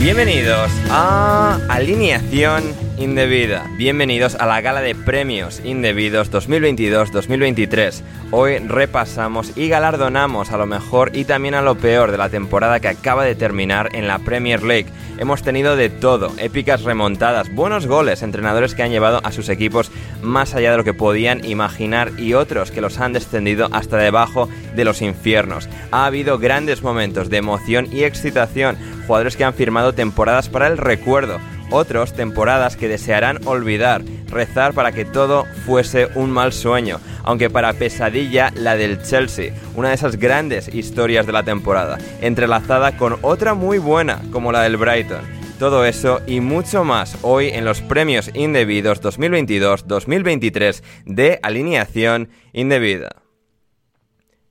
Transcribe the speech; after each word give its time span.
Bienvenidos 0.00 0.72
a 0.88 1.60
Alineación 1.68 2.62
Indebida. 3.00 3.64
Bienvenidos 3.78 4.34
a 4.34 4.44
la 4.44 4.60
gala 4.60 4.82
de 4.82 4.94
premios 4.94 5.62
indebidos 5.64 6.30
2022-2023. 6.30 8.02
Hoy 8.30 8.58
repasamos 8.58 9.56
y 9.56 9.68
galardonamos 9.68 10.50
a 10.50 10.58
lo 10.58 10.66
mejor 10.66 11.10
y 11.16 11.24
también 11.24 11.54
a 11.54 11.62
lo 11.62 11.76
peor 11.76 12.10
de 12.10 12.18
la 12.18 12.28
temporada 12.28 12.78
que 12.78 12.88
acaba 12.88 13.24
de 13.24 13.34
terminar 13.34 13.88
en 13.94 14.06
la 14.06 14.18
Premier 14.18 14.62
League. 14.62 14.90
Hemos 15.16 15.42
tenido 15.42 15.76
de 15.76 15.88
todo, 15.88 16.34
épicas 16.36 16.82
remontadas, 16.82 17.50
buenos 17.54 17.86
goles, 17.86 18.22
entrenadores 18.22 18.74
que 18.74 18.82
han 18.82 18.90
llevado 18.90 19.22
a 19.24 19.32
sus 19.32 19.48
equipos 19.48 19.90
más 20.20 20.54
allá 20.54 20.70
de 20.70 20.76
lo 20.76 20.84
que 20.84 20.92
podían 20.92 21.42
imaginar 21.46 22.12
y 22.18 22.34
otros 22.34 22.70
que 22.70 22.82
los 22.82 22.98
han 22.98 23.14
descendido 23.14 23.68
hasta 23.72 23.96
debajo 23.96 24.46
de 24.76 24.84
los 24.84 25.00
infiernos. 25.00 25.70
Ha 25.90 26.04
habido 26.04 26.38
grandes 26.38 26.82
momentos 26.82 27.30
de 27.30 27.38
emoción 27.38 27.88
y 27.90 28.04
excitación, 28.04 28.76
jugadores 29.06 29.38
que 29.38 29.44
han 29.44 29.54
firmado 29.54 29.94
temporadas 29.94 30.50
para 30.50 30.66
el 30.66 30.76
recuerdo, 30.76 31.40
otros 31.70 32.12
temporadas 32.12 32.76
que 32.76 32.88
desearán 32.88 33.46
olvidar, 33.46 34.02
rezar 34.28 34.74
para 34.74 34.92
que 34.92 35.04
todo 35.04 35.46
fuese 35.66 36.08
un 36.14 36.30
mal 36.30 36.52
sueño, 36.52 37.00
aunque 37.24 37.50
para 37.50 37.72
pesadilla 37.72 38.52
la 38.54 38.76
del 38.76 39.02
Chelsea, 39.02 39.54
una 39.74 39.88
de 39.88 39.94
esas 39.94 40.16
grandes 40.16 40.72
historias 40.74 41.26
de 41.26 41.32
la 41.32 41.42
temporada, 41.42 41.98
entrelazada 42.20 42.96
con 42.96 43.18
otra 43.22 43.54
muy 43.54 43.78
buena 43.78 44.20
como 44.32 44.52
la 44.52 44.62
del 44.62 44.76
Brighton. 44.76 45.40
Todo 45.58 45.84
eso 45.84 46.22
y 46.26 46.40
mucho 46.40 46.84
más 46.84 47.18
hoy 47.20 47.48
en 47.48 47.66
los 47.66 47.82
premios 47.82 48.30
indebidos 48.34 49.02
2022-2023 49.02 50.82
de 51.04 51.38
alineación 51.42 52.30
indebida. 52.54 53.29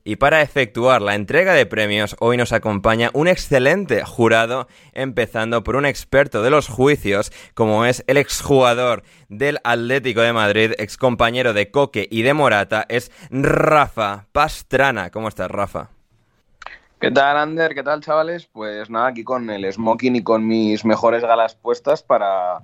Y 0.09 0.15
para 0.15 0.41
efectuar 0.41 1.03
la 1.03 1.13
entrega 1.13 1.53
de 1.53 1.67
premios, 1.67 2.15
hoy 2.19 2.35
nos 2.35 2.51
acompaña 2.51 3.11
un 3.13 3.27
excelente 3.27 4.03
jurado, 4.03 4.67
empezando 4.93 5.63
por 5.63 5.75
un 5.75 5.85
experto 5.85 6.41
de 6.41 6.49
los 6.49 6.67
juicios, 6.67 7.31
como 7.53 7.85
es 7.85 8.03
el 8.07 8.17
exjugador 8.17 9.03
del 9.27 9.59
Atlético 9.63 10.21
de 10.21 10.33
Madrid, 10.33 10.71
excompañero 10.79 11.53
de 11.53 11.69
Coque 11.69 12.07
y 12.09 12.23
de 12.23 12.33
Morata, 12.33 12.87
es 12.89 13.11
Rafa 13.29 14.25
Pastrana. 14.31 15.11
¿Cómo 15.11 15.27
estás, 15.27 15.51
Rafa? 15.51 15.91
¿Qué 16.99 17.11
tal, 17.11 17.37
Ander? 17.37 17.75
¿Qué 17.75 17.83
tal, 17.83 18.01
chavales? 18.01 18.47
Pues 18.47 18.89
nada, 18.89 19.09
aquí 19.09 19.23
con 19.23 19.47
el 19.51 19.71
smoking 19.71 20.15
y 20.15 20.23
con 20.23 20.47
mis 20.47 20.85
mejores 20.85 21.21
galas 21.21 21.53
puestas 21.53 22.01
para, 22.01 22.61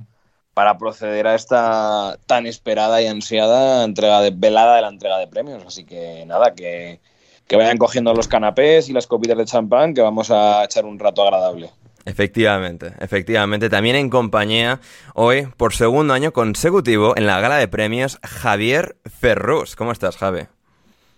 para 0.55 0.79
proceder 0.79 1.27
a 1.27 1.35
esta 1.35 2.17
tan 2.25 2.47
esperada 2.47 3.03
y 3.03 3.05
ansiada 3.05 3.83
entrega 3.83 4.21
de 4.21 4.31
velada 4.31 4.77
de 4.77 4.81
la 4.81 4.89
entrega 4.89 5.19
de 5.19 5.27
premios. 5.27 5.63
Así 5.63 5.85
que 5.85 6.25
nada, 6.25 6.55
que 6.55 6.99
que 7.47 7.55
vayan 7.55 7.77
cogiendo 7.77 8.13
los 8.13 8.27
canapés 8.27 8.89
y 8.89 8.93
las 8.93 9.07
copitas 9.07 9.37
de 9.37 9.45
champán, 9.45 9.93
que 9.93 10.01
vamos 10.01 10.31
a 10.31 10.63
echar 10.63 10.85
un 10.85 10.99
rato 10.99 11.23
agradable. 11.23 11.69
Efectivamente, 12.05 12.93
efectivamente. 12.99 13.69
También 13.69 13.95
en 13.95 14.09
compañía 14.09 14.79
hoy, 15.15 15.47
por 15.57 15.73
segundo 15.73 16.13
año 16.13 16.33
consecutivo, 16.33 17.17
en 17.17 17.25
la 17.25 17.39
gala 17.39 17.57
de 17.57 17.67
premios, 17.67 18.19
Javier 18.23 18.95
Ferrus. 19.05 19.75
¿Cómo 19.75 19.91
estás, 19.91 20.17
Javi? 20.17 20.41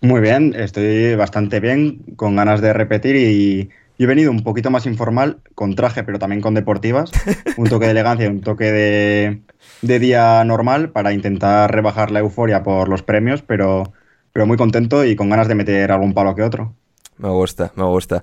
Muy 0.00 0.20
bien, 0.20 0.54
estoy 0.56 1.14
bastante 1.14 1.60
bien, 1.60 2.00
con 2.16 2.36
ganas 2.36 2.60
de 2.60 2.72
repetir 2.72 3.16
y, 3.16 3.70
he 3.98 4.06
venido 4.06 4.30
un 4.30 4.44
poquito 4.44 4.70
más 4.70 4.86
informal, 4.86 5.38
con 5.56 5.74
traje, 5.74 6.04
pero 6.04 6.20
también 6.20 6.40
con 6.40 6.54
deportivas. 6.54 7.10
Un 7.56 7.68
toque 7.68 7.86
de 7.86 7.90
elegancia 7.90 8.26
y 8.26 8.28
un 8.28 8.40
toque 8.42 8.70
de, 8.70 9.42
de 9.82 9.98
día 9.98 10.44
normal 10.44 10.90
para 10.90 11.12
intentar 11.12 11.74
rebajar 11.74 12.12
la 12.12 12.20
euforia 12.20 12.62
por 12.62 12.88
los 12.88 13.02
premios, 13.02 13.42
pero 13.42 13.92
pero 14.32 14.46
muy 14.46 14.56
contento 14.56 15.04
y 15.04 15.16
con 15.16 15.28
ganas 15.28 15.48
de 15.48 15.54
meter 15.54 15.92
algún 15.92 16.14
palo 16.14 16.34
que 16.34 16.42
otro. 16.42 16.74
Me 17.18 17.28
gusta, 17.28 17.72
me 17.74 17.84
gusta. 17.84 18.22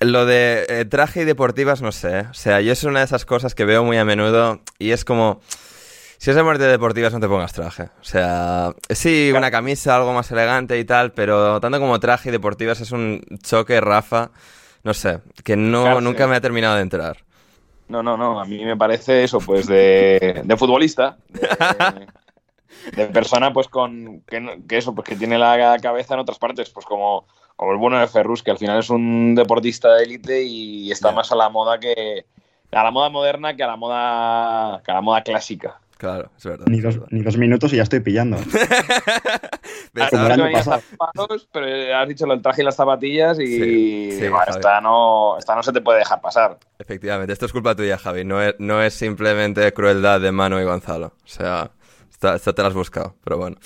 Lo 0.00 0.26
de 0.26 0.64
eh, 0.68 0.84
traje 0.84 1.22
y 1.22 1.24
deportivas, 1.24 1.82
no 1.82 1.92
sé. 1.92 2.20
¿eh? 2.20 2.26
O 2.30 2.34
sea, 2.34 2.60
yo 2.60 2.72
es 2.72 2.84
una 2.84 3.00
de 3.00 3.04
esas 3.04 3.24
cosas 3.24 3.54
que 3.54 3.64
veo 3.64 3.84
muy 3.84 3.96
a 3.96 4.04
menudo 4.04 4.60
y 4.78 4.90
es 4.90 5.04
como. 5.04 5.40
Si 6.18 6.30
es 6.30 6.36
de 6.36 6.42
muerte 6.42 6.64
deportivas, 6.64 7.12
no 7.12 7.20
te 7.20 7.28
pongas 7.28 7.52
traje. 7.52 7.84
O 8.00 8.04
sea, 8.04 8.74
sí, 8.90 9.32
una 9.32 9.52
camisa, 9.52 9.94
algo 9.94 10.12
más 10.12 10.28
elegante 10.32 10.76
y 10.76 10.84
tal, 10.84 11.12
pero 11.12 11.60
tanto 11.60 11.78
como 11.78 12.00
traje 12.00 12.30
y 12.30 12.32
deportivas 12.32 12.80
es 12.80 12.90
un 12.90 13.22
choque, 13.40 13.80
Rafa. 13.80 14.32
No 14.82 14.94
sé, 14.94 15.20
que 15.44 15.56
no, 15.56 16.00
nunca 16.00 16.26
me 16.26 16.34
ha 16.34 16.40
terminado 16.40 16.74
de 16.74 16.82
entrar. 16.82 17.18
No, 17.88 18.02
no, 18.02 18.16
no. 18.16 18.40
A 18.40 18.44
mí 18.44 18.64
me 18.64 18.76
parece 18.76 19.22
eso, 19.22 19.38
pues 19.38 19.68
de, 19.68 20.42
de 20.44 20.56
futbolista. 20.56 21.18
de 21.28 22.06
persona 23.12 23.52
pues 23.52 23.68
con 23.68 24.20
que, 24.22 24.60
eso, 24.70 24.94
pues 24.94 25.08
que 25.08 25.16
tiene 25.16 25.38
la 25.38 25.78
cabeza 25.80 26.14
en 26.14 26.20
otras 26.20 26.38
partes, 26.38 26.70
pues 26.70 26.86
como, 26.86 27.26
como 27.56 27.72
el 27.72 27.78
bueno 27.78 27.98
de 27.98 28.08
Ferrus, 28.08 28.42
que 28.42 28.50
al 28.50 28.58
final 28.58 28.78
es 28.78 28.90
un 28.90 29.34
deportista 29.34 29.94
de 29.94 30.04
élite 30.04 30.42
y 30.42 30.90
está 30.90 31.12
más 31.12 31.32
a 31.32 31.36
la 31.36 31.48
moda 31.48 31.78
que 31.78 32.26
a 32.70 32.84
la 32.84 32.90
moda 32.90 33.08
moderna 33.08 33.56
que 33.56 33.62
a 33.62 33.66
la 33.66 33.76
moda 33.76 34.82
que 34.84 34.90
a 34.90 34.94
la 34.94 35.00
moda 35.00 35.22
clásica. 35.22 35.80
Claro, 35.98 36.30
es 36.36 36.44
verdad. 36.44 36.66
Ni 36.68 36.80
dos, 36.80 37.00
ni 37.10 37.22
dos 37.22 37.36
minutos 37.36 37.72
y 37.72 37.76
ya 37.76 37.82
estoy 37.82 37.98
pillando. 37.98 38.36
Año 39.96 40.52
pasado. 40.52 40.80
pero 41.52 41.96
has 41.96 42.08
dicho 42.08 42.32
el 42.32 42.40
traje 42.40 42.62
y 42.62 42.64
las 42.64 42.76
zapatillas 42.76 43.40
y 43.40 44.10
esta, 44.10 44.80
no, 44.80 45.36
esta 45.38 45.56
no 45.56 45.62
se 45.64 45.72
te 45.72 45.80
puede 45.80 45.98
dejar 45.98 46.20
pasar. 46.20 46.58
Efectivamente, 46.78 47.32
esto 47.32 47.46
es 47.46 47.52
culpa 47.52 47.74
tuya, 47.74 47.98
Javi. 47.98 48.24
No 48.24 48.40
es, 48.40 48.54
no 48.58 48.80
es 48.80 48.94
simplemente 48.94 49.72
crueldad 49.72 50.20
de 50.20 50.30
Mano 50.30 50.60
y 50.60 50.64
Gonzalo. 50.64 51.06
O 51.06 51.28
sea, 51.28 51.72
esta, 52.26 52.52
te 52.52 52.62
la 52.62 52.68
has 52.68 52.74
buscado, 52.74 53.14
pero 53.22 53.38
bueno. 53.38 53.56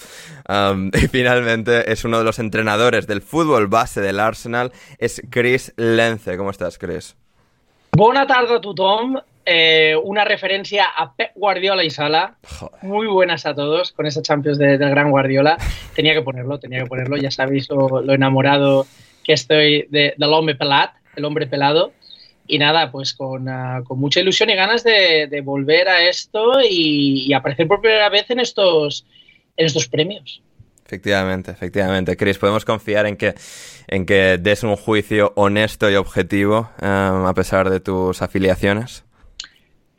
y 0.92 1.08
finalmente 1.08 1.90
es 1.90 2.04
uno 2.04 2.18
de 2.18 2.24
los 2.24 2.38
entrenadores 2.38 3.06
del 3.06 3.22
fútbol 3.22 3.66
base 3.66 4.00
del 4.00 4.20
Arsenal, 4.20 4.72
es 4.98 5.22
Chris 5.30 5.72
Lence. 5.76 6.36
¿Cómo 6.36 6.50
estás, 6.50 6.78
Chris? 6.78 7.16
Buena 7.92 8.26
tarde 8.26 8.56
a 8.56 8.60
tu 8.60 8.74
Tom. 8.74 9.18
Eh, 9.44 9.96
una 10.04 10.24
referencia 10.24 10.86
a 10.96 11.14
Pep 11.14 11.32
Guardiola 11.34 11.82
y 11.82 11.90
Sala. 11.90 12.36
Muy 12.82 13.06
buenas 13.06 13.44
a 13.44 13.54
todos 13.54 13.92
con 13.92 14.06
esa 14.06 14.22
Champions 14.22 14.58
del 14.58 14.78
gran 14.78 15.10
Guardiola. 15.10 15.56
Tenía 15.94 16.14
que 16.14 16.22
ponerlo, 16.22 16.58
tenía 16.58 16.82
que 16.82 16.86
ponerlo. 16.86 17.16
Ya 17.16 17.30
sabéis 17.30 17.68
lo, 17.70 18.12
enamorado 18.12 18.86
que 19.24 19.32
estoy 19.32 19.86
de, 19.90 20.14
del 20.16 20.32
hombre 20.32 20.54
pelado, 20.54 20.92
el 21.16 21.24
hombre 21.24 21.46
pelado. 21.46 21.92
Y 22.46 22.58
nada, 22.58 22.90
pues 22.90 23.14
con, 23.14 23.48
ah, 23.48 23.82
con 23.86 23.98
mucha 23.98 24.20
ilusión 24.20 24.50
y 24.50 24.54
ganas 24.54 24.82
de, 24.84 25.28
de 25.30 25.40
volver 25.40 25.88
a 25.88 26.08
esto 26.08 26.60
y, 26.68 27.32
aparecer 27.32 27.68
por 27.68 27.80
primera 27.80 28.08
vez 28.08 28.28
en 28.30 28.40
estos, 28.40 29.06
en 29.56 29.66
estos 29.66 29.88
premios. 29.88 30.42
Efectivamente, 30.84 31.52
efectivamente. 31.52 32.16
Chris, 32.16 32.38
¿podemos 32.38 32.64
confiar 32.64 33.06
en 33.06 33.16
que, 33.16 33.34
en 33.86 34.04
que 34.04 34.38
des 34.38 34.62
un 34.62 34.76
juicio 34.76 35.32
honesto 35.36 35.90
y 35.90 35.94
objetivo 35.94 36.70
um, 36.82 37.26
a 37.26 37.32
pesar 37.34 37.70
de 37.70 37.80
tus 37.80 38.20
afiliaciones? 38.20 39.04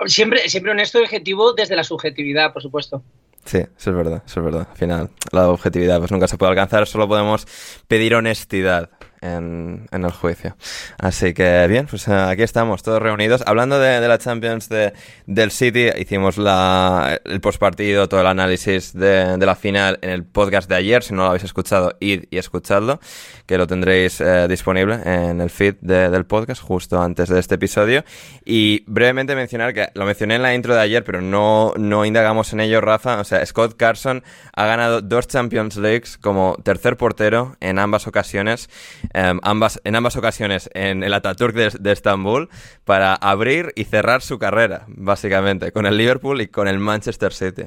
Siempre, 0.05 0.49
siempre 0.49 0.71
honesto 0.71 0.99
y 0.99 1.03
objetivo 1.03 1.53
desde 1.53 1.75
la 1.75 1.83
subjetividad, 1.83 2.53
por 2.53 2.61
supuesto. 2.61 3.03
Sí, 3.45 3.57
eso 3.57 3.89
es 3.89 3.95
verdad, 3.95 4.23
eso 4.25 4.39
es 4.39 4.45
verdad. 4.45 4.67
Al 4.69 4.77
final, 4.77 5.09
la 5.31 5.49
objetividad 5.49 5.99
pues 5.99 6.11
nunca 6.11 6.27
se 6.27 6.37
puede 6.37 6.51
alcanzar, 6.51 6.87
solo 6.87 7.07
podemos 7.07 7.45
pedir 7.87 8.15
honestidad 8.15 8.89
en, 9.23 9.87
en 9.91 10.03
el 10.03 10.11
juicio. 10.11 10.55
Así 10.99 11.33
que 11.33 11.65
bien, 11.67 11.87
pues 11.87 12.07
eh, 12.07 12.13
aquí 12.13 12.43
estamos 12.43 12.83
todos 12.83 13.01
reunidos. 13.01 13.43
Hablando 13.45 13.79
de, 13.79 13.99
de 13.99 14.07
la 14.07 14.17
Champions 14.17 14.69
de, 14.69 14.93
del 15.25 15.51
City, 15.51 15.87
hicimos 15.97 16.37
la, 16.37 17.19
el 17.25 17.41
postpartido, 17.41 18.07
todo 18.09 18.21
el 18.21 18.27
análisis 18.27 18.93
de, 18.93 19.37
de 19.37 19.45
la 19.45 19.55
final 19.55 19.99
en 20.01 20.09
el 20.11 20.23
podcast 20.23 20.69
de 20.69 20.75
ayer. 20.75 21.03
Si 21.03 21.13
no 21.13 21.23
lo 21.23 21.29
habéis 21.29 21.43
escuchado, 21.45 21.95
id 21.99 22.25
y 22.29 22.37
escuchadlo, 22.37 22.99
que 23.45 23.57
lo 23.57 23.65
tendréis 23.67 24.19
eh, 24.21 24.47
disponible 24.47 24.99
en 25.05 25.41
el 25.41 25.49
feed 25.49 25.75
de- 25.81 26.09
del 26.09 26.25
podcast 26.25 26.61
justo 26.61 27.01
antes 27.01 27.29
de 27.29 27.39
este 27.39 27.55
episodio. 27.55 28.03
Y 28.45 28.83
brevemente 28.87 29.35
mencionar 29.35 29.73
que 29.73 29.87
lo 29.93 30.05
mencioné 30.05 30.35
en 30.35 30.41
la 30.41 30.53
intro 30.53 30.75
de 30.75 30.81
ayer, 30.81 31.03
pero 31.03 31.21
no, 31.21 31.73
no 31.77 32.05
indagamos 32.05 32.51
en 32.53 32.59
ello, 32.59 32.81
Rafa. 32.81 33.19
O 33.19 33.23
sea, 33.23 33.45
Scott 33.45 33.77
Carson 33.77 34.23
ha 34.55 34.65
ganado 34.65 35.01
dos 35.01 35.27
Champions 35.27 35.77
Leagues 35.77 36.17
como 36.17 36.57
tercer 36.63 36.97
portero 36.97 37.55
en 37.59 37.79
ambas 37.79 38.07
ocasiones, 38.07 38.69
em, 39.13 39.39
ambas, 39.43 39.79
en 39.83 39.95
ambas 39.95 40.15
ocasiones 40.15 40.69
en 40.73 41.03
el 41.03 41.13
Ataturk 41.13 41.53
de, 41.55 41.69
de 41.79 41.91
Estambul, 41.91 42.49
para 42.83 43.13
abrir 43.15 43.71
y 43.75 43.83
cerrar 43.85 44.21
su 44.21 44.39
carrera, 44.39 44.85
básicamente, 44.87 45.71
con 45.71 45.85
el 45.85 45.97
Liverpool 45.97 46.41
y 46.41 46.47
con 46.47 46.67
el 46.67 46.79
Manchester 46.79 47.33
City. 47.33 47.63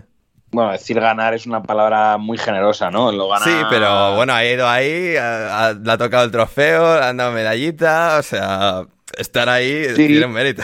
Bueno, 0.52 0.70
decir 0.72 1.00
ganar 1.00 1.34
es 1.34 1.44
una 1.46 1.62
palabra 1.62 2.18
muy 2.18 2.38
generosa, 2.38 2.90
¿no? 2.90 3.10
Lo 3.10 3.28
gana... 3.28 3.44
Sí, 3.44 3.52
pero 3.68 4.14
bueno, 4.14 4.32
ha 4.32 4.44
ido 4.44 4.68
ahí, 4.68 5.16
ha- 5.16 5.66
ha- 5.68 5.72
le 5.72 5.92
ha 5.92 5.98
tocado 5.98 6.24
el 6.24 6.30
trofeo, 6.30 7.00
le 7.00 7.04
han 7.06 7.16
dado 7.16 7.32
medallita, 7.32 8.18
o 8.18 8.22
sea, 8.22 8.82
estar 9.18 9.48
ahí 9.48 9.86
Sí. 9.96 10.06
tiene 10.06 10.24
un 10.26 10.32
mérito. 10.32 10.62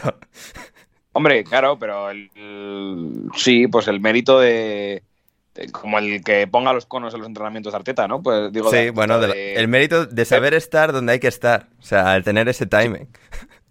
Hombre, 1.15 1.45
claro, 1.45 1.79
pero 1.79 2.11
el, 2.11 2.31
el- 2.37 3.29
sí, 3.37 3.67
pues 3.67 3.89
el 3.89 4.01
mérito 4.01 4.39
de- 4.41 5.03
como 5.73 5.99
el 5.99 6.23
que 6.25 6.47
ponga 6.47 6.73
los 6.73 6.87
conos 6.87 7.13
en 7.15 7.21
los 7.21 7.29
entrenamientos 7.29 7.73
de 7.73 7.77
Arteta, 7.77 8.09
¿no? 8.09 8.23
Pues 8.23 8.53
digo, 8.53 8.71
Sí, 8.71 8.77
de- 8.77 8.91
bueno, 8.91 9.19
de 9.21 9.29
la- 9.29 9.35
de- 9.35 9.55
el 9.55 9.69
mérito 9.69 10.07
de 10.07 10.25
saber 10.25 10.55
estar 10.55 10.93
donde 10.93 11.13
hay 11.13 11.21
que 11.21 11.29
estar, 11.29 11.67
o 11.79 11.83
sea, 11.83 12.17
el 12.17 12.25
tener 12.25 12.49
ese 12.49 12.67
timing. 12.67 13.07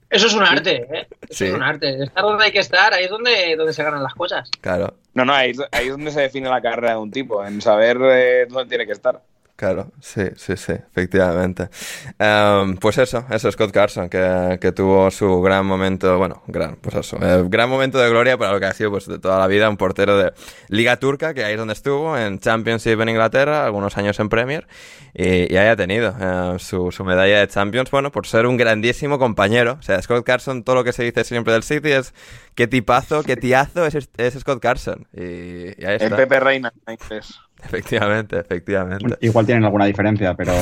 Eso 0.10 0.28
es 0.28 0.34
un 0.34 0.44
arte, 0.44 0.88
¿eh? 0.92 1.08
Eso 1.22 1.34
Sí. 1.34 1.46
es 1.46 1.54
un 1.54 1.64
arte. 1.64 2.04
Estar 2.04 2.24
donde 2.24 2.44
hay 2.46 2.52
que 2.52 2.60
estar, 2.60 2.94
ahí 2.94 3.06
es 3.06 3.10
donde, 3.10 3.56
donde 3.56 3.72
se 3.74 3.82
ganan 3.84 4.04
las 4.04 4.14
cosas. 4.14 4.50
Claro, 4.60 4.96
No, 5.14 5.26
no, 5.26 5.34
ahí, 5.34 5.52
es- 5.52 5.60
ahí 5.72 5.86
es 5.88 5.92
donde 5.92 6.12
se 6.12 6.22
define 6.22 6.50
la 6.50 6.62
carrera 6.62 6.92
de 6.92 6.98
un 6.98 7.12
tipo, 7.12 7.44
en 7.46 7.62
saber 7.62 7.98
eh, 8.02 8.46
dónde 8.50 8.70
tiene 8.70 8.86
que 8.86 8.92
estar. 8.94 9.22
Claro, 9.56 9.92
sí, 10.00 10.24
sí, 10.36 10.58
sí, 10.58 10.74
efectivamente. 10.74 11.70
Em, 12.18 12.78
pues 12.78 12.98
eso, 12.98 13.26
eso, 13.30 13.52
Scott 13.52 13.72
Carson, 13.72 14.10
que, 14.10 14.58
que 14.60 14.72
tuvo 14.72 15.10
su 15.12 15.42
gran 15.42 15.66
momento, 15.66 16.18
bueno, 16.18 16.44
gran, 16.48 16.76
pues 16.78 16.96
eso, 16.96 17.18
eh, 17.22 17.44
gran 17.48 17.70
momento 17.70 18.00
de 18.00 18.10
gloria 18.10 18.38
para 18.38 18.54
lo 18.54 18.60
que 18.60 18.66
ha 18.66 18.74
sido 18.74 18.92
pues 18.92 19.08
de 19.08 19.20
toda 19.20 19.40
la 19.40 19.48
vida, 19.48 19.70
un 19.70 19.78
portero 19.78 20.18
de 20.18 20.34
Liga 20.68 20.98
Turca, 20.98 21.34
que 21.34 21.44
ahí 21.44 21.54
es 21.54 21.60
donde 21.60 21.74
estuvo, 21.74 22.18
en 22.18 22.40
Championship 22.40 23.00
en 23.02 23.10
Inglaterra, 23.10 23.66
algunos 23.66 23.98
años 23.98 24.20
en 24.20 24.30
Premier, 24.30 24.68
y, 25.14 25.54
y 25.54 25.58
ahí 25.58 25.68
ha 25.68 25.76
tenido 25.76 26.16
eh, 26.20 26.56
su, 26.60 26.92
su 26.92 27.04
medalla 27.04 27.40
de 27.40 27.48
Champions, 27.48 27.92
bueno, 27.92 28.12
por 28.12 28.28
ser 28.28 28.46
un 28.46 28.58
grandísimo 28.58 29.20
compañero. 29.20 29.78
O 29.80 29.82
sea, 29.82 30.02
Scott 30.02 30.26
Carson, 30.26 30.64
todo 30.64 30.76
lo 30.76 30.84
que 30.84 30.94
se 30.94 31.04
dice 31.04 31.24
siempre 31.24 31.54
del 31.54 31.64
City 31.64 31.92
es 31.92 32.14
qué 32.56 32.68
tipazo, 32.68 33.24
qué 33.24 33.36
tiazo 33.38 33.86
es, 33.86 34.10
es 34.18 34.34
Scott 34.40 34.62
Carson. 34.62 35.08
Y, 35.14 35.82
y 35.82 35.86
ahí 35.86 35.98
El. 36.00 36.16
Pepe 36.16 36.40
Reina, 36.40 36.74
inglés. 36.88 37.40
Efectivamente, 37.64 38.40
efectivamente. 38.40 39.04
Bueno, 39.04 39.18
igual 39.22 39.46
tienen 39.46 39.64
alguna 39.66 39.86
diferencia, 39.86 40.34
pero. 40.36 40.54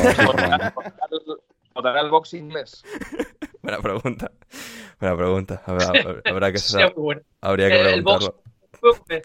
¿Votará 1.73 2.01
el 2.01 2.09
box 2.09 2.33
inglés? 2.33 2.83
Buena 3.61 3.79
pregunta. 3.79 4.31
Buena 4.99 5.15
pregunta. 5.17 5.61
Habrá, 5.65 5.87
habrá 6.25 6.51
que, 6.51 6.59
habría 7.41 7.69
que 7.69 7.79
El- 7.81 7.87
el 7.87 8.01
box- 8.01 8.31
preguntarlo. 8.81 9.21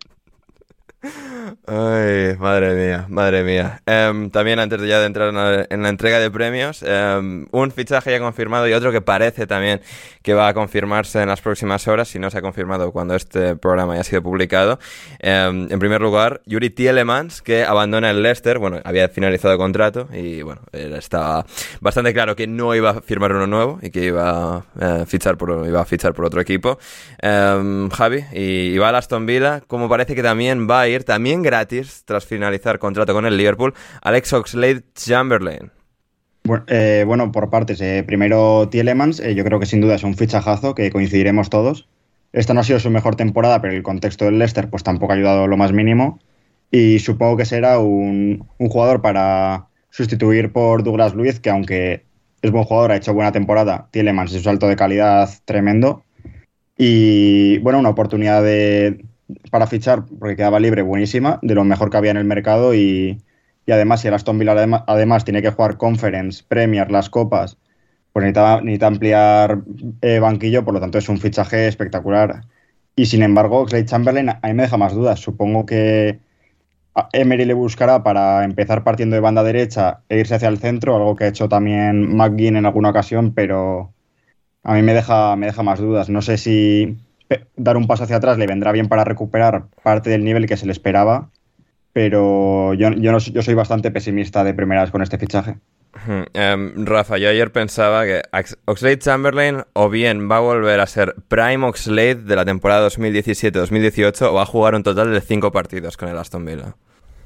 Ay, 1.67 2.37
madre 2.39 2.75
mía, 2.75 3.06
madre 3.09 3.45
mía. 3.45 3.83
Em, 3.85 4.31
también 4.31 4.59
antes 4.59 4.81
de 4.81 4.89
ya 4.89 5.01
de 5.01 5.06
entrar 5.06 5.29
en 5.29 5.35
la, 5.35 5.67
en 5.69 5.83
la 5.83 5.89
entrega 5.91 6.19
de 6.19 6.31
premios, 6.31 6.83
em, 6.83 7.47
un 7.51 7.71
fichaje 7.71 8.11
ya 8.11 8.21
confirmado 8.21 8.67
y 8.69 8.73
otro 8.73 8.91
que 8.91 9.01
parece 9.01 9.47
también 9.47 9.81
que 10.23 10.33
va 10.33 10.49
a 10.49 10.55
confirmarse 10.55 11.21
en 11.21 11.29
las 11.29 11.43
próximas 11.43 11.87
horas, 11.89 12.09
si 12.09 12.19
no 12.19 12.31
se 12.31 12.39
ha 12.39 12.43
confirmado 12.43 12.93
cuando 12.93 13.15
este 13.15 13.56
programa 13.56 13.95
haya 13.95 14.05
sido 14.05 14.23
publicado. 14.23 14.79
Em, 15.19 15.71
en 15.71 15.79
primer 15.79 16.01
lugar, 16.01 16.41
Yuri 16.47 16.71
Tielemans, 16.71 17.43
que 17.43 17.65
abandona 17.65 18.11
el 18.11 18.23
Leicester, 18.23 18.59
bueno, 18.59 18.81
había 18.85 19.09
finalizado 19.09 19.59
contrato 19.59 20.09
y 20.12 20.43
bueno, 20.43 20.62
estaba 20.73 21.45
bastante 21.81 22.15
claro 22.15 22.37
que 22.37 22.47
no 22.47 22.75
iba 22.75 22.91
a 22.91 23.01
firmar 23.03 23.33
uno 23.33 23.47
nuevo 23.47 23.79
y 23.83 23.91
que 23.91 24.05
iba 24.05 24.56
a, 24.56 24.65
eh, 24.81 25.05
fichar, 25.06 25.37
por, 25.37 25.67
iba 25.67 25.81
a 25.81 25.85
fichar 25.85 26.15
por 26.15 26.25
otro 26.25 26.41
equipo. 26.41 26.79
Javi, 27.21 28.25
y, 28.33 28.75
y 28.75 28.79
va 28.79 28.89
al 28.89 28.97
Aston 28.97 29.27
Villa, 29.27 29.62
como 29.67 29.89
parece 29.89 30.15
que 30.15 30.23
también 30.23 30.69
va 30.69 30.81
a 30.83 30.89
ir, 30.89 30.94
también 31.02 31.43
gratis, 31.43 32.05
tras 32.05 32.25
finalizar 32.25 32.79
contrato 32.79 33.12
con 33.12 33.26
el 33.26 33.37
Liverpool, 33.37 33.75
Alex 34.02 34.32
Oxlade-Chamberlain. 34.32 35.73
Eh, 36.69 37.05
bueno, 37.06 37.32
por 37.32 37.50
partes. 37.50 37.81
eh, 37.81 38.05
primero, 38.06 38.69
Tielemans, 38.69 39.19
eh, 39.19 39.35
yo 39.35 39.44
creo 39.44 39.58
que 39.58 39.67
sin 39.67 39.81
duda 39.81 39.94
es 39.94 40.05
un 40.05 40.14
fichajazo, 40.14 40.75
que 40.75 40.91
coincidiremos 40.91 41.50
todos. 41.50 41.88
Esta 42.32 42.52
no 42.52 42.61
ha 42.61 42.64
sido 42.64 42.79
su 42.81 42.91
mejor 42.91 43.17
temporada, 43.17 43.61
pero 43.62 43.75
el 43.75 43.82
contexto 43.82 44.26
del 44.26 44.38
Leicester 44.38 44.69
pues 44.69 44.82
tampoco 44.82 45.12
ha 45.12 45.17
ayudado 45.17 45.46
lo 45.46 45.56
más 45.56 45.73
mínimo. 45.73 46.20
Y 46.70 46.99
supongo 46.99 47.38
que 47.38 47.46
será 47.46 47.79
un, 47.79 48.46
un 48.58 48.69
jugador 48.69 49.00
para 49.00 49.69
sustituir 49.91 50.52
por 50.52 50.82
Douglas 50.82 51.14
Luiz, 51.14 51.41
que 51.41 51.50
aunque 51.50 52.05
es 52.43 52.50
buen 52.50 52.64
jugador, 52.64 52.93
ha 52.93 52.96
hecho 52.96 53.14
buena 53.14 53.32
temporada, 53.32 53.88
Tielemans 53.91 54.32
es 54.32 54.38
un 54.38 54.44
salto 54.44 54.69
de 54.69 54.76
calidad 54.76 55.31
tremendo. 55.46 56.05
Y 56.76 57.58
bueno, 57.58 57.79
una 57.79 57.91
oportunidad 57.91 58.43
de, 58.43 59.05
para 59.50 59.67
fichar, 59.67 60.05
porque 60.19 60.37
quedaba 60.37 60.61
libre, 60.61 60.82
buenísima, 60.82 61.38
de 61.43 61.55
lo 61.55 61.65
mejor 61.65 61.91
que 61.91 61.97
había 61.97 62.11
en 62.11 62.17
el 62.19 62.25
mercado 62.25 62.75
y, 62.75 63.23
y 63.67 63.73
además, 63.73 64.00
si 64.00 64.09
Aston 64.09 64.38
Villa 64.38 64.53
además 64.87 65.25
tiene 65.25 65.43
que 65.43 65.50
jugar 65.50 65.79
Conference, 65.79 66.44
Premier, 66.47 66.91
las 66.91 67.11
copas, 67.11 67.59
pues 68.12 68.25
necesita, 68.25 68.61
necesita 68.61 68.87
ampliar 68.87 69.62
eh, 70.03 70.19
banquillo, 70.21 70.65
por 70.65 70.75
lo 70.75 70.81
tanto 70.81 70.99
es 70.99 71.09
un 71.09 71.19
fichaje 71.19 71.67
espectacular. 71.69 72.43
Y 72.97 73.06
sin 73.06 73.23
embargo, 73.23 73.67
Clay 73.67 73.85
Chamberlain 73.87 74.31
a 74.31 74.41
mí 74.44 74.55
me 74.55 74.62
deja 74.65 74.76
más 74.76 74.94
dudas. 74.94 75.21
Supongo 75.21 75.67
que 75.67 76.20
Emery 77.12 77.44
le 77.44 77.55
buscará 77.55 78.03
para 78.05 78.44
empezar 78.44 78.85
partiendo 78.85 79.15
de 79.17 79.20
banda 79.20 79.43
derecha 79.43 80.03
e 80.09 80.19
irse 80.20 80.37
hacia 80.37 80.49
el 80.49 80.59
centro, 80.59 80.94
algo 80.97 81.17
que 81.17 81.25
ha 81.25 81.29
hecho 81.29 81.49
también 81.49 82.17
McGinn 82.17 82.56
en 82.56 82.67
alguna 82.67 82.91
ocasión, 82.91 83.35
pero 83.35 83.93
a 84.62 84.75
mí 84.75 84.82
me 84.82 84.94
deja, 84.94 85.37
me 85.37 85.47
deja 85.47 85.62
más 85.62 85.81
dudas. 85.81 86.09
No 86.09 86.23
sé 86.23 86.38
si 86.38 86.97
dar 87.56 87.76
un 87.76 87.87
paso 87.87 88.05
hacia 88.05 88.17
atrás 88.17 88.38
le 88.38 88.47
vendrá 88.47 88.73
bien 88.73 88.88
para 88.88 89.05
recuperar 89.05 89.65
parte 89.82 90.11
del 90.11 90.25
nivel 90.25 90.47
que 90.47 90.56
se 90.56 90.67
le 90.67 90.73
esperaba, 90.73 91.31
pero 91.93 92.75
yo, 92.75 92.91
yo, 92.93 93.12
no- 93.12 93.19
yo 93.19 93.43
soy 93.43 93.55
bastante 93.55 93.91
pesimista 93.91 94.44
de 94.44 94.55
primeras 94.55 94.91
con 94.91 95.03
este 95.03 95.19
fichaje. 95.19 95.56
Em, 96.35 96.85
Rafa, 96.85 97.19
yo 97.19 97.29
ayer 97.29 97.53
pensaba 97.53 98.05
que 98.05 98.21
Ax- 98.32 98.59
Oxlade-Chamberlain 98.67 99.62
o 99.75 99.88
bien 99.88 100.29
va 100.29 100.38
a 100.38 100.41
volver 100.41 100.81
a 100.81 100.87
ser 100.88 101.15
Prime 101.29 101.65
Oxlade 101.67 102.17
de 102.17 102.35
la 102.37 102.44
temporada 102.44 102.88
2017-2018 102.88 104.23
o 104.29 104.35
va 104.35 104.43
a 104.43 104.47
jugar 104.47 104.75
un 104.75 104.82
total 104.82 105.12
de 105.12 105.20
5 105.20 105.53
partidos 105.53 105.97
con 105.97 106.09
el 106.09 106.19
Aston 106.19 106.44
Villa. 106.44 106.75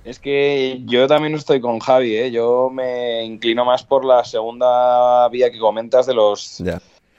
Es 0.04 0.18
que 0.18 0.82
yo 0.84 1.06
también 1.06 1.34
estoy 1.34 1.60
con 1.60 1.78
Javi, 1.80 2.14
¿eh? 2.16 2.30
Yo 2.30 2.70
me 2.70 3.24
inclino 3.24 3.64
más 3.64 3.84
por 3.84 4.04
la 4.04 4.22
segunda 4.24 5.28
vía 5.30 5.50
que 5.50 5.58
comentas 5.58 6.06
de 6.06 6.14
los. 6.14 6.62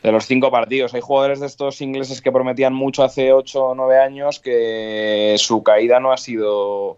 De 0.04 0.12
los 0.12 0.26
cinco 0.26 0.52
partidos. 0.52 0.94
Hay 0.94 1.02
jugadores 1.02 1.40
de 1.40 1.48
estos 1.48 1.82
ingleses 1.82 2.22
que 2.22 2.32
prometían 2.32 2.74
mucho 2.74 3.04
hace 3.04 3.34
8 3.34 3.64
o 3.64 3.76
9 3.76 4.00
años 4.00 4.40
que 4.40 5.36
su 5.38 5.64
caída 5.64 6.00
no 6.00 6.12
ha 6.12 6.18
sido 6.18 6.98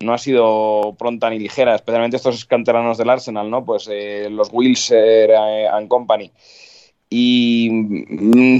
no 0.00 0.12
ha 0.12 0.18
sido 0.18 0.96
pronta 0.98 1.30
ni 1.30 1.38
ligera, 1.38 1.76
especialmente 1.76 2.16
estos 2.16 2.44
canteranos 2.44 2.98
del 2.98 3.10
Arsenal, 3.10 3.48
¿no? 3.48 3.64
Pues 3.64 3.88
eh, 3.90 4.28
los 4.30 4.48
Wilson 4.52 4.98
and 5.72 5.86
Company. 5.86 6.32
Y 7.14 7.68
mm, 7.70 8.58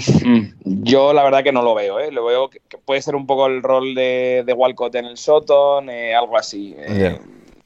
yo 0.64 1.14
la 1.14 1.24
verdad 1.24 1.42
que 1.42 1.52
no 1.52 1.62
lo 1.62 1.74
veo, 1.74 1.98
¿eh? 1.98 2.12
Lo 2.12 2.26
veo 2.26 2.50
que, 2.50 2.60
puede 2.84 3.00
ser 3.00 3.16
un 3.16 3.26
poco 3.26 3.46
el 3.46 3.62
rol 3.62 3.94
de, 3.94 4.44
de 4.44 4.52
Walcott 4.52 4.94
en 4.94 5.06
el 5.06 5.16
Soton, 5.16 5.88
eh, 5.88 6.14
algo 6.14 6.36
así. 6.36 6.74
Eh, 6.76 7.18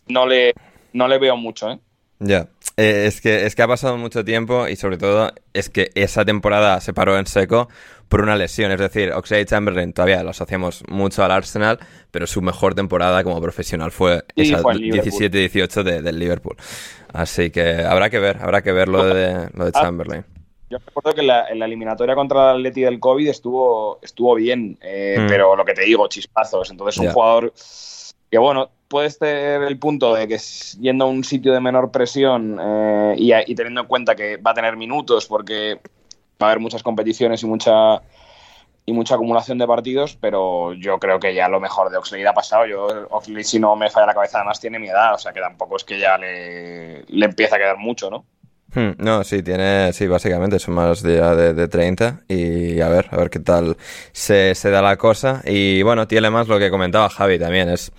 no, 0.06 0.26
le, 0.26 0.54
no 0.92 1.08
le 1.08 1.18
veo 1.18 1.36
mucho, 1.36 1.70
¿eh? 1.70 1.78
Ya. 2.20 2.48
Eh, 2.78 3.06
es, 3.06 3.20
que, 3.22 3.46
es 3.46 3.54
que 3.54 3.62
ha 3.62 3.68
pasado 3.68 3.96
mucho 3.96 4.22
tiempo 4.24 4.68
y 4.68 4.76
sobre 4.76 4.98
todo 4.98 5.32
es 5.54 5.70
que 5.70 5.90
esa 5.94 6.26
temporada 6.26 6.78
se 6.82 6.92
paró 6.92 7.18
en 7.18 7.26
seco 7.26 7.68
por 8.08 8.20
una 8.20 8.36
lesión. 8.36 8.70
Es 8.70 8.78
decir, 8.78 9.12
Oxlade 9.12 9.46
Chamberlain 9.46 9.94
todavía 9.94 10.22
lo 10.22 10.30
asociamos 10.30 10.84
mucho 10.88 11.24
al 11.24 11.30
Arsenal, 11.30 11.78
pero 12.10 12.26
su 12.26 12.42
mejor 12.42 12.74
temporada 12.74 13.24
como 13.24 13.40
profesional 13.40 13.92
fue 13.92 14.24
Sí, 14.36 14.42
esa 14.42 14.58
fue 14.58 14.74
en 14.74 14.80
Liverpool. 14.80 15.10
17-18 15.12 15.82
de- 15.84 16.02
del 16.02 16.18
Liverpool. 16.18 16.56
Así 17.14 17.50
que 17.50 17.76
habrá 17.82 18.10
que 18.10 18.18
ver, 18.18 18.36
habrá 18.42 18.60
que 18.62 18.72
ver 18.72 18.88
lo 18.88 19.04
de, 19.06 19.48
lo 19.54 19.64
de 19.64 19.70
Ah, 19.74 19.80
Chamberlain. 19.82 20.24
Yo 20.68 20.78
recuerdo 20.84 21.14
que 21.14 21.22
la, 21.22 21.48
en 21.48 21.58
la 21.60 21.64
eliminatoria 21.64 22.14
contra 22.14 22.50
el 22.50 22.56
Atleti 22.58 22.82
del 22.82 23.00
COVID 23.00 23.28
estuvo, 23.28 24.00
estuvo 24.02 24.34
bien, 24.34 24.76
eh, 24.82 25.16
Mm. 25.20 25.28
pero 25.28 25.56
lo 25.56 25.64
que 25.64 25.72
te 25.74 25.82
digo, 25.82 26.06
chispazos. 26.08 26.70
Entonces, 26.70 27.00
un 27.00 27.08
jugador 27.10 27.52
que, 28.30 28.36
bueno, 28.36 28.68
puedes 28.88 29.18
tener 29.18 29.62
el 29.62 29.78
punto 29.78 30.14
de 30.14 30.28
que 30.28 30.38
yendo 30.80 31.04
a 31.04 31.08
un 31.08 31.24
sitio 31.24 31.52
de 31.52 31.60
menor 31.60 31.90
presión 31.90 32.58
eh, 32.60 33.14
y, 33.18 33.32
y 33.34 33.54
teniendo 33.54 33.82
en 33.82 33.86
cuenta 33.86 34.14
que 34.14 34.36
va 34.36 34.52
a 34.52 34.54
tener 34.54 34.76
minutos 34.76 35.26
porque 35.26 35.80
va 36.40 36.48
a 36.48 36.50
haber 36.50 36.60
muchas 36.60 36.82
competiciones 36.82 37.42
y 37.42 37.46
mucha 37.46 38.02
y 38.88 38.92
mucha 38.92 39.16
acumulación 39.16 39.58
de 39.58 39.66
partidos, 39.66 40.16
pero 40.20 40.72
yo 40.74 40.98
creo 40.98 41.18
que 41.18 41.34
ya 41.34 41.48
lo 41.48 41.58
mejor 41.58 41.90
de 41.90 41.96
Oxlade 41.96 42.28
ha 42.28 42.32
pasado. 42.32 42.66
Yo, 42.66 42.86
Oxlade, 43.10 43.42
si 43.42 43.58
no 43.58 43.74
me 43.74 43.90
falla 43.90 44.06
la 44.06 44.14
cabeza, 44.14 44.38
además 44.38 44.60
tiene 44.60 44.78
mi 44.78 44.88
edad, 44.88 45.14
o 45.14 45.18
sea 45.18 45.32
que 45.32 45.40
tampoco 45.40 45.76
es 45.76 45.82
que 45.82 45.98
ya 45.98 46.16
le, 46.16 47.02
le 47.02 47.26
empieza 47.26 47.56
a 47.56 47.58
quedar 47.58 47.78
mucho, 47.78 48.08
¿no? 48.10 48.24
Hmm, 48.74 48.92
no, 48.98 49.24
sí, 49.24 49.42
tiene, 49.42 49.92
sí, 49.92 50.06
básicamente 50.06 50.58
son 50.58 50.74
más 50.74 51.02
de, 51.02 51.54
de, 51.54 51.68
30 51.68 52.22
y 52.28 52.80
a 52.80 52.88
ver, 52.88 53.08
a 53.10 53.16
ver 53.16 53.30
qué 53.30 53.40
tal 53.40 53.76
se, 54.12 54.54
se 54.54 54.70
da 54.70 54.82
la 54.82 54.96
cosa. 54.96 55.42
Y 55.44 55.82
bueno, 55.82 56.06
tiene 56.06 56.30
más 56.30 56.46
lo 56.46 56.58
que 56.58 56.70
comentaba 56.70 57.08
Javi 57.08 57.38
también, 57.38 57.68
es 57.68 57.90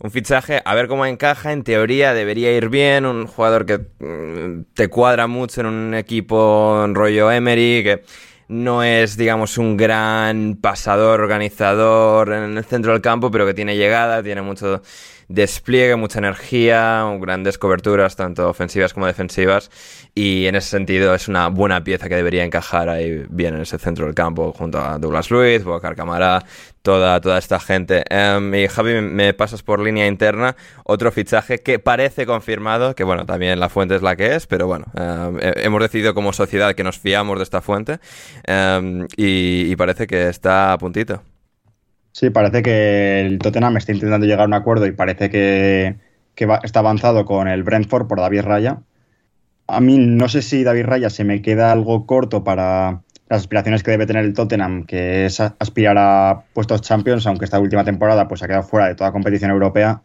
un 0.00 0.10
fichaje, 0.10 0.62
a 0.64 0.74
ver 0.74 0.86
cómo 0.86 1.06
encaja, 1.06 1.52
en 1.52 1.64
teoría 1.64 2.14
debería 2.14 2.56
ir 2.56 2.68
bien, 2.68 3.04
un 3.04 3.26
jugador 3.26 3.66
que 3.66 3.78
mm, 3.78 4.74
te 4.74 4.88
cuadra 4.88 5.26
mucho 5.26 5.60
en 5.60 5.66
un 5.66 5.94
equipo 5.94 6.84
en 6.84 6.94
rollo 6.94 7.30
Emery, 7.32 7.82
que 7.82 8.04
no 8.48 8.82
es, 8.82 9.16
digamos, 9.16 9.58
un 9.58 9.76
gran 9.76 10.56
pasador, 10.60 11.20
organizador 11.20 12.32
en 12.32 12.56
el 12.56 12.64
centro 12.64 12.92
del 12.92 13.02
campo, 13.02 13.30
pero 13.30 13.44
que 13.44 13.54
tiene 13.54 13.76
llegada, 13.76 14.22
tiene 14.22 14.40
mucho 14.42 14.82
despliegue, 15.28 15.94
mucha 15.96 16.18
energía, 16.18 17.04
grandes 17.20 17.58
coberturas, 17.58 18.16
tanto 18.16 18.48
ofensivas 18.48 18.94
como 18.94 19.06
defensivas, 19.06 19.70
y 20.14 20.46
en 20.46 20.54
ese 20.54 20.70
sentido 20.70 21.14
es 21.14 21.28
una 21.28 21.48
buena 21.48 21.84
pieza 21.84 22.08
que 22.08 22.16
debería 22.16 22.44
encajar 22.44 22.88
ahí 22.88 23.26
bien 23.28 23.54
en 23.54 23.60
ese 23.60 23.78
centro 23.78 24.06
del 24.06 24.14
campo, 24.14 24.52
junto 24.52 24.78
a 24.78 24.98
Douglas 24.98 25.30
Luiz, 25.30 25.64
Bocar 25.64 25.94
Camara, 25.94 26.44
toda, 26.82 27.20
toda 27.20 27.38
esta 27.38 27.60
gente. 27.60 28.04
Em, 28.08 28.54
y 28.54 28.68
Javi, 28.68 29.02
me 29.02 29.34
pasas 29.34 29.62
por 29.62 29.80
línea 29.80 30.06
interna, 30.06 30.56
otro 30.84 31.12
fichaje 31.12 31.58
que 31.58 31.78
parece 31.78 32.24
confirmado, 32.24 32.94
que 32.94 33.04
bueno, 33.04 33.26
también 33.26 33.60
la 33.60 33.68
fuente 33.68 33.96
es 33.96 34.02
la 34.02 34.16
que 34.16 34.34
es, 34.34 34.46
pero 34.46 34.66
bueno, 34.66 34.86
em, 34.94 35.38
hemos 35.56 35.82
decidido 35.82 36.14
como 36.14 36.32
sociedad 36.32 36.74
que 36.74 36.84
nos 36.84 36.98
fiamos 36.98 37.38
de 37.38 37.44
esta 37.44 37.60
fuente, 37.60 38.00
em, 38.44 39.06
y 39.16 39.76
parece 39.76 40.06
que 40.06 40.28
está 40.28 40.72
a 40.72 40.78
puntito. 40.78 41.22
Sí, 42.12 42.30
parece 42.30 42.62
que 42.62 43.20
el 43.20 43.38
Tottenham 43.38 43.76
está 43.76 43.92
intentando 43.92 44.26
llegar 44.26 44.42
a 44.42 44.46
un 44.46 44.54
acuerdo 44.54 44.86
y 44.86 44.92
parece 44.92 45.30
que, 45.30 45.96
está 46.62 46.80
avanzado 46.80 47.24
con 47.24 47.48
el 47.48 47.62
Brentford 47.62 48.06
por 48.06 48.20
David 48.20 48.42
Raya. 48.42 48.82
A 49.66 49.80
mí 49.80 49.98
no 49.98 50.28
sé 50.28 50.42
si 50.42 50.64
David 50.64 50.86
Raya 50.86 51.10
se 51.10 51.24
me 51.24 51.42
queda 51.42 51.72
algo 51.72 52.06
corto 52.06 52.44
para 52.44 53.02
las 53.28 53.40
aspiraciones 53.40 53.82
que 53.82 53.90
debe 53.90 54.06
tener 54.06 54.24
el 54.24 54.32
Tottenham, 54.32 54.84
que 54.86 55.26
es 55.26 55.40
aspirar 55.40 55.96
a 55.98 56.44
puestos 56.54 56.80
Champions, 56.82 57.26
aunque 57.26 57.44
esta 57.44 57.60
última 57.60 57.84
temporada 57.84 58.26
pues 58.28 58.42
ha 58.42 58.46
quedado 58.46 58.62
fuera 58.62 58.88
de 58.88 58.94
toda 58.94 59.12
competición 59.12 59.50
europea. 59.50 60.02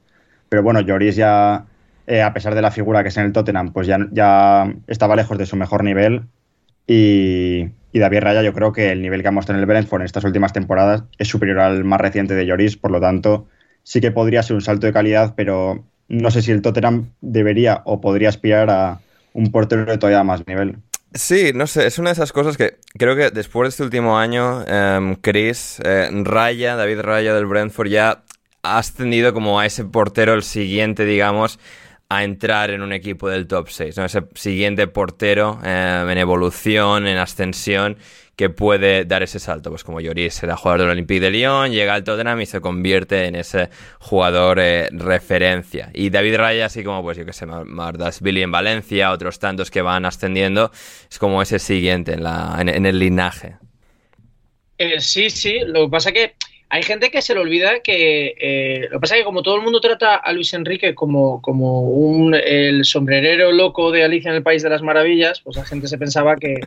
Pero 0.49 0.63
bueno, 0.63 0.81
Lloris 0.81 1.15
ya, 1.15 1.65
eh, 2.07 2.21
a 2.21 2.33
pesar 2.33 2.53
de 2.55 2.61
la 2.61 2.71
figura 2.71 3.01
que 3.03 3.09
es 3.09 3.17
en 3.17 3.25
el 3.25 3.33
Tottenham, 3.33 3.71
pues 3.71 3.87
ya, 3.87 3.97
ya 4.11 4.71
estaba 4.87 5.15
lejos 5.15 5.37
de 5.37 5.45
su 5.45 5.55
mejor 5.55 5.83
nivel. 5.83 6.23
Y, 6.87 7.71
David 7.93 8.19
Raya, 8.19 8.41
yo 8.41 8.53
creo 8.53 8.73
que 8.73 8.91
el 8.91 9.01
nivel 9.01 9.21
que 9.21 9.27
ha 9.27 9.31
mostrado 9.31 9.57
en 9.57 9.61
el 9.61 9.67
Brentford 9.67 10.01
en 10.01 10.05
estas 10.05 10.23
últimas 10.23 10.53
temporadas 10.53 11.03
es 11.17 11.27
superior 11.27 11.59
al 11.59 11.83
más 11.83 12.01
reciente 12.01 12.33
de 12.33 12.45
Lloris, 12.45 12.75
por 12.75 12.91
lo 12.91 12.99
tanto, 12.99 13.47
sí 13.83 14.01
que 14.01 14.11
podría 14.11 14.43
ser 14.43 14.55
un 14.55 14.61
salto 14.61 14.87
de 14.87 14.93
calidad, 14.93 15.33
pero 15.35 15.85
no 16.07 16.31
sé 16.31 16.41
si 16.41 16.51
el 16.51 16.61
Tottenham 16.61 17.11
debería 17.21 17.81
o 17.85 18.01
podría 18.01 18.29
aspirar 18.29 18.69
a 18.69 18.99
un 19.33 19.51
portero 19.51 19.85
de 19.85 19.97
todavía 19.97 20.23
más 20.23 20.45
nivel. 20.47 20.77
Sí, 21.13 21.51
no 21.53 21.67
sé, 21.67 21.85
es 21.85 21.99
una 21.99 22.09
de 22.09 22.13
esas 22.13 22.31
cosas 22.31 22.57
que 22.57 22.77
creo 22.97 23.15
que 23.15 23.29
después 23.29 23.67
de 23.67 23.69
este 23.69 23.83
último 23.83 24.17
año, 24.17 24.65
em, 24.65 25.15
Chris, 25.15 25.79
eh, 25.85 26.09
Raya, 26.11 26.75
David 26.75 27.01
Raya 27.01 27.35
del 27.35 27.45
Brentford 27.45 27.89
ya 27.89 28.23
ha 28.63 28.77
ascendido 28.79 29.33
como 29.33 29.59
a 29.59 29.65
ese 29.67 29.85
portero 29.85 30.33
el 30.33 30.41
siguiente, 30.41 31.05
digamos, 31.05 31.59
a 32.17 32.23
entrar 32.23 32.71
en 32.71 32.81
un 32.81 32.93
equipo 32.93 33.29
del 33.29 33.47
top 33.47 33.69
6, 33.69 33.97
¿no? 33.97 34.05
ese 34.05 34.23
siguiente 34.35 34.87
portero 34.87 35.59
eh, 35.63 36.05
en 36.07 36.17
evolución, 36.17 37.07
en 37.07 37.17
ascensión, 37.17 37.97
que 38.35 38.49
puede 38.49 39.05
dar 39.05 39.23
ese 39.23 39.39
salto. 39.39 39.69
Pues 39.69 39.83
como 39.83 40.01
Lloris 40.01 40.41
era 40.43 40.55
jugador 40.55 40.81
del 40.81 40.89
Olympique 40.91 41.19
de 41.19 41.31
Lyon, 41.31 41.71
llega 41.71 41.93
al 41.93 42.03
Tottenham 42.03 42.41
y 42.41 42.45
se 42.45 42.61
convierte 42.61 43.25
en 43.25 43.35
ese 43.35 43.69
jugador 43.99 44.59
eh, 44.59 44.89
referencia. 44.91 45.89
Y 45.93 46.09
David 46.09 46.37
Raya, 46.37 46.65
así 46.65 46.83
como, 46.83 47.01
pues 47.03 47.17
yo 47.17 47.25
que 47.25 47.33
sé, 47.33 47.45
Mardas 47.45 48.21
Billy 48.21 48.41
en 48.41 48.51
Valencia, 48.51 49.11
otros 49.11 49.39
tantos 49.39 49.69
que 49.69 49.81
van 49.81 50.05
ascendiendo, 50.05 50.71
es 51.09 51.19
como 51.19 51.41
ese 51.41 51.59
siguiente 51.59 52.13
en, 52.13 52.85
el 52.85 52.99
linaje. 52.99 53.57
Eh, 54.77 54.99
sí, 54.99 55.29
sí, 55.29 55.59
lo 55.65 55.85
que 55.85 55.89
pasa 55.91 56.11
que 56.11 56.35
hay 56.73 56.81
gente 56.81 57.11
que 57.11 57.21
se 57.21 57.35
le 57.35 57.39
olvida 57.39 57.81
que 57.81 58.33
eh, 58.35 58.87
lo 58.89 58.97
que 58.97 59.01
pasa 59.01 59.13
es 59.13 59.21
que 59.21 59.25
como 59.25 59.43
todo 59.43 59.57
el 59.57 59.61
mundo 59.61 59.79
trata 59.79 60.15
a 60.15 60.33
Luis 60.33 60.55
Enrique 60.55 60.95
como, 60.95 61.39
como 61.39 61.83
un, 61.83 62.33
el 62.33 62.83
sombrerero 62.83 63.51
loco 63.51 63.91
de 63.91 64.03
Alicia 64.03 64.31
en 64.31 64.37
el 64.37 64.41
País 64.41 64.63
de 64.63 64.71
las 64.71 64.81
Maravillas, 64.81 65.39
pues 65.41 65.55
la 65.55 65.65
gente 65.65 65.87
se 65.87 65.99
pensaba 65.99 66.35
que, 66.35 66.61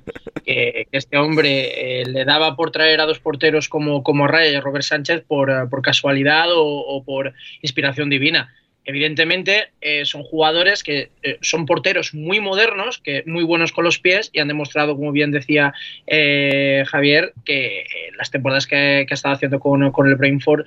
este 0.92 1.16
hombre 1.16 2.02
eh, 2.02 2.06
le 2.06 2.24
daba 2.24 2.54
por 2.54 2.70
traer 2.70 3.00
a 3.00 3.06
dos 3.06 3.18
porteros 3.18 3.68
como, 3.68 4.04
como 4.04 4.28
Raya 4.28 4.56
y 4.56 4.60
Robert 4.60 4.84
Sánchez 4.84 5.24
por, 5.26 5.68
por 5.68 5.82
casualidad 5.82 6.50
o 6.52 7.02
por 7.04 7.34
inspiración 7.60 8.08
divina 8.08 8.54
evidentemente 8.86 9.70
eh, 9.80 10.04
son 10.04 10.22
jugadores 10.22 10.82
que 10.82 11.10
eh, 11.22 11.38
son 11.42 11.66
porteros 11.66 12.14
muy 12.14 12.40
modernos, 12.40 12.98
que 12.98 13.24
muy 13.26 13.42
buenos 13.42 13.72
con 13.72 13.84
los 13.84 13.98
pies 13.98 14.30
y 14.32 14.38
han 14.38 14.48
demostrado, 14.48 14.96
como 14.96 15.12
bien 15.12 15.32
decía 15.32 15.74
eh, 16.06 16.84
Javier, 16.86 17.32
que 17.44 17.84
las 18.16 18.30
temporadas 18.30 18.66
que, 18.66 19.06
ha 19.10 19.14
estado 19.14 19.34
haciendo 19.34 19.58
con, 19.60 19.82
el 19.82 20.14
Brainford 20.14 20.64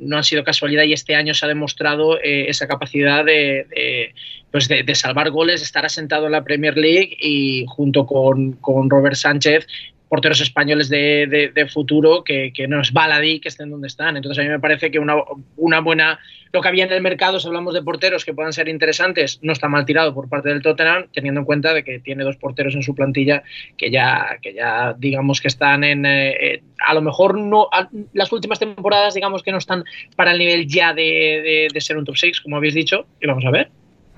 no 0.00 0.16
han 0.16 0.24
sido 0.24 0.44
casualidad 0.44 0.82
y 0.82 0.92
este 0.92 1.14
año 1.14 1.32
se 1.32 1.44
ha 1.44 1.48
demostrado 1.48 2.18
esa 2.20 2.66
capacidad 2.66 3.24
de, 3.24 4.12
pues 4.50 4.68
de, 4.68 4.94
salvar 4.94 5.30
goles, 5.30 5.62
estar 5.62 5.86
asentado 5.86 6.26
en 6.26 6.32
la 6.32 6.44
Premier 6.44 6.76
League 6.76 7.16
y 7.20 7.64
junto 7.68 8.04
con, 8.06 8.52
con 8.54 8.90
Robert 8.90 9.16
Sánchez 9.16 9.66
porteros 10.08 10.40
españoles 10.40 10.88
de, 10.88 11.68
futuro 11.70 12.24
que, 12.24 12.52
no 12.68 12.80
es 12.80 12.92
baladí 12.92 13.40
que 13.40 13.48
estén 13.48 13.70
donde 13.70 13.88
están. 13.88 14.16
Entonces 14.16 14.38
a 14.38 14.42
mí 14.42 14.48
me 14.48 14.60
parece 14.60 14.90
que 14.90 14.98
una, 14.98 15.16
una, 15.56 15.80
buena... 15.80 16.18
Lo 16.52 16.62
que 16.62 16.68
había 16.68 16.84
en 16.84 16.92
el 16.92 17.02
mercado, 17.02 17.38
si 17.38 17.46
hablamos 17.46 17.74
de 17.74 17.82
porteros 17.82 18.24
que 18.24 18.32
puedan 18.32 18.54
ser 18.54 18.68
interesantes, 18.68 19.38
no 19.42 19.52
está 19.52 19.68
mal 19.68 19.84
tirado 19.84 20.14
por 20.14 20.28
parte 20.28 20.48
del 20.48 20.62
Tottenham, 20.62 21.06
teniendo 21.12 21.40
en 21.40 21.44
cuenta 21.44 21.74
de 21.74 21.84
que 21.84 21.98
tiene 21.98 22.24
dos 22.24 22.36
porteros 22.36 22.74
en 22.74 22.82
su 22.82 22.94
plantilla 22.94 23.42
que 23.76 23.90
ya, 23.90 24.38
que 24.40 24.54
ya 24.54 24.94
digamos 24.98 25.40
que 25.40 25.48
están 25.48 25.84
en... 25.84 26.06
Eh, 26.06 26.62
a 26.86 26.94
lo 26.94 27.02
mejor 27.02 27.38
no... 27.38 27.68
las 28.14 28.32
últimas 28.32 28.58
temporadas 28.58 29.14
digamos 29.14 29.42
que 29.42 29.52
no 29.52 29.58
están 29.58 29.84
para 30.16 30.32
el 30.32 30.38
nivel 30.38 30.66
ya 30.66 30.94
de, 30.94 31.68
de 31.72 31.80
ser 31.80 31.98
un 31.98 32.04
top 32.04 32.16
6, 32.16 32.40
como 32.40 32.56
habéis 32.56 32.74
dicho, 32.74 33.06
y 33.20 33.26
vamos 33.26 33.44
a 33.44 33.50
ver. 33.50 33.70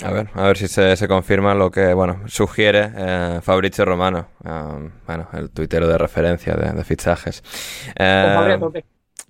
A 0.05 0.13
ver, 0.13 0.29
a 0.35 0.43
ver 0.43 0.57
si 0.57 0.69
se, 0.69 1.09
confirma 1.09 1.55
lo 1.55 1.71
que, 1.71 1.93
bueno, 1.95 2.23
sugiere 2.27 2.93
eh, 2.97 3.41
Fabrizio 3.43 3.85
Romano, 3.85 4.29
um, 4.45 4.91
bueno, 5.07 5.29
el 5.33 5.51
tuitero 5.51 5.87
de 5.89 5.99
referencia 5.99 6.55
de, 6.55 6.85
fichajes. 6.85 7.43
Eh, 7.99 8.59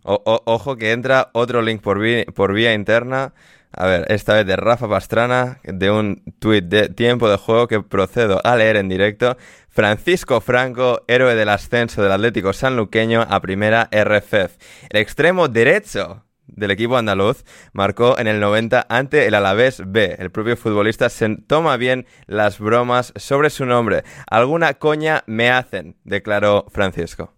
ojo 0.02 0.76
que 0.76 0.92
entra 0.92 1.30
otro 1.32 1.62
link 1.62 1.80
por, 1.80 2.00
por 2.34 2.54
vía 2.54 2.74
interna. 2.74 3.32
A 3.72 3.86
ver, 3.86 4.06
esta 4.08 4.34
vez 4.34 4.46
de 4.46 4.56
Rafa 4.56 4.88
Pastrana, 4.88 5.60
de 5.62 5.92
un 5.92 6.22
tuit 6.40 6.64
de 6.64 6.88
tiempo 6.88 7.28
de 7.28 7.36
juego 7.36 7.68
que 7.68 7.80
procedo 7.80 8.40
a 8.42 8.56
leer 8.56 8.76
en 8.76 8.88
directo. 8.88 9.36
Francisco 9.68 10.40
Franco, 10.40 11.04
héroe 11.06 11.36
del 11.36 11.48
ascenso 11.48 12.02
del 12.02 12.10
Atlético 12.10 12.52
sanluqueño 12.52 13.22
a 13.22 13.40
primera 13.40 13.88
RFF. 13.92 14.56
El 14.90 15.00
extremo 15.00 15.46
derecho 15.46 16.24
del 16.56 16.70
equipo 16.70 16.96
andaluz 16.96 17.44
marcó 17.72 18.18
en 18.18 18.26
el 18.26 18.40
90 18.40 18.86
ante 18.88 19.26
el 19.26 19.34
Alavés 19.34 19.82
B. 19.86 20.16
El 20.18 20.30
propio 20.30 20.56
futbolista 20.56 21.08
se 21.08 21.36
toma 21.46 21.76
bien 21.76 22.06
las 22.26 22.58
bromas 22.58 23.12
sobre 23.16 23.50
su 23.50 23.66
nombre. 23.66 24.04
Alguna 24.28 24.74
coña 24.74 25.22
me 25.26 25.50
hacen, 25.50 25.96
declaró 26.04 26.66
Francisco. 26.68 27.32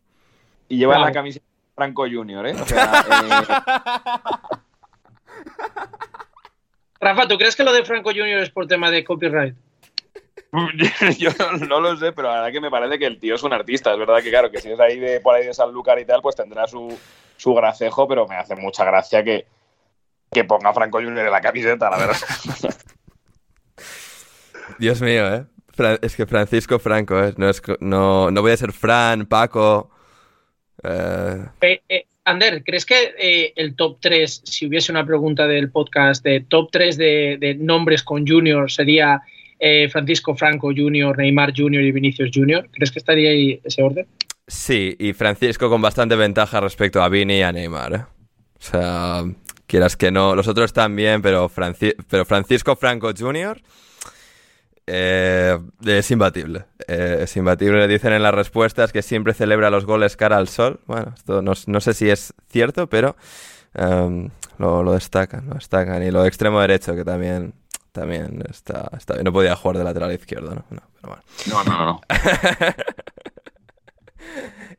Y 0.68 0.78
lleva 0.78 0.98
la 0.98 1.12
camiseta 1.12 1.46
Franco 1.74 2.02
Junior, 2.02 2.46
¿eh? 2.46 2.52
¿eh? 2.52 2.56
Rafa, 7.00 7.26
¿tú 7.26 7.36
crees 7.36 7.56
que 7.56 7.64
lo 7.64 7.72
de 7.72 7.84
Franco 7.84 8.10
Junior 8.10 8.40
es 8.40 8.50
por 8.50 8.66
tema 8.66 8.90
de 8.90 9.04
copyright? 9.04 9.56
Yo 11.18 11.30
no, 11.66 11.80
lo 11.80 11.96
sé, 11.96 12.12
pero 12.12 12.28
la 12.28 12.34
verdad 12.34 12.52
que 12.52 12.60
me 12.60 12.70
parece 12.70 12.98
que 12.98 13.06
el 13.06 13.18
tío 13.18 13.34
es 13.34 13.42
un 13.42 13.54
artista. 13.54 13.92
Es 13.92 13.98
verdad 13.98 14.22
que, 14.22 14.30
claro, 14.30 14.50
que 14.50 14.60
si 14.60 14.70
es 14.70 14.78
ahí 14.78 14.98
de 14.98 15.20
por 15.20 15.34
ahí 15.34 15.46
de 15.46 15.54
Sanlúcar 15.54 15.98
y 15.98 16.04
tal, 16.04 16.20
pues 16.20 16.36
tendrá 16.36 16.66
su, 16.66 16.96
su 17.36 17.54
gracejo, 17.54 18.06
pero 18.06 18.28
me 18.28 18.36
hace 18.36 18.54
mucha 18.56 18.84
gracia 18.84 19.24
que, 19.24 19.46
que 20.30 20.44
ponga 20.44 20.74
Franco 20.74 20.98
Junior 20.98 21.24
en 21.24 21.32
la 21.32 21.40
camiseta, 21.40 21.88
la 21.88 21.96
verdad. 21.96 22.16
Dios 24.78 25.00
mío, 25.00 25.34
¿eh? 25.34 25.46
Es 26.02 26.16
que 26.16 26.26
Francisco 26.26 26.78
Franco, 26.78 27.22
¿eh? 27.22 27.32
No, 27.38 27.48
es, 27.48 27.62
no, 27.80 28.30
no 28.30 28.42
voy 28.42 28.52
a 28.52 28.56
ser 28.56 28.72
Fran, 28.72 29.24
Paco. 29.24 29.90
Eh... 30.82 31.46
Eh, 31.62 31.82
eh 31.88 32.06
Ander, 32.24 32.62
¿crees 32.62 32.86
que 32.86 33.14
eh, 33.18 33.52
el 33.56 33.74
top 33.74 33.98
3, 34.00 34.42
si 34.44 34.66
hubiese 34.66 34.92
una 34.92 35.04
pregunta 35.04 35.48
del 35.48 35.72
podcast 35.72 36.22
de 36.22 36.40
top 36.40 36.70
3 36.70 36.96
de, 36.96 37.36
de 37.40 37.54
nombres 37.56 38.04
con 38.04 38.24
Junior, 38.24 38.70
sería 38.70 39.22
eh, 39.64 39.88
Francisco 39.88 40.34
Franco 40.34 40.72
Jr., 40.76 41.16
Neymar 41.16 41.52
Jr. 41.56 41.82
y 41.82 41.92
Vinicius 41.92 42.30
Jr. 42.34 42.68
¿Crees 42.72 42.90
que 42.90 42.98
estaría 42.98 43.30
ahí 43.30 43.60
ese 43.62 43.80
orden? 43.80 44.08
Sí, 44.44 44.96
y 44.98 45.12
Francisco 45.12 45.70
con 45.70 45.80
bastante 45.80 46.16
ventaja 46.16 46.60
respecto 46.60 47.00
a 47.00 47.08
Vini 47.08 47.38
y 47.38 47.42
a 47.42 47.52
Neymar. 47.52 47.94
¿eh? 47.94 48.04
O 48.58 48.60
sea, 48.60 49.22
quieras 49.68 49.96
que 49.96 50.10
no, 50.10 50.34
los 50.34 50.48
otros 50.48 50.72
bien, 50.90 51.22
pero, 51.22 51.48
pero 52.10 52.24
Francisco 52.24 52.74
Franco 52.74 53.12
Jr. 53.16 53.62
Eh, 54.88 55.56
es 55.86 56.10
imbatible. 56.10 56.64
es 56.88 57.36
imbatible. 57.36 57.78
Le 57.78 57.86
dicen 57.86 58.12
en 58.14 58.24
las 58.24 58.34
respuestas 58.34 58.92
que 58.92 59.02
siempre 59.02 59.32
celebra 59.32 59.70
los 59.70 59.86
goles 59.86 60.16
cara 60.16 60.38
al 60.38 60.48
sol. 60.48 60.80
Bueno, 60.86 61.12
esto 61.14 61.40
no, 61.40 61.80
sé 61.80 61.94
si 61.94 62.10
es 62.10 62.34
cierto, 62.48 62.88
pero 62.88 63.14
em, 63.74 64.28
lo, 64.58 64.92
destacan, 64.92 65.46
lo 65.46 65.54
destacan. 65.54 66.02
Y 66.02 66.10
lo 66.10 66.26
extremo 66.26 66.60
derecho, 66.60 66.96
que 66.96 67.04
también 67.04 67.54
también 67.92 68.42
está, 68.48 68.90
está 68.96 69.14
bien. 69.14 69.24
No 69.24 69.32
podía 69.32 69.54
jugar 69.56 69.78
de 69.78 69.84
lateral 69.84 70.12
izquierdo, 70.12 70.54
¿no? 70.54 70.64
No, 70.70 70.82
pero 71.00 71.08
bueno. 71.08 71.22
No, 71.46 71.64
no, 71.64 71.86
no. 71.86 72.00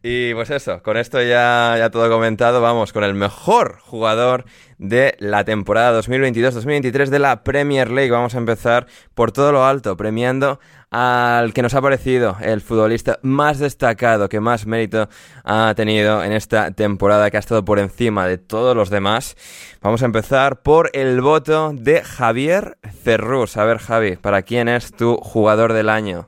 Y 0.05 0.33
pues 0.33 0.49
eso, 0.49 0.83
con 0.83 0.97
esto 0.97 1.21
ya, 1.21 1.75
ya 1.77 1.89
todo 1.89 2.09
comentado, 2.09 2.59
vamos 2.61 2.91
con 2.91 3.05
el 3.05 3.13
mejor 3.13 3.79
jugador 3.79 4.43
de 4.83 5.15
la 5.19 5.45
temporada 5.45 5.99
2022-2023 6.01 7.07
de 7.07 7.19
la 7.19 7.43
Premier 7.43 7.89
League. 7.89 8.11
Vamos 8.11 8.35
a 8.35 8.37
empezar 8.37 8.85
por 9.13 9.31
todo 9.31 9.53
lo 9.53 9.65
alto, 9.65 9.95
premiando 9.95 10.59
al 10.91 11.53
que 11.53 11.61
nos 11.61 11.73
ha 11.73 11.81
parecido 11.81 12.35
el 12.41 12.59
futbolista 12.59 13.17
más 13.23 13.59
destacado, 13.59 14.27
que 14.27 14.41
más 14.41 14.67
mérito 14.67 15.07
ha 15.45 15.73
tenido 15.75 16.23
en 16.23 16.33
esta 16.33 16.71
temporada, 16.71 17.31
que 17.31 17.37
ha 17.37 17.39
estado 17.39 17.63
por 17.63 17.79
encima 17.79 18.27
de 18.27 18.37
todos 18.37 18.75
los 18.75 18.89
demás. 18.89 19.37
Vamos 19.81 20.03
a 20.03 20.05
empezar 20.05 20.61
por 20.61 20.91
el 20.93 21.21
voto 21.21 21.71
de 21.73 22.01
Javier 22.01 22.77
Cerrús. 23.03 23.55
A 23.55 23.63
ver, 23.63 23.77
Javi, 23.77 24.17
¿para 24.17 24.41
quién 24.41 24.67
es 24.67 24.91
tu 24.91 25.15
jugador 25.15 25.71
del 25.71 25.87
año? 25.87 26.27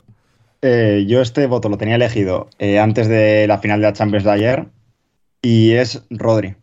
Eh, 0.62 1.06
yo 1.08 1.22
este 1.22 1.46
voto 1.46 1.68
lo 1.68 1.78
tenía 1.78 1.96
elegido 1.96 2.50
eh, 2.58 2.80
antes 2.80 3.10
de 3.10 3.48
la 3.48 3.58
final 3.58 3.82
de 3.82 3.88
la 3.88 3.94
Champions 3.94 4.24
de 4.24 4.32
ayer 4.32 4.66
y 5.42 5.74
es 5.74 6.04
Rodri. 6.10 6.56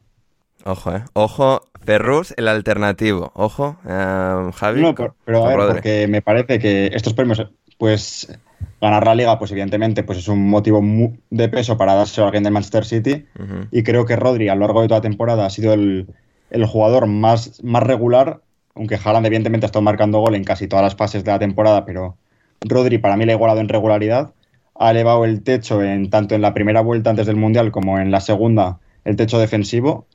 Ojo, 0.65 0.95
eh. 0.95 1.03
Ojo, 1.15 1.63
Ferrus, 1.85 2.35
el 2.37 2.49
alternativo. 2.49 3.33
Ojo, 3.35 3.77
eh, 3.89 4.51
Javi. 4.55 4.81
No, 4.83 4.95
pero, 4.95 5.15
pero 5.25 5.45
a 5.45 5.49
ver, 5.49 5.69
porque 5.69 6.07
me 6.09 6.23
parece 6.23 6.59
que 6.59 6.91
estos 6.95 7.15
premios, 7.15 7.47
pues 7.79 8.39
ganar 8.81 9.05
la 9.07 9.15
liga, 9.15 9.39
pues 9.39 9.51
evidentemente, 9.53 10.03
pues 10.03 10.19
es 10.19 10.29
un 10.29 10.49
motivo 10.49 10.81
de 11.31 11.49
peso 11.49 11.77
para 11.77 11.95
darse 11.95 12.21
a 12.21 12.25
alguien 12.25 12.43
de 12.45 12.51
Manchester 12.51 12.85
City. 12.85 13.27
Uh 13.39 13.43
-huh. 13.43 13.69
Y 13.71 13.83
creo 13.83 14.05
que 14.07 14.17
Rodri 14.17 14.49
a 14.49 14.55
lo 14.55 14.63
largo 14.63 14.83
de 14.83 14.89
toda 14.89 14.99
la 14.99 15.03
temporada 15.03 15.47
ha 15.47 15.51
sido 15.51 15.73
el, 15.73 16.07
el 16.51 16.67
jugador 16.67 17.07
más, 17.07 17.63
más 17.65 17.83
regular, 17.83 18.41
aunque 18.75 18.99
Haaland 19.03 19.27
evidentemente 19.27 19.67
ha 19.67 19.69
estado 19.69 19.83
marcando 19.83 20.21
gol 20.21 20.35
en 20.35 20.45
casi 20.45 20.69
todas 20.69 20.85
las 20.85 20.95
fases 20.97 21.25
de 21.25 21.31
la 21.31 21.39
temporada, 21.39 21.85
pero 21.85 22.17
Rodri 22.61 22.99
para 22.99 23.17
mí 23.17 23.25
le 23.25 23.33
ha 23.33 23.37
igualado 23.37 23.61
en 23.61 23.69
regularidad, 23.69 24.33
ha 24.79 24.91
elevado 24.91 25.25
el 25.25 25.43
techo 25.43 25.83
en 25.83 26.11
tanto 26.11 26.35
en 26.35 26.43
la 26.43 26.55
primera 26.55 26.81
vuelta 26.81 27.11
antes 27.11 27.27
del 27.27 27.37
Mundial 27.37 27.71
como 27.71 27.99
en 27.99 28.11
la 28.11 28.21
segunda, 28.21 28.79
el 29.05 29.17
techo 29.17 29.39
defensivo. 29.39 30.07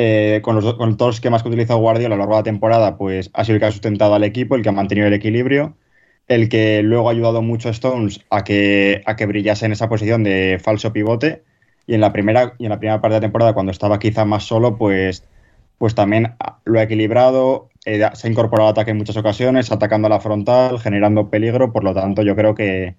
Eh, 0.00 0.40
con, 0.44 0.54
los, 0.54 0.74
con, 0.74 0.96
todos 0.96 1.08
los 1.10 1.16
esquemas 1.16 1.42
que 1.42 1.48
utilizado 1.48 1.80
Guardiola 1.80 2.14
a 2.14 2.18
lo 2.18 2.22
largo 2.22 2.34
de 2.34 2.40
la 2.40 2.44
temporada, 2.44 2.96
pues 2.96 3.30
ha 3.32 3.44
sido 3.44 3.56
el 3.56 3.60
que 3.60 3.66
ha 3.66 3.72
sustentado 3.72 4.14
al 4.14 4.22
equipo, 4.22 4.54
el 4.54 4.62
que 4.62 4.68
ha 4.68 4.72
mantenido 4.72 5.08
el 5.08 5.12
equilibrio, 5.12 5.76
el 6.28 6.48
que 6.48 6.82
luego 6.84 7.08
ha 7.08 7.12
ayudado 7.12 7.42
mucho 7.42 7.68
a 7.68 7.72
Stones 7.72 8.20
a 8.30 8.44
que, 8.44 9.02
a 9.06 9.16
que 9.16 9.26
brillase 9.26 9.66
en 9.66 9.72
esa 9.72 9.88
posición 9.88 10.22
de 10.22 10.60
falso 10.62 10.92
pivote. 10.92 11.42
Y 11.86 11.94
en 11.94 12.00
la 12.00 12.12
primera, 12.12 12.54
y 12.58 12.64
en 12.64 12.70
la 12.70 12.78
primera 12.78 13.00
parte 13.00 13.14
de 13.14 13.16
la 13.18 13.22
temporada, 13.22 13.54
cuando 13.54 13.72
estaba 13.72 13.98
quizá 13.98 14.24
más 14.24 14.44
solo, 14.44 14.76
pues, 14.76 15.24
pues 15.78 15.94
también 15.94 16.34
lo 16.64 16.78
ha 16.78 16.82
equilibrado, 16.82 17.68
eh, 17.84 18.06
se 18.14 18.28
ha 18.28 18.30
incorporado 18.30 18.68
al 18.68 18.72
ataque 18.72 18.92
en 18.92 18.98
muchas 18.98 19.16
ocasiones, 19.16 19.72
atacando 19.72 20.06
a 20.06 20.10
la 20.10 20.20
frontal, 20.20 20.78
generando 20.78 21.30
peligro. 21.30 21.72
Por 21.72 21.84
lo 21.84 21.94
tanto, 21.94 22.22
yo 22.22 22.36
creo 22.36 22.54
que 22.54 22.94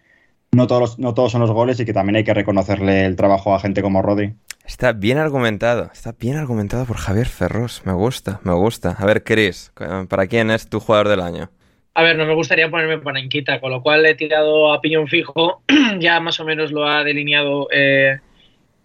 no 0.51 0.67
todos, 0.67 0.99
no 0.99 1.13
todos 1.13 1.31
son 1.31 1.41
los 1.41 1.51
goles 1.51 1.79
y 1.79 1.85
que 1.85 1.93
también 1.93 2.17
hay 2.17 2.23
que 2.23 2.33
reconocerle 2.33 3.05
el 3.05 3.15
trabajo 3.15 3.53
a 3.53 3.59
gente 3.59 3.81
como 3.81 4.01
Rodri. 4.01 4.33
Está 4.65 4.93
bien 4.93 5.17
argumentado, 5.17 5.89
está 5.91 6.13
bien 6.19 6.37
argumentado 6.37 6.85
por 6.85 6.97
Javier 6.97 7.27
Ferros. 7.27 7.81
Me 7.85 7.93
gusta, 7.93 8.39
me 8.43 8.53
gusta. 8.53 8.95
A 8.99 9.05
ver, 9.05 9.23
Chris, 9.23 9.71
¿para 10.09 10.27
quién 10.27 10.51
es 10.51 10.69
tu 10.69 10.79
jugador 10.79 11.07
del 11.07 11.21
año? 11.21 11.49
A 11.95 12.03
ver, 12.03 12.17
no 12.17 12.25
me 12.25 12.35
gustaría 12.35 12.69
ponerme 12.69 12.99
panenquita, 12.99 13.59
con 13.59 13.71
lo 13.71 13.81
cual 13.81 14.05
he 14.05 14.15
tirado 14.15 14.71
a 14.71 14.79
piñón 14.79 15.07
fijo. 15.07 15.63
ya 15.99 16.19
más 16.19 16.39
o 16.39 16.45
menos 16.45 16.71
lo 16.71 16.87
ha 16.87 17.03
delineado, 17.03 17.67
eh, 17.71 18.19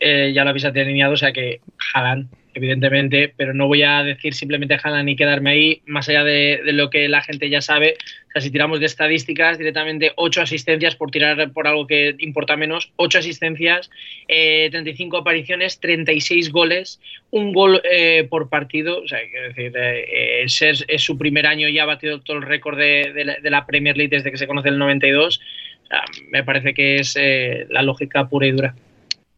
eh, 0.01 0.33
ya 0.35 0.43
lo 0.45 0.51
habéis 0.51 0.65
delineado, 0.73 1.13
o 1.13 1.17
sea 1.17 1.33
que 1.33 1.61
Haaland 1.95 2.29
evidentemente, 2.55 3.33
pero 3.37 3.53
no 3.53 3.67
voy 3.67 3.83
a 3.83 4.03
decir 4.03 4.35
simplemente 4.35 4.79
Haaland 4.83 5.09
y 5.09 5.17
quedarme 5.17 5.51
ahí, 5.51 5.83
más 5.87 6.09
allá 6.09 6.25
de, 6.25 6.61
lo 6.65 6.91
que 6.91 7.09
la 7.09 7.23
gente 7.23 7.51
ya 7.51 7.61
sabe. 7.61 7.97
O 8.29 8.31
sea, 8.33 8.41
si 8.41 8.51
tiramos 8.51 8.81
de 8.81 8.87
estadísticas, 8.87 9.59
directamente 9.59 10.13
8 10.17 10.43
asistencias, 10.43 10.97
por 10.97 11.11
tirar 11.11 11.53
por 11.53 11.67
algo 11.67 11.87
que 11.87 12.15
importa 12.19 12.57
menos, 12.57 12.93
8 12.97 13.19
asistencias, 13.19 13.91
eh, 14.29 14.69
35 14.71 15.19
apariciones, 15.19 15.79
36 15.81 16.51
goles, 16.51 17.01
un 17.31 17.53
gol 17.53 17.81
eh, 17.85 18.27
por 18.31 18.49
partido. 18.49 19.03
O 19.03 19.09
sea, 19.09 19.19
quiero 19.31 19.49
decir, 19.49 19.73
eh, 19.77 20.43
es, 20.45 20.63
es, 20.63 21.03
su 21.03 21.19
primer 21.19 21.47
año 21.47 21.69
y 21.69 21.79
ha 21.79 21.85
batido 21.85 22.21
todo 22.21 22.39
el 22.39 22.43
récord 22.45 22.79
de, 22.79 23.13
de, 23.13 23.25
la, 23.25 23.37
de, 23.37 23.51
la, 23.51 23.67
Premier 23.67 23.97
League 23.97 24.17
desde 24.17 24.31
que 24.31 24.39
se 24.39 24.47
conoce 24.47 24.69
el 24.69 24.79
92. 24.79 25.41
O 25.85 25.87
sea, 25.87 26.03
me 26.31 26.45
parece 26.45 26.75
que 26.75 26.97
es 26.97 27.17
eh, 27.19 27.67
la 27.71 27.83
lógica 27.83 28.29
pura 28.29 28.47
y 28.47 28.53
dura. 28.53 28.75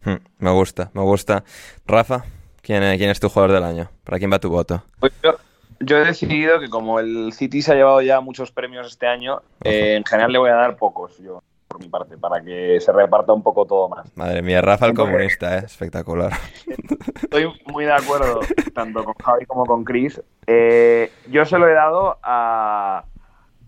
Hmm, 0.05 0.19
me 0.39 0.51
gusta, 0.51 0.91
me 0.95 1.03
gusta. 1.03 1.45
Rafa. 1.87 2.25
¿Quién 2.67 2.83
es, 2.83 2.99
¿Quién 2.99 3.11
es, 3.11 3.21
tu 3.21 3.29
jugador 3.29 3.53
del 3.53 3.63
año? 3.63 3.89
¿Para 4.03 4.19
quién 4.19 4.33
va 4.33 4.41
tu 4.41 4.51
voto? 4.51 4.83
Pues 4.99 5.13
yo, 5.23 5.37
yo, 5.79 5.99
he 5.99 6.05
decidido 6.05 6.59
que 6.59 6.69
como 6.69 6.99
el 6.99 7.33
City 7.33 7.63
se 7.63 7.71
ha 7.71 7.75
llevado 7.77 8.03
ya 8.03 8.21
muchos 8.21 8.51
premios 8.51 8.89
este 8.89 9.07
año, 9.07 9.41
eh, 9.63 9.95
en 9.95 10.05
general 10.05 10.33
le 10.33 10.39
voy 10.41 10.51
a 10.51 10.57
dar 10.57 10.77
pocos, 10.77 11.17
yo, 11.19 11.45
por 11.69 11.79
mi 11.79 11.89
parte, 11.89 12.19
para 12.19 12.43
que 12.43 12.81
se 12.81 12.91
reparta 12.91 13.33
un 13.33 13.45
poco 13.45 13.67
todo 13.67 13.89
más. 13.89 14.11
Madre 14.17 14.43
mía, 14.43 14.63
Rafa 14.63 14.87
el 14.87 14.95
comunista, 14.95 15.59
¿eh? 15.59 15.63
espectacular. 15.65 16.33
Estoy 17.23 17.55
muy 17.67 17.85
de 17.85 17.93
acuerdo, 17.93 18.41
tanto 18.75 19.05
con 19.05 19.15
Javi 19.15 19.47
como 19.47 19.65
con 19.65 19.85
Chris. 19.85 20.21
Eh, 20.49 21.13
yo 21.31 21.45
se 21.45 21.59
lo 21.59 21.69
he 21.69 21.73
dado 21.73 22.19
a, 22.21 23.05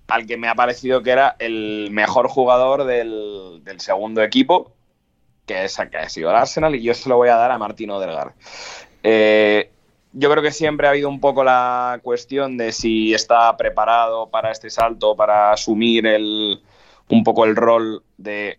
al 0.08 0.26
que 0.26 0.37
me 0.37 0.48
ha 0.48 0.56
parecido 0.56 1.04
que 1.04 1.12
era 1.12 1.37
el 1.38 1.90
mejor 1.92 2.26
jugador 2.26 2.82
del, 2.82 3.61
del 3.62 3.78
segundo 3.78 4.24
equipo, 4.24 4.72
que, 5.46 5.66
es, 5.66 5.76
que 5.88 5.98
ha 5.98 6.08
sido 6.08 6.30
el 6.30 6.37
Arsenal, 6.37 6.74
y 6.74 6.82
yo 6.82 6.94
se 6.94 7.08
lo 7.08 7.16
voy 7.16 7.28
a 7.28 7.37
dar 7.37 7.52
a 7.52 7.58
Martín 7.58 7.90
Odegaard. 7.90 8.32
Eh, 9.02 9.70
yo 10.12 10.30
creo 10.30 10.42
que 10.42 10.50
siempre 10.50 10.87
ha 10.87 10.90
habido 10.90 11.08
un 11.08 11.20
poco 11.20 11.44
la 11.44 12.00
cuestión 12.02 12.56
de 12.56 12.72
si 12.72 13.14
está 13.14 13.56
preparado 13.56 14.28
para 14.30 14.50
este 14.50 14.70
salto, 14.70 15.14
para 15.14 15.52
asumir 15.52 16.06
el, 16.06 16.61
un 17.08 17.24
poco 17.24 17.44
el 17.44 17.56
rol 17.56 18.02
de 18.16 18.58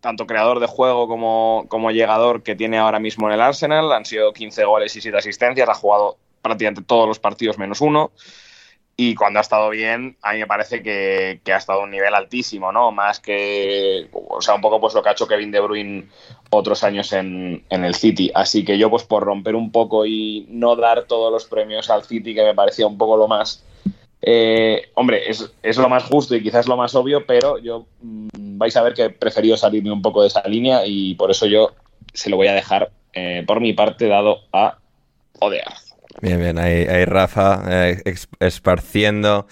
tanto 0.00 0.26
creador 0.26 0.60
de 0.60 0.66
juego 0.66 1.08
como, 1.08 1.66
como 1.68 1.90
llegador 1.90 2.42
que 2.42 2.54
tiene 2.54 2.78
ahora 2.78 3.00
mismo 3.00 3.26
en 3.26 3.34
el 3.34 3.40
Arsenal. 3.40 3.92
Han 3.92 4.04
sido 4.04 4.32
15 4.32 4.64
goles 4.64 4.94
y 4.96 5.00
7 5.00 5.18
asistencias, 5.18 5.68
ha 5.68 5.74
jugado 5.74 6.16
prácticamente 6.42 6.82
todos 6.82 7.08
los 7.08 7.18
partidos 7.18 7.58
menos 7.58 7.80
uno. 7.80 8.12
Y 8.98 9.14
cuando 9.14 9.40
ha 9.40 9.42
estado 9.42 9.68
bien, 9.68 10.16
a 10.22 10.32
mí 10.32 10.38
me 10.38 10.46
parece 10.46 10.82
que, 10.82 11.40
ha 11.52 11.56
estado 11.56 11.80
a 11.80 11.84
un 11.84 11.90
nivel 11.90 12.14
altísimo, 12.14 12.72
¿no? 12.72 12.92
Más 12.92 13.20
que, 13.20 14.08
o 14.12 14.40
sea, 14.40 14.54
un 14.54 14.62
poco 14.62 14.80
pues 14.80 14.94
lo 14.94 15.02
que 15.02 15.10
ha 15.10 15.12
hecho 15.12 15.28
Kevin 15.28 15.50
De 15.50 15.60
Bruyne 15.60 16.08
otros 16.50 16.84
años 16.84 17.12
en, 17.12 17.64
en, 17.70 17.84
el 17.84 17.94
City. 17.94 18.30
Así 18.34 18.64
que 18.64 18.78
yo, 18.78 18.90
pues 18.90 19.04
por 19.04 19.24
romper 19.24 19.54
un 19.54 19.70
poco 19.70 20.06
y 20.06 20.46
no 20.48 20.76
dar 20.76 21.04
todos 21.04 21.32
los 21.32 21.44
premios 21.44 21.90
al 21.90 22.04
City, 22.04 22.34
que 22.34 22.44
me 22.44 22.54
parecía 22.54 22.86
un 22.86 22.98
poco 22.98 23.16
lo 23.16 23.28
más... 23.28 23.62
Eh, 24.22 24.90
hombre, 24.94 25.30
es, 25.30 25.52
es, 25.62 25.76
lo 25.76 25.88
más 25.88 26.04
justo 26.04 26.34
y 26.34 26.42
quizás 26.42 26.66
lo 26.66 26.76
más 26.76 26.94
obvio, 26.94 27.26
pero 27.26 27.58
yo 27.58 27.86
mmm, 28.00 28.58
vais 28.58 28.76
a 28.76 28.82
ver 28.82 28.94
que 28.94 29.04
he 29.04 29.10
preferido 29.10 29.56
salirme 29.56 29.92
un 29.92 30.02
poco 30.02 30.22
de 30.22 30.28
esa 30.28 30.42
línea 30.48 30.86
y 30.86 31.14
por 31.14 31.30
eso 31.30 31.46
yo 31.46 31.74
se 32.12 32.30
lo 32.30 32.36
voy 32.36 32.48
a 32.48 32.54
dejar, 32.54 32.90
eh, 33.12 33.44
por 33.46 33.60
mi 33.60 33.72
parte, 33.72 34.08
dado 34.08 34.40
a 34.52 34.78
Odegaard. 35.38 35.74
Bien, 36.22 36.40
bien, 36.40 36.58
ahí, 36.58 36.86
ahí 36.86 37.04
Rafa 37.04 37.62
eh, 37.68 38.02
esparciendo 38.40 39.46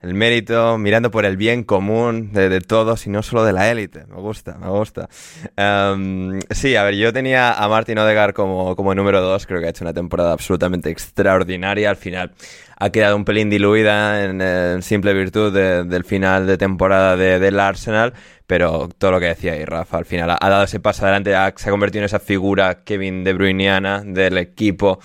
el 0.00 0.14
mérito, 0.14 0.78
mirando 0.78 1.10
por 1.10 1.24
el 1.24 1.36
bien 1.36 1.64
común 1.64 2.32
de, 2.32 2.60
todos 2.60 3.06
y 3.06 3.10
no 3.10 3.22
solo 3.22 3.44
de 3.44 3.52
la 3.52 3.68
élite. 3.70 4.04
Me 4.06 4.16
gusta, 4.16 4.56
me 4.58 4.68
gusta. 4.68 5.08
Um, 5.56 6.38
sí, 6.50 6.76
a 6.76 6.84
ver, 6.84 6.94
yo 6.94 7.12
tenía 7.12 7.52
a 7.52 7.68
Martin 7.68 7.98
Odegaard 7.98 8.32
como, 8.32 8.76
como 8.76 8.94
número 8.94 9.20
dos, 9.20 9.46
creo 9.46 9.60
que 9.60 9.66
ha 9.66 9.70
hecho 9.70 9.84
una 9.84 9.92
temporada 9.92 10.32
absolutamente 10.32 10.90
extraordinaria. 10.90 11.90
Al 11.90 11.96
final 11.96 12.32
ha 12.76 12.90
quedado 12.90 13.16
un 13.16 13.24
pelín 13.24 13.50
diluida 13.50 14.24
en, 14.24 14.82
simple 14.82 15.12
virtud 15.14 15.52
de, 15.52 15.82
del 15.82 16.04
final 16.04 16.46
de 16.46 16.56
temporada 16.56 17.16
de, 17.16 17.40
del 17.40 17.58
Arsenal, 17.58 18.14
pero 18.46 18.88
todo 18.98 19.10
lo 19.10 19.20
que 19.20 19.26
decía 19.26 19.54
ahí 19.54 19.64
Rafa, 19.64 19.98
al 19.98 20.04
final 20.04 20.30
ha, 20.30 20.38
ha 20.40 20.48
dado 20.48 20.62
ese 20.62 20.78
paso 20.78 21.02
adelante, 21.02 21.34
ha, 21.34 21.52
se 21.56 21.68
ha 21.68 21.72
convertido 21.72 22.02
en 22.02 22.06
esa 22.06 22.20
figura 22.20 22.84
Kevin 22.84 23.24
De 23.24 23.32
Bruyneana 23.32 24.02
del 24.04 24.38
equipo 24.38 25.00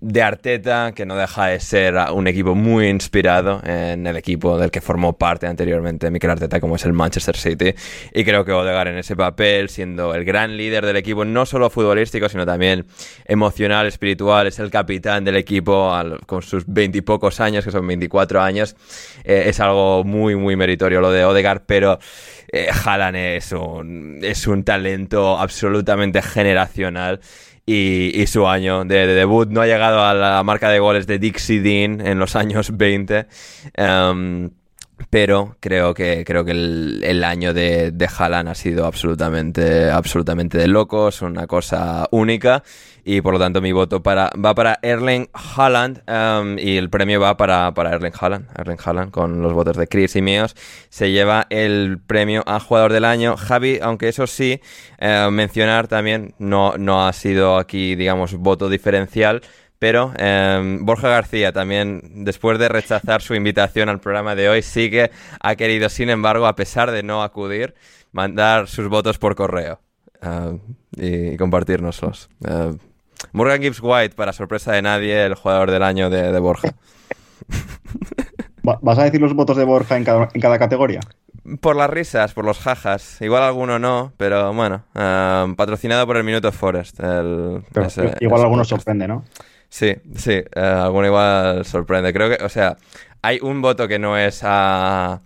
de 0.00 0.22
Arteta, 0.22 0.92
que 0.92 1.04
no 1.04 1.14
deja 1.14 1.46
de 1.46 1.60
ser 1.60 1.94
un 2.12 2.26
equipo 2.26 2.54
muy 2.54 2.88
inspirado 2.88 3.60
en 3.64 4.06
el 4.06 4.16
equipo 4.16 4.58
del 4.58 4.70
que 4.70 4.80
formó 4.80 5.18
parte 5.18 5.46
anteriormente 5.46 6.10
Mikel 6.10 6.30
Arteta, 6.30 6.58
como 6.58 6.76
es 6.76 6.84
el 6.86 6.94
Manchester 6.94 7.36
City. 7.36 7.74
Y 8.14 8.24
creo 8.24 8.44
que 8.44 8.52
Odegaard 8.52 8.88
en 8.88 8.98
ese 8.98 9.14
papel, 9.14 9.68
siendo 9.68 10.14
el 10.14 10.24
gran 10.24 10.56
líder 10.56 10.86
del 10.86 10.96
equipo, 10.96 11.24
no 11.24 11.44
solo 11.44 11.68
futbolístico, 11.68 12.28
sino 12.28 12.46
también 12.46 12.86
emocional, 13.26 13.86
espiritual, 13.86 14.46
es 14.46 14.58
el 14.58 14.70
capitán 14.70 15.24
del 15.24 15.36
equipo 15.36 15.92
con 16.26 16.42
sus 16.42 16.64
veintipocos 16.66 17.40
años, 17.40 17.64
que 17.64 17.70
son 17.70 17.86
24 17.86 18.40
años. 18.40 18.76
Eh, 19.24 19.44
es 19.46 19.60
algo 19.60 20.02
muy, 20.04 20.34
muy 20.34 20.56
meritorio 20.56 21.00
lo 21.02 21.10
de 21.10 21.24
Odegaard, 21.24 21.62
pero 21.66 21.98
eh, 22.52 22.68
Haaland 22.84 23.16
es 23.16 23.52
un, 23.52 24.18
es 24.22 24.46
un 24.46 24.64
talento 24.64 25.38
absolutamente 25.38 26.22
generacional. 26.22 27.20
Y, 27.72 28.20
y, 28.20 28.26
su 28.26 28.48
año 28.48 28.84
de, 28.84 29.06
de, 29.06 29.14
debut 29.14 29.48
no 29.48 29.60
ha 29.60 29.66
llegado 29.66 30.04
a 30.04 30.12
la 30.12 30.42
marca 30.42 30.68
de 30.70 30.80
goles 30.80 31.06
de 31.06 31.20
Dixie 31.20 31.60
Dean 31.60 32.04
en 32.04 32.18
los 32.18 32.34
años 32.42 32.76
20. 32.76 33.26
Um, 33.78 34.50
pero 35.08 35.56
creo 35.60 35.94
que 35.94 36.24
creo 36.24 36.44
que 36.44 36.50
el, 36.52 37.00
el 37.04 37.24
año 37.24 37.54
de, 37.54 37.90
de 37.92 38.08
Haaland 38.18 38.48
ha 38.48 38.54
sido 38.54 38.86
absolutamente 38.86 39.90
absolutamente 39.90 40.58
de 40.58 40.68
locos, 40.68 41.22
una 41.22 41.46
cosa 41.46 42.06
única 42.10 42.62
y 43.04 43.20
por 43.22 43.32
lo 43.32 43.38
tanto 43.38 43.60
mi 43.60 43.72
voto 43.72 44.02
para 44.02 44.30
va 44.44 44.54
para 44.54 44.78
Erling 44.82 45.28
Haaland 45.32 46.02
um, 46.08 46.58
y 46.58 46.76
el 46.76 46.90
premio 46.90 47.20
va 47.20 47.36
para, 47.36 47.72
para 47.72 47.92
Erling 47.94 48.12
Haaland, 48.18 48.46
Erling 48.58 48.78
Haaland 48.84 49.10
con 49.10 49.42
los 49.42 49.52
votos 49.52 49.76
de 49.76 49.86
Chris 49.86 50.16
y 50.16 50.22
míos 50.22 50.54
se 50.90 51.10
lleva 51.10 51.46
el 51.50 51.98
premio 52.06 52.42
a 52.46 52.60
jugador 52.60 52.92
del 52.92 53.04
año. 53.04 53.36
Javi, 53.36 53.78
aunque 53.80 54.08
eso 54.08 54.26
sí 54.26 54.60
eh, 54.98 55.28
mencionar 55.30 55.88
también 55.88 56.34
no 56.38 56.76
no 56.76 57.06
ha 57.06 57.12
sido 57.12 57.58
aquí 57.58 57.94
digamos 57.94 58.34
voto 58.34 58.68
diferencial 58.68 59.42
pero 59.80 60.12
eh, 60.18 60.78
Borja 60.82 61.08
García 61.08 61.52
también, 61.52 62.02
después 62.22 62.58
de 62.58 62.68
rechazar 62.68 63.22
su 63.22 63.34
invitación 63.34 63.88
al 63.88 63.98
programa 63.98 64.34
de 64.34 64.50
hoy, 64.50 64.60
sí 64.60 64.90
que 64.90 65.10
ha 65.40 65.56
querido, 65.56 65.88
sin 65.88 66.10
embargo, 66.10 66.46
a 66.46 66.54
pesar 66.54 66.90
de 66.90 67.02
no 67.02 67.22
acudir, 67.22 67.74
mandar 68.12 68.68
sus 68.68 68.88
votos 68.88 69.16
por 69.16 69.34
correo 69.34 69.80
uh, 70.22 70.58
y 70.96 71.34
compartirnoslos. 71.38 72.28
Uh, 72.40 72.76
Morgan 73.32 73.62
Gibbs 73.62 73.80
White, 73.82 74.14
para 74.14 74.34
sorpresa 74.34 74.72
de 74.72 74.82
nadie, 74.82 75.24
el 75.24 75.34
jugador 75.34 75.70
del 75.70 75.82
año 75.82 76.10
de, 76.10 76.30
de 76.30 76.38
Borja. 76.38 76.74
¿Vas 78.62 78.98
a 78.98 79.04
decir 79.04 79.22
los 79.22 79.32
votos 79.34 79.56
de 79.56 79.64
Borja 79.64 79.96
en 79.96 80.04
cada, 80.04 80.28
en 80.34 80.40
cada 80.42 80.58
categoría? 80.58 81.00
Por 81.62 81.74
las 81.76 81.88
risas, 81.88 82.34
por 82.34 82.44
los 82.44 82.58
jajas. 82.58 83.22
Igual 83.22 83.44
alguno 83.44 83.78
no, 83.78 84.12
pero 84.18 84.52
bueno. 84.52 84.84
Uh, 84.94 85.54
patrocinado 85.54 86.06
por 86.06 86.18
el 86.18 86.24
Minuto 86.24 86.52
Forest. 86.52 87.00
El, 87.00 87.62
ese, 87.74 88.14
igual 88.20 88.40
ese 88.40 88.44
alguno 88.44 88.64
sorprende, 88.66 89.08
¿no? 89.08 89.24
Sí, 89.70 89.94
sí, 90.16 90.42
uh, 90.56 90.60
alguno 90.60 91.06
igual 91.06 91.64
sorprende. 91.64 92.12
Creo 92.12 92.28
que, 92.36 92.44
o 92.44 92.48
sea, 92.48 92.76
hay 93.22 93.38
un 93.40 93.62
voto 93.62 93.86
que 93.88 93.98
no 94.00 94.18
es 94.18 94.42
a. 94.44 95.20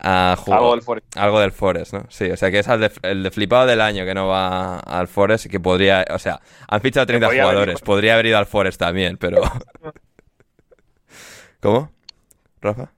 a 0.00 0.32
algo 0.50 0.72
del 0.72 0.82
Forest. 0.82 1.16
Algo 1.16 1.40
del 1.40 1.52
Forest, 1.52 1.92
¿no? 1.94 2.04
Sí, 2.08 2.28
o 2.30 2.36
sea, 2.36 2.50
que 2.50 2.58
es 2.58 2.68
el 2.68 2.80
de, 2.80 2.90
el 3.02 3.22
de 3.22 3.30
flipado 3.30 3.64
del 3.66 3.80
año 3.80 4.04
que 4.04 4.12
no 4.14 4.26
va 4.26 4.80
al 4.80 5.06
Forest 5.08 5.46
y 5.46 5.48
que 5.48 5.60
podría. 5.60 6.04
O 6.10 6.18
sea, 6.18 6.40
han 6.68 6.80
fichado 6.80 7.06
30 7.06 7.26
podría 7.28 7.42
jugadores. 7.44 7.74
haber- 7.76 7.84
Podría 7.84 8.14
haber 8.14 8.26
ido 8.26 8.38
al 8.38 8.46
Forest 8.46 8.80
también, 8.80 9.16
pero. 9.18 9.40
¿Cómo? 11.60 11.90
¿Rafa? 12.60 12.90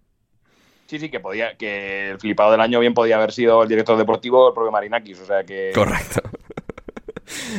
Sí, 0.87 0.99
sí, 0.99 1.11
que 1.11 1.21
podía, 1.21 1.55
que 1.57 2.11
el 2.13 2.19
flipado 2.19 2.51
del 2.53 2.63
año 2.63 2.81
bien 2.81 2.95
podía 2.95 3.17
haber 3.17 3.33
sido 3.33 3.63
el 3.63 3.69
director 3.69 3.99
deportivo 3.99 4.49
el 4.49 4.55
propio 4.55 4.73
Marinakis, 4.73 5.21
o 5.21 5.27
sea 5.27 5.45
que. 5.45 5.71
Correcto. 5.75 6.23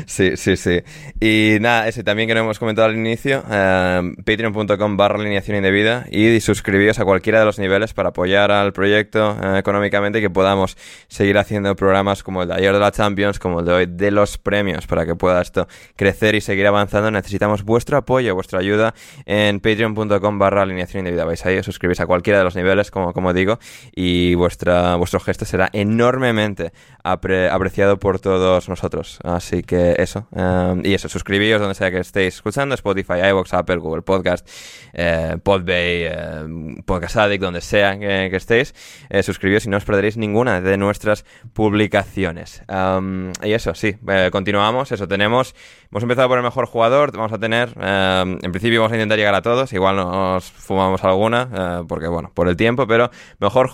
Sí, 0.06 0.38
sí, 0.38 0.56
sí. 0.58 0.82
Y 1.19 1.58
nada, 1.62 1.88
ese 1.88 2.04
también 2.04 2.28
que 2.28 2.34
no 2.36 2.41
hemos 2.41 2.60
comentado 2.60 2.88
al 2.88 2.95
inicio, 2.95 3.43
eh, 3.49 4.02
patreon.com 4.25 4.97
barra 4.97 5.15
alineación 5.19 5.58
indebida 5.58 6.06
y 6.12 6.39
suscribíos 6.41 6.99
a 6.99 7.06
cualquiera 7.06 7.39
de 7.39 7.45
los 7.45 7.60
niveles 7.60 7.93
para 7.93 8.10
apoyar 8.10 8.52
al 8.52 8.73
proyecto 8.73 9.38
eh, 9.41 9.60
económicamente 9.60 10.19
y 10.19 10.21
que 10.21 10.30
podamos 10.30 10.78
seguir 11.08 11.38
haciendo 11.38 11.75
programas 11.75 12.23
como 12.23 12.41
el 12.43 12.49
de 12.49 12.56
ayer 12.56 12.73
de 12.73 12.80
la 12.80 12.91
Champions, 12.91 13.39
como 13.39 13.60
el 13.60 13.65
de 13.65 13.73
hoy 13.73 13.86
de 13.88 14.12
los 14.12 14.38
premios, 14.38 14.88
para 14.88 15.06
que 15.06 15.15
pueda 15.15 15.41
esto 15.41 15.67
crecer 15.95 16.36
y 16.36 16.41
seguir 16.41 16.67
avanzando. 16.67 17.12
Necesitamos 17.12 17.63
vuestro 17.63 17.97
apoyo, 17.97 18.36
vuestra 18.36 18.60
ayuda 18.60 18.93
en 19.25 19.60
patreon.com 19.60 20.39
barra 20.39 20.63
alineación 20.63 20.99
indebida. 20.99 21.25
Vais 21.25 21.45
ahí, 21.45 21.58
os 21.58 21.65
suscribís 21.65 21.99
a 21.99 22.06
cualquiera 22.08 22.39
de 22.39 22.45
los 22.45 22.56
niveles, 22.56 22.91
como, 22.91 23.13
como 23.13 23.34
digo, 23.34 23.60
y 23.95 24.36
vuestra, 24.36 24.95
vuestro 24.95 25.19
gesto 25.19 25.45
será 25.45 25.69
enormemente 25.73 26.71
apre- 27.04 27.49
apreciado 27.52 27.97
por 27.99 28.19
todos 28.19 28.69
nosotros. 28.69 29.19
Así 29.23 29.63
que 29.63 29.78
eso. 29.97 30.27
um, 30.31 30.81
y 30.83 30.93
eso, 30.93 31.09
suscribíos 31.09 31.59
donde 31.59 31.75
sea 31.75 31.91
que 31.91 31.99
estéis 31.99 32.35
escuchando, 32.35 32.75
Spotify, 32.75 33.19
iVoox, 33.29 33.53
Apple, 33.53 33.77
Google 33.77 34.01
Podcast, 34.01 34.47
eh, 34.93 35.37
Podbay, 35.41 36.03
eh, 36.05 36.83
Podcast 36.85 37.17
Addict, 37.17 37.41
donde 37.41 37.61
sea 37.61 37.97
que, 37.97 38.35
estéis. 38.35 38.73
Eh, 39.09 39.23
suscribíos 39.23 39.65
y 39.65 39.69
no 39.69 39.77
os 39.77 39.85
perderéis 39.85 40.17
ninguna 40.17 40.61
de 40.61 40.77
nuestras 40.77 41.25
publicaciones. 41.53 42.63
Um, 42.67 43.31
y 43.43 43.53
eso, 43.53 43.73
sí, 43.75 43.95
eh, 44.07 44.29
continuamos. 44.31 44.91
Eso, 44.91 45.07
tenemos... 45.07 45.55
Hemos 45.91 46.03
empezado 46.03 46.27
por 46.27 46.37
el 46.37 46.43
mejor 46.43 46.67
jugador, 46.67 47.11
vamos 47.17 47.33
a 47.33 47.39
tener, 47.39 47.73
en 47.75 48.51
principio 48.51 48.81
vamos 48.81 48.91
a 48.91 48.95
intentar 48.95 49.17
llegar 49.17 49.33
a 49.33 49.41
todos, 49.41 49.73
igual 49.73 49.95
nos 49.95 50.43
fumamos 50.43 51.03
alguna, 51.03 51.49
eh, 51.51 51.83
porque 51.87 52.07
bueno, 52.07 52.29
por 52.35 52.47
el 52.47 52.55
tiempo, 52.55 52.85
pero 52.85 53.09
mejor, 53.39 53.71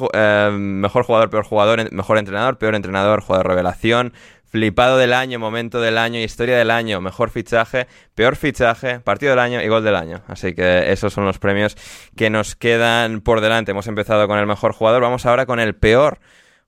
mejor 0.53 1.03
jugador, 1.03 1.29
peor 1.29 1.43
jugador, 1.43 1.91
mejor 1.91 2.17
entrenador, 2.17 2.57
peor 2.57 2.73
entrenador, 2.73 3.19
jugador 3.19 3.49
revelación, 3.49 4.13
flipado 4.55 4.97
del 4.97 5.11
año, 5.11 5.37
momento 5.37 5.81
del 5.81 5.97
año, 5.97 6.17
historia 6.17 6.57
del 6.57 6.71
año, 6.71 7.01
mejor 7.01 7.29
fichaje, 7.29 7.87
peor 8.15 8.37
fichaje, 8.37 9.01
partido 9.01 9.31
del 9.31 9.39
año 9.39 9.61
y 9.61 9.67
gol 9.67 9.83
del 9.83 9.97
año. 9.97 10.21
Así 10.29 10.55
que 10.55 10.93
esos 10.93 11.11
son 11.11 11.25
los 11.25 11.39
premios 11.39 11.75
que 12.15 12.29
nos 12.29 12.55
quedan 12.55 13.19
por 13.19 13.41
delante. 13.41 13.71
Hemos 13.71 13.87
empezado 13.87 14.29
con 14.29 14.39
el 14.39 14.45
mejor 14.45 14.71
jugador, 14.71 15.01
vamos 15.01 15.25
ahora 15.25 15.45
con 15.45 15.59
el 15.59 15.75
peor 15.75 16.19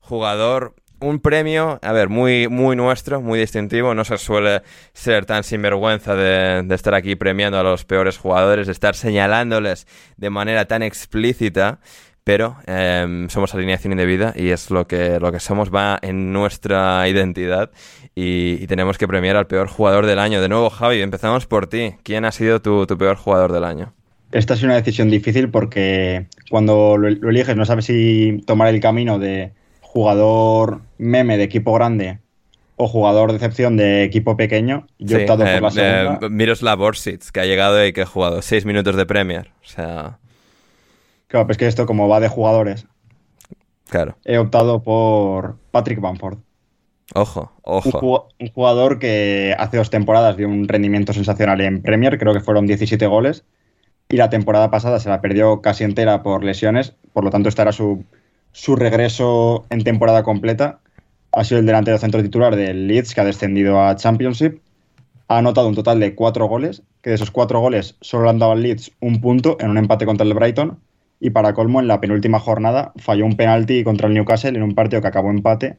jugador. 0.01 0.75
Un 0.99 1.21
premio, 1.21 1.79
a 1.81 1.93
ver, 1.93 2.09
muy, 2.09 2.49
muy 2.49 2.75
nuestro, 2.75 3.21
muy 3.21 3.39
distintivo. 3.39 3.93
No 3.93 4.03
se 4.03 4.17
suele 4.17 4.63
ser 4.91 5.25
tan 5.25 5.45
sinvergüenza 5.45 6.13
de, 6.13 6.63
de 6.63 6.75
estar 6.75 6.93
aquí 6.93 7.15
premiando 7.15 7.57
a 7.57 7.63
los 7.63 7.85
peores 7.85 8.17
jugadores, 8.17 8.67
de 8.67 8.73
estar 8.73 8.95
señalándoles 8.95 9.87
de 10.17 10.29
manera 10.29 10.65
tan 10.65 10.83
explícita. 10.83 11.79
Pero 12.27 12.57
eh, 12.67 13.25
somos 13.29 13.55
alineación 13.55 13.93
indebida 13.93 14.33
y 14.35 14.49
es 14.49 14.69
lo 14.69 14.85
que, 14.85 15.17
lo 15.17 15.31
que 15.31 15.39
somos, 15.39 15.73
va 15.73 15.97
en 16.01 16.33
nuestra 16.33 17.07
identidad 17.07 17.71
y, 18.15 18.61
y 18.61 18.67
tenemos 18.67 18.97
que 18.97 19.07
premiar 19.07 19.37
al 19.37 19.47
peor 19.47 19.69
jugador 19.69 20.05
del 20.05 20.19
año. 20.19 20.41
De 20.41 20.49
nuevo, 20.49 20.69
Javi, 20.69 21.01
empezamos 21.01 21.45
por 21.45 21.67
ti. 21.67 21.93
¿Quién 22.03 22.25
ha 22.25 22.33
sido 22.33 22.61
tu, 22.61 22.85
tu 22.85 22.97
peor 22.97 23.15
jugador 23.15 23.53
del 23.53 23.63
año? 23.63 23.93
Esta 24.33 24.55
es 24.55 24.63
una 24.63 24.75
decisión 24.75 25.09
difícil 25.09 25.49
porque 25.49 26.27
cuando 26.49 26.97
lo, 26.97 27.09
lo 27.09 27.29
eliges 27.29 27.55
no 27.55 27.63
sabes 27.63 27.85
si 27.85 28.43
tomar 28.45 28.67
el 28.73 28.81
camino 28.81 29.19
de 29.19 29.53
jugador 29.79 30.81
meme 30.97 31.37
de 31.37 31.43
equipo 31.43 31.73
grande 31.73 32.19
o 32.75 32.89
jugador 32.89 33.29
de 33.31 33.37
excepción 33.37 33.77
de 33.77 34.03
equipo 34.03 34.35
pequeño. 34.35 34.85
Yo 34.99 35.17
he 35.17 35.21
optado 35.21 35.45
eh, 35.45 35.53
por 35.53 35.61
la 35.61 35.71
segunda. 35.71 36.19
eh, 36.27 36.29
Miroslav 36.29 36.81
Orsic, 36.81 37.31
que 37.31 37.39
ha 37.39 37.45
llegado 37.45 37.83
y 37.85 37.93
que 37.93 38.01
ha 38.01 38.05
jugado 38.05 38.41
seis 38.41 38.65
minutos 38.65 38.97
de 38.97 39.05
Premier. 39.05 39.51
O 39.63 39.67
sea, 39.67 40.19
Claro, 41.27 41.45
pues 41.45 41.57
que 41.57 41.67
esto 41.67 41.85
como 41.85 42.07
va 42.07 42.19
de 42.19 42.29
jugadores, 42.29 42.87
claro. 43.89 44.17
he 44.25 44.37
optado 44.37 44.81
por 44.81 45.57
Patrick 45.71 45.99
Bamford. 45.99 46.39
Ojo, 47.15 47.53
ojo. 47.61 48.27
un 48.39 48.47
jugador 48.49 48.99
que 48.99 49.55
hace 49.57 49.77
dos 49.77 49.89
temporadas 49.89 50.35
dio 50.35 50.47
un 50.47 50.67
rendimiento 50.67 51.13
sensacional 51.13 51.61
en 51.61 51.81
Premier, 51.81 52.17
creo 52.17 52.33
que 52.33 52.41
fueron 52.41 52.67
17 52.67 53.07
goles, 53.07 53.45
y 54.09 54.17
la 54.17 54.29
temporada 54.29 54.71
pasada 54.71 54.99
se 54.99 55.09
la 55.09 55.21
perdió 55.21 55.61
casi 55.61 55.83
entera 55.83 56.23
por 56.23 56.43
lesiones, 56.43 56.95
por 57.13 57.23
lo 57.23 57.29
tanto 57.29 57.49
esta 57.49 57.63
era 57.63 57.71
su, 57.71 58.03
su 58.51 58.75
regreso 58.75 59.65
en 59.69 59.83
temporada 59.83 60.23
completa. 60.23 60.79
Ha 61.31 61.43
sido 61.43 61.59
el 61.59 61.65
delantero 61.65 61.97
centro 61.97 62.23
titular 62.23 62.55
del 62.55 62.87
Leeds, 62.87 63.13
que 63.13 63.21
ha 63.21 63.25
descendido 63.25 63.81
a 63.81 63.95
Championship. 63.95 64.59
Ha 65.27 65.39
anotado 65.39 65.67
un 65.67 65.75
total 65.75 65.99
de 65.99 66.15
cuatro 66.15 66.47
goles, 66.47 66.83
que 67.01 67.09
de 67.09 67.17
esos 67.17 67.31
cuatro 67.31 67.59
goles 67.59 67.97
solo 68.01 68.23
le 68.23 68.29
han 68.29 68.39
dado 68.39 68.53
al 68.53 68.63
Leeds 68.63 68.91
un 69.01 69.19
punto 69.19 69.57
en 69.59 69.69
un 69.69 69.77
empate 69.77 70.05
contra 70.05 70.25
el 70.25 70.33
Brighton. 70.33 70.79
Y 71.19 71.31
para 71.31 71.53
colmo, 71.53 71.79
en 71.79 71.87
la 71.87 71.99
penúltima 71.99 72.39
jornada 72.39 72.93
falló 72.97 73.25
un 73.25 73.35
penalti 73.35 73.83
contra 73.83 74.07
el 74.07 74.13
Newcastle 74.13 74.51
en 74.51 74.63
un 74.63 74.75
partido 74.75 75.01
que 75.01 75.07
acabó 75.07 75.29
empate 75.31 75.77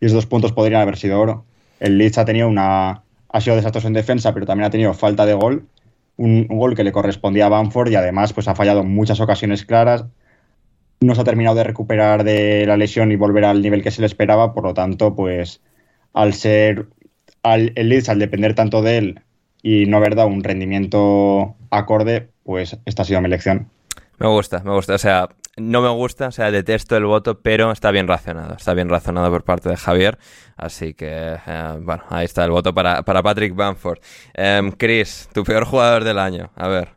y 0.00 0.06
esos 0.06 0.16
dos 0.16 0.26
puntos 0.26 0.52
podrían 0.52 0.82
haber 0.82 0.96
sido 0.96 1.20
oro. 1.20 1.44
El 1.80 1.98
Leeds 1.98 2.18
ha 2.18 2.24
tenido 2.24 2.48
una. 2.48 3.02
ha 3.28 3.40
sido 3.40 3.56
desastroso 3.56 3.88
en 3.88 3.94
defensa, 3.94 4.34
pero 4.34 4.46
también 4.46 4.66
ha 4.66 4.70
tenido 4.70 4.94
falta 4.94 5.26
de 5.26 5.34
gol. 5.34 5.66
Un, 6.16 6.46
un 6.48 6.58
gol 6.58 6.76
que 6.76 6.84
le 6.84 6.92
correspondía 6.92 7.46
a 7.46 7.48
Bamford 7.48 7.90
y 7.90 7.96
además 7.96 8.32
pues, 8.32 8.46
ha 8.48 8.54
fallado 8.54 8.82
en 8.82 8.94
muchas 8.94 9.20
ocasiones 9.20 9.64
claras. 9.64 10.04
No 11.00 11.14
se 11.14 11.20
ha 11.20 11.24
terminado 11.24 11.56
de 11.56 11.64
recuperar 11.64 12.24
de 12.24 12.66
la 12.66 12.76
lesión 12.76 13.12
y 13.12 13.16
volver 13.16 13.44
al 13.44 13.62
nivel 13.62 13.82
que 13.82 13.90
se 13.90 14.00
le 14.00 14.06
esperaba. 14.06 14.54
Por 14.54 14.64
lo 14.64 14.74
tanto, 14.74 15.14
pues 15.14 15.60
al 16.12 16.34
ser. 16.34 16.86
Al, 17.42 17.72
el 17.74 17.90
Leeds, 17.90 18.08
al 18.08 18.18
depender 18.18 18.54
tanto 18.54 18.80
de 18.80 18.98
él 18.98 19.20
y 19.62 19.86
no 19.86 19.98
haber 19.98 20.14
dado 20.14 20.28
un 20.28 20.44
rendimiento 20.44 21.56
acorde, 21.70 22.28
pues 22.42 22.78
esta 22.84 23.02
ha 23.02 23.04
sido 23.04 23.20
mi 23.20 23.26
elección. 23.26 23.70
Me 24.18 24.28
gusta, 24.28 24.62
me 24.64 24.72
gusta. 24.72 24.94
O 24.94 24.98
sea, 24.98 25.28
no 25.56 25.82
me 25.82 25.88
gusta, 25.88 26.28
o 26.28 26.32
sea, 26.32 26.50
detesto 26.50 26.96
el 26.96 27.04
voto, 27.04 27.40
pero 27.40 27.70
está 27.70 27.90
bien 27.90 28.08
razonado. 28.08 28.54
Está 28.56 28.74
bien 28.74 28.88
razonado 28.88 29.30
por 29.30 29.44
parte 29.44 29.68
de 29.68 29.76
Javier. 29.76 30.18
Así 30.56 30.94
que, 30.94 31.36
eh, 31.46 31.74
bueno, 31.80 32.04
ahí 32.10 32.24
está 32.24 32.44
el 32.44 32.50
voto 32.50 32.74
para, 32.74 33.02
para 33.02 33.22
Patrick 33.22 33.54
Bamford. 33.54 33.98
Em, 34.34 34.72
Chris, 34.72 35.28
tu 35.32 35.44
peor 35.44 35.64
jugador 35.64 36.04
del 36.04 36.18
año. 36.18 36.50
A 36.56 36.68
ver. 36.68 36.88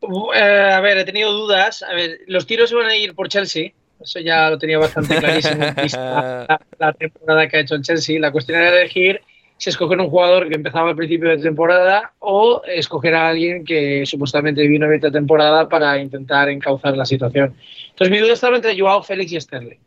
Uh, 0.00 0.32
eh, 0.32 0.72
a 0.72 0.80
ver, 0.80 0.98
he 0.98 1.04
tenido 1.04 1.32
dudas. 1.32 1.82
A 1.82 1.94
ver, 1.94 2.20
los 2.26 2.46
tiros 2.46 2.70
iban 2.72 2.86
a 2.86 2.96
ir 2.96 3.14
por 3.14 3.28
Chelsea. 3.28 3.72
Eso 4.00 4.18
ya 4.20 4.48
lo 4.48 4.58
tenía 4.58 4.78
bastante 4.78 5.16
clarísimo. 5.18 5.60
la, 5.60 6.60
la 6.78 6.92
temporada 6.94 7.48
que 7.48 7.56
ha 7.58 7.60
hecho 7.60 7.74
el 7.74 7.82
Chelsea. 7.82 8.18
La 8.18 8.32
cuestión 8.32 8.60
era 8.60 8.80
elegir 8.80 9.20
si 9.60 9.68
escoger 9.68 10.00
un 10.00 10.08
jugador 10.08 10.48
que 10.48 10.54
empezaba 10.54 10.88
al 10.88 10.96
principio 10.96 11.28
de 11.28 11.36
temporada 11.36 12.14
o 12.18 12.62
escoger 12.66 13.14
a 13.14 13.28
alguien 13.28 13.62
que 13.62 14.06
supuestamente 14.06 14.66
vino 14.66 14.86
en 14.86 14.94
esta 14.94 15.10
temporada 15.10 15.68
para 15.68 15.98
intentar 15.98 16.48
encauzar 16.48 16.96
la 16.96 17.04
situación. 17.04 17.54
Entonces 17.90 18.10
mi 18.10 18.18
duda 18.18 18.32
estaba 18.32 18.56
entre 18.56 18.78
Joao 18.78 19.02
Félix 19.02 19.32
y 19.32 19.40
Sterling. 19.40 19.78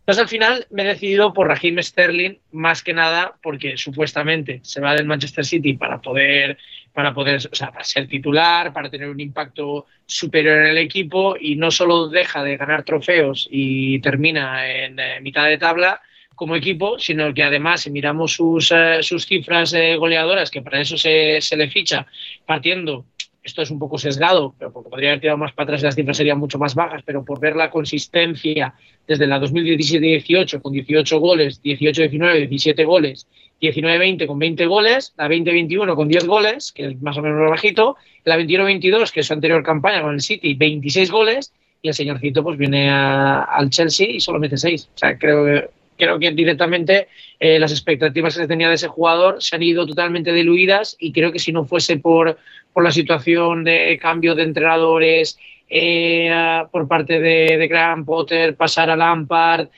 Entonces 0.00 0.22
al 0.22 0.28
final 0.28 0.66
me 0.70 0.84
he 0.84 0.86
decidido 0.86 1.34
por 1.34 1.48
Raheem 1.48 1.82
Sterling 1.82 2.38
más 2.52 2.82
que 2.82 2.94
nada 2.94 3.34
porque 3.42 3.76
supuestamente 3.76 4.60
se 4.62 4.80
va 4.80 4.94
del 4.94 5.04
Manchester 5.04 5.44
City 5.44 5.74
para 5.74 6.00
poder 6.00 6.56
para 6.94 7.12
poder, 7.12 7.36
o 7.36 7.54
sea, 7.54 7.72
para 7.72 7.84
ser 7.84 8.06
titular, 8.06 8.72
para 8.72 8.88
tener 8.88 9.10
un 9.10 9.20
impacto 9.20 9.86
superior 10.06 10.60
en 10.60 10.66
el 10.68 10.78
equipo 10.78 11.36
y 11.38 11.56
no 11.56 11.70
solo 11.70 12.08
deja 12.08 12.42
de 12.42 12.56
ganar 12.56 12.84
trofeos 12.84 13.48
y 13.50 13.98
termina 13.98 14.66
en 14.66 14.98
eh, 14.98 15.20
mitad 15.20 15.44
de 15.46 15.58
tabla 15.58 16.00
como 16.34 16.56
equipo, 16.56 16.98
sino 16.98 17.32
que 17.32 17.42
además 17.42 17.82
si 17.82 17.90
miramos 17.90 18.32
sus, 18.32 18.72
eh, 18.72 18.98
sus 19.02 19.26
cifras 19.26 19.72
eh, 19.72 19.96
goleadoras, 19.96 20.50
que 20.50 20.62
para 20.62 20.80
eso 20.80 20.96
se, 20.96 21.40
se 21.40 21.56
le 21.56 21.68
ficha, 21.68 22.06
partiendo 22.46 23.04
esto 23.44 23.60
es 23.60 23.70
un 23.70 23.78
poco 23.78 23.98
sesgado, 23.98 24.54
pero 24.58 24.72
porque 24.72 24.88
podría 24.88 25.10
haber 25.10 25.20
tirado 25.20 25.36
más 25.36 25.52
para 25.52 25.64
atrás 25.64 25.82
y 25.82 25.84
las 25.84 25.94
cifras 25.94 26.16
serían 26.16 26.38
mucho 26.38 26.58
más 26.58 26.74
bajas, 26.74 27.02
pero 27.04 27.24
por 27.24 27.38
ver 27.40 27.54
la 27.54 27.70
consistencia 27.70 28.74
desde 29.06 29.26
la 29.26 29.38
2017-18 29.38 30.62
con 30.62 30.72
18 30.72 31.20
goles, 31.20 31.62
18-19, 31.62 32.48
17 32.48 32.84
goles, 32.84 33.26
19-20 33.60 34.26
con 34.26 34.38
20 34.38 34.66
goles, 34.66 35.12
la 35.18 35.28
20-21 35.28 35.94
con 35.94 36.08
10 36.08 36.26
goles, 36.26 36.72
que 36.72 36.86
es 36.86 37.02
más 37.02 37.18
o 37.18 37.22
menos 37.22 37.50
bajito, 37.50 37.96
la 38.24 38.38
21-22, 38.38 39.10
que 39.12 39.20
es 39.20 39.26
su 39.26 39.34
anterior 39.34 39.62
campaña 39.62 40.00
con 40.00 40.14
el 40.14 40.22
City, 40.22 40.54
26 40.54 41.10
goles, 41.10 41.52
y 41.82 41.88
el 41.88 41.94
señorcito 41.94 42.42
pues 42.42 42.56
viene 42.56 42.88
a, 42.88 43.42
al 43.42 43.68
Chelsea 43.68 44.08
y 44.08 44.20
solo 44.20 44.38
mete 44.38 44.56
6. 44.56 44.88
O 44.94 44.98
sea, 44.98 45.18
creo 45.18 45.44
que 45.44 45.68
creo 45.96 46.18
que 46.18 46.32
directamente 46.32 47.08
eh, 47.38 47.58
las 47.58 47.72
expectativas 47.72 48.34
que 48.34 48.42
se 48.42 48.48
tenía 48.48 48.68
de 48.68 48.74
ese 48.74 48.88
jugador 48.88 49.42
se 49.42 49.56
han 49.56 49.62
ido 49.62 49.86
totalmente 49.86 50.32
diluidas 50.32 50.96
y 50.98 51.12
creo 51.12 51.32
que 51.32 51.38
si 51.38 51.52
no 51.52 51.64
fuese 51.64 51.98
por, 51.98 52.38
por 52.72 52.84
la 52.84 52.92
situación 52.92 53.64
de 53.64 53.98
cambio 54.00 54.34
de 54.34 54.42
entrenadores 54.42 55.38
eh, 55.68 56.30
por 56.70 56.86
parte 56.88 57.20
de, 57.20 57.56
de 57.56 57.68
Graham 57.68 58.04
Potter, 58.04 58.54
pasar 58.56 58.90
a 58.90 58.96
Lampard, 58.96 59.68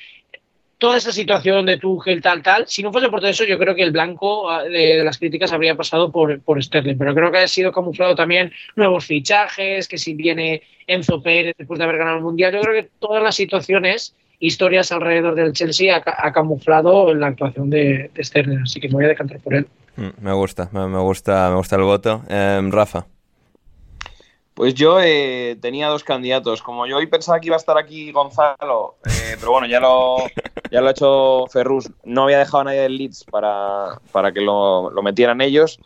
toda 0.78 0.98
esa 0.98 1.12
situación 1.12 1.66
de 1.66 1.78
Tuchel, 1.78 2.20
tal, 2.20 2.42
tal, 2.42 2.66
si 2.68 2.82
no 2.82 2.92
fuese 2.92 3.08
por 3.08 3.20
todo 3.20 3.30
eso, 3.30 3.44
yo 3.44 3.58
creo 3.58 3.74
que 3.74 3.82
el 3.82 3.92
blanco 3.92 4.50
ah, 4.50 4.62
de, 4.64 5.02
las 5.02 5.18
críticas 5.18 5.52
habría 5.52 5.74
pasado 5.74 6.12
por, 6.12 6.40
por, 6.40 6.62
Sterling, 6.62 6.98
pero 6.98 7.14
creo 7.14 7.32
que 7.32 7.38
ha 7.38 7.48
sido 7.48 7.72
camuflado 7.72 8.14
también 8.14 8.52
nuevos 8.74 9.06
fichajes, 9.06 9.88
que 9.88 9.98
si 9.98 10.14
viene 10.14 10.62
Enzo 10.86 11.22
Pérez 11.22 11.54
después 11.56 11.78
de 11.78 11.84
haber 11.84 11.98
ganado 11.98 12.18
el 12.18 12.22
Mundial, 12.22 12.52
yo 12.52 12.60
creo 12.60 12.82
que 12.82 12.90
todas 12.98 13.22
las 13.22 13.34
situaciones 13.34 14.14
historias 14.38 14.92
alrededor 14.92 15.34
del 15.34 15.52
Chelsea 15.52 15.96
ha, 15.96 16.02
ha 16.04 16.32
camuflado 16.32 17.14
la 17.14 17.28
actuación 17.28 17.70
de, 17.70 18.10
de, 18.14 18.24
Sterling, 18.24 18.58
así 18.58 18.80
que 18.80 18.88
me 18.88 18.94
voy 18.94 19.04
a 19.04 19.08
decantar 19.08 19.40
por 19.40 19.54
él. 19.54 19.66
Mm, 19.96 20.08
me 20.20 20.32
gusta, 20.32 20.68
me, 20.72 20.86
me 20.86 20.98
gusta, 20.98 21.50
me 21.50 21.56
gusta 21.56 21.76
el 21.76 21.82
voto. 21.82 22.22
Eh, 22.28 22.60
Rafa. 22.70 23.06
Pues 24.56 24.72
yo 24.72 25.00
eh, 25.02 25.58
tenía 25.60 25.88
dos 25.88 26.02
candidatos. 26.02 26.62
Como 26.62 26.86
yo 26.86 26.96
hoy 26.96 27.06
pensaba 27.06 27.38
que 27.40 27.48
iba 27.48 27.56
a 27.56 27.58
estar 27.58 27.76
aquí 27.76 28.10
Gonzalo, 28.10 28.96
eh, 29.04 29.36
pero 29.38 29.52
bueno, 29.52 29.66
ya 29.66 29.80
lo, 29.80 30.16
ya 30.70 30.80
lo 30.80 30.88
ha 30.88 30.92
hecho 30.92 31.46
Ferrus. 31.48 31.90
No 32.04 32.24
había 32.24 32.38
dejado 32.38 32.60
a 32.60 32.64
nadie 32.64 32.80
del 32.80 32.96
Leeds 32.96 33.24
para, 33.24 34.00
para 34.12 34.32
que 34.32 34.40
lo, 34.40 34.90
lo 34.90 35.02
metieran 35.02 35.42
ellos. 35.42 35.78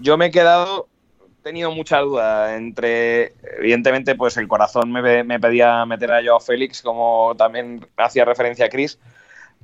Yo 0.00 0.16
me 0.16 0.26
he 0.26 0.30
quedado 0.32 0.88
tenido 1.44 1.70
mucha 1.70 2.00
duda 2.00 2.56
entre, 2.56 3.34
evidentemente, 3.58 4.16
pues 4.16 4.36
el 4.36 4.48
corazón 4.48 4.90
me, 4.90 5.38
pedía 5.38 5.86
meter 5.86 6.10
a 6.10 6.24
Joao 6.24 6.40
Félix, 6.40 6.82
como 6.82 7.34
también 7.36 7.86
hacía 7.96 8.24
referencia 8.24 8.66
a 8.66 8.68
Chris, 8.68 8.98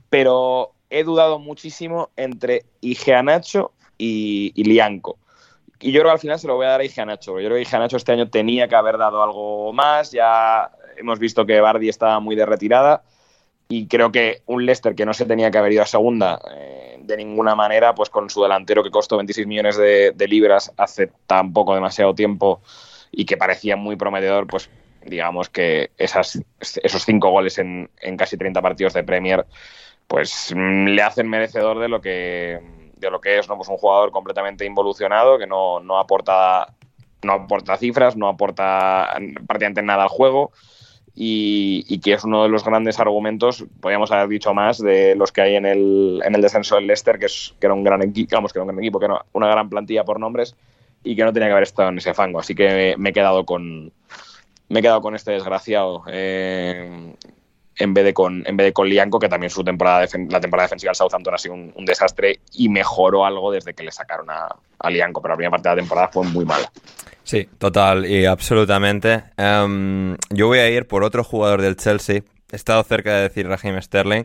pero 0.08 0.72
he 0.90 1.02
dudado 1.02 1.40
muchísimo 1.40 2.10
entre 2.16 2.66
Igeanacho 2.80 3.72
y, 3.98 4.52
y 4.54 4.64
Lianco. 4.64 5.18
Y 5.80 5.92
yo 5.92 6.00
creo 6.00 6.10
que 6.10 6.14
al 6.14 6.20
final 6.20 6.38
se 6.38 6.46
lo 6.46 6.56
voy 6.56 6.66
a 6.66 6.70
dar 6.70 6.80
a 6.80 6.84
Igeanacho. 6.84 7.40
Yo 7.40 7.48
creo 7.48 7.56
que 7.56 7.62
Igeanacho 7.62 7.96
este 7.96 8.12
año 8.12 8.28
tenía 8.28 8.68
que 8.68 8.76
haber 8.76 8.98
dado 8.98 9.22
algo 9.22 9.72
más. 9.72 10.12
Ya 10.12 10.70
hemos 10.98 11.18
visto 11.18 11.46
que 11.46 11.60
Bardi 11.60 11.88
estaba 11.88 12.20
muy 12.20 12.36
de 12.36 12.44
retirada. 12.44 13.02
Y 13.72 13.86
creo 13.86 14.10
que 14.10 14.42
un 14.46 14.66
Leicester 14.66 14.96
que 14.96 15.06
no 15.06 15.14
se 15.14 15.26
tenía 15.26 15.52
que 15.52 15.58
haber 15.58 15.70
ido 15.70 15.82
a 15.82 15.86
segunda 15.86 16.40
eh, 16.52 16.98
de 17.00 17.16
ninguna 17.16 17.54
manera, 17.54 17.94
pues 17.94 18.10
con 18.10 18.28
su 18.28 18.42
delantero 18.42 18.82
que 18.82 18.90
costó 18.90 19.16
26 19.16 19.46
millones 19.46 19.76
de, 19.76 20.26
libras 20.26 20.72
hace 20.76 21.12
tampoco 21.28 21.76
demasiado 21.76 22.12
tiempo 22.12 22.62
y 23.12 23.24
que 23.24 23.36
parecía 23.36 23.76
muy 23.76 23.94
prometedor, 23.94 24.48
pues 24.48 24.68
digamos 25.06 25.50
que 25.50 25.92
esas, 25.98 26.42
esos 26.82 27.04
cinco 27.04 27.30
goles 27.30 27.58
en, 27.58 27.88
en, 28.00 28.16
casi 28.16 28.36
30 28.36 28.60
partidos 28.60 28.92
de 28.92 29.04
Premier, 29.04 29.46
pues 30.08 30.52
mm, 30.52 30.86
le 30.86 31.02
hacen 31.02 31.28
merecedor 31.28 31.78
de 31.78 31.88
lo 31.88 32.00
que, 32.00 32.58
de 32.96 33.10
lo 33.10 33.20
que 33.20 33.38
es, 33.38 33.48
¿no? 33.48 33.56
Pues 33.56 33.68
un 33.68 33.76
jugador 33.76 34.10
completamente 34.10 34.64
involucionado, 34.64 35.38
que 35.38 35.46
no, 35.46 35.78
no, 35.78 36.00
aporta, 36.00 36.74
no 37.22 37.34
aporta 37.34 37.76
cifras, 37.76 38.16
no 38.16 38.26
aporta 38.26 39.16
prácticamente 39.46 39.80
nada 39.80 40.02
al 40.02 40.08
juego 40.08 40.50
y, 41.14 41.98
que 42.00 42.14
es 42.14 42.24
uno 42.24 42.44
de 42.44 42.48
los 42.48 42.64
grandes 42.64 42.98
argumentos, 42.98 43.64
podríamos 43.80 44.10
haber 44.12 44.28
dicho 44.28 44.54
más, 44.54 44.78
de 44.78 45.14
los 45.16 45.32
que 45.32 45.42
hay 45.42 45.56
en 45.56 45.66
el, 45.66 46.22
en 46.24 46.34
el 46.34 46.40
descenso 46.40 46.76
del 46.76 46.86
Leicester, 46.86 47.18
que, 47.18 47.26
es, 47.26 47.54
que 47.60 47.66
era 47.66 47.74
un 47.74 47.84
gran 47.84 48.02
equipo, 48.02 48.40
que 48.48 48.58
era 48.58 48.64
un 48.64 48.78
equipo, 48.78 48.98
que 48.98 49.06
era 49.06 49.24
una 49.32 49.48
gran 49.48 49.68
plantilla 49.68 50.04
por 50.04 50.18
nombres 50.20 50.56
y 51.02 51.16
que 51.16 51.24
no 51.24 51.32
tenía 51.32 51.48
que 51.48 51.52
haber 51.52 51.64
estado 51.64 51.88
en 51.88 51.98
ese 51.98 52.14
fango. 52.14 52.40
Así 52.40 52.54
que 52.54 52.68
me, 52.68 52.96
me 52.96 53.10
he 53.10 53.12
quedado 53.12 53.44
con 53.44 53.92
me 54.70 54.78
he 54.78 54.82
quedado 54.82 55.02
con 55.02 55.16
este 55.16 55.32
desgraciado 55.32 56.04
eh, 56.06 57.14
en 57.80 57.94
vez 57.94 58.04
de 58.04 58.14
con 58.14 58.42
en 58.46 58.56
vez 58.56 58.66
de 58.66 58.72
con 58.72 58.88
Lianco, 58.88 59.18
que 59.18 59.28
también 59.28 59.50
su 59.50 59.64
temporada 59.64 60.06
la 60.28 60.40
temporada 60.40 60.66
defensiva 60.66 60.90
del 60.90 60.96
Southampton 60.96 61.34
ha 61.34 61.38
sido 61.38 61.54
un, 61.54 61.84
desastre 61.84 62.40
y 62.52 62.68
mejoró 62.68 63.24
algo 63.24 63.50
desde 63.50 63.74
que 63.74 63.82
le 63.82 63.90
sacaron 63.90 64.30
a, 64.30 64.48
a 64.78 64.90
Lianco, 64.90 65.20
pero 65.20 65.32
la 65.32 65.36
primera 65.36 65.50
parte 65.50 65.68
de 65.68 65.74
la 65.74 65.80
temporada 65.80 66.08
fue 66.08 66.24
muy 66.26 66.44
mala. 66.44 66.70
Sí, 67.24 67.48
total 67.58 68.06
y 68.06 68.26
absolutamente. 68.26 69.24
Um, 69.38 70.16
yo 70.30 70.48
voy 70.48 70.58
a 70.58 70.68
ir 70.68 70.86
por 70.86 71.04
otro 71.04 71.24
jugador 71.24 71.62
del 71.62 71.76
Chelsea. 71.76 72.22
He 72.52 72.56
estado 72.56 72.82
cerca 72.82 73.14
de 73.14 73.22
decir 73.22 73.46
Raheem 73.46 73.80
Sterling, 73.80 74.24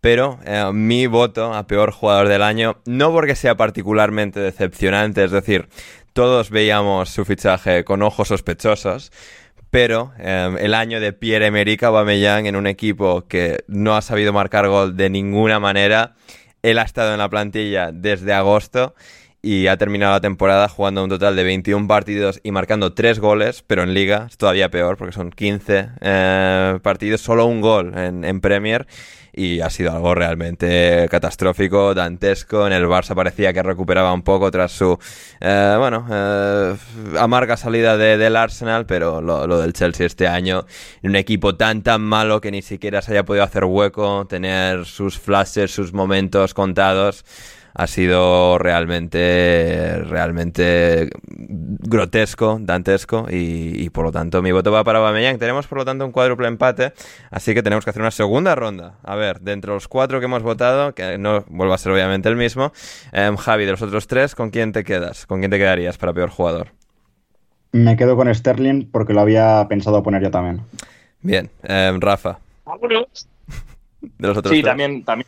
pero 0.00 0.38
eh, 0.44 0.70
mi 0.72 1.06
voto 1.06 1.54
a 1.54 1.66
peor 1.66 1.92
jugador 1.92 2.28
del 2.28 2.42
año, 2.42 2.76
no 2.84 3.12
porque 3.12 3.36
sea 3.36 3.56
particularmente 3.56 4.40
decepcionante, 4.40 5.24
es 5.24 5.30
decir, 5.30 5.68
todos 6.12 6.50
veíamos 6.50 7.08
su 7.08 7.24
fichaje 7.24 7.84
con 7.84 8.02
ojos 8.02 8.28
sospechosos, 8.28 9.12
pero 9.72 10.12
eh, 10.18 10.54
el 10.60 10.74
año 10.74 11.00
de 11.00 11.14
Pierre-Emerick 11.14 11.82
Aubameyang 11.82 12.44
en 12.44 12.56
un 12.56 12.66
equipo 12.66 13.26
que 13.26 13.64
no 13.68 13.96
ha 13.96 14.02
sabido 14.02 14.30
marcar 14.30 14.68
gol 14.68 14.98
de 14.98 15.08
ninguna 15.08 15.60
manera, 15.60 16.14
él 16.60 16.78
ha 16.78 16.82
estado 16.82 17.12
en 17.12 17.18
la 17.18 17.30
plantilla 17.30 17.90
desde 17.90 18.34
agosto 18.34 18.94
y 19.40 19.68
ha 19.68 19.78
terminado 19.78 20.12
la 20.12 20.20
temporada 20.20 20.68
jugando 20.68 21.02
un 21.02 21.08
total 21.08 21.36
de 21.36 21.44
21 21.44 21.88
partidos 21.88 22.38
y 22.42 22.50
marcando 22.50 22.92
3 22.92 23.18
goles, 23.18 23.64
pero 23.66 23.82
en 23.82 23.94
liga 23.94 24.26
es 24.28 24.36
todavía 24.36 24.70
peor 24.70 24.98
porque 24.98 25.14
son 25.14 25.30
15 25.30 25.88
eh, 26.02 26.78
partidos, 26.82 27.22
solo 27.22 27.46
un 27.46 27.62
gol 27.62 27.96
en, 27.96 28.26
en, 28.26 28.42
Premier 28.42 28.86
y 29.32 29.60
ha 29.60 29.70
sido 29.70 29.92
algo 29.92 30.14
realmente 30.14 31.06
catastrófico, 31.10 31.94
dantesco. 31.94 32.66
En 32.66 32.72
el 32.72 32.86
Barça 32.86 33.14
parecía 33.14 33.52
que 33.52 33.62
recuperaba 33.62 34.12
un 34.12 34.22
poco 34.22 34.50
tras 34.50 34.72
su, 34.72 34.98
eh, 35.40 35.76
bueno, 35.78 36.06
eh, 36.10 36.76
amarga 37.18 37.56
salida 37.56 37.96
de, 37.96 38.18
del 38.18 38.36
Arsenal, 38.36 38.86
pero 38.86 39.20
lo, 39.20 39.46
lo, 39.46 39.60
del 39.60 39.72
Chelsea 39.72 40.06
este 40.06 40.28
año, 40.28 40.66
un 41.02 41.16
equipo 41.16 41.56
tan 41.56 41.82
tan 41.82 42.02
malo 42.02 42.40
que 42.40 42.50
ni 42.50 42.62
siquiera 42.62 43.00
se 43.00 43.12
haya 43.12 43.24
podido 43.24 43.44
hacer 43.44 43.64
hueco, 43.64 44.26
tener 44.26 44.84
sus 44.84 45.18
flashes, 45.18 45.70
sus 45.70 45.92
momentos 45.92 46.54
contados 46.54 47.24
ha 47.74 47.86
sido 47.86 48.58
realmente, 48.58 49.98
realmente 50.04 51.10
grotesco, 51.26 52.58
dantesco 52.60 53.26
y, 53.30 53.82
y, 53.82 53.90
por 53.90 54.04
lo 54.04 54.12
tanto 54.12 54.42
mi 54.42 54.52
voto 54.52 54.70
va 54.72 54.84
para 54.84 54.98
Aubameyang. 54.98 55.38
Tenemos 55.38 55.66
por 55.66 55.78
lo 55.78 55.84
tanto 55.84 56.04
un 56.04 56.12
cuádruple 56.12 56.48
empate, 56.48 56.92
así 57.30 57.54
que 57.54 57.62
tenemos 57.62 57.84
que 57.84 57.90
hacer 57.90 58.02
una 58.02 58.10
segunda 58.10 58.54
ronda. 58.54 58.94
A 59.02 59.16
ver, 59.16 59.40
de 59.40 59.52
entre 59.52 59.72
los 59.72 59.88
cuatro 59.88 60.20
que 60.20 60.26
hemos 60.26 60.42
votado, 60.42 60.94
que 60.94 61.18
no 61.18 61.44
vuelva 61.48 61.74
a 61.74 61.78
ser 61.78 61.92
obviamente 61.92 62.28
el 62.28 62.36
mismo, 62.36 62.72
eh, 63.12 63.30
Javi, 63.38 63.64
de 63.64 63.72
los 63.72 63.82
otros 63.82 64.06
tres, 64.06 64.34
¿con 64.34 64.50
quién 64.50 64.72
te 64.72 64.84
quedas? 64.84 65.26
¿Con 65.26 65.40
quién 65.40 65.50
te 65.50 65.58
quedarías 65.58 65.98
para 65.98 66.12
peor 66.12 66.30
jugador? 66.30 66.68
Me 67.72 67.96
quedo 67.96 68.16
con 68.16 68.32
Sterling 68.32 68.90
porque 68.90 69.14
lo 69.14 69.22
había 69.22 69.66
pensado 69.68 70.02
poner 70.02 70.22
yo 70.22 70.30
también. 70.30 70.60
Bien, 71.22 71.50
eh, 71.62 71.92
Rafa. 71.98 72.38
De 74.00 74.28
los 74.28 74.36
otros 74.36 74.52
sí, 74.52 74.62
tres. 74.62 74.70
también, 74.70 75.04
también 75.04 75.26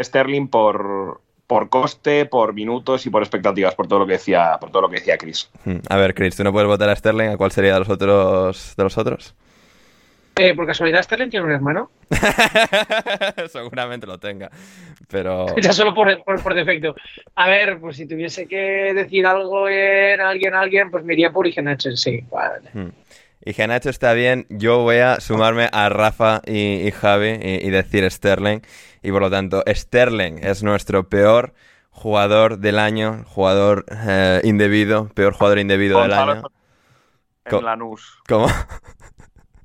Sterling 0.00 0.48
por, 0.48 1.20
por 1.46 1.68
coste, 1.68 2.26
por 2.26 2.54
minutos 2.54 3.06
y 3.06 3.10
por 3.10 3.22
expectativas, 3.22 3.74
por 3.74 3.86
todo 3.86 4.00
lo 4.00 4.06
que 4.06 4.14
decía, 4.14 4.56
por 4.60 4.70
todo 4.70 4.82
lo 4.82 4.88
que 4.88 4.96
decía 4.96 5.16
Chris. 5.16 5.48
A 5.88 5.96
ver, 5.96 6.14
Chris, 6.14 6.36
¿tú 6.36 6.44
no 6.44 6.52
puedes 6.52 6.66
votar 6.66 6.88
a 6.88 6.96
Sterling? 6.96 7.28
¿A 7.28 7.36
cuál 7.36 7.52
sería 7.52 7.74
de 7.74 7.80
los 7.80 7.88
otros 7.88 8.74
de 8.76 8.82
los 8.82 8.98
otros? 8.98 9.34
Eh, 10.38 10.54
por 10.54 10.66
casualidad 10.66 11.02
Sterling 11.02 11.30
tiene 11.30 11.46
un 11.46 11.52
hermano. 11.52 11.90
Seguramente 13.50 14.06
lo 14.06 14.18
tenga, 14.18 14.50
pero 15.08 15.46
ya 15.62 15.72
solo 15.72 15.94
por, 15.94 16.22
por, 16.24 16.42
por, 16.42 16.54
defecto. 16.54 16.94
A 17.36 17.48
ver, 17.48 17.78
pues 17.80 17.96
si 17.96 18.06
tuviese 18.06 18.46
que 18.46 18.92
decir 18.92 19.24
algo 19.24 19.66
en 19.68 20.20
alguien, 20.20 20.54
alguien, 20.54 20.90
pues 20.90 21.04
me 21.04 21.14
iría 21.14 21.30
por 21.30 21.46
Igenacho, 21.46 21.96
sí. 21.96 22.22
Vale. 22.30 22.68
Hmm. 22.74 22.90
Igenacho 23.46 23.88
está 23.88 24.12
bien. 24.12 24.46
Yo 24.50 24.82
voy 24.82 24.98
a 24.98 25.20
sumarme 25.20 25.70
a 25.72 25.88
Rafa 25.88 26.42
y, 26.44 26.86
y 26.86 26.90
Javi 26.90 27.38
y, 27.40 27.66
y 27.66 27.70
decir 27.70 28.10
Sterling 28.10 28.60
y 29.02 29.10
por 29.10 29.22
lo 29.22 29.30
tanto 29.30 29.62
Sterling 29.66 30.38
es 30.42 30.62
nuestro 30.62 31.08
peor 31.08 31.54
jugador 31.90 32.58
del 32.58 32.78
año, 32.78 33.24
jugador 33.26 33.86
eh, 33.90 34.40
indebido, 34.44 35.08
peor 35.14 35.32
jugador 35.32 35.58
indebido 35.58 35.98
Gonzalo 35.98 36.34
del 36.34 36.38
año. 36.38 36.50
En 37.44 37.64
Lanús. 37.64 38.18
¿Cómo? 38.28 38.48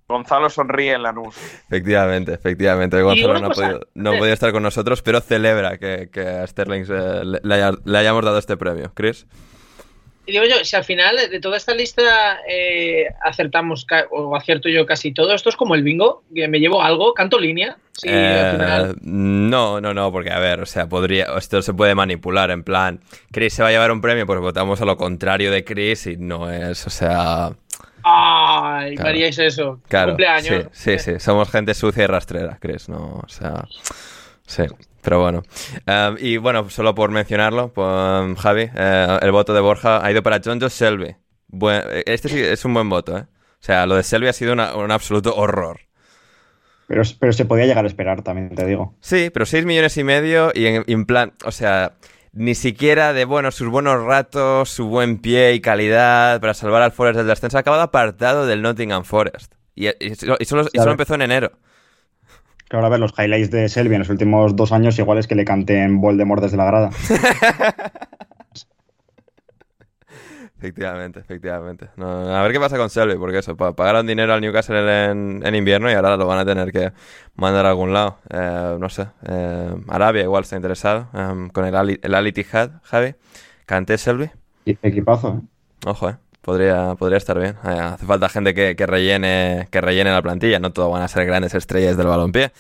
Gonzalo 0.08 0.50
sonríe 0.50 0.94
en 0.94 1.04
Lanús. 1.04 1.36
Efectivamente, 1.68 2.34
efectivamente. 2.34 3.02
Gonzalo 3.02 3.40
no 3.40 3.48
ha, 3.48 3.50
podido, 3.52 3.80
no 3.96 4.10
ha, 4.12 4.18
podido, 4.18 4.34
estar 4.34 4.52
con 4.52 4.64
nosotros, 4.64 5.02
pero 5.02 5.22
celebra 5.22 5.78
que, 5.78 6.10
que 6.12 6.22
a 6.22 6.46
Sterling 6.46 6.84
le, 6.84 7.40
le, 7.42 7.56
haya, 7.56 7.72
le, 7.84 7.98
hayamos 7.98 8.24
dado 8.24 8.38
este 8.38 8.58
premio. 8.58 8.92
¿Chris? 8.94 9.26
Y 10.26 10.32
digo 10.34 10.44
yo, 10.46 10.64
si 10.64 10.76
al 10.76 10.84
final 10.84 11.18
de 11.30 11.40
toda 11.40 11.58
esta 11.58 11.74
lista 11.74 12.40
eh, 12.48 13.08
acertamos 13.24 13.86
o 14.12 14.36
acierto 14.36 14.70
yo 14.70 14.86
casi 14.86 15.12
todo, 15.14 15.34
esto 15.34 15.50
es 15.50 15.56
como 15.56 15.74
el 15.76 15.84
bingo, 15.84 16.24
que 16.34 16.48
me 16.48 16.60
llevo 16.60 16.82
algo, 16.84 17.14
canto 17.14 17.40
línea. 17.40 17.78
Sí, 17.94 18.08
Eh, 18.10 18.40
al 18.40 18.52
final. 18.52 18.96
no, 19.02 19.82
no, 19.82 19.94
no, 19.94 20.12
porque 20.12 20.32
a 20.32 20.40
ver, 20.40 20.62
o 20.62 20.66
sea, 20.66 20.88
podría, 20.88 21.26
esto 21.38 21.62
se 21.62 21.74
puede 21.74 21.94
manipular 21.96 22.50
en 22.52 22.64
plan, 22.64 23.00
Chris 23.32 23.54
se 23.54 23.64
va 23.64 23.70
a 23.70 23.72
llevar 23.72 23.92
un 23.92 24.02
premio, 24.02 24.26
pues 24.26 24.40
votamos 24.40 24.80
a 24.82 24.86
lo 24.86 24.96
contrario 24.98 25.52
de 25.52 25.64
Chris 25.64 26.08
y 26.08 26.18
no 26.18 26.50
es, 26.52 26.86
o 26.88 26.90
sea, 26.90 27.52
Ay, 28.04 28.96
claro. 28.96 29.04
me 29.04 29.10
haríais 29.10 29.38
eso. 29.40 29.80
claro, 29.88 30.12
Cumpleaños. 30.14 30.66
sí, 30.72 30.98
sí, 30.98 31.14
sí, 31.14 31.20
somos 31.20 31.50
gente 31.52 31.74
sucia 31.74 32.04
y 32.04 32.08
rastrera, 32.08 32.58
Chris, 32.60 32.90
no, 32.90 33.22
o 33.24 33.28
sea, 33.30 33.66
sí. 34.48 34.64
Pero 35.02 35.20
bueno, 35.22 35.44
Um, 35.88 36.16
y 36.20 36.38
bueno, 36.38 36.70
solo 36.70 36.94
por 36.94 37.10
mencionarlo, 37.12 37.74
pues, 37.74 38.40
Javi, 38.40 38.70
eh, 38.76 39.18
el 39.22 39.32
voto 39.32 39.54
de 39.54 39.60
Borja 39.62 40.06
ha 40.06 40.12
ido 40.12 40.22
para 40.24 40.40
John 40.44 40.60
Joe 40.60 40.70
Selby. 40.70 41.16
Buen- 41.48 41.84
este 42.06 42.30
sí 42.30 42.40
es 42.40 42.64
un 42.66 42.74
buen 42.74 42.88
voto, 42.90 43.18
¿eh? 43.18 43.22
O 43.24 43.64
sea, 43.64 43.86
lo 43.86 43.96
de 43.96 44.04
Selby 44.04 44.28
ha 44.28 44.34
sido 44.34 44.54
una- 44.54 44.76
un 44.76 44.92
absoluto 44.92 45.36
horror. 45.36 45.80
Pero, 46.88 47.04
pero 47.20 47.32
se 47.34 47.46
podía 47.46 47.66
llegar 47.66 47.86
a 47.86 47.88
esperar, 47.88 48.22
también 48.22 48.54
te 48.56 48.66
digo. 48.66 48.96
Sí, 49.00 49.30
pero 49.34 49.46
6 49.46 49.66
millones 49.66 49.96
y 49.98 50.04
medio 50.04 50.52
y 50.54 50.66
en, 50.66 50.84
en 50.88 51.06
plan, 51.06 51.34
o 51.46 51.52
sea, 51.52 51.94
ni 52.34 52.54
siquiera 52.56 53.14
de, 53.14 53.26
bueno, 53.26 53.52
sus 53.52 53.70
buenos 53.70 54.04
ratos, 54.04 54.70
su 54.70 54.88
buen 54.88 55.20
pie 55.20 55.54
y 55.54 55.62
calidad 55.62 56.40
para 56.42 56.54
salvar 56.54 56.82
al 56.82 56.92
Forest 56.92 57.18
del 57.18 57.28
descenso, 57.28 57.58
ha 57.58 57.62
acabado 57.62 57.84
apartado 57.84 58.46
del 58.46 58.62
Nottingham 58.62 59.04
Forest. 59.04 59.54
Y, 59.76 59.88
y 59.88 60.16
solo, 60.16 60.36
y 60.40 60.46
solo- 60.46 60.62
y 60.64 60.66
solo 60.66 60.70
Claro. 60.74 60.92
empezó 60.92 61.16
en 61.16 61.22
enero. 61.22 61.52
Claro, 62.72 62.86
a 62.86 62.90
ver, 62.90 63.02
los 63.02 63.14
highlights 63.20 63.52
de 63.52 63.68
Selby 63.68 63.96
en 63.96 64.00
los 64.00 64.10
últimos 64.10 64.56
dos 64.56 64.72
años 64.72 64.98
igual 64.98 65.18
es 65.18 65.28
que 65.28 65.36
le 65.36 65.44
canten 65.44 66.00
Voldemort 66.00 66.42
desde 66.42 66.56
la 66.56 66.64
grada. 66.64 66.90
Efectivamente, 70.58 71.20
efectivamente. 71.20 71.90
No, 71.98 72.08
a 72.36 72.44
ver 72.44 72.52
qué 72.52 72.60
pasa 72.60 72.78
con 72.78 72.90
Selby, 72.92 73.16
porque 73.18 73.40
eso, 73.40 73.58
pa- 73.58 73.76
pagaron 73.76 74.06
dinero 74.06 74.32
al 74.32 74.42
Newcastle 74.42 75.10
en, 75.10 75.42
en 75.44 75.56
invierno 75.56 75.90
y 75.90 75.94
ahora 75.96 76.16
lo 76.18 76.28
van 76.28 76.38
a 76.38 76.46
tener 76.46 76.72
que 76.72 76.92
mandar 77.36 77.66
a 77.66 77.70
algún 77.70 77.94
lado. 77.94 78.18
Eh, 78.30 78.78
no 78.80 78.88
sé, 78.88 79.08
eh, 79.28 79.76
Arabia 79.88 80.22
igual 80.22 80.44
está 80.44 80.56
interesado, 80.58 81.08
em, 81.16 81.50
con 81.50 81.66
el, 81.66 81.76
Ali, 81.76 82.00
el 82.04 82.14
Al 82.14 82.28
Ittihad, 82.28 82.74
Javi. 82.84 83.16
Canté 83.66 83.98
Selby. 83.98 84.30
Equipazo, 84.66 85.40
¿eh? 85.42 85.88
Ojo, 85.88 86.10
eh. 86.10 86.18
Podría, 86.42 86.96
podría 86.96 87.18
estar 87.18 87.38
bien. 87.40 87.56
Eh, 87.64 87.70
hace 87.70 88.06
falta 88.06 88.28
gente 88.30 88.54
que, 88.54 88.76
que 88.76 88.86
rellene, 88.88 89.68
que 89.70 89.80
rellene 89.82 90.12
la 90.12 90.22
plantilla. 90.22 90.60
No 90.60 90.72
todo 90.72 90.90
van 90.90 91.04
a 91.04 91.08
ser 91.08 91.26
grandes 91.26 91.54
estrellas 91.54 91.98
del 91.98 92.08
balompié. 92.08 92.52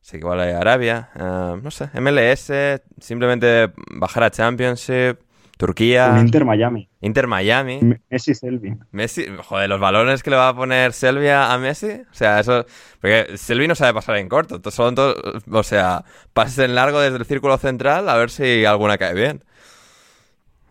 Así 0.00 0.12
que 0.12 0.18
igual 0.18 0.40
hay 0.40 0.52
Arabia, 0.52 1.10
eh, 1.18 1.56
no 1.62 1.70
sé, 1.70 1.90
MLS, 2.00 2.52
simplemente 3.00 3.72
bajar 3.92 4.22
a 4.22 4.30
Championship, 4.30 5.18
Turquía, 5.58 6.18
Inter 6.20 6.44
Miami. 6.44 6.88
Inter 7.00 7.26
Miami, 7.26 7.80
Messi 8.08 8.34
Selby. 8.34 8.76
Messi, 8.92 9.26
joder, 9.44 9.68
los 9.68 9.80
balones 9.80 10.22
que 10.22 10.30
le 10.30 10.36
va 10.36 10.48
a 10.50 10.54
poner 10.54 10.92
Selvia 10.92 11.52
a 11.52 11.58
Messi, 11.58 12.02
o 12.08 12.14
sea, 12.14 12.38
eso, 12.38 12.66
porque 13.00 13.36
Selvi 13.36 13.66
no 13.66 13.74
sabe 13.74 13.94
pasar 13.94 14.16
en 14.18 14.28
corto, 14.28 14.60
to- 14.60 14.70
son 14.70 14.94
todos, 14.94 15.16
o 15.50 15.62
sea, 15.64 16.04
pases 16.32 16.58
en 16.60 16.74
largo 16.76 17.00
desde 17.00 17.16
el 17.16 17.24
círculo 17.26 17.56
central 17.58 18.08
a 18.08 18.16
ver 18.16 18.30
si 18.30 18.64
alguna 18.64 18.98
cae 18.98 19.14
bien. 19.14 19.42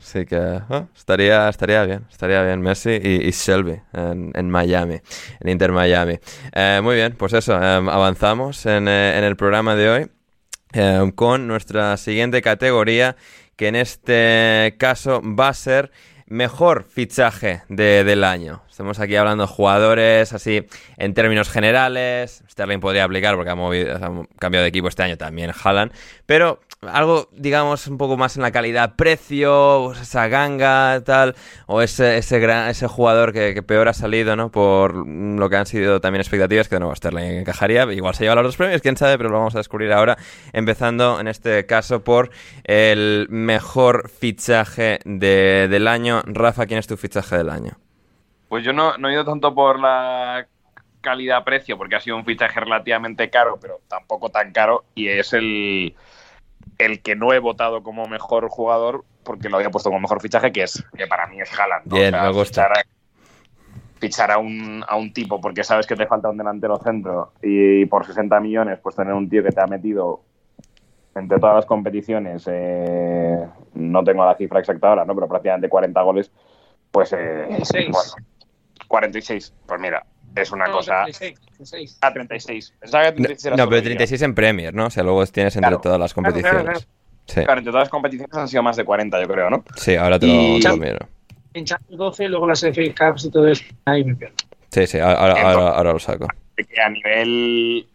Así 0.06 0.24
que 0.26 0.36
ah, 0.38 0.86
estaría, 0.96 1.50
estaría 1.50 1.84
bien, 1.84 2.06
estaría 2.12 2.44
bien 2.44 2.62
Messi 2.62 2.92
y, 2.92 3.28
y 3.28 3.32
Shelby 3.32 3.82
en, 3.92 4.32
en 4.36 4.50
Miami, 4.52 5.00
en 5.40 5.50
Inter 5.50 5.72
Miami. 5.72 6.20
Eh, 6.54 6.80
muy 6.84 6.94
bien, 6.96 7.14
pues 7.18 7.34
eso, 7.34 7.56
em, 7.56 7.90
avanzamos 7.90 8.68
en, 8.68 8.88
eh, 8.88 9.18
en 9.18 9.24
el 9.24 9.36
programa 9.36 9.76
de 9.76 9.90
hoy 9.90 10.12
con 11.16 11.48
nuestra 11.48 11.96
siguiente 11.98 12.42
categoría, 12.42 13.16
que 13.56 13.70
en 13.70 13.76
este 13.78 14.76
caso 14.78 15.22
va 15.24 15.48
a 15.48 15.54
ser 15.54 15.90
mejor 16.28 16.84
fichaje 16.84 17.62
de- 17.70 18.04
del 18.04 18.24
año. 18.26 18.62
Estamos 18.70 19.00
aquí 19.00 19.16
hablando 19.16 19.46
de 19.46 19.48
jugadores 19.54 20.34
así 20.34 20.66
en 20.98 21.14
términos 21.14 21.50
generales. 21.50 22.44
Sterling 22.50 22.80
podría 22.80 23.06
aplicar 23.06 23.36
porque 23.36 23.52
ha, 23.52 23.56
movido- 23.56 23.96
ha 23.96 24.28
cambiado 24.38 24.64
de 24.64 24.70
equipo 24.70 24.88
este 24.90 25.04
año 25.04 25.18
también 25.18 25.52
Haaland. 25.64 25.94
Pero 26.26 26.60
algo, 26.82 27.30
digamos, 27.32 27.88
un 27.88 27.98
poco 27.98 28.18
más 28.18 28.36
en 28.36 28.44
la 28.44 28.52
calidad-precio, 28.52 29.94
esa 29.94 30.28
ganga, 30.28 31.02
tal, 31.04 31.36
o 31.68 31.82
ese, 31.82 32.18
ese, 32.18 32.40
gran, 32.40 32.70
ese 32.70 32.88
jugador 32.88 33.34
que, 33.34 33.62
peor 33.64 33.88
ha 33.88 33.94
salido, 33.94 34.36
¿no? 34.36 34.52
Por 34.52 34.94
lo 35.08 35.50
que 35.50 35.56
han 35.56 35.66
sido 35.66 36.00
también 36.02 36.22
expectativas, 36.22 36.68
que 36.68 36.76
de 36.76 36.80
nuevo 36.82 36.96
Sterling 36.96 37.40
encajaría. 37.40 37.92
Igual 37.92 38.14
se 38.16 38.24
lleva 38.24 38.36
los 38.36 38.46
dos 38.46 38.58
premios, 38.58 38.82
quién 38.82 38.98
sabe, 38.98 39.18
pero 39.18 39.30
lo 39.30 39.38
vamos 39.38 39.56
a 39.56 39.60
descubrir 39.60 39.92
ahora. 39.92 40.18
Empezando 40.54 41.20
en 41.20 41.28
este 41.28 41.66
caso 41.66 42.04
por 42.04 42.30
el 42.64 43.28
mejor 43.30 44.10
fichaje 44.10 45.00
de- 45.06 45.68
del 45.70 45.88
año. 45.88 46.22
Rafa, 46.26 46.66
¿quién 46.66 46.80
es 46.80 46.88
tu 46.88 46.98
fichaje 46.98 47.38
del 47.38 47.50
año? 47.50 47.78
Pues 48.48 48.64
yo 48.64 48.74
no, 48.74 48.98
no 48.98 49.10
he 49.10 49.14
ido 49.14 49.26
tanto 49.26 49.54
por 49.56 49.80
la 49.80 50.48
calidad-precio, 51.02 51.78
porque 51.78 51.96
ha 51.96 52.00
sido 52.00 52.16
un 52.16 52.26
fichaje 52.26 52.60
relativamente 52.60 53.30
caro, 53.30 53.58
pero 53.62 53.80
tampoco 53.88 54.30
tan 54.30 54.52
caro, 54.52 54.86
y 54.96 55.08
es 55.08 55.34
el, 55.34 55.96
el 56.78 57.02
que 57.02 57.16
no 57.16 57.34
he 57.34 57.40
votado 57.40 57.84
como 57.84 58.06
mejor 58.08 58.50
jugador, 58.50 59.06
porque 59.24 59.50
lo 59.50 59.58
había 59.58 59.72
puesto 59.72 59.90
como 59.90 60.02
mejor 60.02 60.22
fichaje, 60.22 60.52
que 60.52 60.64
es 60.64 60.84
que 60.98 61.08
para 61.08 61.28
mí 61.28 61.40
es 61.40 61.52
Haaland. 61.58 61.86
¿no? 61.86 61.96
Bien, 61.96 62.12
me 62.12 62.32
gusta. 62.32 62.64
Fichar, 62.64 62.78
a, 62.78 64.00
fichar 64.00 64.32
a, 64.32 64.38
un, 64.38 64.84
a 64.88 64.96
un 64.96 65.14
tipo 65.14 65.40
porque 65.42 65.64
sabes 65.64 65.88
que 65.88 65.96
te 65.96 66.06
falta 66.06 66.30
un 66.30 66.38
delantero 66.38 66.78
centro 66.78 67.34
y 67.42 67.86
por 67.86 68.06
60 68.06 68.40
millones, 68.40 68.80
pues 68.82 68.96
tener 68.96 69.14
un 69.14 69.30
tío 69.30 69.44
que 69.44 69.52
te 69.52 69.62
ha 69.62 69.68
metido 69.68 70.22
entre 71.16 71.40
todas 71.40 71.56
las 71.56 71.66
competiciones, 71.66 72.44
eh, 72.48 73.48
no 73.74 74.04
tengo 74.04 74.26
la 74.26 74.36
cifra 74.36 74.60
exacta 74.60 74.90
ahora, 74.90 75.06
¿no? 75.06 75.16
pero 75.16 75.30
prácticamente 75.30 75.70
40 75.70 76.02
goles, 76.02 76.32
pues 76.92 77.14
eh, 77.14 77.46
36. 77.48 77.90
bueno, 77.92 78.28
46. 78.88 79.54
Pues 79.66 79.80
mira, 79.80 80.06
es 80.36 80.52
una 80.52 80.66
No, 80.68 80.74
cosa. 80.74 81.04
36, 81.04 81.40
36. 81.58 81.98
A 82.02 82.14
36. 82.14 82.74
Pensaba 82.80 83.04
que 83.06 83.10
No, 83.12 83.16
36 83.26 83.46
era 83.46 83.56
no, 83.56 83.64
solo 83.64 83.70
pero 83.70 83.80
Liga. 83.82 83.90
36 83.90 84.22
en 84.22 84.36
Premier, 84.36 84.74
¿no? 84.74 84.86
O 84.88 84.90
sea, 84.90 85.04
luego 85.04 85.26
tienes 85.28 85.56
entre 85.56 85.70
Claro. 85.70 85.82
todas 85.82 86.00
las 86.00 86.14
Claro, 86.14 86.32
claro, 86.34 86.44
competiciones. 86.50 86.88
Sí, 87.28 87.42
Claro, 87.44 87.60
entre 87.60 87.72
todas 87.72 87.84
las 87.86 87.90
competiciones 87.90 88.36
han 88.38 88.48
sido 88.48 88.64
más 88.64 88.76
de 88.78 88.84
40, 88.86 89.20
yo 89.22 89.28
creo, 89.28 89.50
¿no? 89.50 89.64
sí, 89.76 89.96
ahora 89.96 90.20
te 90.20 90.28
lo, 90.28 90.34
Y- 90.34 90.60
te 90.60 90.70
lo 90.70 90.78
miro. 90.78 91.00
En 91.54 91.66
Champions 91.66 91.98
12, 91.98 92.28
luego 92.30 92.48
las 92.48 92.64
FA 92.64 92.82
Cups 93.12 93.26
y 93.26 93.32
todo 93.32 93.48
eso. 93.48 93.64
Ahí 93.86 94.04
me 94.04 94.16
pierdo. 94.16 94.36
Sí, 94.70 94.86
sí, 94.88 95.00
ahora, 95.00 95.20
ahora, 95.22 95.42
ahora- 95.42 95.70
ahora 95.78 95.94
lo 95.94 96.00
saco. 96.00 96.28
Que 96.58 96.82
a 96.82 96.90
nivel. 96.90 97.88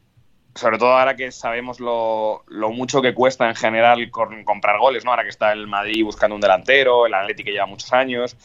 Sobre 0.55 0.79
todo 0.79 0.99
ahora 0.99 1.15
que 1.15 1.31
sabemos 1.31 1.79
lo, 1.79 2.43
lo 2.49 2.71
mucho 2.71 3.01
que 3.01 3.15
cuesta 3.15 3.49
en 3.49 3.55
general 3.55 4.11
con- 4.11 4.43
comprar 4.45 4.79
goles, 4.79 5.05
¿no? 5.05 5.11
Ahora 5.13 5.23
que 5.23 5.29
está 5.29 5.53
el 5.53 5.67
Madrid 5.69 6.03
buscando 6.05 6.35
un 6.35 6.41
delantero, 6.41 7.07
el 7.07 7.15
Atlético 7.15 7.47
que 7.47 7.53
lleva 7.53 7.67
muchos 7.67 7.93
años. 7.93 8.37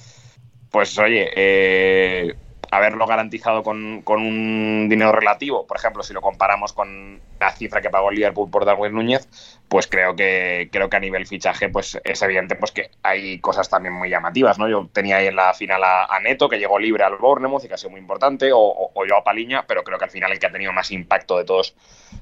Pues 0.69 0.97
oye, 0.99 1.31
eh, 1.35 2.35
haberlo 2.75 3.05
garantizado 3.07 3.63
con, 3.63 4.01
con 4.01 4.21
un 4.21 4.87
dinero 4.89 5.11
relativo, 5.11 5.65
por 5.65 5.77
ejemplo, 5.77 6.03
si 6.03 6.13
lo 6.13 6.21
comparamos 6.21 6.73
con 6.73 7.19
la 7.39 7.51
cifra 7.51 7.81
que 7.81 7.89
pagó 7.89 8.11
Liverpool 8.11 8.49
por 8.49 8.65
Darwin 8.65 8.93
Núñez, 8.93 9.27
pues 9.67 9.87
creo 9.87 10.15
que 10.15 10.69
creo 10.71 10.89
que 10.89 10.97
a 10.97 10.99
nivel 10.99 11.25
fichaje 11.25 11.69
pues 11.69 11.99
es 12.03 12.21
evidente 12.21 12.55
pues 12.55 12.71
que 12.71 12.91
hay 13.03 13.39
cosas 13.39 13.69
también 13.69 13.93
muy 13.93 14.09
llamativas, 14.09 14.59
¿no? 14.59 14.69
Yo 14.69 14.89
tenía 14.93 15.17
ahí 15.17 15.27
en 15.27 15.35
la 15.35 15.53
final 15.53 15.83
a, 15.83 16.05
a 16.05 16.19
Neto, 16.19 16.47
que 16.47 16.57
llegó 16.59 16.77
libre 16.79 17.03
al 17.03 17.17
Bournemouth 17.17 17.63
y 17.65 17.67
que 17.67 17.73
ha 17.73 17.77
sido 17.77 17.89
muy 17.91 17.99
importante, 17.99 18.51
o, 18.51 18.59
o, 18.59 18.91
o 18.93 19.05
yo 19.05 19.17
a 19.17 19.23
Paliña, 19.23 19.65
pero 19.67 19.83
creo 19.83 19.97
que 19.97 20.05
al 20.05 20.11
final 20.11 20.31
el 20.31 20.39
que 20.39 20.45
ha 20.47 20.51
tenido 20.51 20.71
más 20.73 20.91
impacto 20.91 21.37
de 21.37 21.45
todos 21.45 21.75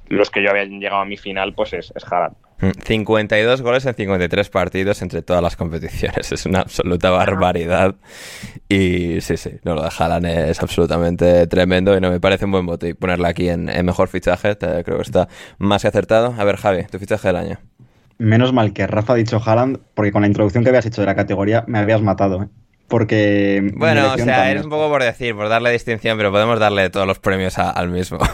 los 0.08 0.30
que 0.32 0.42
yo 0.44 0.50
había 0.50 0.64
llegado 0.66 1.02
a 1.02 1.06
mi 1.06 1.18
final 1.18 1.54
pues 1.54 1.74
es, 1.74 1.92
es. 1.96 2.04
Mm, 2.60 2.70
52 2.86 3.62
goles 3.62 3.86
en 3.86 3.94
53 3.96 4.50
partidos 4.50 5.02
entre 5.02 5.22
todas 5.22 5.42
las 5.44 5.56
competiciones. 5.56 6.32
Es 6.32 6.46
una 6.46 6.60
absoluta 6.62 7.10
barbaridad. 7.10 7.96
Y 8.70 9.22
sí, 9.22 9.38
sí, 9.38 9.52
no, 9.64 9.76
lo 9.76 9.84
de 9.84 9.90
Haaland 9.98 10.26
es 10.26 10.62
absolutamente 10.62 11.48
tremendo 11.48 11.96
y 11.98 12.02
no 12.02 12.10
me 12.10 12.20
parece 12.20 12.46
un 12.46 12.52
buen 12.52 12.66
voto. 12.66 12.88
Y 12.88 12.94
ponerla 12.94 13.30
aquí 13.30 13.50
en, 13.50 13.70
en 13.70 13.86
mejor 13.86 14.08
fichaje, 14.08 14.56
te- 14.56 14.84
creo 14.84 14.98
que 14.98 15.04
está 15.04 15.28
más 15.58 15.82
que 15.82 15.88
acertado. 15.90 16.34
A 16.38 16.44
ver, 16.44 16.58
Javi, 16.58 16.84
tu 16.86 17.00
fichaje 17.00 17.28
del 17.34 17.46
año. 17.48 17.60
Menos 18.20 18.54
mal 18.54 18.74
que 18.74 18.86
Rafa 18.88 19.14
ha 19.14 19.16
dicho 19.16 19.42
Haaland, 19.44 19.80
porque 19.96 20.12
con 20.12 20.22
la 20.22 20.28
introducción 20.28 20.64
que 20.64 20.70
habías 20.70 20.86
hecho 20.86 21.02
de 21.02 21.08
la 21.08 21.16
categoría 21.16 21.64
me 21.68 21.80
habías 21.80 22.02
matado, 22.02 22.44
¿eh? 22.44 22.48
Porque. 22.88 23.72
Bueno, 23.76 24.14
o 24.14 24.18
sea, 24.18 24.26
también 24.38 24.58
es 24.58 24.64
un 24.66 24.70
poco 24.70 24.88
por 24.90 25.02
decir, 25.04 25.34
por 25.36 25.50
darle 25.50 25.72
distinción, 25.72 26.16
pero 26.18 26.32
podemos 26.32 26.60
darle 26.60 26.90
todos 26.90 27.08
los 27.08 27.20
premios 27.20 27.58
a- 27.58 27.72
al 27.72 27.90
mismo. 27.90 28.20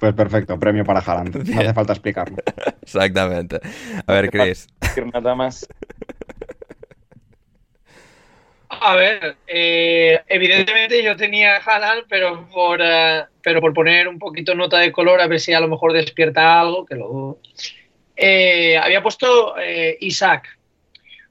Pues 0.00 0.14
perfecto, 0.14 0.56
premio 0.60 0.84
para 0.84 1.00
Haaland. 1.00 1.34
No 1.48 1.60
hace 1.60 1.74
falta 1.74 1.92
explicarlo. 1.92 2.36
Exactamente. 2.82 3.58
A 4.06 4.12
ver, 4.12 4.30
Chris. 4.30 4.68
Decir 4.80 5.06
nada 5.12 5.34
más. 5.34 5.66
A 8.70 8.94
ver, 8.96 9.36
eh, 9.46 10.20
evidentemente 10.26 11.02
yo 11.02 11.16
tenía 11.16 11.56
Haaland, 11.56 12.04
pero 12.08 12.48
por, 12.48 12.80
eh, 12.82 13.24
pero 13.42 13.60
por 13.60 13.72
poner 13.72 14.08
un 14.08 14.18
poquito 14.18 14.54
nota 14.54 14.78
de 14.78 14.92
color, 14.92 15.20
a 15.20 15.26
ver 15.26 15.40
si 15.40 15.52
a 15.54 15.60
lo 15.60 15.68
mejor 15.68 15.92
despierta 15.92 16.60
algo, 16.60 16.84
que 16.84 16.94
lo. 16.94 17.38
Eh, 18.14 18.76
había 18.76 19.02
puesto 19.02 19.54
eh, 19.58 19.96
Isaac, 20.00 20.58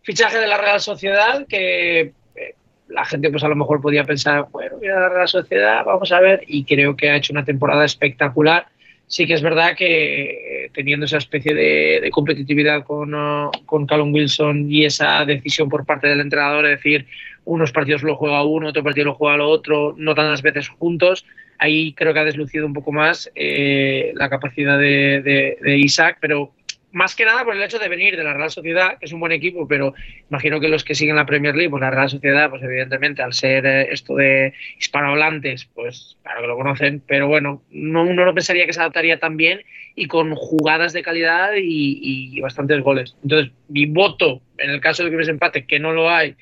fichaje 0.07 0.39
de 0.39 0.47
la 0.47 0.57
Real 0.57 0.79
Sociedad, 0.79 1.45
que 1.47 1.99
eh, 1.99 2.55
la 2.87 3.03
gente 3.03 3.29
pues 3.29 3.43
a 3.43 3.49
lo 3.49 3.57
mejor 3.57 3.81
podía 3.81 4.05
pensar, 4.05 4.47
bueno, 4.51 4.77
mira 4.79 4.99
la 5.01 5.09
Real 5.09 5.27
Sociedad, 5.27 5.83
vamos 5.83 6.13
a 6.13 6.21
ver, 6.21 6.43
y 6.47 6.63
creo 6.63 6.95
que 6.95 7.09
ha 7.09 7.17
hecho 7.17 7.33
una 7.33 7.43
temporada 7.43 7.83
espectacular. 7.83 8.67
sí 9.05 9.27
que 9.27 9.33
es 9.33 9.41
verdad 9.41 9.75
que 9.75 10.65
eh, 10.65 10.71
teniendo 10.73 11.05
esa 11.05 11.17
especie 11.17 11.53
de, 11.53 12.09
competitividad 12.11 12.85
con, 12.85 13.13
uh, 13.13 13.51
con 13.65 13.85
Callum 13.85 14.13
Wilson 14.13 14.71
y 14.71 14.85
esa 14.85 15.25
decisión 15.25 15.67
por 15.67 15.85
parte 15.85 16.07
del 16.07 16.21
entrenador 16.21 16.63
de 16.63 16.71
decir 16.71 17.05
unos 17.47 17.71
partidos 17.71 18.03
lo 18.03 18.15
juega 18.15 18.43
uno, 18.43 18.67
otro 18.67 18.83
partido 18.83 19.05
lo 19.05 19.15
juega 19.15 19.37
lo 19.37 19.49
otro, 19.49 19.95
no 19.97 20.13
tantas 20.13 20.41
veces 20.41 20.67
juntos, 20.67 21.25
ahí 21.57 21.93
creo 21.93 22.13
que 22.13 22.19
ha 22.19 22.25
deslucido 22.25 22.65
un 22.65 22.73
poco 22.73 22.91
más 22.91 23.31
eh, 23.35 24.11
la 24.15 24.29
capacidad 24.29 24.77
de, 24.77 25.57
Isaac, 25.79 26.17
pero 26.19 26.51
más 26.91 27.15
que 27.15 27.25
nada 27.25 27.45
por 27.45 27.55
el 27.55 27.63
hecho 27.63 27.79
de 27.79 27.87
venir 27.87 28.17
de 28.17 28.23
la 28.23 28.33
Real 28.33 28.49
Sociedad, 28.49 28.97
que 28.99 29.05
es 29.05 29.13
un 29.13 29.21
buen 29.21 29.31
equipo, 29.31 29.65
pero 29.65 29.93
imagino 30.29 30.59
que 30.59 30.67
los 30.67 30.83
que 30.83 30.93
siguen 30.93 31.15
la 31.15 31.25
Premier 31.25 31.55
League, 31.55 31.69
pues 31.69 31.79
la 31.79 31.91
Real 31.91 32.09
Sociedad, 32.09 32.49
pues 32.49 32.61
evidentemente 32.63 33.21
al 33.21 33.33
ser 33.33 33.65
eh, 33.65 33.87
esto 33.91 34.15
de 34.15 34.53
hispanohablantes, 34.77 35.69
pues 35.73 36.17
claro 36.23 36.41
que 36.41 36.47
lo 36.47 36.57
conocen, 36.57 37.01
pero 37.07 37.27
bueno, 37.27 37.61
no, 37.71 38.01
uno 38.01 38.25
no 38.25 38.33
pensaría 38.33 38.65
que 38.65 38.73
se 38.73 38.81
adaptaría 38.81 39.19
tan 39.19 39.37
bien 39.37 39.61
y 39.95 40.07
con 40.07 40.35
jugadas 40.35 40.91
de 40.91 41.01
calidad 41.01 41.53
y, 41.55 41.99
y 42.35 42.41
bastantes 42.41 42.81
goles. 42.81 43.15
Entonces, 43.23 43.53
mi 43.69 43.85
voto, 43.85 44.41
en 44.57 44.69
el 44.69 44.81
caso 44.81 45.03
de 45.03 45.09
que 45.09 45.15
hubiese 45.15 45.31
empate, 45.31 45.65
que 45.65 45.79
no 45.79 45.93
lo 45.93 46.09
hay, 46.09 46.35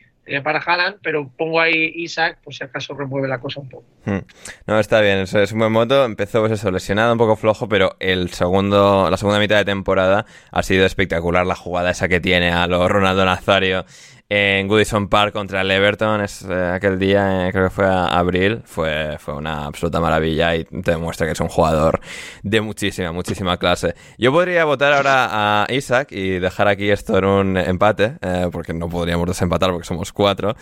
para 0.44 0.60
Haaland, 0.60 0.98
pero 1.02 1.30
pongo 1.38 1.60
ahí 1.60 1.92
Isaac 1.96 2.40
por 2.44 2.54
si 2.54 2.64
acaso 2.64 2.94
remueve 2.96 3.28
la 3.28 3.40
cosa 3.40 3.62
un 3.62 3.70
poco. 3.70 3.86
Hmm. 4.06 4.20
No, 4.66 4.80
está 4.80 5.02
bien, 5.02 5.20
eso 5.20 5.40
es 5.40 5.52
un 5.52 5.60
buen 5.60 5.72
moto. 5.72 6.04
Empezó 6.04 6.40
pues 6.40 6.54
eso, 6.54 6.72
lesionado, 6.72 7.12
un 7.12 7.18
poco 7.18 7.36
flojo, 7.36 7.70
pero 7.70 7.96
el 8.00 8.30
segundo, 8.32 9.10
la 9.10 9.18
segunda 9.18 9.40
mitad 9.40 9.58
de 9.58 9.66
temporada 9.66 10.26
ha 10.52 10.64
sido 10.64 10.86
espectacular 10.86 11.46
la 11.46 11.56
jugada 11.56 11.92
esa 11.92 12.08
que 12.08 12.20
tiene 12.20 12.52
a 12.52 12.68
lo 12.68 12.88
Ronaldo 12.88 13.26
Nazario 13.26 13.86
en 14.30 14.68
Goodison 14.68 15.08
Park 15.08 15.34
contra 15.34 15.62
el 15.62 15.70
Everton 15.70 16.22
es, 16.22 16.44
eh, 16.44 16.72
aquel 16.74 16.98
día, 16.98 17.48
eh, 17.48 17.52
creo 17.52 17.66
que 17.66 17.70
fue 17.70 17.86
a 17.86 18.06
abril, 18.08 18.62
fue, 18.66 19.18
fue 19.20 19.36
una 19.36 19.66
absoluta 19.66 20.00
maravilla 20.00 20.56
y 20.56 20.64
te 20.64 20.92
demuestra 20.92 21.28
que 21.28 21.34
es 21.34 21.40
un 21.40 21.48
jugador 21.48 22.00
de 22.42 22.62
muchísima, 22.62 23.12
muchísima 23.12 23.58
clase. 23.58 23.94
Yo 24.18 24.32
podría 24.32 24.66
votar 24.66 24.94
ahora 24.94 25.64
a 25.64 25.72
Isaac 25.72 26.12
y 26.12 26.40
dejar 26.40 26.68
aquí 26.68 26.90
esto 26.90 27.18
en 27.18 27.26
un 27.26 27.58
empate, 27.58 28.18
eh, 28.22 28.50
porque 28.52 28.74
no 28.74 28.90
podríamos 28.90 29.28
desempatar 29.28 29.72
porque 29.72 29.88
somos 29.88 30.12
cuatro, 30.12 30.56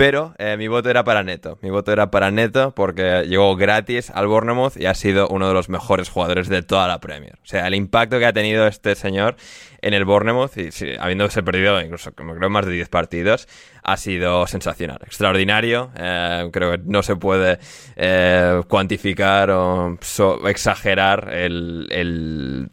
pero 0.00 0.34
mi 0.56 0.66
voto 0.68 0.88
era 0.88 1.04
para 1.04 1.22
Neto. 1.22 1.58
Mi 1.60 1.68
voto 1.68 1.92
era 1.92 2.10
para 2.10 2.30
Neto 2.30 2.74
porque 2.74 3.24
llegó 3.28 3.54
gratis 3.54 4.10
al 4.10 4.26
Bournemouth 4.26 4.76
y 4.78 4.86
ha 4.86 4.94
sido 4.94 5.28
uno 5.28 5.46
de 5.48 5.52
los 5.52 5.68
mejores 5.68 6.08
jugadores 6.08 6.48
de 6.48 6.62
toda 6.62 6.88
la 6.88 7.00
Premier. 7.00 7.34
O 7.42 7.46
sea, 7.46 7.66
el 7.66 7.74
impacto 7.74 8.18
que 8.18 8.24
ha 8.24 8.32
tenido 8.32 8.66
este 8.66 8.94
señor 8.94 9.36
en 9.82 9.94
el 9.94 10.04
Bournemouth, 10.04 10.56
y 10.56 10.70
habiéndose 10.98 11.42
perdido 11.42 11.80
incluso 11.80 12.12
como 12.12 12.34
creo 12.34 12.50
más 12.50 12.66
de 12.66 12.72
10 12.72 12.88
partidos, 12.88 13.48
ha 13.82 13.96
sido 13.96 14.46
sensacional, 14.46 14.98
extraordinario. 15.04 15.90
Eh, 15.96 16.48
creo 16.52 16.72
que 16.72 16.80
no 16.84 17.02
se 17.02 17.16
puede 17.16 17.58
eh, 17.96 18.62
cuantificar 18.68 19.50
o 19.50 19.98
exagerar 20.46 21.30
el, 21.32 22.70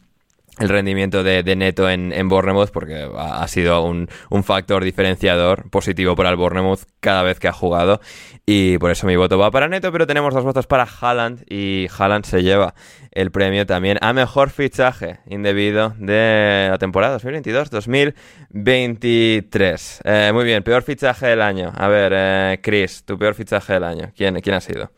rendimiento 0.60 1.22
de, 1.22 1.56
Neto 1.56 1.88
en, 1.88 2.12
en, 2.12 2.28
Bournemouth 2.28 2.70
porque 2.70 3.08
ha, 3.16 3.46
sido 3.48 3.82
un, 3.82 4.08
un, 4.30 4.44
factor 4.44 4.82
diferenciador 4.82 5.68
positivo 5.70 6.16
para 6.16 6.30
el 6.30 6.36
Bournemouth 6.36 6.80
cada 7.00 7.22
vez 7.22 7.38
que 7.38 7.48
ha 7.48 7.52
jugado 7.52 8.00
y 8.46 8.78
por 8.78 8.90
eso 8.90 9.06
mi 9.06 9.16
voto 9.16 9.38
va 9.38 9.50
para 9.50 9.68
Neto, 9.68 9.92
pero 9.92 10.06
tenemos 10.06 10.32
dos 10.32 10.42
votos 10.42 10.66
para 10.66 10.84
Haaland 10.84 11.44
y 11.48 11.86
Haaland 11.96 12.24
se 12.24 12.42
lleva 12.42 12.74
el 13.12 13.30
premio 13.30 13.66
también 13.66 13.98
a 14.00 14.12
mejor 14.12 14.50
fichaje 14.50 15.18
indebido 15.28 15.94
de 15.98 16.68
la 16.70 16.78
temporada 16.78 17.18
2022-2023. 17.18 20.00
Eh, 20.04 20.30
muy 20.32 20.44
bien, 20.44 20.62
peor 20.62 20.82
fichaje 20.82 21.26
del 21.26 21.42
año. 21.42 21.72
A 21.76 21.88
ver, 21.88 22.12
eh, 22.14 22.60
Chris, 22.62 23.04
tu 23.04 23.18
peor 23.18 23.34
fichaje 23.34 23.74
del 23.74 23.84
año. 23.84 24.12
¿Quién, 24.16 24.40
quién 24.40 24.56
ha 24.56 24.60
sido? 24.60 24.90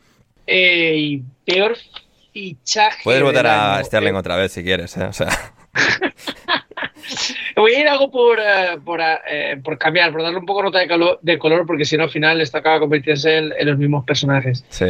Eh, 0.46 1.22
peor 1.44 1.76
fichaje. 2.32 3.00
Puedes 3.04 3.22
votar 3.22 3.46
a 3.46 3.82
Sterling 3.84 4.14
otra 4.14 4.36
vez 4.36 4.52
si 4.52 4.62
quieres, 4.62 4.96
¿eh? 4.96 5.04
O 5.04 5.12
sea. 5.12 5.28
Voy 7.56 7.74
a 7.74 7.80
ir 7.80 7.88
algo 7.88 8.10
por, 8.10 8.38
por, 8.84 9.00
por, 9.62 9.78
cambiar, 9.78 10.12
por 10.12 10.22
darle 10.22 10.38
un 10.38 10.46
poco 10.46 10.62
nota 10.62 10.78
de, 10.78 11.16
de 11.20 11.38
color, 11.38 11.66
porque 11.66 11.84
si 11.84 11.96
no, 11.96 12.04
al 12.04 12.10
final 12.10 12.40
esto 12.40 12.58
acaba 12.58 12.80
convirtiéndose 12.80 13.36
en, 13.36 13.52
en 13.58 13.66
los 13.66 13.78
mismos 13.78 14.04
personajes. 14.04 14.64
Sí. 14.68 14.86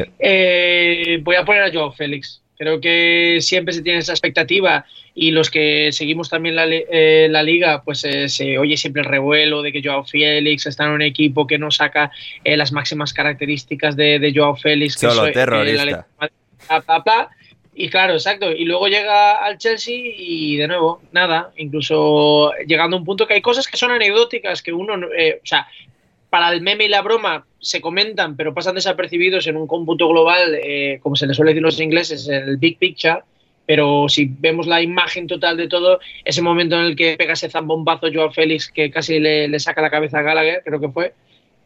voy 1.22 1.36
a 1.36 1.44
poner 1.44 1.62
a 1.62 1.72
Joao 1.72 1.92
Félix. 1.92 2.42
Creo 2.60 2.78
que 2.78 3.38
siempre 3.40 3.72
se 3.72 3.80
tiene 3.80 4.00
esa 4.00 4.12
expectativa 4.12 4.84
y 5.14 5.30
los 5.30 5.50
que 5.50 5.92
seguimos 5.92 6.28
también 6.28 6.56
la, 6.56 6.66
eh, 6.68 7.26
la 7.30 7.42
liga, 7.42 7.82
pues 7.82 8.04
eh, 8.04 8.28
se 8.28 8.58
oye 8.58 8.76
siempre 8.76 9.02
el 9.02 9.08
revuelo 9.08 9.62
de 9.62 9.72
que 9.72 9.82
Joao 9.82 10.04
Félix 10.04 10.66
está 10.66 10.84
en 10.84 10.90
un 10.90 11.02
equipo 11.02 11.46
que 11.46 11.58
no 11.58 11.70
saca 11.70 12.10
eh, 12.44 12.58
las 12.58 12.70
máximas 12.72 13.14
características 13.14 13.96
de, 13.96 14.18
de 14.18 14.32
Joao 14.34 14.56
Félix. 14.56 14.94
Solo 14.94 15.24
que 15.24 15.32
terrorista. 15.32 16.06
Y 17.74 17.88
claro, 17.88 18.14
exacto. 18.14 18.50
Y 18.50 18.64
luego 18.64 18.88
llega 18.88 19.44
al 19.44 19.58
Chelsea 19.58 19.94
y 19.96 20.56
de 20.56 20.68
nuevo, 20.68 21.02
nada. 21.12 21.52
Incluso 21.56 22.52
llegando 22.66 22.96
a 22.96 22.98
un 22.98 23.04
punto 23.04 23.26
que 23.26 23.34
hay 23.34 23.40
cosas 23.40 23.68
que 23.68 23.76
son 23.76 23.90
anecdóticas, 23.90 24.62
que 24.62 24.72
uno, 24.72 24.94
o 24.94 25.46
sea, 25.46 25.66
para 26.30 26.52
el 26.52 26.62
meme 26.62 26.84
y 26.84 26.88
la 26.88 27.02
broma 27.02 27.44
se 27.58 27.80
comentan, 27.80 28.36
pero 28.36 28.54
pasan 28.54 28.76
desapercibidos 28.76 29.46
en 29.48 29.56
un 29.56 29.66
cómputo 29.66 30.08
global, 30.08 30.58
eh, 30.62 31.00
como 31.02 31.16
se 31.16 31.26
les 31.26 31.36
suele 31.36 31.50
decir 31.50 31.62
los 31.62 31.80
ingleses, 31.80 32.28
el 32.28 32.56
big 32.56 32.78
picture. 32.78 33.20
Pero 33.66 34.08
si 34.08 34.26
vemos 34.26 34.66
la 34.66 34.80
imagen 34.80 35.26
total 35.26 35.56
de 35.56 35.68
todo, 35.68 36.00
ese 36.24 36.42
momento 36.42 36.76
en 36.76 36.86
el 36.86 36.96
que 36.96 37.16
pega 37.16 37.34
ese 37.34 37.50
zambombazo 37.50 38.08
Joao 38.12 38.32
Félix 38.32 38.68
que 38.68 38.90
casi 38.90 39.20
le, 39.20 39.58
saca 39.60 39.82
la 39.82 39.90
cabeza 39.90 40.18
a 40.18 40.22
Gallagher, 40.22 40.62
creo 40.64 40.80
que 40.80 40.88
fue, 40.88 41.14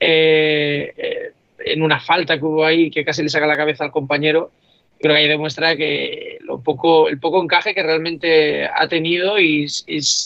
eh, 0.00 0.92
eh, 0.96 1.32
en 1.64 1.82
una 1.82 2.00
falta 2.00 2.38
que 2.38 2.44
hubo 2.44 2.64
ahí 2.64 2.90
que 2.90 3.04
casi 3.04 3.22
le 3.22 3.28
saca 3.28 3.46
la 3.46 3.56
cabeza 3.56 3.84
al 3.84 3.90
compañero, 3.90 4.50
creo 5.04 5.16
que 5.16 5.20
ahí 5.20 5.28
demuestra 5.28 5.76
que 5.76 6.38
lo 6.40 6.60
poco, 6.60 7.10
el 7.10 7.18
poco 7.18 7.42
encaje 7.42 7.74
que 7.74 7.82
realmente 7.82 8.64
ha 8.64 8.88
tenido 8.88 9.38
y, 9.38 9.66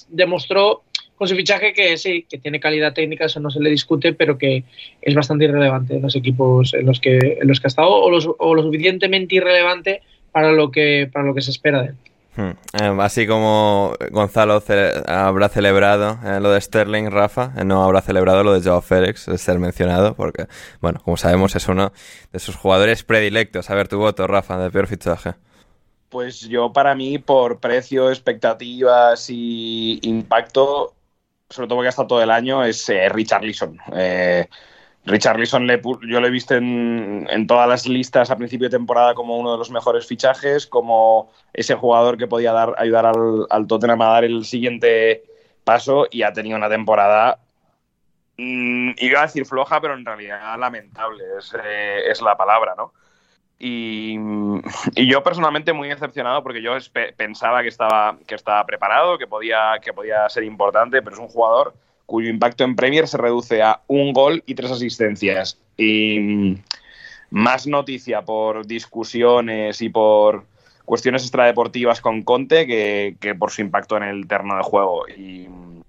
demostró 0.09 0.85
con 1.17 1.27
su 1.27 1.35
fichaje 1.35 1.73
que 1.73 1.97
sí, 1.97 2.27
que 2.31 2.39
tiene 2.39 2.61
calidad 2.61 2.95
técnica, 2.95 3.25
eso 3.25 3.41
no 3.41 3.51
se 3.51 3.59
le 3.59 3.71
discute, 3.71 4.13
pero 4.13 4.39
que 4.39 4.63
es 5.03 5.15
bastante 5.17 5.47
irrelevante 5.47 5.97
en 5.97 6.03
los 6.03 6.15
equipos 6.15 6.75
en 6.75 6.87
los 6.87 7.01
que, 7.01 7.39
en 7.41 7.49
los 7.49 7.59
que 7.59 7.67
ha 7.67 7.75
estado 7.75 7.91
o, 7.91 8.09
lo 8.55 8.63
suficientemente 8.63 9.35
irrelevante 9.35 10.01
para 10.31 10.53
lo 10.53 10.71
que, 10.71 11.11
para 11.13 11.27
lo 11.27 11.35
que 11.35 11.43
se 11.43 11.51
espera 11.51 11.83
de 11.83 11.89
él. 11.89 11.95
Hmm. 12.39 12.51
Eh, 12.81 12.97
así 13.01 13.27
como 13.27 13.95
Gonzalo 14.13 14.63
habrá 15.09 15.49
celebrado 15.49 16.21
eh, 16.25 16.39
lo 16.39 16.53
de 16.53 16.61
Sterling, 16.61 17.11
Rafa, 17.11 17.53
eh, 17.57 17.65
no 17.65 17.83
habrá 17.83 18.01
celebrado 18.01 18.45
lo 18.45 18.53
de 18.53 18.61
Joao 18.63 18.81
Félix, 18.81 19.27
de 19.27 19.37
ser 19.39 19.59
mencionado, 19.59 20.15
porque, 20.15 20.47
bueno, 20.81 21.01
como 21.05 21.17
sabemos, 21.17 21.57
es 21.57 21.67
uno 21.67 21.93
de 22.31 22.39
sus 22.39 22.55
jugadores 22.55 23.03
predilectos. 23.03 23.71
A 23.71 23.75
ver 23.75 23.89
tu 23.89 23.99
voto, 23.99 24.29
Rafa, 24.29 24.57
de 24.57 24.71
peor 24.71 24.87
fichaje. 24.87 25.35
Pues 26.11 26.43
yo, 26.43 26.73
para 26.73 26.95
mí, 26.95 27.19
por 27.19 27.59
precio, 27.59 28.09
expectativas 28.09 29.29
y 29.31 29.99
impacto, 30.03 30.95
sobre 31.51 31.67
todo 31.67 31.79
porque 31.79 31.89
ha 31.89 31.91
estado 31.91 32.07
todo 32.07 32.23
el 32.23 32.31
año, 32.31 32.63
es 32.63 32.87
Richard 33.11 33.43
Leeson. 33.43 33.79
Richard 35.09 35.39
Leeson 35.39 35.67
le, 35.67 35.81
yo 35.83 36.21
lo 36.21 36.27
he 36.27 36.31
visto 36.31 36.55
en, 36.55 37.47
todas 37.47 37.69
las 37.69 37.87
listas 37.87 38.31
a 38.31 38.37
principio 38.37 38.69
de 38.69 38.77
temporada 38.77 39.15
como 39.15 39.37
uno 39.39 39.53
de 39.53 39.59
los 39.59 39.71
mejores 39.71 40.07
fichajes, 40.07 40.67
como 40.67 41.33
ese 41.53 41.75
jugador 41.75 42.19
que 42.19 42.27
podía 42.27 42.53
dar, 42.53 42.75
ayudar 42.79 43.07
al, 43.07 43.47
al 43.51 43.67
Tottenham 43.67 44.03
a 44.03 44.13
dar 44.13 44.25
el 44.25 44.45
siguiente 44.45 45.25
paso 45.65 46.07
y 46.11 46.23
ha 46.23 46.33
tenido 46.33 46.57
una 46.57 46.69
temporada, 46.69 47.39
mm, 48.37 48.93
iba 48.99 49.21
a 49.21 49.27
decir 49.27 49.45
floja, 49.45 49.81
pero 49.81 49.95
en 49.95 50.05
realidad 50.05 50.59
lamentable, 50.59 51.25
es, 51.39 51.55
eh, 51.63 52.11
es 52.11 52.23
la 52.23 52.37
palabra, 52.37 52.75
¿no? 52.77 52.93
Y, 53.59 54.17
yo 54.95 55.23
personalmente 55.23 55.73
muy 55.73 55.89
decepcionado 55.89 56.43
porque 56.43 56.63
yo 56.63 56.77
pensaba 57.17 57.63
que 57.63 57.69
estaba, 57.69 58.17
que 58.27 58.37
estaba 58.37 58.65
preparado, 58.65 59.19
que 59.19 59.27
podía, 59.27 59.79
que 59.83 59.93
podía 59.93 60.29
ser 60.29 60.45
importante, 60.45 61.03
pero 61.03 61.17
es 61.17 61.21
un 61.21 61.29
jugador 61.29 61.75
cuyo 62.09 62.31
impacto 62.31 62.65
en 62.65 62.75
Premier 62.75 63.07
se 63.07 63.19
reduce 63.19 63.61
a 63.63 63.83
un 63.87 64.15
gol 64.15 64.43
y 64.47 64.55
tres 64.55 64.71
asistencias. 64.71 65.59
Y 65.77 66.19
mm, 66.19 66.63
más 67.31 67.67
noticia 67.67 68.23
por 68.23 68.67
discusiones 68.67 69.83
y 69.83 69.91
por 69.91 70.47
cuestiones 70.87 71.23
extradeportivas 71.23 72.01
con 72.01 72.23
Conte 72.23 72.67
que, 72.67 73.17
que 73.21 73.35
por 73.35 73.51
su 73.51 73.61
impacto 73.61 73.99
en 73.99 74.05
el 74.05 74.27
terreno 74.27 74.57
de 74.57 74.63
juego. 74.63 75.07
Y 75.07 75.49
mm, 75.49 75.83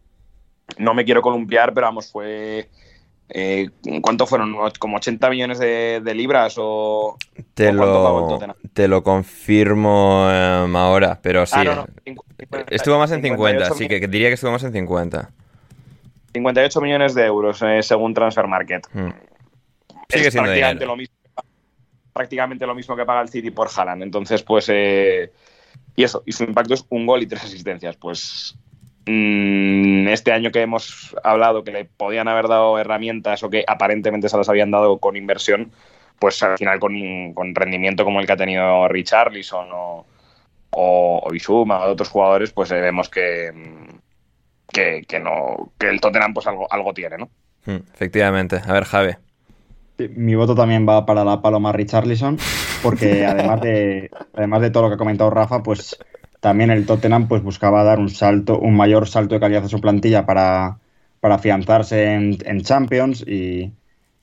no 0.80 0.94
me 0.94 1.06
quiero 1.06 1.22
columpiar, 1.22 1.74
pero 1.74 1.88
vamos, 1.88 2.12
fue 2.12 2.68
eh, 3.32 3.70
¿Cuánto 4.02 4.26
fueron? 4.26 4.56
¿Como 4.80 4.98
80 4.98 5.30
millones 5.30 5.60
de, 5.60 6.14
libras 6.16 6.56
o, 6.58 7.16
te, 7.54 7.72
lo, 7.72 8.40
te 8.74 8.88
lo 8.88 9.04
confirmo 9.04 10.28
em, 10.32 10.76
ahora, 10.76 11.20
pero 11.22 11.46
sí. 11.46 11.56
Ah, 11.56 11.86
estuvo 12.72 12.98
más 12.98 13.12
en 13.12 13.22
50, 13.22 13.70
sí, 13.76 13.88
que, 13.88 14.08
diría 14.08 14.30
que 14.30 14.34
estuvo 14.34 14.52
más 14.52 14.64
en 14.64 14.74
50. 14.74 15.30
58 16.34 16.82
millones 16.82 17.14
de 17.16 17.26
euros 17.26 17.62
eh, 17.62 17.82
según 17.82 18.14
Transfer 18.14 18.48
Market. 18.48 18.88
Hmm. 18.94 19.10
Sigue 20.10 20.32
siendo 20.32 20.50
prácticamente 20.50 20.86
lo, 20.86 20.96
mismo, 20.96 21.16
prácticamente 22.14 22.66
lo 22.66 22.76
mismo 22.76 22.96
que 22.96 23.06
paga 23.06 23.22
el 23.22 23.30
City 23.30 23.52
por 23.52 23.70
Haaland. 23.76 24.04
Entonces, 24.04 24.44
pues... 24.44 24.68
Eh, 24.70 25.32
y 25.96 26.04
eso, 26.04 26.24
y 26.26 26.32
su 26.32 26.44
impacto 26.44 26.74
es 26.74 26.86
un 26.90 27.06
gol 27.06 27.22
y 27.22 27.28
tres 27.28 27.44
asistencias. 27.44 27.96
Pues 27.98 28.58
Mm, 29.12 30.08
este 30.10 30.32
año 30.32 30.52
que 30.52 30.62
hemos 30.62 31.16
hablado 31.24 31.64
que 31.64 31.72
le 31.72 31.86
podían 31.86 32.28
haber 32.28 32.48
dado 32.48 32.78
herramientas 32.78 33.42
o 33.42 33.50
que 33.50 33.64
aparentemente 33.68 34.30
se 34.30 34.38
las 34.38 34.50
habían 34.50 34.70
dado 34.70 35.00
con 35.00 35.16
inversión, 35.16 35.72
pues 36.20 36.44
al 36.44 36.60
final 36.60 36.80
con, 36.80 37.56
rendimiento 37.56 38.04
como 38.06 38.20
el 38.20 38.28
que 38.28 38.34
ha 38.34 38.38
tenido 38.38 38.88
Richarlison 38.88 39.68
o, 39.72 40.06
o, 40.70 41.22
o 41.24 41.30
Bisuma 41.32 41.82
o 41.82 41.86
de 41.88 41.92
otros 41.94 42.10
jugadores, 42.10 42.52
pues 42.52 42.70
eh, 42.70 42.80
vemos 42.82 43.10
que, 43.10 43.52
que, 44.72 45.04
que 45.08 45.20
no 45.20 45.72
que 45.78 45.90
el 45.90 46.00
Tottenham 46.02 46.34
pues 46.34 46.48
algo, 46.48 46.72
algo 46.72 46.94
tiene, 46.94 47.18
¿no? 47.18 47.30
Mm, 47.66 47.84
efectivamente. 47.94 48.62
A 48.66 48.74
ver, 48.74 48.84
Javi. 48.86 49.12
Sí, 49.98 50.10
Mi 50.16 50.36
voto 50.36 50.56
también 50.56 50.88
va 50.88 51.06
para 51.06 51.24
la 51.26 51.42
Paloma 51.42 51.72
Richarlison, 51.74 52.38
porque 52.82 53.26
además 53.26 53.62
de, 53.62 54.10
además 54.34 54.62
de 54.62 54.72
todo 54.72 54.84
lo 54.84 54.90
que 54.90 54.96
ha 54.96 54.98
comentado 54.98 55.30
Rafa, 55.30 55.62
pues 55.64 55.98
también 56.40 56.70
el 56.72 56.86
Tottenham 56.86 57.28
pues 57.28 57.44
buscaba 57.44 57.84
dar 57.84 58.00
un 58.00 58.10
salto, 58.10 58.58
un 58.60 58.76
mayor 58.76 59.08
salto 59.08 59.36
de 59.36 59.42
calidad 59.42 59.66
a 59.66 59.70
su 59.70 59.82
plantilla 59.82 60.26
para, 60.26 60.80
para 61.20 61.36
afianzarse 61.36 62.14
en, 62.14 62.38
en 62.46 62.62
Champions 62.62 63.26
y, 63.28 63.74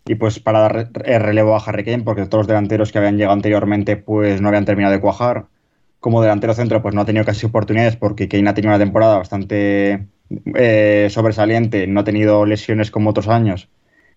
y, 0.07 0.15
pues 0.15 0.41
para 0.41 0.61
dar 0.61 0.89
re- 0.95 1.19
relevo 1.19 1.55
a 1.55 1.59
Harry 1.59 1.85
Kane, 1.85 2.05
porque 2.05 2.25
todos 2.25 2.43
los 2.43 2.47
delanteros 2.47 2.91
que 2.91 2.99
habían 2.99 3.17
llegado 3.19 3.35
anteriormente 3.35 3.97
pues 3.99 4.41
no 4.41 4.49
habían 4.49 4.65
terminado 4.65 4.95
de 4.95 5.01
cuajar. 5.01 5.47
Como 6.01 6.23
delantero 6.23 6.55
centro 6.55 6.81
pues 6.81 6.95
no 6.95 7.03
ha 7.03 7.05
tenido 7.05 7.25
casi 7.27 7.45
oportunidades 7.45 7.97
porque 7.97 8.29
Kane 8.29 8.49
ha 8.49 8.55
tenido 8.55 8.71
una 8.75 8.83
temporada 8.83 9.19
bastante 9.19 10.07
eh, 10.55 11.09
sobresaliente, 11.11 11.87
no 11.87 12.01
ha 12.01 12.05
tenido 12.05 12.47
lesiones 12.47 12.91
como 12.91 13.11
otros 13.11 13.29
años 13.29 13.69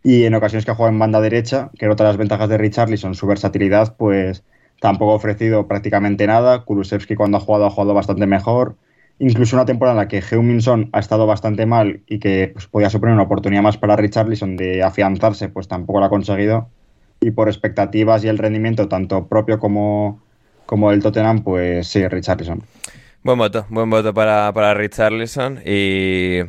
y 0.04 0.24
en 0.26 0.34
ocasiones 0.34 0.66
que 0.66 0.72
ha 0.72 0.76
jugado 0.76 0.94
en 0.94 1.00
banda 1.00 1.22
derecha, 1.22 1.72
que 1.78 1.86
era 1.86 1.94
otra 1.94 2.06
de 2.06 2.12
las 2.12 2.18
ventajas 2.18 2.50
de 2.50 2.58
Richarlison, 2.58 3.16
su 3.16 3.28
versatilidad, 3.28 3.96
pues 3.98 4.44
tampoco 4.80 5.12
ha 5.12 5.16
ofrecido 5.16 5.68
prácticamente 5.68 6.26
nada. 6.26 6.64
Kulusevski 6.64 7.16
cuando 7.16 7.38
ha 7.38 7.42
jugado 7.42 7.66
ha 7.66 7.70
jugado 7.70 7.94
bastante 7.94 8.26
mejor. 8.26 8.76
Incluso 9.22 9.58
una 9.58 9.66
temporada 9.66 9.96
en 9.96 9.98
la 9.98 10.08
que 10.08 10.22
Heung-Min 10.22 10.90
ha 10.94 11.00
estado 11.00 11.28
bastante 11.28 11.66
mal 11.66 12.02
y 12.08 12.20
que 12.20 12.52
pues, 12.54 12.68
podía 12.68 12.90
suponer 12.90 13.16
una 13.16 13.24
oportunidad 13.24 13.62
más 13.62 13.78
para 13.78 13.98
Richarlison 13.98 14.56
de 14.56 14.82
afianzarse, 14.82 15.50
pues 15.50 15.68
tampoco 15.68 16.00
lo 16.00 16.06
ha 16.06 16.10
conseguido. 16.10 16.70
Y 17.20 17.32
por 17.32 17.50
expectativas 17.50 18.24
y 18.24 18.30
el 18.30 18.38
rendimiento, 18.38 18.88
tanto 18.88 19.28
propio 19.28 19.60
como, 19.60 20.22
como 20.66 20.94
el 20.94 21.04
Tottenham, 21.04 21.44
pues 21.44 21.88
sí, 21.88 22.08
Richarlison. 22.08 22.64
Buen 23.22 23.38
voto, 23.38 23.66
buen 23.68 23.90
voto 23.90 24.14
para, 24.14 24.50
para 24.54 24.74
Richarlison 24.74 25.62
y, 25.66 26.40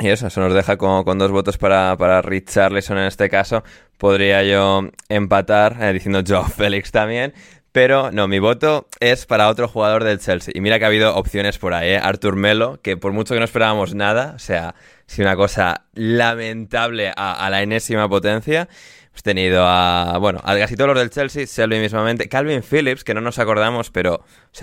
y 0.00 0.08
eso, 0.08 0.26
eso 0.26 0.40
nos 0.40 0.52
deja 0.52 0.76
con, 0.76 1.04
con 1.04 1.16
dos 1.16 1.30
votos 1.30 1.58
para, 1.58 1.96
para 1.96 2.20
Richarlison 2.22 2.98
en 2.98 3.04
este 3.04 3.28
caso. 3.30 3.62
Podría 3.98 4.42
yo 4.42 4.88
empatar 5.08 5.76
eh, 5.80 5.92
diciendo 5.92 6.24
Joe 6.26 6.50
Félix 6.56 6.90
también, 6.90 7.34
pero 7.70 8.10
no, 8.10 8.26
mi 8.26 8.40
voto 8.40 8.88
es 8.98 9.26
para 9.26 9.48
otro 9.48 9.68
jugador 9.68 10.02
del 10.02 10.18
Chelsea. 10.18 10.52
Y 10.56 10.60
mira 10.60 10.80
que 10.80 10.86
ha 10.86 10.88
habido 10.88 11.14
opciones 11.14 11.58
por 11.58 11.72
ahí, 11.72 11.90
¿eh? 11.90 11.98
Artur 12.02 12.34
Melo, 12.34 12.80
que 12.82 12.96
por 12.96 13.12
mucho 13.12 13.34
que 13.34 13.38
no 13.38 13.44
esperábamos 13.44 13.94
nada, 13.94 14.32
o 14.34 14.40
sea, 14.40 14.74
si 15.06 15.22
una 15.22 15.36
cosa 15.36 15.84
lamentable 15.94 17.12
a 17.14 17.48
la 17.48 17.62
enésima 17.62 18.08
potencia. 18.08 18.68
Hemos 19.12 19.22
tenido 19.24 19.64
a, 19.66 20.16
bueno, 20.18 20.40
a 20.42 20.56
casi 20.56 20.74
los 20.74 20.98
del 20.98 21.10
Chelsea, 21.10 21.46
Selby 21.46 21.80
mismamente, 21.80 22.30
Calvin 22.30 22.62
Phillips, 22.62 23.04
que 23.04 23.12
no 23.12 23.20
nos 23.20 23.38
acordamos, 23.38 23.90
pero, 23.90 24.14
o 24.14 24.22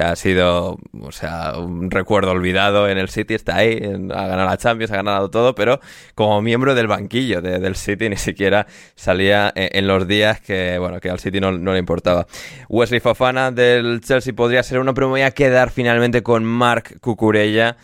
ha 0.10 0.16
sido, 0.16 0.80
o 1.00 1.12
sea, 1.12 1.54
un 1.56 1.92
recuerdo 1.92 2.32
olvidado 2.32 2.90
en 2.90 2.98
el 2.98 3.10
City, 3.10 3.36
está 3.36 3.58
ahí, 3.58 3.80
ha 3.84 4.28
ganado 4.28 4.50
la 4.50 4.58
Champions, 4.58 4.92
ha 4.92 4.96
ganado 4.96 5.30
todo, 5.30 5.54
pero 5.54 5.80
como 6.16 6.42
miembro 6.42 6.74
del 6.74 6.88
banquillo 6.88 7.44
de- 7.44 7.60
del 7.60 7.76
City 7.76 8.10
ni 8.10 8.18
siquiera 8.18 8.66
salía 8.96 9.52
en, 9.54 9.70
en 9.72 9.88
los 9.88 10.08
días 10.08 10.42
que, 10.42 10.80
bueno, 10.80 11.00
que 11.00 11.12
al 11.12 11.20
City 11.20 11.40
no, 11.40 11.52
no 11.52 11.74
le 11.74 11.78
importaba. 11.80 12.26
Wesley 12.70 13.02
Fofana 13.02 13.52
del 13.52 14.02
Chelsea 14.02 14.34
podría 14.34 14.64
ser 14.64 14.80
uno, 14.80 14.96
pero 14.96 15.08
me 15.10 15.12
voy 15.12 15.22
a 15.22 15.32
quedar 15.32 15.70
finalmente 15.70 16.24
con 16.24 16.44
Mark 16.44 17.00
Cucurella. 17.02 17.78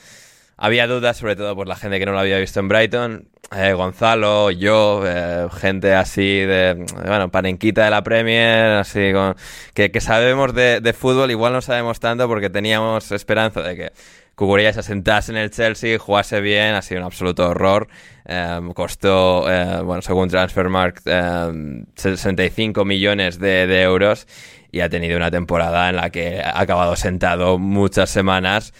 Había 0.57 0.87
dudas, 0.87 1.17
sobre 1.17 1.35
todo 1.35 1.55
por 1.55 1.67
la 1.67 1.75
gente 1.75 1.99
que 1.99 2.05
no 2.05 2.13
lo 2.13 2.19
había 2.19 2.39
visto 2.39 2.59
en 2.59 2.67
Brighton. 2.69 3.27
Eh, 3.55 3.73
Gonzalo, 3.73 4.49
yo, 4.51 5.03
eh, 5.05 5.47
gente 5.51 5.93
así 5.93 6.39
de, 6.39 6.85
bueno, 7.05 7.29
panenquita 7.29 7.85
de 7.85 7.91
la 7.91 8.03
Premier, 8.03 8.77
así 8.77 9.11
con, 9.13 9.35
que, 9.73 9.91
que 9.91 10.01
sabemos 10.01 10.55
de, 10.55 10.81
de 10.81 10.93
fútbol, 10.93 11.29
igual 11.29 11.53
no 11.53 11.61
sabemos 11.61 11.99
tanto 11.99 12.27
porque 12.27 12.49
teníamos 12.49 13.11
esperanza 13.11 13.61
de 13.61 13.75
que 13.75 13.91
Cucurella 14.33 14.73
se 14.73 14.79
asentase 14.79 15.31
en 15.31 15.37
el 15.37 15.51
Chelsea, 15.51 15.99
jugase 15.99 16.41
bien, 16.41 16.73
ha 16.73 16.81
sido 16.81 17.01
un 17.01 17.05
absoluto 17.05 17.47
horror. 17.47 17.87
Eh, 18.25 18.59
costó, 18.73 19.41
bueno, 19.83 20.01
según 20.01 20.29
Transfermarkt, 20.29 21.03
eh, 21.05 21.83
65 21.95 22.83
millones 22.83 23.39
de, 23.39 23.67
de 23.67 23.81
euros 23.83 24.27
y 24.71 24.81
ha 24.81 24.89
tenido 24.89 25.15
una 25.15 25.31
temporada 25.31 25.89
en 25.89 25.95
la 25.95 26.09
que 26.09 26.41
ha 26.41 26.59
acabado 26.59 26.97
sentado 26.97 27.57
muchas 27.57 28.09
semanas 28.09 28.73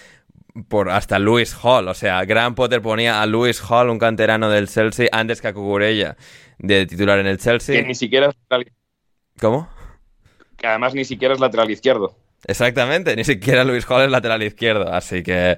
por 0.67 0.89
hasta 0.89 1.19
Luis 1.19 1.55
Hall. 1.61 1.87
O 1.87 1.93
sea, 1.93 2.23
Graham 2.25 2.55
Potter 2.55 2.81
ponía 2.81 3.21
a 3.21 3.25
Luis 3.25 3.61
Hall, 3.69 3.89
un 3.89 3.99
canterano 3.99 4.49
del 4.49 4.67
Chelsea, 4.67 5.07
antes 5.11 5.41
que 5.41 5.49
a 5.49 5.53
Cucurella 5.53 6.15
de 6.59 6.85
titular 6.85 7.19
en 7.19 7.27
el 7.27 7.37
Chelsea. 7.37 7.81
Que 7.81 7.87
ni 7.87 7.95
siquiera 7.95 8.27
es 8.27 8.35
lateral- 8.49 8.71
¿Cómo? 9.39 9.69
que 10.57 10.67
además 10.67 10.93
ni 10.95 11.03
siquiera 11.03 11.33
es 11.33 11.39
lateral 11.39 11.69
izquierdo. 11.69 12.15
Exactamente, 12.47 13.15
ni 13.15 13.23
siquiera 13.23 13.63
Luis 13.63 13.89
Hall 13.89 14.11
lateral 14.11 14.43
izquierdo. 14.43 14.93
Así 14.93 15.23
que 15.23 15.57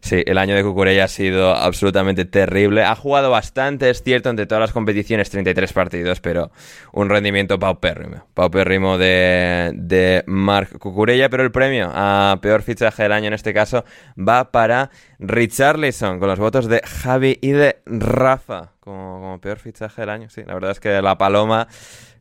sí, 0.00 0.22
el 0.24 0.38
año 0.38 0.54
de 0.54 0.62
Cucurella 0.62 1.04
ha 1.04 1.08
sido 1.08 1.54
absolutamente 1.54 2.24
terrible. 2.24 2.84
Ha 2.84 2.94
jugado 2.94 3.30
bastante, 3.30 3.90
es 3.90 4.02
cierto, 4.02 4.30
entre 4.30 4.46
todas 4.46 4.60
las 4.60 4.72
competiciones, 4.72 5.30
33 5.30 5.72
partidos, 5.72 6.20
pero 6.20 6.52
un 6.92 7.08
rendimiento 7.08 7.58
paupérrimo. 7.58 8.24
Paupérrimo 8.34 8.98
de, 8.98 9.72
de 9.74 10.22
Marc 10.26 10.78
Cucurella, 10.78 11.28
pero 11.28 11.42
el 11.42 11.50
premio 11.50 11.90
a 11.92 12.38
peor 12.40 12.62
fichaje 12.62 13.02
del 13.02 13.12
año 13.12 13.26
en 13.26 13.34
este 13.34 13.52
caso 13.52 13.84
va 14.16 14.52
para 14.52 14.90
Richarlison, 15.18 16.20
con 16.20 16.28
los 16.28 16.38
votos 16.38 16.68
de 16.68 16.80
Javi 16.84 17.38
y 17.40 17.50
de 17.50 17.80
Rafa. 17.84 18.72
Como, 18.78 19.20
como 19.20 19.40
peor 19.40 19.58
fichaje 19.58 20.02
del 20.02 20.10
año, 20.10 20.30
sí. 20.30 20.42
La 20.46 20.54
verdad 20.54 20.70
es 20.70 20.80
que 20.80 21.02
la 21.02 21.18
Paloma 21.18 21.66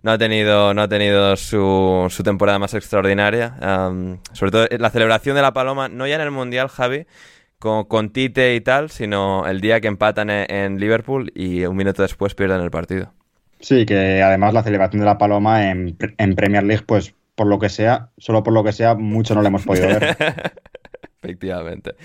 no 0.08 0.14
ha 0.14 0.18
tenido, 0.18 0.74
no 0.74 0.84
ha 0.84 0.88
tenido 0.88 1.36
su, 1.36 2.08
su 2.10 2.24
temporada 2.24 2.58
más 2.60 2.74
extraordinaria. 2.74 3.58
Um, 3.62 4.20
sobre 4.32 4.52
todo 4.52 4.68
la 4.80 4.90
celebración 4.90 5.36
de 5.36 5.42
la 5.42 5.52
Paloma, 5.52 5.90
no 5.90 6.08
ya 6.08 6.16
en 6.16 6.22
el 6.22 6.32
Mundial, 6.32 6.70
Javi, 6.70 7.08
con, 7.60 7.84
con 7.84 8.12
Tite 8.12 8.56
y 8.56 8.62
tal, 8.62 8.90
sino 8.90 9.46
el 9.46 9.60
día 9.60 9.82
que 9.82 9.90
empatan 9.90 10.30
en, 10.30 10.50
en 10.50 10.80
Liverpool 10.80 11.34
y 11.36 11.66
un 11.66 11.76
minuto 11.76 12.04
después 12.04 12.36
pierden 12.36 12.62
el 12.62 12.72
partido. 12.72 13.12
Sí, 13.60 13.86
que 13.86 14.24
además 14.24 14.54
la 14.54 14.64
celebración 14.64 15.02
de 15.02 15.08
la 15.08 15.18
Paloma 15.18 15.72
en, 15.72 15.98
en 16.18 16.36
Premier 16.36 16.64
League, 16.64 16.86
pues 16.88 17.14
por 17.36 17.48
lo 17.48 17.60
que 17.60 17.68
sea, 17.68 18.12
solo 18.18 18.44
por 18.44 18.54
lo 18.54 18.64
que 18.64 18.72
sea, 18.72 18.96
mucho 18.96 19.36
no 19.36 19.42
le 19.42 19.50
hemos 19.50 19.66
podido 19.66 19.88
ver. 19.88 20.16
Efectivamente, 21.22 21.96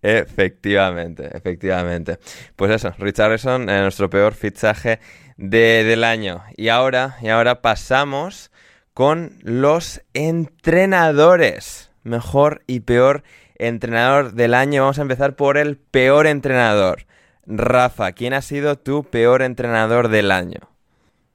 efectivamente, 0.00 1.30
efectivamente. 1.36 2.18
Pues 2.56 2.72
eso, 2.72 2.92
Richarlison, 2.98 3.68
eh, 3.68 3.82
nuestro 3.82 4.08
peor 4.08 4.34
fichaje 4.34 4.98
de- 5.36 5.84
del 5.84 6.04
año. 6.04 6.42
Y 6.56 6.68
ahora, 6.68 7.16
y 7.22 7.28
ahora 7.28 7.62
pasamos 7.62 8.50
con 8.94 9.38
los 9.42 10.02
entrenadores. 10.14 11.90
Mejor 12.04 12.62
y 12.66 12.80
peor 12.80 13.22
entrenador 13.56 14.32
del 14.32 14.54
año. 14.54 14.82
Vamos 14.82 14.98
a 14.98 15.02
empezar 15.02 15.36
por 15.36 15.56
el 15.56 15.76
peor 15.76 16.26
entrenador. 16.26 17.06
Rafa, 17.46 18.12
¿quién 18.12 18.34
ha 18.34 18.42
sido 18.42 18.76
tu 18.76 19.04
peor 19.04 19.42
entrenador 19.42 20.08
del 20.08 20.30
año? 20.30 20.60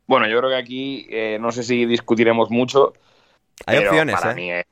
Bueno, 0.08 0.28
yo 0.28 0.38
creo 0.38 0.50
que 0.50 0.56
aquí 0.58 1.08
eh, 1.10 1.38
no 1.40 1.52
sé 1.52 1.64
si 1.64 1.86
discutiremos 1.86 2.50
mucho. 2.50 2.94
Hay 3.66 3.80
opciones, 3.80 4.16
para 4.20 4.32
¿eh? 4.32 4.36
mí, 4.36 4.52
eh, 4.52 4.64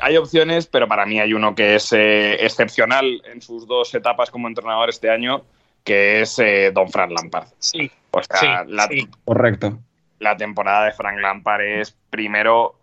Hay 0.00 0.16
opciones, 0.16 0.66
pero 0.66 0.88
para 0.88 1.06
mí 1.06 1.20
hay 1.20 1.32
uno 1.32 1.54
que 1.54 1.76
es 1.76 1.92
eh, 1.92 2.34
excepcional 2.44 3.22
en 3.32 3.40
sus 3.40 3.66
dos 3.66 3.94
etapas 3.94 4.30
como 4.30 4.48
entrenador 4.48 4.90
este 4.90 5.08
año, 5.08 5.44
que 5.84 6.22
es 6.22 6.38
eh, 6.38 6.70
Don 6.72 6.90
Frank 6.90 7.12
Lampard. 7.12 7.48
Sí, 7.58 7.90
O 8.10 8.22
sea, 8.22 8.64
sí, 8.64 8.72
la, 8.72 8.86
sí. 8.88 9.08
Correcto. 9.24 9.78
la 10.18 10.36
temporada 10.36 10.86
de 10.86 10.92
Frank 10.92 11.18
Lampard 11.20 11.60
es 11.62 11.96
primero. 12.10 12.80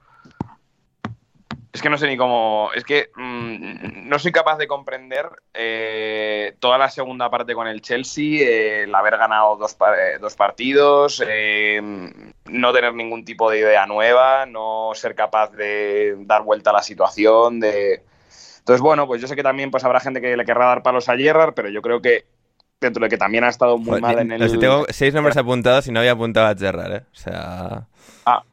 Es 1.73 1.81
que 1.81 1.89
no 1.89 1.97
sé 1.97 2.05
ni 2.07 2.17
cómo. 2.17 2.69
Es 2.75 2.83
que 2.83 3.09
mm, 3.15 4.07
no 4.09 4.19
soy 4.19 4.33
capaz 4.33 4.57
de 4.57 4.67
comprender 4.67 5.25
eh, 5.53 6.53
toda 6.59 6.77
la 6.77 6.89
segunda 6.89 7.29
parte 7.29 7.53
con 7.53 7.65
el 7.65 7.81
Chelsea, 7.81 8.41
eh, 8.45 8.83
el 8.83 8.93
haber 8.93 9.17
ganado 9.17 9.55
dos, 9.55 9.73
pa- 9.75 9.95
eh, 9.97 10.17
dos 10.19 10.35
partidos, 10.35 11.23
eh, 11.25 11.79
no 12.45 12.73
tener 12.73 12.93
ningún 12.93 13.23
tipo 13.23 13.49
de 13.49 13.59
idea 13.59 13.85
nueva, 13.85 14.45
no 14.45 14.91
ser 14.95 15.15
capaz 15.15 15.53
de 15.53 16.15
dar 16.19 16.43
vuelta 16.43 16.71
a 16.71 16.73
la 16.73 16.83
situación. 16.83 17.61
De... 17.61 18.03
Entonces, 18.59 18.81
bueno, 18.81 19.07
pues 19.07 19.21
yo 19.21 19.27
sé 19.29 19.37
que 19.37 19.43
también 19.43 19.71
pues, 19.71 19.85
habrá 19.85 20.01
gente 20.01 20.19
que 20.19 20.35
le 20.35 20.45
querrá 20.45 20.65
dar 20.65 20.83
palos 20.83 21.07
a 21.07 21.15
Gerrard, 21.15 21.53
pero 21.53 21.69
yo 21.69 21.81
creo 21.81 22.01
que 22.01 22.25
dentro 22.81 23.03
de 23.03 23.09
que 23.09 23.17
también 23.17 23.43
ha 23.43 23.49
estado 23.49 23.77
muy 23.77 24.01
Joder, 24.01 24.01
mal 24.01 24.19
en 24.19 24.31
el. 24.31 24.59
tengo 24.59 24.85
seis 24.89 25.13
nombres 25.13 25.37
apuntados 25.37 25.87
y 25.87 25.91
no 25.91 25.99
había 25.99 26.13
apuntado 26.13 26.47
a 26.47 26.55
Gerrard, 26.55 26.93
¿eh? 26.93 27.03
O 27.11 27.15
sea... 27.15 27.87
Ah, 28.25 28.43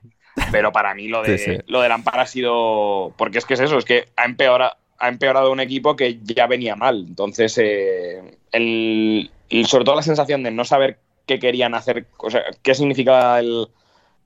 pero 0.53 0.71
para 0.71 0.95
mí 0.95 1.09
lo 1.09 1.23
de, 1.23 1.39
Sí, 1.39 1.45
sí. 1.57 1.59
lo 1.67 1.81
de 1.81 1.89
Lampard 1.89 2.21
ha 2.21 2.27
sido. 2.27 3.13
Porque 3.17 3.39
es 3.39 3.45
que 3.45 3.55
es 3.55 3.61
eso, 3.61 3.79
es 3.79 3.85
que 3.85 4.09
ha 4.17 4.25
empeorado, 4.25 4.75
ha 4.99 5.09
empeorado 5.09 5.51
un 5.51 5.61
equipo 5.61 5.97
que 5.97 6.19
ya 6.23 6.47
venía 6.47 6.77
mal. 6.77 7.05
Entonces, 7.09 7.59
eh, 7.59 8.39
el, 8.53 9.31
y 9.49 9.65
sobre 9.65 9.85
todo 9.85 9.97
la 9.97 10.03
sensación 10.03 10.43
de 10.43 10.51
no 10.51 10.65
saber 10.65 10.99
qué 11.27 11.39
querían 11.39 11.75
hacer, 11.75 12.07
o 12.19 12.31
sea, 12.31 12.43
qué 12.63 12.75
significaba 12.75 13.41
el, 13.41 13.69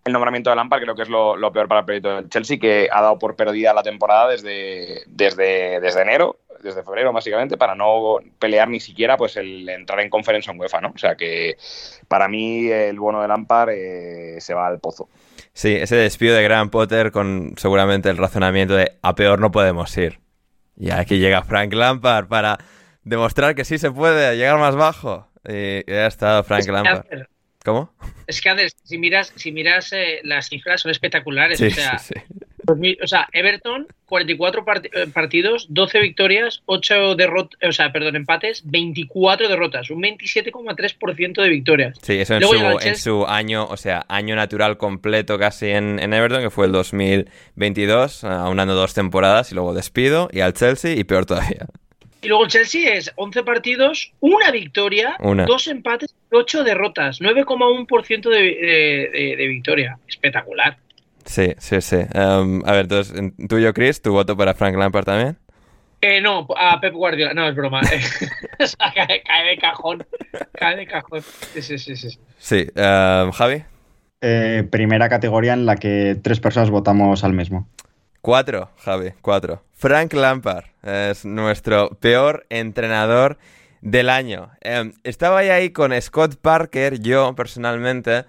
el 0.05 0.13
nombramiento 0.13 0.51
de 0.51 0.57
Lampard, 0.57 0.83
creo 0.83 0.95
que 0.95 1.03
es 1.03 1.09
lo, 1.09 1.37
lo 1.37 1.53
peor 1.53 1.67
para 1.69 1.81
el 1.81 1.87
proyecto 1.87 2.15
del 2.17 2.29
Chelsea, 2.29 2.59
que 2.59 2.89
ha 2.93 3.01
dado 3.01 3.19
por 3.19 3.35
perdida 3.35 3.73
la 3.73 3.83
temporada 3.83 4.29
desde, 4.29 5.03
desde, 5.07 5.81
desde 5.81 6.03
enero, 6.03 6.39
desde 6.63 6.83
febrero 6.83 7.13
básicamente, 7.13 7.57
para 7.57 7.75
no 7.75 8.19
pelear 8.39 8.69
ni 8.69 8.81
siquiera 8.81 9.17
pues 9.17 9.37
el 9.37 9.69
entrar 9.69 10.01
en 10.01 10.11
conferencia 10.11 10.53
en 10.53 10.61
UEFA, 10.61 10.81
¿no? 10.81 10.93
O 10.95 10.99
sea 10.99 11.17
que 11.17 11.57
para 12.09 12.29
mí 12.29 12.69
el 12.69 12.99
bono 12.99 13.21
de 13.21 13.29
Lampard 13.29 13.71
eh, 13.71 14.37
se 14.41 14.55
va 14.55 14.67
al 14.67 14.81
pozo. 14.81 15.09
Sí, 15.53 15.75
ese 15.75 15.97
despido 15.97 16.35
de 16.35 16.43
Graham 16.43 16.71
Potter 16.71 17.13
con 17.13 17.55
seguramente 17.57 18.09
el 18.09 18.17
razonamiento 18.17 18.75
de 18.75 18.93
a 19.03 19.15
peor 19.15 19.41
no 19.41 19.51
podemos 19.51 19.97
ir. 19.99 20.21
Y 20.77 20.91
aquí 20.91 21.19
llega 21.19 21.43
Frank 21.43 21.73
Lampard 21.73 22.29
para 22.29 22.59
demostrar 23.05 23.55
que 23.55 23.65
sí 23.65 23.79
se 23.79 23.91
puede 23.91 24.37
llegar 24.37 24.59
más 24.59 24.77
bajo. 24.77 25.29
Y 25.47 25.85
ya 25.91 26.05
ha 26.05 26.07
estado 26.07 26.45
Frank 26.45 26.67
Lampard. 26.69 27.27
¿Cómo? 27.65 27.95
Es 28.27 28.41
que, 28.41 28.49
Andrés, 28.49 28.77
si 28.83 28.99
miras, 28.99 29.33
si 29.37 29.53
miras 29.53 29.93
eh, 29.93 30.21
las 30.25 30.49
cifras 30.49 30.81
son 30.81 30.91
espectaculares. 30.91 31.59
Sí, 31.59 31.67
o, 31.67 31.71
sea, 31.71 31.99
sí, 31.99 32.15
sí. 32.15 32.37
O 32.67 33.07
sea, 33.07 33.29
Everton, 33.33 33.87
44 34.07 34.65
part 34.65 34.87
eh, 34.87 35.07
partidos, 35.13 35.67
12 35.71 36.01
victorias, 36.01 36.63
8 36.67 37.15
derrotas, 37.17 37.59
o 37.69 37.73
sea, 37.73 37.93
perdón, 37.93 38.17
empates, 38.17 38.63
24 38.65 39.49
derrotas, 39.49 39.91
un 39.91 40.03
27,3% 40.03 41.43
de 41.43 41.49
victorias. 41.49 41.99
Sí, 42.03 42.15
eso 42.15 42.35
en 42.35 42.41
Luego 42.41 42.81
su, 42.81 42.89
en 42.89 42.97
su 42.97 43.27
año, 43.27 43.67
o 43.67 43.77
sea, 43.77 44.05
año 44.09 44.37
natural 44.37 44.77
completo 44.77 45.39
casi 45.39 45.69
en, 45.71 45.99
en 45.99 46.13
Everton, 46.15 46.43
que 46.43 46.51
fue 46.51 46.67
el 46.67 46.73
2022, 46.73 48.25
aunando 48.25 48.75
dos 48.75 48.95
temporadas 48.95 49.53
y 49.53 49.55
luego 49.55 49.75
despido, 49.75 50.29
y 50.33 50.41
al 50.41 50.55
Chelsea 50.55 50.95
y 50.95 51.05
peor 51.05 51.27
todavía. 51.27 51.67
Y 52.23 52.29
luego 52.29 52.45
el 52.45 52.51
Chelsea 52.51 52.95
es 52.95 53.13
11 53.17 53.43
partidos, 53.43 54.13
una 54.21 54.53
victoria, 54.53 55.17
Una. 55.19 55.45
dos 55.45 55.67
empates, 55.67 56.15
8 56.31 56.63
derrotas, 56.63 57.21
9,1% 57.21 58.29
de, 58.31 58.39
de, 58.39 59.11
de, 59.13 59.37
de 59.37 59.47
victoria. 59.49 59.99
Espectacular. 60.07 60.77
Sí, 61.25 61.55
sí, 61.59 61.81
sí. 61.81 61.97
Um, 62.15 62.63
a 62.67 62.73
ver, 62.73 62.83
entonces, 62.83 63.33
tú 63.49 63.59
y 63.59 63.63
yo, 63.63 63.73
Chris, 63.73 64.03
¿tu 64.03 64.13
voto 64.13 64.37
para 64.37 64.55
Frank 64.55 64.77
Lampard 64.77 65.05
también? 65.05 65.39
Eh, 66.01 66.21
no, 66.21 66.47
a 66.57 66.81
Pep 66.81 66.95
Guardiola. 66.95 67.33
No, 67.33 67.49
es 67.49 67.55
broma. 67.55 67.81
o 68.61 68.67
sea, 68.67 68.93
cae, 68.93 69.23
cae, 69.23 69.49
de 69.51 69.59
cajón. 69.59 70.05
Cae 70.53 70.77
de 70.77 70.87
cajón. 70.87 71.23
Sí, 71.55 71.63
sí, 71.63 71.79
sí. 71.79 71.97
sí. 71.97 72.19
Sí. 72.39 72.67
Um, 72.75 73.31
Javi. 73.31 73.65
Eh, 74.21 74.67
primera 74.71 75.09
categoría 75.09 75.53
en 75.53 75.67
la 75.67 75.77
que 75.77 76.17
tres 76.21 76.41
personas 76.41 76.71
votamos 76.71 77.23
al 77.25 77.33
mismo. 77.33 77.69
Cuatro, 78.21 78.71
Javi, 78.79 79.13
cuatro. 79.21 79.65
Frank 79.73 80.13
Lampard 80.13 80.67
es 80.85 81.25
nuestro 81.25 81.91
peor 81.99 82.47
entrenador 82.49 83.39
del 83.81 84.09
año. 84.09 84.51
Eh, 84.61 84.93
estaba 85.03 85.39
ahí 85.39 85.71
con 85.71 86.01
Scott 86.01 86.37
Parker, 86.37 87.01
yo 87.01 87.35
personalmente, 87.35 88.25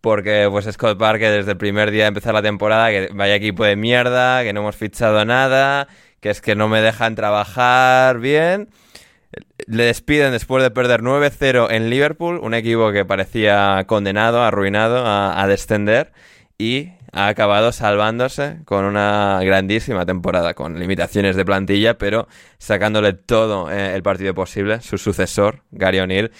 porque 0.00 0.48
pues 0.50 0.66
Scott 0.66 0.98
Parker 0.98 1.32
desde 1.32 1.52
el 1.52 1.56
primer 1.56 1.90
día 1.90 2.04
de 2.04 2.08
empezar 2.08 2.34
la 2.34 2.42
temporada, 2.42 2.90
que 2.90 3.08
vaya 3.12 3.34
equipo 3.34 3.64
de 3.64 3.76
mierda, 3.76 4.42
que 4.42 4.52
no 4.52 4.60
hemos 4.60 4.76
fichado 4.76 5.24
nada, 5.24 5.88
que 6.20 6.30
es 6.30 6.40
que 6.40 6.54
no 6.54 6.68
me 6.68 6.80
dejan 6.80 7.14
trabajar 7.14 8.18
bien. 8.18 8.68
Le 9.66 9.84
despiden 9.84 10.32
después 10.32 10.62
de 10.62 10.70
perder 10.70 11.02
9-0 11.02 11.70
en 11.70 11.90
Liverpool, 11.90 12.38
un 12.42 12.54
equipo 12.54 12.92
que 12.92 13.04
parecía 13.04 13.84
condenado, 13.86 14.42
arruinado 14.42 15.04
a, 15.04 15.42
a 15.42 15.46
descender, 15.46 16.12
y 16.56 16.92
ha 17.12 17.28
acabado 17.28 17.72
salvándose 17.72 18.58
con 18.64 18.84
una 18.84 19.40
grandísima 19.42 20.04
temporada, 20.04 20.54
con 20.54 20.78
limitaciones 20.78 21.36
de 21.36 21.44
plantilla, 21.44 21.98
pero 21.98 22.28
sacándole 22.58 23.12
todo 23.12 23.70
eh, 23.70 23.94
el 23.94 24.02
partido 24.02 24.34
posible, 24.34 24.80
su 24.80 24.98
sucesor, 24.98 25.62
Gary 25.70 26.00
O'Neill. 26.00 26.30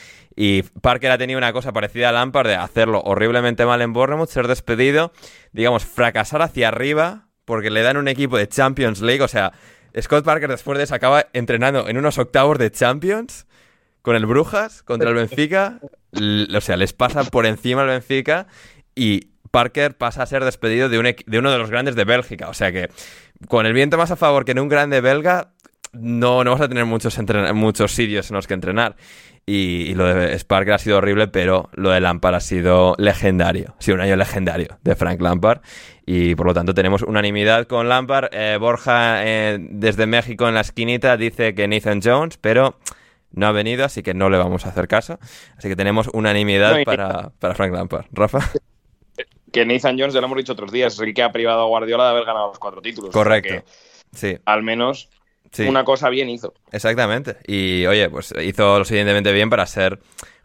Y 0.40 0.62
Parker 0.62 1.10
ha 1.10 1.18
tenido 1.18 1.36
una 1.36 1.52
cosa 1.52 1.72
parecida 1.72 2.10
a 2.10 2.12
Lampard 2.12 2.46
de 2.46 2.54
hacerlo 2.54 3.02
horriblemente 3.04 3.66
mal 3.66 3.82
en 3.82 3.92
Bournemouth, 3.92 4.28
ser 4.28 4.46
despedido, 4.46 5.12
digamos, 5.50 5.84
fracasar 5.84 6.42
hacia 6.42 6.68
arriba, 6.68 7.26
porque 7.44 7.70
le 7.70 7.82
dan 7.82 7.96
un 7.96 8.06
equipo 8.06 8.38
de 8.38 8.46
Champions 8.46 9.00
League, 9.00 9.20
o 9.20 9.26
sea, 9.26 9.52
Scott 10.00 10.24
Parker 10.24 10.48
después 10.48 10.78
de 10.78 10.84
eso 10.84 10.94
acaba 10.94 11.26
entrenando 11.32 11.88
en 11.88 11.98
unos 11.98 12.18
octavos 12.18 12.56
de 12.56 12.70
Champions 12.70 13.48
con 14.00 14.14
el 14.14 14.26
Brujas 14.26 14.84
contra 14.84 15.08
el 15.08 15.16
Benfica, 15.16 15.80
o 16.54 16.60
sea, 16.60 16.76
les 16.76 16.92
pasa 16.92 17.24
por 17.24 17.44
encima 17.44 17.82
el 17.82 17.88
Benfica 17.88 18.46
y 18.94 19.32
Parker 19.50 19.96
pasa 19.96 20.22
a 20.22 20.26
ser 20.26 20.44
despedido 20.44 20.88
de, 20.88 21.00
un 21.00 21.04
de, 21.04 21.38
uno 21.40 21.50
de 21.50 21.58
los 21.58 21.68
grandes 21.68 21.96
de 21.96 22.04
Bélgica. 22.04 22.48
O 22.48 22.54
sea 22.54 22.70
que 22.70 22.90
con 23.48 23.66
el 23.66 23.72
viento 23.72 23.98
más 23.98 24.12
a 24.12 24.16
favor 24.16 24.44
que 24.44 24.52
en 24.52 24.60
un 24.60 24.68
grande 24.68 25.00
belga, 25.00 25.52
no, 25.92 26.44
no 26.44 26.52
vas 26.52 26.60
a 26.60 26.68
tener 26.68 26.84
muchos, 26.84 27.18
muchos 27.54 27.92
sitios 27.92 28.30
en 28.30 28.36
los 28.36 28.46
que 28.46 28.54
entrenar. 28.54 28.94
Y, 29.48 29.90
y, 29.90 29.94
lo 29.94 30.04
de 30.04 30.38
Parker 30.44 30.74
ha 30.74 30.78
sido 30.78 30.98
horrible, 30.98 31.26
pero 31.26 31.70
lo 31.72 31.88
de 31.88 32.00
Lampard 32.00 32.34
ha 32.34 32.40
sido 32.40 32.94
legendario. 32.98 33.74
Ha 33.78 33.82
sido 33.82 33.94
un 33.94 34.02
año 34.02 34.14
legendario 34.14 34.78
de 34.82 34.94
Frank 34.94 35.22
Lampard. 35.22 35.62
Y 36.04 36.34
por 36.34 36.44
lo 36.44 36.52
tanto 36.52 36.74
tenemos 36.74 37.02
unanimidad 37.02 37.66
con 37.66 37.88
Lampard. 37.88 38.28
Eh, 38.32 38.58
Borja, 38.60 39.26
eh, 39.26 39.56
desde 39.58 40.06
México 40.06 40.46
en 40.48 40.54
la 40.54 40.60
esquinita, 40.60 41.16
dice 41.16 41.54
que 41.54 41.66
Nathan 41.66 42.00
Jones, 42.04 42.36
pero 42.36 42.76
no 43.32 43.46
ha 43.46 43.52
venido, 43.52 43.86
así 43.86 44.02
que 44.02 44.12
no 44.12 44.28
le 44.28 44.36
vamos 44.36 44.66
a 44.66 44.68
hacer 44.68 44.86
caso. 44.86 45.18
Así 45.56 45.68
que 45.68 45.76
tenemos 45.76 46.10
unanimidad 46.12 46.76
no, 46.76 46.84
para, 46.84 47.30
para 47.38 47.54
Frank 47.54 47.72
Lampard. 47.72 48.04
Rafa 48.12 48.40
que 49.52 49.64
Nathan 49.64 49.98
Jones, 49.98 50.12
ya 50.12 50.20
lo 50.20 50.26
hemos 50.26 50.36
dicho 50.36 50.52
otros 50.52 50.72
días, 50.72 50.92
es 50.92 51.00
el 51.00 51.14
que 51.14 51.22
ha 51.22 51.32
privado 51.32 51.62
a 51.62 51.66
Guardiola 51.66 52.04
de 52.04 52.10
haber 52.10 52.26
ganado 52.26 52.48
los 52.48 52.58
cuatro 52.58 52.82
títulos. 52.82 53.10
Correcto. 53.12 53.54
O 53.54 54.16
sea 54.16 54.32
sí. 54.32 54.38
Al 54.44 54.62
menos 54.62 55.08
sí. 55.52 55.64
una 55.64 55.84
cosa 55.84 56.08
bien 56.08 56.28
hizo. 56.30 56.54
Exactamente. 56.72 57.36
Y 57.46 57.86
oye, 57.86 58.08
pues 58.08 58.34
hizo 58.42 58.78
lo 58.78 58.84
suficientemente 58.84 59.32
bien 59.32 59.50
para 59.50 59.66
ser 59.66 59.98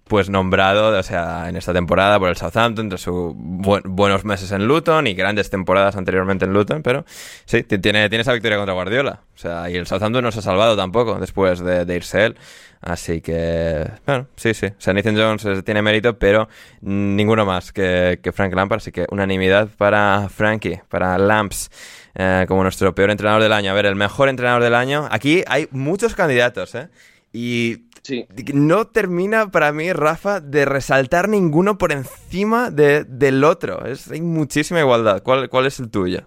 pues 0.08 0.30
nombrado, 0.30 0.98
o 0.98 1.04
sea, 1.04 1.48
en 1.50 1.56
esta 1.56 1.74
temporada 1.74 2.20
por 2.20 2.30
el 2.30 2.36
Southampton, 2.36 2.90
de 2.90 2.98
sus 2.98 3.34
bu 3.36 3.80
buenos 3.86 4.26
meses 4.26 4.52
en 4.52 4.68
Luton 4.68 5.08
y 5.08 5.14
grandes 5.14 5.50
temporadas 5.50 5.96
anteriormente 5.96 6.46
en 6.46 6.54
Luton, 6.54 6.84
pero 6.84 7.06
sí, 7.46 7.64
tiene, 7.64 8.10
tiene 8.10 8.22
esa 8.22 8.34
victoria 8.34 8.58
contra 8.58 8.74
Guardiola. 8.74 9.22
O 9.34 9.38
sea, 9.38 9.70
y 9.70 9.76
el 9.76 9.88
Southampton 9.88 10.24
no 10.24 10.32
se 10.32 10.40
ha 10.40 10.42
salvado 10.42 10.76
tampoco 10.76 11.16
después 11.20 11.60
de, 11.60 11.86
de 11.86 11.96
irse 11.96 12.26
él. 12.26 12.38
Así 12.84 13.22
que, 13.22 13.90
bueno, 14.06 14.28
sí, 14.36 14.54
sí. 14.54 14.66
O 14.66 14.76
sea, 14.78 14.94
Nathan 14.94 15.16
Jones 15.16 15.64
tiene 15.64 15.82
mérito, 15.82 16.20
pero 16.20 16.50
ninguno 16.82 17.46
más 17.46 17.72
que, 17.72 18.20
que 18.22 18.34
Frank 18.34 18.54
Lampard. 18.54 18.80
Así 18.80 18.92
que 18.92 19.06
unanimidad 19.10 19.70
para 19.78 20.28
Frankie, 20.28 20.82
para 20.90 21.18
Lamps, 21.18 21.72
eh, 22.14 22.44
como 22.46 22.62
nuestro 22.62 22.94
peor 22.94 23.10
entrenador 23.10 23.42
del 23.42 23.54
año. 23.54 23.72
A 23.72 23.74
ver, 23.74 23.86
el 23.86 23.96
mejor 23.96 24.28
entrenador 24.28 24.62
del 24.62 24.76
año. 24.76 25.08
Aquí 25.10 25.46
hay 25.48 25.70
muchos 25.72 26.14
candidatos, 26.14 26.76
¿eh? 26.76 26.90
Y 27.32 27.86
sí. 28.04 28.28
no 28.54 28.86
termina 28.88 29.50
para 29.50 29.72
mí, 29.72 29.92
Rafa, 29.92 30.40
de 30.40 30.66
resaltar 30.66 31.28
ninguno 31.30 31.78
por 31.78 31.92
encima 31.92 32.70
de, 32.70 33.04
del 33.04 33.44
otro. 33.44 33.86
Es, 33.86 34.12
hay 34.12 34.22
muchísima 34.22 34.80
igualdad. 34.80 35.24
¿Cuál, 35.24 35.50
¿Cuál 35.50 35.66
es 35.66 35.80
el 35.80 35.90
tuyo? 35.90 36.22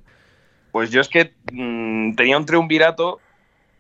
Pues 0.73 0.91
yo 0.91 1.01
es 1.01 1.09
que 1.09 1.33
mmm, 1.53 2.15
tenía 2.17 2.37
un 2.37 2.45
triunvirato 2.45 3.21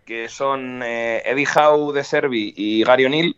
que 0.07 0.29
son 0.29 0.83
eh, 0.83 1.23
Eddie 1.27 1.47
Howe 1.47 1.93
de 1.93 2.05
Servi 2.05 2.55
y 2.57 2.85
Gary 2.85 3.05
O'Neill. 3.05 3.37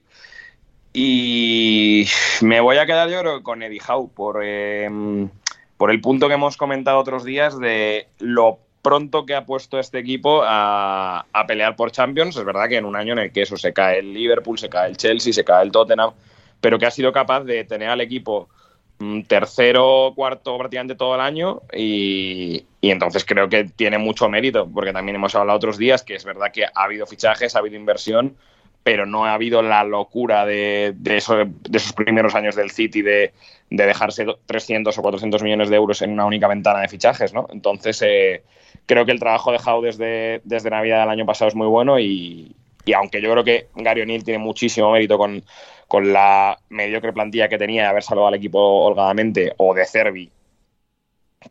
Y 0.92 2.06
me 2.42 2.60
voy 2.60 2.78
a 2.78 2.86
quedar 2.86 3.08
yo 3.08 3.20
creo, 3.20 3.42
con 3.42 3.62
Eddie 3.62 3.80
Howe 3.86 4.10
por, 4.14 4.40
eh, 4.44 4.88
por 5.76 5.90
el 5.90 6.00
punto 6.00 6.28
que 6.28 6.34
hemos 6.34 6.56
comentado 6.56 6.98
otros 6.98 7.24
días 7.24 7.58
de 7.58 8.08
lo 8.18 8.60
pronto 8.82 9.26
que 9.26 9.34
ha 9.34 9.44
puesto 9.44 9.78
este 9.78 9.98
equipo 9.98 10.42
a, 10.44 11.26
a, 11.32 11.46
pelear 11.46 11.76
por 11.76 11.90
Champions. 11.90 12.36
Es 12.36 12.44
verdad 12.44 12.68
que 12.68 12.76
en 12.76 12.84
un 12.84 12.96
año 12.96 13.12
en 13.12 13.18
el 13.20 13.32
que 13.32 13.42
eso 13.42 13.56
se 13.56 13.72
cae 13.72 13.98
el 13.98 14.12
Liverpool, 14.12 14.58
se 14.58 14.68
cae 14.68 14.88
el 14.88 14.96
Chelsea, 14.96 15.32
se 15.32 15.44
cae 15.44 15.64
el 15.64 15.72
Tottenham, 15.72 16.12
pero 16.60 16.78
que 16.78 16.86
ha 16.86 16.90
sido 16.90 17.12
capaz 17.12 17.44
de 17.44 17.64
tener 17.64 17.90
al 17.90 18.00
equipo 18.00 18.48
mm, 18.98 19.22
tercero, 19.22 20.12
cuarto 20.14 20.56
prácticamente 20.58 20.94
todo 20.94 21.14
el 21.14 21.20
año 21.20 21.62
y, 21.72 22.64
y, 22.80 22.90
entonces 22.90 23.24
creo 23.24 23.48
que 23.48 23.64
tiene 23.64 23.98
mucho 23.98 24.28
mérito, 24.28 24.68
porque 24.72 24.92
también 24.92 25.16
hemos 25.16 25.34
hablado 25.34 25.56
otros 25.56 25.78
días 25.78 26.02
que 26.02 26.14
es 26.14 26.24
verdad 26.24 26.52
que 26.52 26.64
ha 26.64 26.70
habido 26.74 27.06
fichajes, 27.06 27.56
ha 27.56 27.60
habido 27.60 27.76
inversión, 27.76 28.36
pero 28.88 29.04
no 29.04 29.26
ha 29.26 29.34
habido 29.34 29.60
la 29.60 29.84
locura 29.84 30.46
de, 30.46 30.94
de, 30.96 31.16
eso, 31.18 31.36
de 31.36 31.76
esos 31.76 31.92
primeros 31.92 32.34
años 32.34 32.56
del 32.56 32.70
City 32.70 33.02
de, 33.02 33.34
de, 33.68 33.86
dejarse 33.86 34.24
300 34.46 34.96
o 34.96 35.02
400 35.02 35.42
millones 35.42 35.68
de 35.68 35.76
euros 35.76 36.00
en 36.00 36.12
una 36.12 36.24
única 36.24 36.48
ventana 36.48 36.80
de 36.80 36.88
fichajes, 36.88 37.34
¿no? 37.34 37.46
Entonces 37.52 38.00
eh, 38.00 38.44
creo 38.88 39.04
que 39.04 39.12
el 39.12 39.20
trabajo 39.20 39.52
de 39.52 39.58
Howe 39.58 39.82
desde, 39.82 40.40
desde 40.44 40.70
Navidad 40.70 41.00
del 41.00 41.10
año 41.10 41.26
pasado 41.26 41.48
es 41.48 41.54
muy 41.54 41.66
bueno 41.66 42.00
y, 42.00 42.56
y 42.86 42.92
aunque 42.94 43.20
yo 43.20 43.30
creo 43.30 43.44
que 43.44 43.68
Gary 43.76 44.00
O'Neill 44.00 44.24
tiene 44.24 44.38
muchísimo 44.38 44.90
mérito 44.90 45.18
con, 45.18 45.44
con 45.86 46.10
la 46.12 46.58
mediocre 46.70 47.12
plantilla 47.12 47.48
que 47.48 47.58
tenía 47.58 47.82
de 47.82 47.88
haber 47.88 48.02
salvado 48.02 48.28
al 48.28 48.34
equipo 48.34 48.58
holgadamente, 48.58 49.52
o 49.58 49.74
de 49.74 49.84
Cervi, 49.84 50.30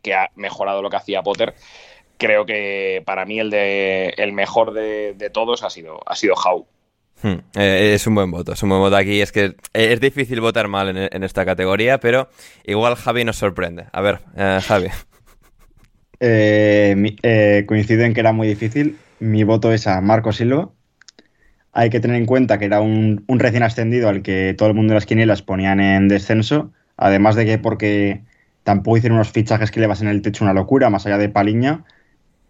que 0.01 0.15
ha 0.15 0.31
mejorado 0.35 0.81
lo 0.81 0.89
que 0.89 0.97
hacía 0.97 1.21
Potter, 1.21 1.53
creo 2.17 2.45
que 2.47 3.03
para 3.05 3.23
mí 3.25 3.39
el, 3.39 3.51
de, 3.51 4.15
el 4.17 4.33
mejor 4.33 4.73
de, 4.73 5.13
de 5.13 5.29
todos 5.29 5.61
ha 5.61 5.69
sido, 5.69 5.99
ha 6.07 6.15
sido 6.15 6.33
Howe. 6.33 6.65
Hmm. 7.21 7.39
Eh, 7.55 7.93
es 7.93 8.07
un 8.07 8.15
buen 8.15 8.31
voto, 8.31 8.53
es 8.53 8.63
un 8.63 8.69
buen 8.69 8.81
voto 8.81 8.95
aquí. 8.95 9.21
Es 9.21 9.31
que 9.31 9.55
es 9.73 9.99
difícil 9.99 10.41
votar 10.41 10.67
mal 10.67 10.89
en, 10.89 11.09
en 11.11 11.23
esta 11.23 11.45
categoría, 11.45 11.99
pero 11.99 12.29
igual 12.63 12.95
Javi 12.95 13.23
nos 13.23 13.37
sorprende. 13.37 13.85
A 13.91 14.01
ver, 14.01 14.19
eh, 14.35 14.59
Javi. 14.63 14.87
Eh, 16.19 16.95
mi, 16.97 17.15
coincido 17.65 18.03
en 18.03 18.13
que 18.13 18.19
era 18.19 18.33
muy 18.33 18.47
difícil. 18.47 18.97
Mi 19.19 19.43
voto 19.43 19.71
es 19.71 19.87
a 19.87 20.01
Marco 20.01 20.31
Silva. 20.31 20.69
Hay 21.73 21.89
que 21.89 21.99
tener 21.99 22.17
en 22.17 22.25
cuenta 22.25 22.57
que 22.57 22.65
era 22.65 22.81
un, 22.81 23.23
recién 23.27 23.63
ascendido 23.63 24.09
al 24.09 24.21
que 24.23 24.55
todo 24.57 24.69
el 24.69 24.75
mundo 24.75 24.91
de 24.91 24.95
las 24.95 25.05
quinielas 25.05 25.41
ponían 25.41 25.79
en 25.79 26.07
descenso. 26.07 26.71
Además 26.97 27.35
de 27.35 27.45
que 27.45 27.57
porque 27.59 28.23
tampoco 28.63 28.97
hicieron 28.97 29.17
unos 29.17 29.31
fichajes 29.31 29.71
que 29.71 29.79
le 29.79 29.85
en 29.85 30.07
el 30.07 30.21
techo 30.21 30.43
una 30.43 30.53
locura, 30.53 30.89
más 30.89 31.05
allá 31.05 31.17
de 31.17 31.29
Paliña. 31.29 31.85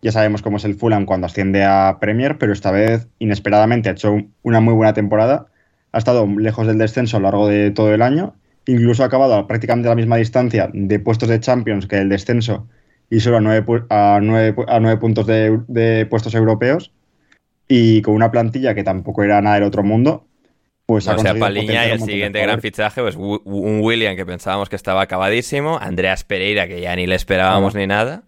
Ya 0.01 0.11
sabemos 0.11 0.41
cómo 0.41 0.57
es 0.57 0.65
el 0.65 0.75
Fulham 0.75 1.05
cuando 1.05 1.27
asciende 1.27 1.65
a 1.65 1.97
Premier, 1.99 2.37
pero 2.37 2.53
esta 2.53 2.71
vez 2.71 3.07
inesperadamente 3.19 3.89
ha 3.89 3.93
hecho 3.93 4.17
una 4.43 4.61
muy 4.61 4.73
buena 4.73 4.93
temporada. 4.93 5.47
Ha 5.91 5.97
estado 5.97 6.27
lejos 6.27 6.67
del 6.67 6.77
descenso 6.77 7.17
a 7.17 7.19
lo 7.19 7.25
largo 7.25 7.47
de 7.47 7.71
todo 7.71 7.93
el 7.93 8.01
año 8.01 8.35
incluso 8.67 9.03
ha 9.03 9.07
acabado 9.07 9.35
a 9.35 9.47
prácticamente 9.47 9.89
la 9.89 9.95
misma 9.95 10.17
distancia 10.17 10.69
de 10.73 10.99
puestos 10.99 11.29
de 11.29 11.39
Champions 11.39 11.87
que 11.87 11.97
el 11.97 12.09
descenso 12.09 12.67
y 13.09 13.19
solo 13.19 13.37
a 13.37 13.41
nueve, 13.41 13.83
a 13.89 14.19
nueve, 14.21 14.55
a 14.67 14.79
nueve 14.79 14.97
puntos 14.97 15.25
de, 15.27 15.59
de, 15.67 16.05
puestos 16.05 16.35
europeos 16.35 16.91
y 17.67 18.01
con 18.01 18.15
una 18.15 18.31
plantilla 18.31 18.75
que 18.75 18.83
tampoco 18.83 19.23
era 19.23 19.41
nada 19.41 19.55
del 19.55 19.63
otro 19.63 19.83
mundo. 19.83 20.25
Pues 20.85 21.05
no, 21.05 21.15
o 21.15 21.19
sea, 21.19 21.35
Paliña 21.35 21.85
y 21.87 21.91
el 21.91 21.99
siguiente 21.99 22.41
gran 22.41 22.61
fichaje, 22.61 23.01
pues 23.01 23.17
un 23.17 23.81
William 23.81 24.15
que 24.15 24.25
pensábamos 24.25 24.69
que 24.69 24.77
estaba 24.77 25.01
acabadísimo, 25.01 25.77
Andreas 25.81 26.23
Pereira 26.23 26.67
que 26.67 26.79
ya 26.79 26.95
ni 26.95 27.07
le 27.07 27.15
esperábamos 27.15 27.75
ni 27.75 27.87
nada. 27.87 28.23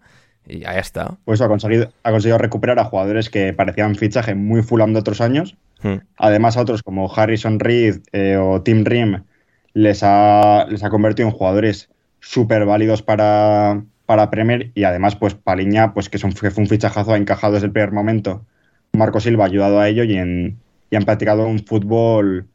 Y 0.46 0.64
ahí 0.64 0.78
está. 0.78 1.16
Pues 1.24 1.40
ha 1.40 1.48
conseguido, 1.48 1.92
ha 2.02 2.10
conseguido 2.10 2.36
recuperar 2.36 2.78
a 2.78 2.84
jugadores 2.84 3.30
que 3.30 3.52
parecían 3.52 3.94
fichaje 3.94 4.34
muy 4.34 4.62
fulam 4.62 4.92
de 4.92 4.98
otros 4.98 5.20
años. 5.20 5.56
Hmm. 5.82 6.00
Además, 6.16 6.56
a 6.56 6.62
otros 6.62 6.82
como 6.82 7.12
Harrison 7.12 7.60
Reed 7.60 8.00
eh, 8.12 8.36
o 8.36 8.60
Tim 8.62 8.84
Rim 8.84 9.22
les 9.72 10.02
ha, 10.02 10.66
les 10.68 10.82
ha 10.82 10.90
convertido 10.90 11.28
en 11.28 11.34
jugadores 11.34 11.88
súper 12.20 12.66
válidos 12.66 13.02
para, 13.02 13.82
para 14.10 14.28
Premier. 14.28 14.72
Y 14.74 14.82
además, 14.82 15.14
pues 15.14 15.36
Paliña, 15.36 15.94
pues 15.94 16.08
que, 16.08 16.18
son, 16.18 16.32
que 16.32 16.50
fue 16.50 16.64
un 16.64 16.68
fichajazo, 16.68 17.12
ha 17.12 17.16
encajado 17.16 17.52
desde 17.54 17.66
el 17.66 17.72
primer 17.72 17.92
momento. 17.92 18.44
Marco 18.92 19.20
Silva 19.20 19.44
ha 19.44 19.46
ayudado 19.46 19.78
a 19.78 19.88
ello 19.88 20.02
y, 20.02 20.16
en, 20.16 20.58
y 20.90 20.96
han 20.96 21.04
practicado 21.04 21.46
un 21.46 21.60
fútbol 21.60 22.48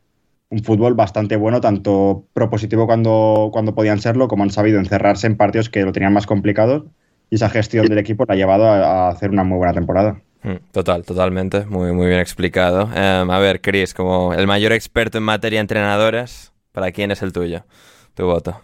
un 0.49 0.63
fútbol 0.63 0.95
bastante 0.95 1.37
bueno, 1.37 1.61
tanto 1.61 2.25
propositivo 2.33 2.87
cuando, 2.87 3.51
cuando 3.53 3.73
podían 3.73 3.99
serlo, 4.01 4.27
como 4.27 4.43
han 4.43 4.51
sabido 4.51 4.79
encerrarse 4.79 5.27
en 5.27 5.37
partidos 5.37 5.69
que 5.69 5.83
lo 5.83 5.93
tenían 5.93 6.11
más 6.11 6.27
complicados 6.27 6.83
y 7.29 7.35
esa 7.35 7.49
gestión 7.49 7.87
del 7.87 7.99
equipo 7.99 8.25
la 8.27 8.33
ha 8.33 8.37
llevado 8.37 8.67
a, 8.67 9.07
hacer 9.07 9.29
una 9.29 9.45
muy 9.45 9.57
buena 9.57 9.73
temporada. 9.73 10.21
Hmm, 10.43 10.57
total, 10.73 11.05
totalmente, 11.05 11.65
muy, 11.65 11.93
muy 11.93 12.07
bien 12.07 12.19
explicado. 12.19 12.89
Em, 12.93 13.31
a 13.31 13.39
ver, 13.39 13.61
Chris, 13.61 13.93
como 13.93 14.33
el 14.33 14.45
mayor 14.45 14.73
experto 14.73 15.17
en 15.17 15.23
materia 15.23 15.59
de 15.59 15.61
entrenadores, 15.61 16.51
¿para 16.73 16.91
quién 16.91 17.11
es 17.11 17.21
el 17.21 17.31
tuyo? 17.31 17.63
Tu 18.13 18.25
voto. 18.25 18.61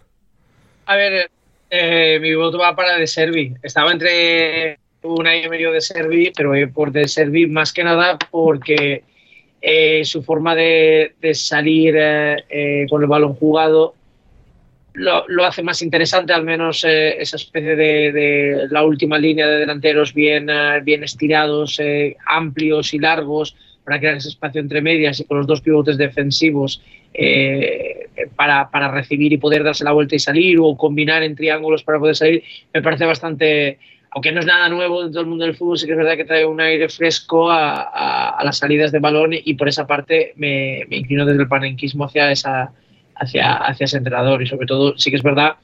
A 0.86 0.96
ver, 0.98 1.32
eh, 1.72 2.20
mi 2.22 2.36
voto 2.36 2.60
va 2.60 2.76
para 2.76 2.98
De 2.98 3.08
Servi. 3.08 3.54
Estaba 3.64 3.92
entre 3.92 4.78
un 5.02 5.26
año 5.26 5.48
y 5.48 5.50
medio 5.50 5.72
de 5.72 5.82
Servi, 5.82 6.32
pero 6.36 6.54
por 6.72 6.92
De 6.92 7.08
Servi 7.08 7.48
más 7.48 7.74
que 7.74 7.84
nada 7.84 8.20
porque 8.30 9.04
eh, 9.62 10.06
su 10.06 10.22
forma 10.22 10.54
de, 10.54 11.14
salir 11.34 11.96
eh, 11.98 12.86
con 12.90 13.02
el 13.02 13.08
balón 13.08 13.34
jugado 13.34 13.96
lo, 14.94 15.46
hace 15.46 15.64
más 15.64 15.82
interesante, 15.82 16.34
al 16.34 16.44
menos 16.44 16.84
eh, 16.84 17.22
esa 17.22 17.38
especie 17.38 17.76
de, 17.76 18.68
la 18.70 18.84
última 18.84 19.18
línea 19.18 19.48
de 19.48 19.60
delanteros 19.60 20.14
bien, 20.14 20.50
eh, 20.50 20.82
bien 20.84 21.04
estirados, 21.04 21.80
eh, 21.80 22.18
amplios 22.26 22.94
y 22.94 23.00
largos 23.00 23.56
para 23.84 24.00
crear 24.00 24.16
ese 24.16 24.30
espacio 24.30 24.62
entre 24.62 24.82
medias 24.82 25.20
y 25.20 25.26
con 25.26 25.38
los 25.38 25.48
dos 25.48 25.62
pivotes 25.62 25.98
defensivos 25.98 26.82
para, 28.36 28.70
para, 28.70 28.92
recibir 28.92 29.34
y 29.34 29.38
poder 29.38 29.64
darse 29.64 29.84
la 29.84 29.92
vuelta 29.92 30.16
y 30.16 30.20
salir 30.20 30.58
o 30.62 30.76
combinar 30.78 31.24
en 31.24 31.36
triángulos 31.36 31.84
para 31.84 32.00
poder 32.00 32.16
salir, 32.16 32.44
me 32.74 32.82
parece 32.82 33.06
bastante, 33.06 33.80
aunque 34.12 34.32
no 34.32 34.40
es 34.40 34.46
nada 34.46 34.70
nuevo 34.70 35.04
dentro 35.04 35.22
del 35.22 35.30
mundo 35.30 35.46
del 35.46 35.56
fútbol, 35.56 35.78
sí 35.78 35.86
que 35.86 35.92
es 35.92 35.98
verdad 35.98 36.16
que 36.16 36.26
trae 36.26 36.46
un 36.46 36.62
aire 36.62 36.90
fresco 36.90 37.50
a, 37.52 38.40
las 38.44 38.58
salidas 38.58 38.92
de 38.92 39.00
balón 39.00 39.32
y 39.34 39.54
por 39.56 39.68
esa 39.68 39.86
parte 39.86 40.34
me, 40.36 40.86
me 40.90 40.98
inclino 40.98 41.26
desde 41.26 41.42
el 41.42 41.48
panenquismo 41.48 42.06
hacia 42.06 42.32
esa 42.32 42.74
hacia, 43.22 43.54
hacia 43.58 43.86
ese 43.86 43.98
entrenador. 43.98 44.42
Y 44.42 44.48
sobre 44.48 44.68
todo, 44.68 44.98
sí 44.98 45.10
que 45.10 45.18
es 45.18 45.24
verdad 45.24 45.56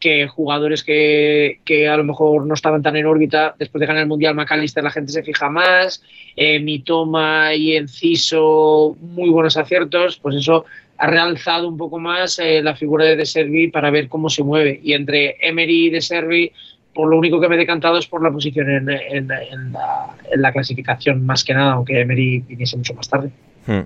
que 0.00 0.26
jugadores 0.26 0.82
que, 0.82 1.60
que, 1.64 1.88
a 1.88 1.96
lo 1.96 2.04
mejor 2.04 2.46
no 2.46 2.54
estaban 2.54 2.82
tan 2.82 2.96
en 2.96 3.06
órbita, 3.06 3.54
después 3.58 3.80
de 3.80 3.86
ganar 3.86 4.02
el 4.02 4.08
Mundial 4.08 4.34
McAllister 4.34 4.82
la 4.82 4.90
gente 4.90 5.12
se 5.12 5.22
fija 5.22 5.50
más, 5.50 6.02
eh, 6.36 6.58
Mitoma 6.58 7.54
y 7.54 7.76
Enciso, 7.76 8.96
muy 9.00 9.28
buenos 9.28 9.56
aciertos, 9.56 10.18
pues 10.18 10.36
eso 10.36 10.64
ha 10.96 11.06
realzado 11.06 11.68
un 11.68 11.76
poco 11.76 11.98
más 11.98 12.38
eh, 12.38 12.62
la 12.62 12.76
figura 12.76 13.04
de 13.04 13.16
De 13.16 13.26
Servi 13.26 13.68
para 13.68 13.90
ver 13.90 14.08
cómo 14.08 14.28
se 14.28 14.42
mueve. 14.42 14.80
Y 14.82 14.92
entre 14.92 15.36
Emery 15.40 15.86
y 15.86 15.90
De 15.90 16.00
Servi, 16.00 16.52
por 16.94 17.08
lo 17.08 17.16
único 17.16 17.40
que 17.40 17.48
me 17.48 17.54
he 17.54 17.58
decantado 17.58 17.98
es 17.98 18.06
por 18.06 18.22
la 18.22 18.30
posición 18.30 18.68
en, 18.68 18.86
la, 18.86 19.42
en 19.42 19.72
la, 20.42 20.52
clasificación, 20.52 21.24
más 21.24 21.44
que 21.44 21.54
nada, 21.54 21.72
aunque 21.72 22.00
Emery 22.00 22.40
viniese 22.40 22.76
mucho 22.76 22.94
más 22.94 23.08
tarde. 23.08 23.30
Hmm. 23.66 23.82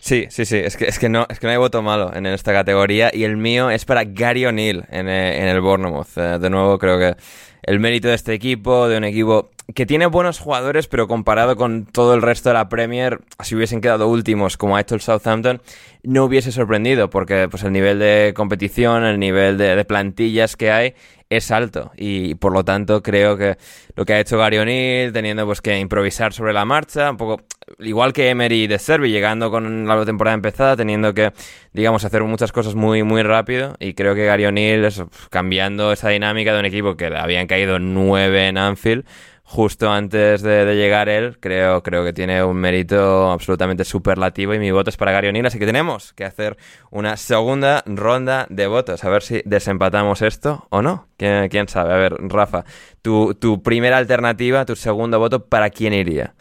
Sí, 0.00 0.26
sí, 0.28 0.44
sí, 0.44 0.58
es 0.58 0.76
que, 0.76 0.84
es 0.84 0.98
que, 0.98 1.08
no, 1.08 1.26
es 1.28 1.40
que 1.40 1.46
no 1.46 1.52
hay 1.52 1.56
voto 1.56 1.82
malo 1.82 2.12
en 2.14 2.26
esta 2.26 2.52
categoría 2.52 3.10
y 3.12 3.24
el 3.24 3.36
mío 3.36 3.70
es 3.70 3.84
para 3.84 4.04
Gary 4.04 4.44
O'Neill 4.44 4.84
en, 4.90 5.08
eh, 5.08 5.40
en, 5.40 5.48
el 5.48 5.60
Bournemouth. 5.60 6.16
Eh, 6.16 6.38
de 6.38 6.50
nuevo, 6.50 6.78
creo 6.78 6.98
que 6.98 7.16
el 7.62 7.80
mérito 7.80 8.08
de 8.08 8.14
este 8.14 8.34
equipo, 8.34 8.88
de 8.88 8.98
un 8.98 9.04
equipo 9.04 9.50
que 9.74 9.86
tiene 9.86 10.04
buenos 10.06 10.38
jugadores, 10.38 10.88
pero 10.88 11.08
comparado 11.08 11.56
con 11.56 11.86
todo 11.86 12.14
el 12.14 12.20
resto 12.20 12.50
de 12.50 12.54
la 12.54 12.68
Premier, 12.68 13.20
si 13.42 13.54
hubiesen 13.54 13.80
quedado 13.80 14.08
últimos 14.08 14.58
como 14.58 14.76
ha 14.76 14.82
hecho 14.82 14.94
el 14.94 15.00
Southampton, 15.00 15.62
no 16.02 16.24
hubiese 16.24 16.52
sorprendido, 16.52 17.08
porque 17.08 17.48
pues 17.50 17.62
el 17.62 17.72
nivel 17.72 17.98
de 17.98 18.34
competición, 18.36 19.04
el 19.04 19.18
nivel 19.18 19.56
de, 19.56 19.74
de 19.74 19.84
plantillas 19.86 20.56
que 20.56 20.70
hay 20.70 20.94
es 21.30 21.50
alto 21.50 21.92
y 21.96 22.34
por 22.34 22.52
lo 22.52 22.64
tanto 22.64 23.02
creo 23.02 23.36
que 23.36 23.56
lo 23.96 24.04
que 24.04 24.14
ha 24.14 24.20
hecho 24.20 24.38
Gary 24.38 24.58
O'Neill 24.58 25.12
teniendo 25.12 25.46
pues 25.46 25.60
que 25.60 25.78
improvisar 25.78 26.32
sobre 26.32 26.52
la 26.52 26.64
marcha 26.64 27.10
un 27.10 27.16
poco 27.16 27.42
igual 27.78 28.12
que 28.12 28.30
Emery 28.30 28.66
de 28.66 28.78
Servi 28.78 29.10
llegando 29.10 29.50
con 29.50 29.86
la 29.86 30.04
temporada 30.04 30.34
empezada 30.34 30.76
teniendo 30.76 31.14
que 31.14 31.32
digamos 31.72 32.04
hacer 32.04 32.22
muchas 32.24 32.52
cosas 32.52 32.74
muy 32.74 33.02
muy 33.02 33.22
rápido 33.22 33.74
y 33.78 33.94
creo 33.94 34.14
que 34.14 34.26
Gary 34.26 34.46
O'Neill 34.46 34.88
cambiando 35.30 35.92
esa 35.92 36.08
dinámica 36.10 36.52
de 36.52 36.60
un 36.60 36.66
equipo 36.66 36.96
que 36.96 37.06
habían 37.06 37.46
caído 37.46 37.78
nueve 37.78 38.48
en 38.48 38.58
Anfield 38.58 39.04
justo 39.44 39.90
antes 39.92 40.42
de, 40.42 40.74
llegar 40.74 41.08
él, 41.08 41.38
creo, 41.38 41.82
creo 41.82 42.02
que 42.02 42.12
tiene 42.12 42.42
un 42.42 42.56
mérito 42.56 43.30
absolutamente 43.30 43.84
superlativo 43.84 44.54
y 44.54 44.58
mi 44.58 44.70
voto 44.70 44.90
es 44.90 44.96
para 44.96 45.12
Gary 45.12 45.28
O'Neill, 45.28 45.46
así 45.46 45.58
que 45.58 45.66
tenemos 45.66 46.12
que 46.14 46.24
hacer 46.24 46.56
una 46.90 47.16
segunda 47.16 47.84
ronda 47.86 48.46
de 48.48 48.66
votos, 48.66 49.04
a 49.04 49.10
ver 49.10 49.22
si 49.22 49.42
desempatamos 49.44 50.22
esto 50.22 50.66
o 50.70 50.82
no. 50.82 51.08
¿Quién, 51.18 51.68
sabe? 51.68 51.92
A 51.92 51.96
ver, 51.96 52.14
Rafa, 52.20 52.64
tu, 53.02 53.34
tu 53.34 53.62
primera 53.62 53.98
alternativa, 53.98 54.64
tu 54.64 54.76
segundo 54.76 55.18
voto, 55.18 55.46
¿para 55.46 55.70
quién 55.70 55.92
iría? 55.92 56.34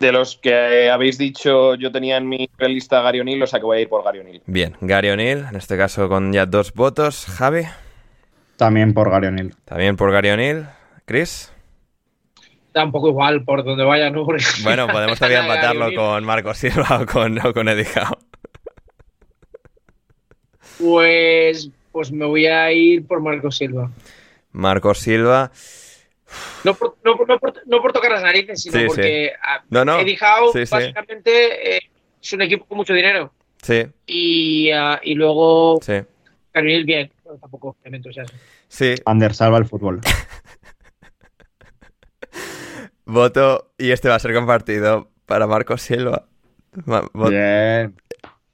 De 0.00 0.12
los 0.12 0.36
que 0.36 0.90
habéis 0.90 1.16
dicho, 1.16 1.74
yo 1.74 1.90
tenía 1.90 2.18
en 2.18 2.28
mi 2.28 2.48
lista 2.58 3.00
Gary 3.00 3.20
O'Neill, 3.20 3.42
o 3.42 3.46
sea 3.46 3.58
que 3.58 3.64
voy 3.66 3.78
a 3.78 3.80
ir 3.80 3.88
por 3.88 4.04
Gary 4.04 4.18
O'Neill. 4.20 4.42
Bien, 4.46 4.76
Gary 4.80 5.08
O'Neill, 5.08 5.46
en 5.48 5.56
este 5.56 5.76
caso 5.76 6.08
con 6.08 6.32
ya 6.32 6.44
dos 6.44 6.74
votos. 6.74 7.26
Javi. 7.26 7.62
También 8.56 8.92
por 8.92 9.10
Gary 9.10 9.28
O'Neill. 9.28 9.54
También 9.64 9.96
por 9.96 10.12
Gary 10.12 10.30
O'Neill. 10.30 10.66
Chris 11.06 11.52
un 12.84 12.92
poco 12.92 13.08
igual 13.08 13.44
por 13.44 13.64
donde 13.64 13.84
vaya, 13.84 14.10
¿no? 14.10 14.24
bueno, 14.62 14.86
podemos 14.88 15.18
todavía 15.18 15.40
empatarlo 15.42 15.94
con 15.94 16.24
Marco 16.24 16.54
Silva 16.54 17.00
o 17.02 17.06
con, 17.06 17.38
o 17.44 17.52
con 17.52 17.68
Eddie 17.68 17.86
Howe. 17.96 18.18
Pues, 20.78 21.70
pues 21.90 22.12
me 22.12 22.26
voy 22.26 22.46
a 22.46 22.70
ir 22.72 23.06
por 23.06 23.20
Marco 23.20 23.50
Silva. 23.50 23.90
Marco 24.52 24.94
Silva. 24.94 25.50
No 26.64 26.74
por, 26.74 26.96
no, 27.04 27.14
no, 27.14 27.38
por, 27.38 27.62
no 27.66 27.80
por, 27.80 27.92
tocar 27.92 28.10
las 28.10 28.22
narices, 28.22 28.62
sino 28.62 28.80
sí, 28.80 28.86
porque 28.86 29.32
sí. 29.34 29.66
No, 29.70 29.84
no. 29.84 30.00
Eddie 30.00 30.18
Howe 30.20 30.66
básicamente 30.70 31.76
eh, 31.76 31.80
es 32.20 32.32
un 32.32 32.42
equipo 32.42 32.66
con 32.66 32.78
mucho 32.78 32.94
dinero. 32.94 33.32
Sí. 33.62 33.86
Y, 34.06 34.72
uh, 34.72 34.98
y 35.02 35.14
luego 35.14 35.78
sí. 35.82 35.94
Carmil 36.52 36.84
bien, 36.84 37.12
pero 37.22 37.36
tampoco 37.36 37.76
me 37.84 37.96
entusiasma. 37.96 38.36
Sí. 38.68 38.94
Ander 39.04 39.34
salva 39.34 39.58
el 39.58 39.66
fútbol. 39.66 40.00
Voto 43.04 43.72
y 43.78 43.92
este 43.92 44.08
va 44.08 44.16
a 44.16 44.18
ser 44.18 44.34
compartido 44.34 45.10
para 45.26 45.46
Marco 45.46 45.78
Silva. 45.78 46.26
Bien. 47.14 47.94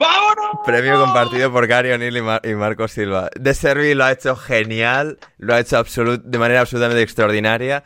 ¡Vámonos! 0.03 0.61
Premio 0.65 0.99
compartido 0.99 1.53
por 1.53 1.67
Gary 1.67 1.93
O'Neill 1.93 2.17
y, 2.17 2.23
Mar 2.23 2.41
y, 2.45 2.55
Marco 2.55 2.89
Silva. 2.89 3.31
De 3.39 3.55
Servi 3.55 3.95
lo 3.95 4.05
ha 4.05 4.13
hecho 4.13 4.35
genial, 4.35 5.19
lo 5.39 5.55
ha 5.55 5.61
hecho 5.61 5.83
de 5.85 6.39
manera 6.39 6.61
absolutamente 6.61 7.03
extraordinaria, 7.03 7.85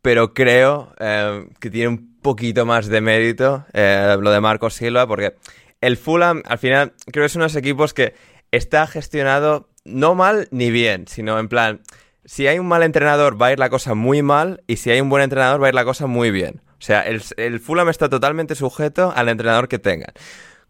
pero 0.00 0.32
creo 0.32 0.94
eh, 0.98 1.46
que 1.60 1.70
tiene 1.70 1.88
un 1.88 2.18
poquito 2.22 2.64
más 2.64 2.86
de 2.86 3.00
mérito 3.00 3.66
eh, 3.74 4.16
lo 4.18 4.30
de 4.30 4.40
Marco 4.40 4.70
Silva, 4.70 5.06
porque 5.06 5.34
el 5.82 5.96
Fulham, 5.96 6.42
al 6.46 6.58
final, 6.58 6.94
creo 7.10 7.22
que 7.22 7.26
es 7.26 7.36
uno 7.36 7.44
de 7.44 7.50
los 7.50 7.56
equipos 7.56 7.92
que 7.92 8.14
está 8.50 8.86
gestionado 8.86 9.68
no 9.84 10.14
mal 10.14 10.48
ni 10.52 10.70
bien, 10.70 11.06
sino 11.08 11.38
en 11.38 11.48
plan, 11.48 11.80
si 12.24 12.46
hay 12.46 12.58
un 12.58 12.68
mal 12.68 12.82
entrenador 12.82 13.40
va 13.40 13.48
a 13.48 13.52
ir 13.52 13.58
la 13.58 13.68
cosa 13.68 13.94
muy 13.94 14.22
mal 14.22 14.62
y 14.66 14.76
si 14.76 14.90
hay 14.90 15.00
un 15.00 15.10
buen 15.10 15.22
entrenador 15.22 15.60
va 15.60 15.66
a 15.66 15.68
ir 15.70 15.74
la 15.74 15.84
cosa 15.84 16.06
muy 16.06 16.30
bien. 16.30 16.62
O 16.78 16.84
sea, 16.84 17.02
el, 17.02 17.22
el 17.36 17.60
Fulham 17.60 17.88
está 17.88 18.08
totalmente 18.08 18.54
sujeto 18.54 19.12
al 19.14 19.28
entrenador 19.28 19.68
que 19.68 19.78
tengan. 19.78 20.12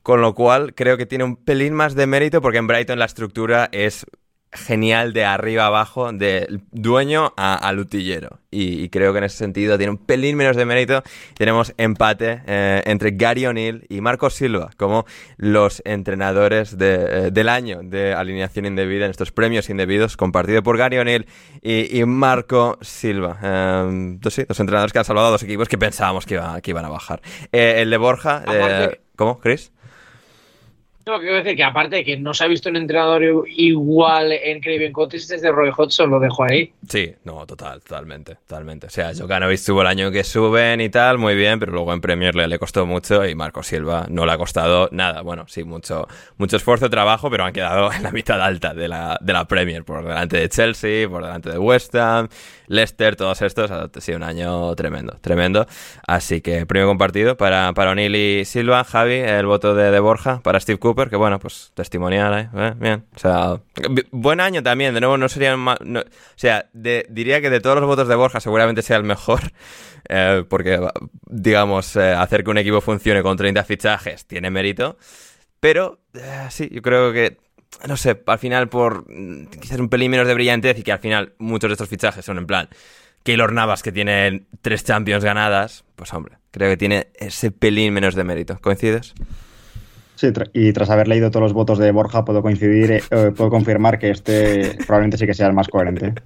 Con 0.03 0.20
lo 0.20 0.34
cual 0.34 0.74
creo 0.74 0.96
que 0.96 1.07
tiene 1.07 1.24
un 1.24 1.36
pelín 1.36 1.74
más 1.74 1.94
de 1.94 2.07
mérito 2.07 2.40
porque 2.40 2.59
en 2.59 2.66
Brighton 2.66 2.98
la 2.98 3.05
estructura 3.05 3.68
es 3.72 4.07
genial 4.53 5.14
de 5.14 5.24
arriba 5.24 5.66
abajo, 5.66 6.12
del 6.12 6.62
dueño 6.70 7.32
al 7.36 7.78
utillero. 7.78 8.38
Y, 8.50 8.90
creo 8.90 9.12
que 9.12 9.18
en 9.18 9.24
ese 9.24 9.38
sentido 9.38 9.78
tiene 9.78 9.92
un 9.92 9.96
pelín 9.96 10.36
menos 10.36 10.57
de 10.57 10.66
mérito. 10.66 11.03
Tenemos 11.38 11.72
empate 11.78 12.42
eh, 12.46 12.82
entre 12.84 13.12
Gary 13.12 13.46
O'Neill 13.46 13.86
y 13.88 14.03
Marco 14.03 14.28
Silva 14.28 14.70
como 14.76 15.07
los 15.38 15.80
entrenadores 15.86 16.76
de, 16.76 16.94
eh, 16.94 17.30
del 17.30 17.48
año 17.48 17.80
de 17.82 18.12
alineación 18.12 18.66
indebida 18.66 19.07
en 19.07 19.11
estos 19.11 19.32
premios 19.32 19.70
indebidos, 19.70 20.18
compartido 20.18 20.62
por 20.62 20.76
Gary 20.76 20.98
O'Neill 20.98 21.26
y, 21.62 22.05
Marco 22.05 22.78
Silva. 22.82 23.38
Eh, 23.42 24.16
dos, 24.20 24.34
sí, 24.34 24.44
dos 24.46 24.61
entrenadores 24.61 24.92
que 24.92 24.98
han 24.98 25.05
salvado 25.07 25.28
a 25.28 25.30
dos 25.30 25.42
equipos 25.42 25.68
que 25.68 25.78
pensábamos 25.78 26.26
que, 26.26 26.34
iba, 26.34 26.61
que 26.61 26.70
iban 26.72 26.84
a 26.84 26.90
bajar. 26.90 27.22
el 27.53 27.88
de 27.88 27.96
Borja, 27.96 28.44
¿cómo, 29.16 29.40
Chris? 29.40 29.72
No, 31.05 31.18
quiero 31.18 31.34
decir 31.34 31.57
que 31.57 31.64
aparte 31.64 31.96
de 31.96 32.05
que 32.05 32.16
no 32.16 32.32
se 32.32 32.44
ha 32.44 32.46
visto 32.46 32.68
un 32.68 32.76
entrenador 32.76 33.22
igual 33.48 34.30
en 34.30 34.61
Craven 34.61 34.92
Cottage 34.92 35.26
desde 35.26 35.50
Roy 35.50 35.72
Hodgson, 35.76 36.09
lo 36.11 36.20
dejo 36.20 36.44
ahí. 36.44 36.72
Sí, 36.88 37.12
no, 37.24 37.44
total, 37.44 37.80
totalmente, 37.82 38.36
totalmente. 38.46 38.86
O 38.86 38.90
sea, 38.90 39.12
Jokanovic 39.12 39.64
tuvo 39.64 39.80
el 39.80 39.88
año 39.88 40.12
que 40.12 40.22
suben 40.22 40.80
y 40.80 40.90
tal, 40.90 41.18
muy 41.18 41.34
bien, 41.34 41.59
pero 41.59 41.72
luego 41.72 41.92
en 41.92 42.00
Premier 42.00 42.36
le, 42.36 42.46
le 42.46 42.57
costó 42.57 42.86
mucho 42.86 43.26
y 43.26 43.34
Marco 43.34 43.64
Silva 43.64 44.07
no 44.09 44.24
le 44.26 44.32
ha 44.32 44.38
costado 44.38 44.88
nada. 44.92 45.22
Bueno, 45.22 45.46
sí, 45.48 45.64
mucho, 45.64 46.07
mucho 46.38 46.57
esfuerzo, 46.57 46.88
trabajo, 46.88 47.30
pero 47.30 47.44
han 47.44 47.53
quedado 47.53 47.92
en 47.92 48.05
la 48.05 48.12
mitad 48.12 48.40
alta 48.40 48.72
de 48.72 48.86
la, 48.86 49.18
de 49.20 49.32
la 49.32 49.46
Premier, 49.48 49.84
por 49.84 50.07
delante 50.07 50.36
de 50.36 50.48
Chelsea, 50.48 51.09
por 51.09 51.24
delante 51.24 51.50
de 51.50 51.59
West 51.59 51.96
Ham, 51.96 52.28
Leicester, 52.68 53.16
todos 53.16 53.42
estos. 53.42 53.72
Ha 53.72 53.88
sido 54.00 54.18
un 54.18 54.22
año 54.22 54.72
tremendo, 54.76 55.16
tremendo. 55.20 55.66
Así 56.07 56.40
que 56.42 56.64
premio 56.64 56.86
compartido 56.86 57.36
para, 57.36 57.72
para 57.72 57.90
O'Neill 57.90 58.14
y 58.14 58.44
Silva, 58.44 58.84
Javi, 58.84 59.14
el 59.14 59.46
voto 59.46 59.74
de, 59.74 59.90
de 59.90 59.98
Borja, 59.98 60.40
para 60.42 60.61
Steve 60.61 60.78
Cooper, 60.95 61.11
que 61.11 61.16
bueno, 61.16 61.38
pues 61.38 61.72
testimonial, 61.74 62.38
¿eh? 62.38 62.49
¿Eh? 62.55 62.74
Bien. 62.78 63.05
O 63.14 63.18
sea, 63.18 63.61
buen 64.11 64.40
año 64.40 64.62
también, 64.62 64.93
de 64.95 65.01
nuevo 65.01 65.16
no 65.16 65.28
sería 65.28 65.57
mal, 65.57 65.78
no- 65.84 66.01
o 66.01 66.05
sea, 66.36 66.66
de- 66.72 67.07
diría 67.09 67.40
que 67.40 67.51
de 67.51 67.61
todos 67.61 67.76
los 67.78 67.86
votos 67.86 68.09
de 68.09 68.14
Borja 68.14 68.40
seguramente 68.40 68.82
sea 68.82 68.97
el 68.99 69.05
mejor, 69.05 69.40
eh, 70.09 70.45
porque, 70.49 70.80
digamos, 71.26 71.97
eh, 71.97 72.12
hacer 72.12 72.45
que 72.45 72.51
un 72.51 72.59
equipo 72.59 72.80
funcione 72.80 73.22
con 73.22 73.36
30 73.36 73.64
fichajes 73.64 74.26
tiene 74.26 74.51
mérito, 74.51 74.99
pero 75.61 76.01
eh, 76.14 76.47
sí, 76.51 76.68
yo 76.70 76.82
creo 76.82 77.12
que, 77.12 77.38
no 77.88 77.97
sé, 77.97 78.22
al 78.26 78.38
final 78.38 78.68
por 78.68 79.05
mm, 79.11 79.47
quizás 79.61 79.78
un 79.80 79.88
pelín 79.88 80.11
menos 80.11 80.26
de 80.26 80.34
brillantez 80.34 80.78
y 80.78 80.82
que 80.82 80.93
al 80.93 80.99
final 80.99 81.32
muchos 81.38 81.68
de 81.68 81.72
estos 81.74 81.88
fichajes 81.88 82.24
son 82.24 82.38
en 82.38 82.47
plan 82.47 82.68
Keylor 83.22 83.53
Navas 83.53 83.82
que 83.82 83.93
tiene 83.93 84.45
tres 84.61 84.84
Champions 84.84 85.24
ganadas, 85.24 85.84
pues 85.97 86.12
hombre, 86.12 86.38
creo 86.51 86.68
que 86.68 86.76
tiene 86.76 87.07
ese 87.14 87.53
pelín 87.53 87.95
menos 87.95 88.16
de 88.16 88.24
mérito. 88.24 88.59
¿Coincides? 88.61 89.14
Sí, 90.14 90.28
y 90.52 90.72
tras 90.72 90.90
haber 90.90 91.08
leído 91.08 91.30
todos 91.30 91.42
los 91.42 91.52
votos 91.52 91.78
de 91.78 91.90
Borja, 91.90 92.24
puedo 92.24 92.42
coincidir, 92.42 92.92
eh, 92.92 93.02
eh, 93.10 93.32
puedo 93.36 93.50
confirmar 93.50 93.98
que 93.98 94.10
este 94.10 94.76
probablemente 94.86 95.18
sí 95.18 95.26
que 95.26 95.34
sea 95.34 95.46
el 95.48 95.52
más 95.54 95.68
coherente. 95.68 96.14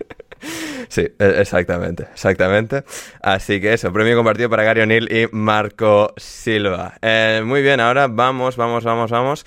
Sí, 0.89 1.01
e- 1.01 1.41
exactamente, 1.41 2.05
exactamente. 2.13 2.85
Así 3.21 3.61
que 3.61 3.73
eso, 3.73 3.93
premio 3.93 4.15
compartido 4.15 4.49
para 4.49 4.63
Gary 4.63 4.83
O'Neill 4.83 5.11
y 5.11 5.27
Marco 5.35 6.13
Silva. 6.17 6.95
Eh, 7.03 7.43
muy 7.45 7.61
bien, 7.63 7.81
ahora 7.81 8.07
vamos, 8.07 8.57
vamos, 8.57 8.85
vamos, 8.85 9.11
vamos 9.11 9.45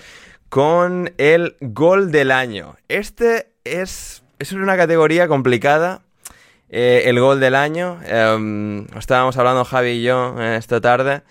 con 0.50 1.12
el 1.16 1.56
gol 1.60 2.10
del 2.10 2.30
año. 2.30 2.76
Este 2.88 3.52
es, 3.64 4.22
es 4.38 4.52
una 4.52 4.76
categoría 4.76 5.28
complicada. 5.28 6.02
el 6.68 7.18
gol 7.20 7.40
del 7.40 7.54
año. 7.54 8.00
Em, 8.04 8.86
estábamos 8.98 9.36
hablando 9.38 9.64
Javi 9.64 9.90
y 9.90 10.02
yo 10.02 10.38
esta 10.42 10.80
tarde. 10.80 11.22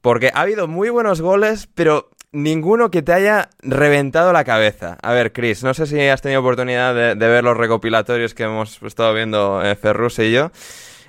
Porque 0.00 0.30
ha 0.34 0.42
habido 0.42 0.68
muy 0.68 0.90
buenos 0.90 1.20
goles, 1.20 1.68
pero 1.74 2.10
ninguno 2.36 2.90
que 2.90 3.02
te 3.02 3.12
haya 3.12 3.48
reventado 3.60 4.32
la 4.32 4.44
cabeza. 4.44 4.98
A 5.02 5.12
ver, 5.12 5.32
Chris, 5.32 5.64
no 5.64 5.72
sé 5.74 5.86
si 5.86 5.98
has 6.00 6.20
tenido 6.20 6.40
oportunidad 6.40 6.94
de, 6.94 7.14
ver 7.14 7.42
los 7.42 7.56
recopilatorios 7.56 8.34
que 8.34 8.44
hemos 8.44 8.80
estado 8.82 9.14
viendo 9.14 9.62
eh, 9.64 9.74
Ferrus 9.74 10.18
y 10.18 10.32
yo. 10.32 10.50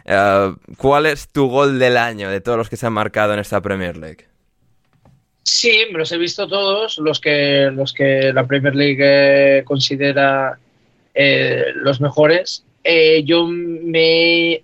Eh, 0.05 0.53
¿Cuál 0.78 1.05
es 1.05 1.28
tu 1.28 1.49
gol 1.49 1.80
del 1.80 1.97
año 1.97 2.30
de 2.30 2.39
todos 2.39 2.57
los 2.57 2.69
que 2.69 2.78
se 2.78 2.88
han 2.88 2.93
marcado 2.93 3.34
en 3.34 3.39
esta 3.39 3.61
Premier 3.61 3.97
League? 3.97 4.25
Sí, 5.43 5.86
me 5.91 5.99
los 5.99 6.11
he 6.11 6.17
visto 6.17 6.47
todos, 6.47 6.97
los 6.97 7.19
que, 7.19 7.69
los 7.73 7.93
que 7.93 8.32
la 8.34 8.45
Premier 8.45 8.75
League 8.75 8.99
eh, 9.01 9.63
considera 9.63 10.57
los 11.75 11.99
mejores. 11.99 12.63
Yo 13.25 13.47
me 13.47 14.53
he 14.53 14.63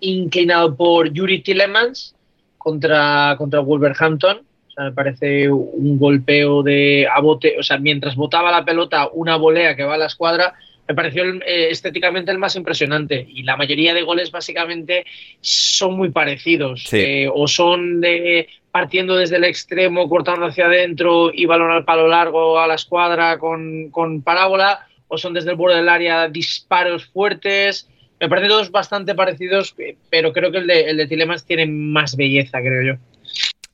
inclinado 0.00 0.74
por 0.74 1.12
Yuri 1.12 1.42
Tillemans 1.42 2.14
contra, 2.58 3.34
contra 3.36 3.60
Wolverhampton. 3.60 4.40
Sea, 4.80 4.86
me 4.86 4.92
parece 4.92 5.50
un 5.50 5.98
golpeo 5.98 6.62
de 6.62 7.06
a 7.12 7.20
bote, 7.20 7.56
o 7.58 7.62
sea, 7.62 7.78
mientras 7.78 8.16
botaba 8.16 8.50
la 8.50 8.64
pelota, 8.64 9.08
una 9.12 9.36
volea 9.36 9.76
que 9.76 9.84
va 9.84 9.94
a 9.94 9.98
la 9.98 10.06
escuadra, 10.06 10.54
me 10.88 10.94
pareció 10.94 11.22
eh, 11.24 11.68
estéticamente 11.70 12.32
el 12.32 12.38
más 12.38 12.56
impresionante. 12.56 13.26
Y 13.28 13.42
la 13.42 13.56
mayoría 13.56 13.94
de 13.94 14.02
goles 14.02 14.30
básicamente 14.30 15.04
son 15.40 15.94
muy 15.96 16.10
parecidos. 16.10 16.84
Sí. 16.84 16.96
Eh, 16.96 17.28
o 17.32 17.46
son 17.46 18.00
de 18.00 18.48
partiendo 18.70 19.16
desde 19.16 19.36
el 19.36 19.44
extremo, 19.44 20.08
cortando 20.08 20.46
hacia 20.46 20.66
adentro 20.66 21.30
y 21.32 21.44
balón 21.44 21.72
al 21.72 21.84
palo 21.84 22.08
largo 22.08 22.58
a 22.58 22.66
la 22.66 22.74
escuadra 22.74 23.38
con, 23.38 23.90
con 23.90 24.22
parábola, 24.22 24.86
o 25.08 25.18
son 25.18 25.34
desde 25.34 25.50
el 25.50 25.56
borde 25.56 25.76
del 25.76 25.88
área 25.88 26.28
disparos 26.28 27.06
fuertes. 27.06 27.88
Me 28.18 28.28
parecen 28.28 28.50
todos 28.50 28.70
bastante 28.70 29.14
parecidos, 29.14 29.74
eh, 29.78 29.96
pero 30.08 30.32
creo 30.32 30.50
que 30.50 30.58
el 30.58 30.66
de, 30.66 30.90
el 30.90 30.96
de 30.96 31.06
Tillemans 31.06 31.44
tiene 31.44 31.66
más 31.66 32.16
belleza, 32.16 32.60
creo 32.60 32.94
yo. 32.94 33.00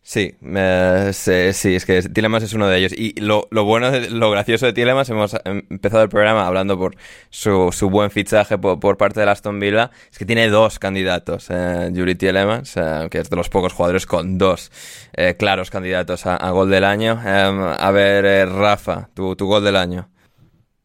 Sí, 0.09 0.37
me- 0.41 1.13
sí, 1.13 1.75
es 1.75 1.85
que 1.85 2.01
Tielemans 2.01 2.45
es 2.45 2.53
uno 2.53 2.69
de 2.69 2.79
ellos. 2.79 2.93
Y 2.93 3.21
lo, 3.21 3.49
bueno, 3.65 3.91
de- 3.91 4.09
lo 4.09 4.31
gracioso 4.31 4.65
de 4.65 4.73
Tielemans, 4.73 5.11
hemos 5.11 5.35
em- 5.45 5.67
empezado 5.69 6.05
el 6.05 6.09
programa 6.09 6.47
hablando 6.47 6.79
por 6.79 6.95
su, 7.29 7.73
su 7.73 7.91
buen 7.91 8.13
fichaje 8.13 8.57
por, 8.57 8.97
parte 8.99 9.19
de 9.19 9.29
Aston 9.29 9.59
Villa, 9.59 9.91
es 10.09 10.17
que 10.17 10.25
tiene 10.25 10.49
dos 10.49 10.79
candidatos, 10.79 11.49
eh, 11.51 11.91
Yuri 11.93 12.15
Tielemans, 12.15 12.77
eh, 12.77 13.09
que 13.11 13.19
es 13.19 13.29
de 13.31 13.35
los 13.35 13.49
pocos 13.49 13.73
jugadores 13.73 14.07
con 14.07 14.39
dos 14.39 14.71
eh, 15.17 15.35
claros 15.37 15.71
candidatos 15.71 16.25
a, 16.27 16.37
a 16.37 16.51
gol 16.53 16.71
del 16.71 16.85
año. 16.85 17.21
Em, 17.25 17.61
a 17.65 17.91
ver, 17.91 18.25
eh, 18.27 18.47
Rafa, 18.47 19.09
tu, 19.13 19.35
tu 19.35 19.49
gol 19.49 19.65
del 19.65 19.75
año. 19.75 20.09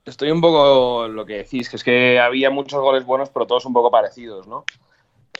Estoy 0.04 0.32
un 0.32 0.42
poco 0.42 1.08
lo 1.08 1.28
que 1.28 1.36
decís, 1.38 1.70
que 1.70 1.76
es 1.76 1.84
que 1.84 2.20
había 2.20 2.50
muchos 2.50 2.82
goles 2.82 3.06
buenos, 3.06 3.30
pero 3.30 3.46
todos 3.46 3.68
un 3.68 3.74
poco 3.74 3.92
parecidos, 3.92 4.48
¿no? 4.48 4.66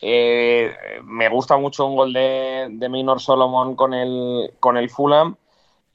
Eh, 0.02 0.74
me 1.04 1.30
gusta 1.30 1.58
mucho 1.58 1.86
un 1.86 1.96
gol 1.96 2.14
de, 2.14 2.68
de 2.72 2.90
Minor 2.90 3.20
Solomon 3.22 3.76
con 3.76 3.94
el, 3.94 4.52
con 4.60 4.78
el 4.78 4.90
Fulham, 4.90 5.36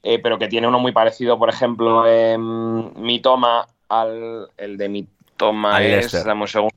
eh, 0.03 0.19
pero 0.19 0.37
que 0.37 0.47
tiene 0.47 0.67
uno 0.67 0.79
muy 0.79 0.91
parecido, 0.93 1.37
por 1.37 1.49
ejemplo, 1.49 2.07
en 2.07 2.93
Mitoma 3.01 3.67
al. 3.89 4.47
El 4.57 4.77
de 4.77 4.89
Mitoma 4.89 5.75
Al 5.75 5.83
es. 5.85 5.91
Leicester. 5.91 6.23
dame 6.25 6.41
un 6.41 6.47
segundo. 6.47 6.75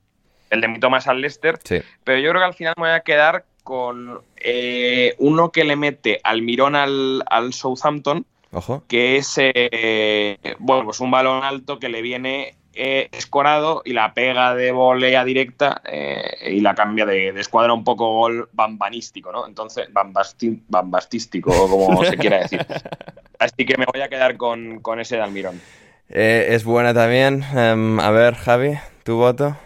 El 0.50 0.60
de 0.60 0.68
Mitoma 0.68 0.98
es 0.98 1.06
al 1.06 1.20
Leicester, 1.20 1.58
Sí. 1.62 1.78
pero 2.02 2.18
yo 2.18 2.30
creo 2.30 2.40
que 2.42 2.46
al 2.46 2.54
final 2.54 2.74
me 2.76 2.82
voy 2.88 2.90
a 2.90 3.00
quedar 3.00 3.44
con 3.62 4.20
eh, 4.36 5.14
uno 5.18 5.52
que 5.52 5.62
le 5.62 5.76
mete 5.76 6.18
al 6.24 6.42
mirón 6.42 6.74
al, 6.74 7.22
al 7.30 7.52
Southampton 7.52 8.26
Ojo. 8.52 8.82
que 8.88 9.16
es 9.16 9.34
eh, 9.38 10.38
bueno, 10.58 10.84
pues 10.86 10.98
un 10.98 11.12
balón 11.12 11.44
alto 11.44 11.78
que 11.78 11.88
le 11.88 12.02
viene 12.02 12.56
eh, 12.74 13.08
escorado 13.12 13.82
y 13.84 13.92
la 13.92 14.14
pega 14.14 14.54
de 14.54 14.72
volea 14.72 15.24
directa 15.24 15.82
eh, 15.84 16.52
y 16.52 16.60
la 16.60 16.74
cambia 16.74 17.04
de, 17.06 17.32
de 17.32 17.40
escuadra 17.40 17.72
un 17.72 17.84
poco 17.84 18.14
gol 18.14 18.48
bambanístico, 18.52 19.32
¿no? 19.32 19.46
Entonces, 19.46 19.88
bambasti- 19.92 20.60
bambastístico, 20.68 21.50
o 21.50 21.68
como 21.86 22.04
se 22.04 22.16
quiera 22.16 22.38
decir. 22.38 22.64
Así 23.38 23.64
que 23.66 23.76
me 23.78 23.86
voy 23.92 24.02
a 24.02 24.08
quedar 24.08 24.36
con, 24.36 24.80
con 24.80 25.00
ese 25.00 25.16
de 25.16 25.22
Almirón. 25.22 25.60
Eh, 26.08 26.48
es 26.50 26.64
buena 26.64 26.92
también. 26.94 27.42
Em, 27.54 27.98
a 28.00 28.10
ver, 28.10 28.34
Javi, 28.34 28.74
tu 29.04 29.16
voto. 29.16 29.56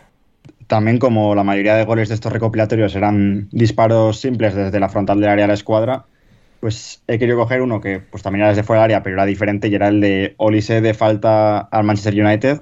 También 0.67 0.99
como 0.99 1.35
la 1.35 1.45
mayoría 1.45 1.75
de 1.75 1.85
goles 1.85 2.09
de 2.09 2.15
estos 2.15 2.33
recopilatorios 2.33 2.95
eran 2.97 3.49
disparos 3.51 4.19
simples 4.21 4.55
desde 4.55 4.81
la 4.81 4.89
frontal 4.89 5.21
del 5.21 5.29
área 5.29 5.45
a 5.45 5.49
la 5.49 5.55
escuadra, 5.55 6.05
pues 6.61 7.03
he 7.07 7.19
querido 7.19 7.37
coger 7.37 7.61
uno 7.61 7.81
que 7.83 8.01
pues 8.01 8.23
también 8.23 8.41
era 8.41 8.49
desde 8.49 8.63
fuera 8.63 8.81
del 8.83 8.93
área, 8.93 9.03
pero 9.03 9.17
era 9.17 9.27
diferente 9.27 9.69
y 9.69 9.75
era 9.75 9.89
el 9.89 10.01
de 10.01 10.35
Olise 10.39 10.81
de 10.81 10.95
falta 10.95 11.59
al 11.59 11.85
Manchester 11.85 12.15
United, 12.15 12.61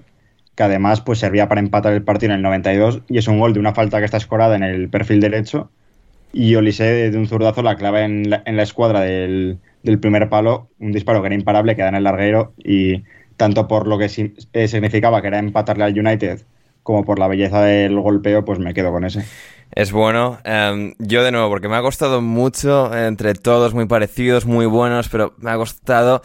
que 0.55 0.63
además 0.63 1.01
pues 1.01 1.19
servía 1.19 1.49
para 1.49 1.61
empatar 1.61 1.93
el 1.93 2.03
partido 2.03 2.33
en 2.33 2.39
el 2.39 2.43
92 2.43 3.03
y 3.09 3.19
es 3.19 3.29
un 3.29 3.39
gol 3.39 3.53
de 3.53 3.61
una 3.61 3.75
falta 3.75 3.99
que 3.99 4.05
está 4.05 4.17
escorada 4.17 4.57
en 4.57 4.63
el 4.63 4.89
perfil 4.89 5.21
derecho 5.21 5.71
y 6.33 6.55
Olise 6.55 7.11
de 7.11 7.19
un 7.19 7.27
zurdazo 7.27 7.63
la 7.63 7.77
clava 7.77 8.03
en 8.03 8.31
la, 8.31 8.63
escuadra 8.63 9.01
del, 9.01 9.59
del 9.83 9.99
primer 9.99 10.29
palo, 10.29 10.69
un 10.79 10.93
disparo 10.93 11.21
que 11.21 11.27
era 11.27 11.35
imparable, 11.35 11.77
que 11.77 11.83
da 11.83 11.89
en 11.89 11.97
el 11.97 12.05
larguero 12.05 12.55
y 12.59 13.03
tanto 13.37 13.69
por 13.69 13.87
lo 13.87 13.99
que 13.99 14.07
eh, 14.53 14.69
significaba 14.69 15.21
que 15.21 15.29
era 15.29 15.39
empatarle 15.39 15.85
al 15.85 15.99
United 15.99 16.43
como 16.83 17.05
por 17.05 17.19
la 17.19 17.29
belleza 17.29 17.63
del 17.63 17.99
golpeo, 18.01 18.45
pues 18.45 18.59
me 18.59 18.75
quedo 18.75 18.93
con 18.93 19.05
ese. 19.05 19.25
Es 19.75 19.91
bueno. 19.91 20.39
Em, 20.45 20.95
yo 20.99 21.25
de 21.25 21.33
nuevo, 21.33 21.49
porque 21.49 21.69
me 21.69 21.77
ha 21.77 21.83
costado 21.83 22.21
mucho, 22.21 22.95
entre 22.95 23.35
todos 23.35 23.73
muy 23.73 23.87
parecidos, 23.87 24.45
muy 24.45 24.67
buenos, 24.67 25.09
pero 25.09 25.35
me 25.39 25.51
ha 25.51 25.57
costado... 25.57 26.23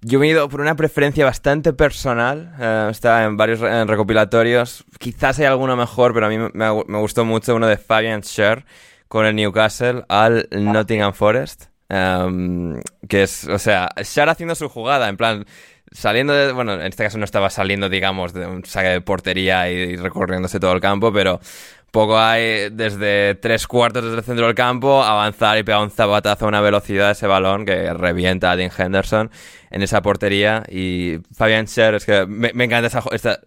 Yo 0.00 0.22
he 0.22 0.28
ido 0.28 0.48
por 0.48 0.60
una 0.60 0.76
preferencia 0.76 1.24
bastante 1.24 1.72
personal. 1.72 2.54
eh, 2.60 2.88
está 2.90 3.24
en 3.24 3.36
varios 3.36 3.60
recopilatorios. 3.60 4.84
Quizás 4.98 5.38
hay 5.38 5.46
alguno 5.46 5.76
mejor, 5.76 6.12
pero 6.12 6.26
a 6.26 6.28
mí 6.28 6.38
me, 6.38 6.98
gustó 7.00 7.24
mucho 7.24 7.56
uno 7.56 7.66
de 7.66 7.78
Fabian 7.78 8.22
Scher 8.22 8.64
con 9.08 9.24
el 9.24 9.34
Newcastle 9.34 10.04
al 10.08 10.46
Nottingham 10.52 11.14
Forest. 11.14 11.64
em, 11.88 12.80
que 13.08 13.22
es, 13.24 13.46
o 13.48 13.58
sea, 13.58 13.88
Scher 14.02 14.28
haciendo 14.28 14.54
su 14.54 14.68
jugada, 14.68 15.08
en 15.08 15.16
plan, 15.16 15.46
saliendo 15.94 16.34
de, 16.34 16.52
bueno, 16.52 16.74
en 16.74 16.82
este 16.82 17.04
caso 17.04 17.16
no 17.18 17.24
estaba 17.24 17.48
saliendo, 17.48 17.88
digamos, 17.88 18.34
de 18.34 18.46
un 18.46 18.64
saque 18.64 18.88
de 18.88 19.00
portería 19.00 19.70
y, 19.70 19.96
recorriéndose 19.96 20.60
todo 20.60 20.72
el 20.72 20.80
campo, 20.80 21.12
pero 21.12 21.40
poco 21.94 22.18
hay 22.18 22.70
desde 22.70 23.36
tres 23.36 23.68
cuartos 23.68 24.02
desde 24.02 24.18
el 24.18 24.24
centro 24.24 24.46
del 24.46 24.56
campo 24.56 25.00
avanzar 25.00 25.56
y 25.58 25.62
pegar 25.62 25.80
un 25.80 25.92
zapatazo 25.92 26.44
a 26.44 26.48
una 26.48 26.60
velocidad 26.60 27.06
de 27.06 27.12
ese 27.12 27.28
balón 27.28 27.64
que 27.64 27.94
revienta 27.94 28.50
a 28.50 28.56
Dean 28.56 28.72
Henderson 28.76 29.30
en 29.70 29.80
esa 29.80 30.02
portería. 30.02 30.64
Y 30.68 31.18
Fabian 31.32 31.68
Scher 31.68 31.94
es 31.94 32.04
que 32.04 32.26
me, 32.26 32.52
me 32.52 32.68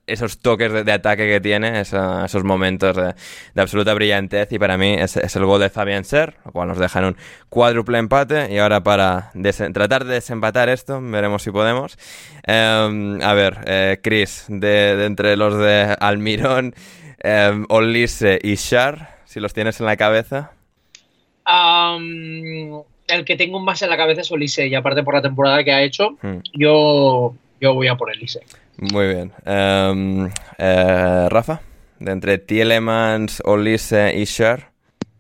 esos 0.07 0.39
toques 0.39 0.85
de, 0.85 0.91
ataque 0.93 1.27
que 1.27 1.41
tiene, 1.41 1.81
esos 1.81 2.43
momentos 2.45 2.95
de, 2.95 3.61
absoluta 3.61 3.93
brillantez. 3.93 4.49
Y 4.53 4.59
para 4.59 4.77
mí 4.77 4.93
es, 4.93 5.17
el 5.17 5.45
gol 5.45 5.59
de 5.59 5.69
Fabian 5.69 6.05
Scher, 6.05 6.37
lo 6.45 6.53
cual 6.53 6.69
nos 6.69 6.79
deja 6.79 7.05
un 7.05 7.17
cuádruple 7.49 7.97
empate. 7.97 8.47
Y 8.49 8.59
ahora 8.59 8.81
para 8.81 9.31
tratar 9.73 10.05
de 10.05 10.13
desempatar 10.13 10.69
esto, 10.69 11.01
veremos 11.01 11.43
si 11.43 11.51
podemos. 11.51 11.97
Em, 12.43 13.21
a 13.21 13.33
ver, 13.33 13.59
eh, 13.65 13.99
Chris, 14.01 14.45
de, 14.47 15.05
entre 15.05 15.35
los 15.35 15.57
de 15.57 15.97
Almirón, 15.99 16.73
eh, 17.23 17.63
Olise 17.69 18.39
y 18.41 18.55
Shar, 18.55 19.17
si 19.25 19.39
los 19.39 19.53
tienes 19.53 19.79
en 19.79 19.85
la 19.85 19.97
cabeza. 19.97 20.51
Um 21.45 22.83
el 23.07 23.25
que 23.25 23.35
tengo 23.35 23.59
más 23.59 23.81
en 23.81 23.89
la 23.89 23.97
cabeza 23.97 24.21
es 24.21 24.31
Olise 24.31 24.67
y 24.67 24.75
aparte 24.75 25.03
por 25.03 25.15
la 25.15 25.21
temporada 25.21 25.63
que 25.63 25.71
ha 25.71 25.81
hecho, 25.81 26.17
hmm. 26.21 26.39
yo, 26.53 27.35
yo 27.59 27.73
voy 27.73 27.87
a 27.87 27.95
por 27.95 28.11
Elise. 28.11 28.41
Muy 28.77 29.07
bien. 29.07 29.31
Em, 29.45 30.29
eh, 30.57 31.27
Rafa, 31.29 31.61
de 31.99 32.11
entre 32.11 32.37
Tielemans, 32.37 33.41
Olise 33.45 34.13
y 34.15 34.25
Shar. 34.25 34.71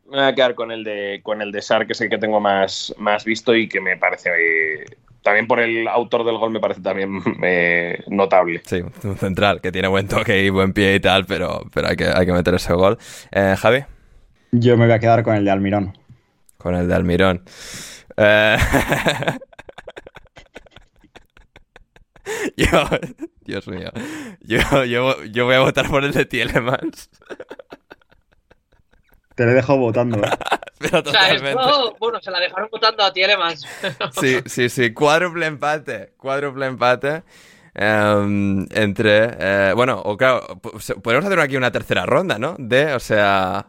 Me 0.09 0.17
voy 0.17 0.25
a 0.25 0.35
quedar 0.35 0.55
con 0.55 0.71
el 0.71 0.83
de 0.83 1.19
con 1.23 1.41
el 1.41 1.51
de 1.51 1.61
Shar, 1.61 1.85
que 1.85 1.93
es 1.93 2.01
el 2.01 2.09
que 2.09 2.17
tengo 2.17 2.39
más, 2.39 2.93
más 2.97 3.25
visto 3.25 3.55
y 3.55 3.67
que 3.67 3.81
me 3.81 3.97
parece 3.97 4.29
también 5.21 5.47
por 5.47 5.59
el 5.59 5.87
autor 5.87 6.25
del 6.25 6.37
gol 6.37 6.51
me 6.51 6.59
parece 6.59 6.81
también 6.81 7.21
eh, 7.43 8.03
notable. 8.07 8.61
Sí, 8.65 8.81
un 9.03 9.17
central 9.17 9.61
que 9.61 9.71
tiene 9.71 9.87
buen 9.87 10.07
toque 10.07 10.43
y 10.43 10.49
buen 10.49 10.73
pie 10.73 10.95
y 10.95 10.99
tal, 10.99 11.25
pero, 11.25 11.63
pero 11.73 11.87
hay, 11.89 11.95
que, 11.95 12.05
hay 12.05 12.25
que 12.25 12.33
meter 12.33 12.55
ese 12.55 12.73
gol. 12.73 12.97
Eh, 13.31 13.55
Javi. 13.57 13.83
Yo 14.51 14.77
me 14.77 14.85
voy 14.85 14.95
a 14.95 14.99
quedar 14.99 15.23
con 15.23 15.35
el 15.35 15.43
de 15.43 15.51
Almirón 15.51 15.93
con 16.57 16.75
el 16.75 16.87
de 16.87 16.95
Almirón. 16.95 17.43
Eh, 18.17 18.57
yo, 22.57 22.89
Dios 23.45 23.67
mío, 23.67 23.91
yo, 24.41 24.83
yo, 24.85 25.45
voy 25.45 25.55
a 25.55 25.59
votar 25.59 25.89
por 25.89 26.03
el 26.03 26.11
de 26.11 26.25
Tielemans. 26.25 27.09
Te 29.37 29.45
lo 29.45 29.51
he 29.51 29.53
dejado 29.53 29.77
votando. 29.77 30.17
¿eh? 30.17 30.31
Pero 30.79 31.03
totalmente. 31.03 31.53
bueno, 31.99 32.19
se 32.19 32.31
la 32.31 32.39
dejaron 32.39 32.69
votando 32.71 33.03
a 33.03 33.13
Tielemans. 33.13 33.67
sí, 34.19 34.39
sí, 34.47 34.67
sí. 34.67 34.93
Cuádruple 34.95 35.45
empate. 35.45 36.13
Cuádruple 36.17 36.65
empate. 36.65 37.21
Em, 37.75 38.65
entre. 38.71 39.29
Eh, 39.39 39.73
bueno, 39.75 40.01
o 40.03 40.17
claro, 40.17 40.59
podemos 41.03 41.23
hacer 41.23 41.39
aquí 41.39 41.55
una 41.55 41.71
tercera 41.71 42.07
ronda, 42.07 42.39
¿no? 42.39 42.55
De, 42.57 42.93
o 42.93 42.99
sea 42.99 43.67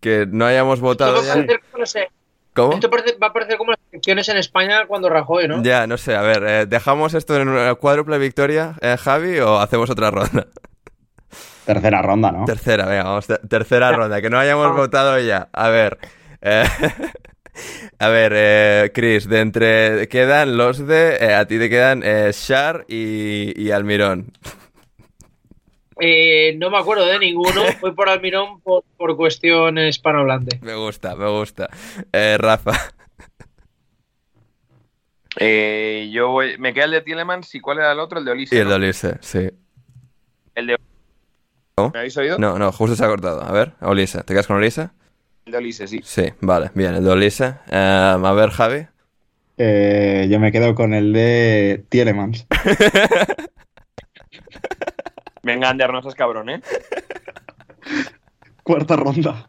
que 0.00 0.26
no 0.28 0.46
hayamos 0.46 0.80
votado. 0.80 1.22
Ya. 1.22 1.46
¿Cómo? 2.54 2.72
Esto 2.74 2.90
va 2.90 3.28
a 3.28 3.32
parecer 3.32 3.56
como 3.56 3.70
las 3.70 3.80
elecciones 3.92 4.28
en 4.28 4.36
España 4.36 4.86
cuando 4.88 5.08
Rajoy, 5.08 5.46
¿no? 5.46 5.62
Ya, 5.62 5.86
no 5.86 5.96
sé. 5.96 6.16
A 6.16 6.22
ver, 6.22 6.42
eh, 6.44 6.66
¿dejamos 6.66 7.14
esto 7.14 7.36
en 7.36 7.48
una 7.48 7.72
cuádruple 7.76 8.18
victoria, 8.18 8.74
eh, 8.80 8.96
Javi, 8.98 9.38
o 9.38 9.58
hacemos 9.58 9.88
otra 9.90 10.10
ronda? 10.10 10.48
Tercera 11.64 12.02
ronda, 12.02 12.32
¿no? 12.32 12.44
Tercera, 12.44 12.86
venga, 12.86 13.04
vamos. 13.04 13.26
tercera 13.48 13.92
ronda, 13.92 14.20
que 14.20 14.30
no 14.30 14.38
hayamos 14.38 14.76
votado 14.76 15.18
ya. 15.20 15.48
A 15.52 15.68
ver. 15.68 15.98
Eh, 16.40 16.64
a 17.98 18.08
ver, 18.08 18.92
Chris, 18.92 19.28
de 19.28 19.40
entre. 19.40 20.08
Quedan 20.08 20.56
los 20.56 20.86
de. 20.86 21.34
a 21.34 21.46
ti 21.46 21.58
te 21.58 21.70
quedan 21.70 22.00
Shar 22.00 22.84
y, 22.88 23.52
y 23.60 23.70
Almirón. 23.70 24.32
Eh, 26.04 26.56
no 26.58 26.68
me 26.68 26.78
acuerdo 26.78 27.06
de 27.06 27.18
ninguno. 27.20 27.62
Voy 27.80 27.92
por 27.92 28.08
Almirón 28.08 28.60
por, 28.60 28.82
por 28.96 29.16
cuestión 29.16 29.78
hispanohablante. 29.78 30.58
Me 30.60 30.74
gusta, 30.74 31.14
me 31.14 31.28
gusta. 31.28 31.68
Eh, 32.12 32.36
Rafa. 32.38 32.72
Eh, 35.38 36.10
yo 36.12 36.28
voy, 36.28 36.58
me 36.58 36.74
queda 36.74 36.84
el 36.84 36.90
de 36.90 37.00
Tielemans 37.00 37.54
y 37.54 37.60
cuál 37.60 37.78
era 37.78 37.92
el 37.92 38.00
otro, 38.00 38.18
el 38.18 38.24
de 38.26 38.32
Olise. 38.32 38.54
Y 38.54 38.58
el 38.58 38.68
de 38.68 38.74
Olise, 38.74 39.16
sí. 39.20 39.48
El 40.54 40.66
de. 40.66 40.78
¿Me 41.76 41.98
habéis 41.98 42.16
oído? 42.16 42.38
No, 42.38 42.58
no, 42.58 42.70
justo 42.70 42.94
se 42.96 43.04
ha 43.04 43.08
cortado. 43.08 43.42
A 43.42 43.50
ver, 43.50 43.72
Olise. 43.80 44.22
¿Te 44.24 44.34
quedas 44.34 44.46
con 44.46 44.56
Olise? 44.56 44.90
El 45.46 45.52
de 45.52 45.58
Olise, 45.58 45.86
sí. 45.88 46.00
Sí, 46.04 46.32
vale, 46.40 46.70
bien, 46.74 46.94
el 46.94 47.04
de 47.04 47.10
Olise. 47.10 47.54
a 47.70 48.32
ver, 48.36 48.50
Javi. 48.50 48.86
yo 49.56 50.40
me 50.40 50.52
quedo 50.52 50.74
con 50.74 50.92
el 50.92 51.12
de 51.12 51.84
Tielemans. 51.88 52.46
Venga, 55.42 55.70
Ander, 55.70 55.92
no 55.92 56.02
seas 56.02 56.14
cabrón, 56.14 56.50
¿eh? 56.50 56.60
Cuarta 58.62 58.94
ronda. 58.94 59.48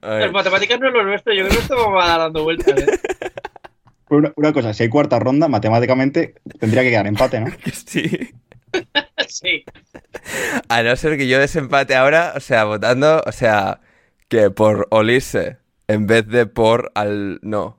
Las 0.00 0.32
matemáticas 0.32 0.78
no 0.78 0.86
es 0.86 0.94
lo 0.94 1.02
nuestro, 1.04 1.34
yo 1.34 1.44
creo 1.44 1.56
que 1.56 1.62
esto 1.62 1.90
va 1.90 2.14
a 2.14 2.18
dando 2.18 2.44
vueltas, 2.44 2.78
¿eh? 2.78 2.86
Una, 4.08 4.32
una, 4.36 4.52
cosa, 4.52 4.72
si 4.72 4.84
hay 4.84 4.88
cuarta 4.88 5.18
ronda, 5.18 5.48
matemáticamente 5.48 6.34
tendría 6.60 6.82
que 6.82 6.90
quedar 6.90 7.06
empate, 7.06 7.40
¿no? 7.40 7.46
Sí. 7.86 8.34
sí. 9.28 9.64
A 10.68 10.82
no 10.82 10.96
ser 10.96 11.16
que 11.16 11.28
yo 11.28 11.38
desempate 11.38 11.94
ahora, 11.94 12.34
o 12.36 12.40
sea, 12.40 12.64
votando, 12.64 13.22
o 13.26 13.32
sea, 13.32 13.80
que 14.28 14.50
por 14.50 14.86
Olise 14.90 15.58
en 15.88 16.06
vez 16.06 16.26
de 16.26 16.46
por 16.46 16.92
al. 16.94 17.38
No. 17.42 17.78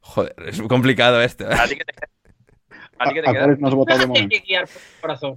Joder, 0.00 0.34
es 0.46 0.62
complicado 0.62 1.20
esto. 1.20 1.50
¿eh? 1.50 1.54
¿A 1.54 1.66
ti 1.66 1.76
que 1.76 1.84
te 1.84 1.92
¿A 2.98 3.08
ti 3.08 3.14
que 3.14 3.22
te 3.22 3.32
queda? 3.32 3.46
No 3.58 3.68
has 3.68 3.74
votado 3.74 4.06
de? 4.12 4.68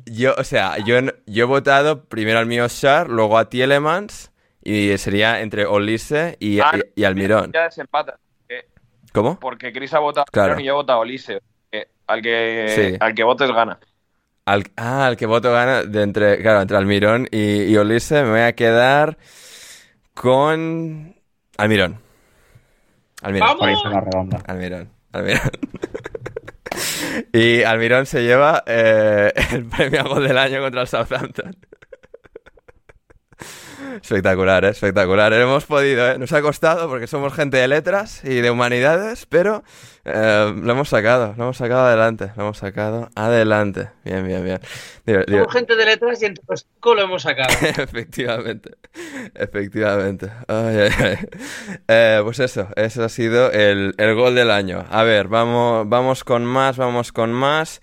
Yo, 0.06 0.36
o 0.38 0.44
sea, 0.44 0.78
yo, 0.80 1.00
yo 1.26 1.44
he 1.44 1.48
votado 1.48 2.06
primero 2.06 2.40
al 2.40 2.46
mío 2.46 2.68
Shar, 2.68 3.10
luego 3.10 3.38
a 3.38 3.50
Tielemans 3.50 4.32
y 4.64 4.98
sería 4.98 5.42
entre 5.42 5.66
Olise 5.66 6.38
y, 6.40 6.60
ah, 6.60 6.72
y, 6.96 7.02
y 7.02 7.04
Almirón. 7.06 7.52
Ya 7.52 7.64
desempata. 7.64 8.20
¿Cómo? 9.14 9.40
Porque 9.40 9.72
Chris 9.72 9.94
ha 9.94 10.00
votado 10.00 10.26
claro. 10.32 10.60
y 10.60 10.64
yo 10.66 10.74
he 10.74 10.76
votado 10.76 11.00
Olise. 11.00 11.42
Al 12.08 12.24
que, 12.24 12.98
al 13.00 13.14
que 13.14 13.24
votes 13.24 13.52
gana. 13.52 13.80
Al, 14.46 14.64
ah, 14.78 15.06
al 15.06 15.16
que 15.16 15.28
voto 15.28 15.52
gana 15.52 15.84
de 15.84 16.02
entre, 16.02 16.42
claro, 16.42 16.62
entre 16.62 16.76
Almirón 16.76 17.28
y, 17.30 17.66
y 17.66 17.78
Olise 17.78 18.24
me 18.24 18.32
voy 18.32 18.40
a 18.40 18.54
quedar 18.54 19.18
con 20.16 21.16
Almirón. 21.58 22.00
Almirón. 23.22 23.48
¡Vamos! 23.48 23.84
Almirón. 24.48 24.90
Almirón. 25.12 25.52
y 27.34 27.64
Almirón 27.64 28.06
se 28.06 28.24
lleva 28.24 28.64
eh, 28.66 29.32
el 29.52 29.66
premio 29.66 30.02
a 30.02 30.04
gol 30.04 30.28
del 30.28 30.38
año 30.38 30.62
contra 30.62 30.82
el 30.82 30.88
Southampton. 30.88 31.56
Espectacular, 33.96 34.66
¿eh? 34.66 34.70
espectacular. 34.70 35.34
Hemos 35.34 35.66
podido, 35.66 36.12
¿eh? 36.12 36.18
Nos 36.18 36.32
ha 36.34 36.42
costado 36.42 36.88
porque 36.88 37.08
somos 37.08 37.34
gente 37.34 37.58
de 37.58 37.68
letras 37.68 38.24
y 38.24 38.42
de 38.42 38.52
humanidades, 38.52 39.26
pero 39.26 39.64
eh, 40.06 40.54
lo 40.56 40.72
hemos 40.72 40.90
sacado, 40.90 41.34
lo 41.38 41.44
hemos 41.46 41.58
sacado 41.58 41.88
adelante, 41.88 42.32
lo 42.36 42.44
hemos 42.44 42.58
sacado 42.58 43.10
adelante. 43.16 43.90
Bien, 44.04 44.26
bien, 44.26 44.44
bien. 44.44 44.60
somos 45.28 45.54
gente 45.54 45.76
de 45.76 45.86
letras 45.86 46.22
y 46.22 46.26
entre 46.26 46.44
los 46.48 46.66
cinco 46.66 46.96
lo 46.96 47.02
hemos 47.02 47.22
sacado. 47.24 47.50
efectivamente, 47.62 48.72
efectivamente. 49.36 50.32
Eh, 51.88 52.22
pues 52.24 52.40
eso, 52.40 52.68
eso 52.76 53.04
ha 53.04 53.10
sido 53.10 53.52
el, 53.52 53.94
el 53.98 54.16
gol 54.16 54.36
del 54.36 54.52
año. 54.52 54.86
A 54.90 55.04
ver, 55.04 55.28
vamos, 55.28 55.88
vamos 55.90 56.24
con 56.24 56.46
más, 56.46 56.78
vamos 56.78 57.12
con 57.12 57.32
más. 57.34 57.82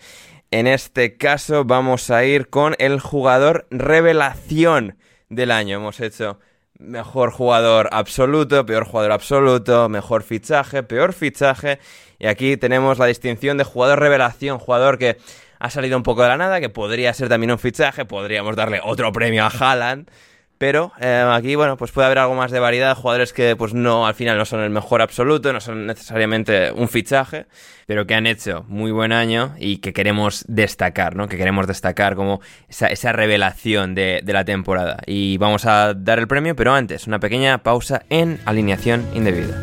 En 0.50 0.66
este 0.66 1.16
caso 1.16 1.64
vamos 1.64 2.10
a 2.10 2.24
ir 2.24 2.48
con 2.48 2.76
el 2.78 3.00
jugador 3.00 3.66
revelación 3.70 4.96
del 5.28 5.50
año. 5.50 5.76
Hemos 5.76 6.00
hecho 6.00 6.38
mejor 6.78 7.30
jugador 7.30 7.88
absoluto, 7.92 8.66
peor 8.66 8.84
jugador 8.84 9.12
absoluto, 9.12 9.88
mejor 9.88 10.22
fichaje, 10.22 10.82
peor 10.82 11.12
fichaje. 11.12 11.78
Y 12.18 12.26
aquí 12.26 12.56
tenemos 12.56 12.98
la 12.98 13.06
distinción 13.06 13.58
de 13.58 13.64
jugador 13.64 14.00
revelación, 14.00 14.58
jugador 14.58 14.98
que 14.98 15.16
ha 15.58 15.70
salido 15.70 15.96
un 15.96 16.02
poco 16.02 16.22
de 16.22 16.28
la 16.28 16.36
nada, 16.36 16.60
que 16.60 16.68
podría 16.68 17.12
ser 17.14 17.28
también 17.28 17.50
un 17.50 17.58
fichaje, 17.58 18.04
podríamos 18.04 18.56
darle 18.56 18.80
otro 18.82 19.10
premio 19.12 19.44
a 19.44 19.48
Haaland. 19.48 20.10
Pero 20.58 20.92
eh, 21.00 21.24
aquí, 21.32 21.54
bueno, 21.54 21.76
pues 21.76 21.92
puede 21.92 22.06
haber 22.06 22.18
algo 22.18 22.34
más 22.34 22.50
de 22.50 22.60
variedad, 22.60 22.96
jugadores 22.96 23.32
que 23.32 23.56
pues 23.56 23.74
no, 23.74 24.06
al 24.06 24.14
final 24.14 24.38
no 24.38 24.44
son 24.46 24.60
el 24.60 24.70
mejor 24.70 25.02
absoluto, 25.02 25.52
no 25.52 25.60
son 25.60 25.86
necesariamente 25.86 26.72
un 26.72 26.88
fichaje, 26.88 27.46
pero 27.86 28.06
que 28.06 28.14
han 28.14 28.26
hecho 28.26 28.64
muy 28.68 28.90
buen 28.90 29.12
año 29.12 29.54
y 29.58 29.78
que 29.78 29.92
queremos 29.92 30.44
destacar, 30.48 31.14
¿no? 31.14 31.28
Que 31.28 31.36
queremos 31.36 31.66
destacar 31.66 32.14
como 32.16 32.40
esa, 32.68 32.86
esa 32.86 33.12
revelación 33.12 33.94
de, 33.94 34.20
de 34.24 34.32
la 34.32 34.44
temporada. 34.44 34.98
Y 35.06 35.36
vamos 35.36 35.66
a 35.66 35.92
dar 35.94 36.18
el 36.18 36.26
premio, 36.26 36.56
pero 36.56 36.72
antes, 36.72 37.06
una 37.06 37.20
pequeña 37.20 37.58
pausa 37.58 38.02
en 38.08 38.40
alineación 38.46 39.06
indebida. 39.14 39.62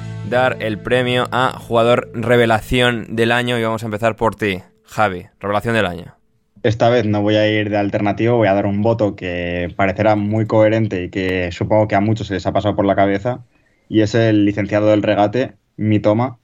dar 0.31 0.57
el 0.61 0.79
premio 0.79 1.27
a 1.31 1.51
jugador 1.59 2.09
revelación 2.15 3.15
del 3.15 3.31
año 3.31 3.59
y 3.59 3.63
vamos 3.63 3.83
a 3.83 3.85
empezar 3.85 4.15
por 4.15 4.35
ti, 4.35 4.59
Javi, 4.83 5.27
revelación 5.39 5.75
del 5.75 5.85
año. 5.85 6.15
Esta 6.63 6.89
vez 6.89 7.05
no 7.05 7.21
voy 7.21 7.35
a 7.35 7.47
ir 7.47 7.69
de 7.69 7.77
alternativo, 7.77 8.37
voy 8.37 8.47
a 8.47 8.53
dar 8.53 8.65
un 8.65 8.81
voto 8.81 9.15
que 9.15 9.73
parecerá 9.75 10.15
muy 10.15 10.45
coherente 10.45 11.03
y 11.03 11.09
que 11.09 11.51
supongo 11.51 11.87
que 11.87 11.95
a 11.95 12.01
muchos 12.01 12.27
se 12.27 12.35
les 12.35 12.45
ha 12.45 12.53
pasado 12.53 12.75
por 12.75 12.85
la 12.85 12.95
cabeza. 12.95 13.43
Y 13.89 14.01
es 14.01 14.15
el 14.15 14.45
licenciado 14.45 14.87
del 14.87 15.03
regate, 15.03 15.53
Mitoma, 15.75 16.37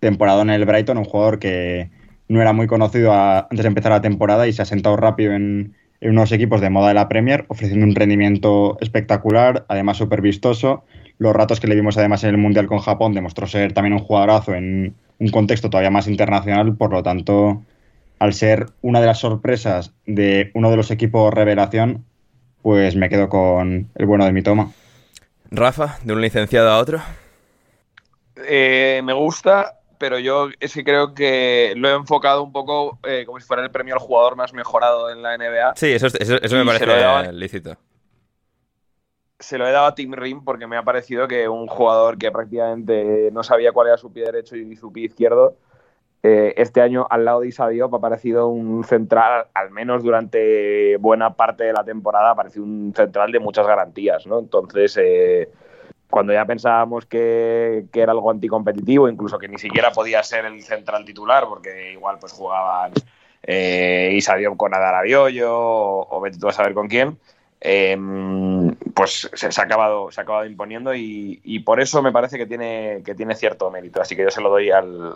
temporada 0.00 0.42
en 0.42 0.50
el 0.50 0.64
Brighton, 0.64 0.98
un 0.98 1.04
jugador 1.04 1.38
que 1.38 1.90
no 2.28 2.40
era 2.40 2.52
muy 2.52 2.66
conocido 2.66 3.12
a- 3.12 3.40
antes 3.40 3.62
de 3.62 3.68
empezar 3.68 3.92
la 3.92 4.00
temporada 4.00 4.46
y 4.46 4.52
se 4.52 4.62
ha 4.62 4.64
sentado 4.64 4.96
rápido 4.96 5.32
en, 5.32 5.74
en 6.00 6.10
unos 6.10 6.32
equipos 6.32 6.60
de 6.60 6.70
moda 6.70 6.88
de 6.88 6.94
la 6.94 7.08
Premier, 7.08 7.44
ofreciendo 7.48 7.84
un 7.84 7.94
rendimiento 7.94 8.78
espectacular, 8.80 9.66
además 9.68 9.96
súper 9.98 10.20
vistoso. 10.22 10.84
Los 11.18 11.34
ratos 11.34 11.60
que 11.60 11.66
le 11.66 11.74
vimos 11.74 11.96
además 11.96 12.24
en 12.24 12.30
el 12.30 12.38
Mundial 12.38 12.66
con 12.66 12.78
Japón 12.78 13.14
demostró 13.14 13.46
ser 13.46 13.72
también 13.72 13.94
un 13.94 14.00
jugadorazo 14.00 14.54
en 14.54 14.94
un 15.18 15.28
contexto 15.28 15.70
todavía 15.70 15.90
más 15.90 16.08
internacional, 16.08 16.76
por 16.76 16.92
lo 16.92 17.02
tanto, 17.02 17.62
al 18.18 18.32
ser 18.34 18.66
una 18.82 19.00
de 19.00 19.06
las 19.06 19.20
sorpresas 19.20 19.92
de 20.06 20.50
uno 20.54 20.70
de 20.70 20.76
los 20.76 20.90
equipos 20.90 21.32
revelación, 21.32 22.04
pues 22.62 22.96
me 22.96 23.08
quedo 23.08 23.28
con 23.28 23.90
el 23.94 24.06
bueno 24.06 24.24
de 24.24 24.32
mi 24.32 24.42
toma. 24.42 24.72
Rafa, 25.50 25.98
de 26.02 26.12
un 26.12 26.20
licenciado 26.20 26.70
a 26.70 26.78
otro. 26.78 27.00
Eh, 28.36 29.00
me 29.04 29.12
gusta, 29.12 29.78
pero 29.98 30.18
yo 30.18 30.48
es 30.58 30.74
que 30.74 30.82
creo 30.82 31.14
que 31.14 31.74
lo 31.76 31.88
he 31.88 31.94
enfocado 31.94 32.42
un 32.42 32.52
poco 32.52 32.98
eh, 33.06 33.24
como 33.24 33.38
si 33.38 33.46
fuera 33.46 33.62
el 33.62 33.70
premio 33.70 33.94
al 33.94 34.00
jugador 34.00 34.36
más 34.36 34.52
mejorado 34.52 35.10
en 35.10 35.22
la 35.22 35.36
NBA. 35.36 35.74
Sí, 35.76 35.92
eso, 35.92 36.08
eso, 36.08 36.42
eso 36.42 36.56
me 36.56 36.64
parece 36.64 37.32
lícito. 37.32 37.76
Se 39.38 39.58
lo 39.58 39.66
he 39.66 39.72
dado 39.72 39.86
a 39.86 39.94
Tim 39.94 40.12
Rim 40.12 40.44
porque 40.44 40.66
me 40.66 40.76
ha 40.76 40.82
parecido 40.82 41.28
que 41.28 41.48
un 41.48 41.66
jugador 41.66 42.18
que 42.18 42.30
prácticamente 42.30 43.30
no 43.32 43.42
sabía 43.42 43.72
cuál 43.72 43.88
era 43.88 43.96
su 43.96 44.12
pie 44.12 44.24
derecho 44.24 44.56
y 44.56 44.76
su 44.76 44.92
pie 44.92 45.06
izquierdo, 45.06 45.56
eh, 46.26 46.54
este 46.56 46.80
año 46.80 47.06
al 47.10 47.26
lado 47.26 47.40
de 47.40 47.48
Issa 47.48 47.68
Diop 47.68 47.94
ha 47.94 48.00
parecido 48.00 48.48
un 48.48 48.82
central, 48.84 49.48
al 49.52 49.70
menos 49.70 50.02
durante 50.02 50.96
buena 50.96 51.34
parte 51.34 51.64
de 51.64 51.74
la 51.74 51.84
temporada, 51.84 52.30
ha 52.30 52.34
parecido 52.34 52.64
un 52.64 52.94
central 52.96 53.30
de 53.30 53.40
muchas 53.40 53.66
garantías, 53.66 54.26
¿no? 54.26 54.38
Entonces, 54.38 54.96
eh, 54.96 55.50
cuando 56.08 56.32
ya 56.32 56.46
pensábamos 56.46 57.04
que, 57.04 57.84
que 57.92 58.00
era 58.00 58.12
algo 58.12 58.30
anticompetitivo, 58.30 59.06
incluso 59.06 59.38
que 59.38 59.48
ni 59.48 59.58
siquiera 59.58 59.92
podía 59.92 60.22
ser 60.22 60.46
el 60.46 60.62
central 60.62 61.04
titular, 61.04 61.44
porque 61.46 61.92
igual 61.92 62.16
pues 62.18 62.32
jugaban 62.32 62.92
eh, 63.42 64.18
con 64.56 64.74
Adar 64.74 64.94
Abioyo 64.94 65.54
o, 65.54 66.16
o 66.16 66.20
vete 66.22 66.38
tú 66.38 66.48
a 66.48 66.52
saber 66.52 66.72
con 66.72 66.88
quién, 66.88 67.18
eh, 67.60 67.96
pues 68.94 69.28
se, 69.34 69.50
se 69.52 69.60
ha 69.60 69.64
acabado, 69.64 70.10
se 70.10 70.20
ha 70.20 70.22
acabado 70.24 70.46
imponiendo 70.46 70.94
y, 70.94 71.40
y 71.44 71.60
por 71.60 71.80
eso 71.80 72.02
me 72.02 72.12
parece 72.12 72.38
que 72.38 72.46
tiene, 72.46 73.02
que 73.04 73.14
tiene 73.14 73.34
cierto 73.34 73.70
mérito. 73.70 74.00
Así 74.00 74.14
que 74.16 74.22
yo 74.22 74.30
se 74.30 74.40
lo 74.40 74.50
doy 74.50 74.70
al, 74.70 75.14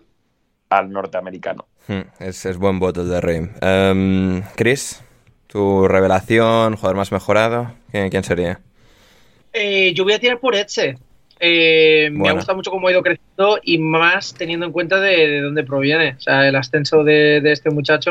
al 0.71 0.91
norteamericano. 0.91 1.67
Hmm, 1.87 2.03
es, 2.21 2.45
es 2.47 2.57
buen 2.59 2.79
voto 2.79 3.03
el 3.03 3.09
de 3.09 3.21
Rim. 3.21 3.51
Em, 3.61 4.43
Chris, 4.57 5.03
tu 5.47 5.89
revelación, 5.89 6.77
jugador 6.77 6.97
más 6.97 7.13
mejorado, 7.13 7.73
¿quién, 7.91 8.11
quién 8.11 8.25
sería? 8.25 8.61
Eh, 9.53 9.93
yo 9.95 10.05
voy 10.05 10.13
a 10.13 10.19
tirar 10.21 10.39
por 10.39 10.55
Etze. 10.55 10.99
Eh, 11.41 12.11
Me 12.13 12.29
ha 12.29 12.33
gustado 12.33 12.57
mucho 12.57 12.71
cómo 12.71 12.89
ha 12.89 12.91
ido 12.93 13.03
creciendo 13.03 13.59
y 13.63 13.79
más 13.79 14.35
teniendo 14.35 14.67
en 14.67 14.73
cuenta 14.73 15.01
de, 15.01 15.29
de 15.29 15.41
dónde 15.41 15.63
proviene. 15.65 16.15
O 16.19 16.21
sea, 16.21 16.49
el 16.49 16.57
ascenso 16.57 17.05
de, 17.05 17.41
de 17.41 17.53
este 17.53 17.71
muchacho. 17.71 18.11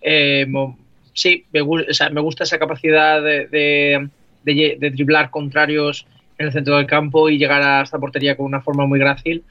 eh, 0.00 0.46
mo- 0.48 0.78
sí, 1.12 1.44
me, 1.52 1.60
o 1.60 1.92
sea, 1.92 2.10
me 2.10 2.20
gusta 2.20 2.44
esa 2.44 2.58
capacidad 2.58 3.20
de, 3.22 3.46
de, 3.48 4.08
de 4.44 4.76
de 4.78 4.90
driblar 4.90 5.30
contrarios 5.30 6.06
en 6.38 6.46
el 6.46 6.52
centro 6.52 6.76
del 6.76 6.86
campo 6.86 7.28
y 7.28 7.38
llegar 7.38 7.62
a 7.62 7.82
esta 7.82 7.98
portería 7.98 8.36
con 8.36 8.46
una 8.46 8.60
forma 8.60 8.86
muy 8.86 8.98
grácil. 8.98 9.42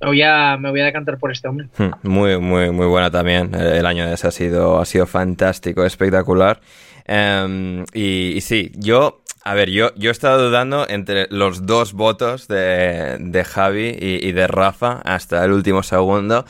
Me 0.00 0.08
voy 0.08 0.22
a, 0.22 0.56
me 0.58 0.70
voy 0.70 0.80
a 0.80 0.84
decantar 0.84 1.18
por 1.18 1.32
este 1.32 1.48
hombre. 1.48 1.68
Hmm, 1.76 1.90
Muy, 2.08 2.38
muy, 2.38 2.70
muy 2.70 2.86
buena 2.86 3.10
también. 3.10 3.54
El 3.54 3.66
el 3.78 3.86
año 3.86 4.06
de 4.06 4.14
ese 4.14 4.28
ha 4.28 4.30
sido, 4.30 4.78
ha 4.78 4.84
sido 4.84 5.06
fantástico, 5.06 5.84
espectacular. 5.84 6.60
Em, 7.06 7.84
y, 7.94 8.32
y 8.36 8.40
sí, 8.42 8.70
yo, 8.76 9.22
a 9.44 9.54
ver, 9.54 9.70
yo, 9.70 9.92
yo 9.96 10.10
he 10.10 10.12
estado 10.12 10.46
dudando 10.48 10.86
entre 10.88 11.26
los 11.30 11.66
dos 11.66 11.92
votos 11.94 12.46
de, 12.48 13.16
de 13.18 13.44
Javi 13.44 13.96
y, 13.98 14.26
y 14.28 14.32
de 14.32 14.46
Rafa 14.46 15.00
hasta 15.04 15.44
el 15.44 15.52
último 15.52 15.82
segundo. 15.82 16.44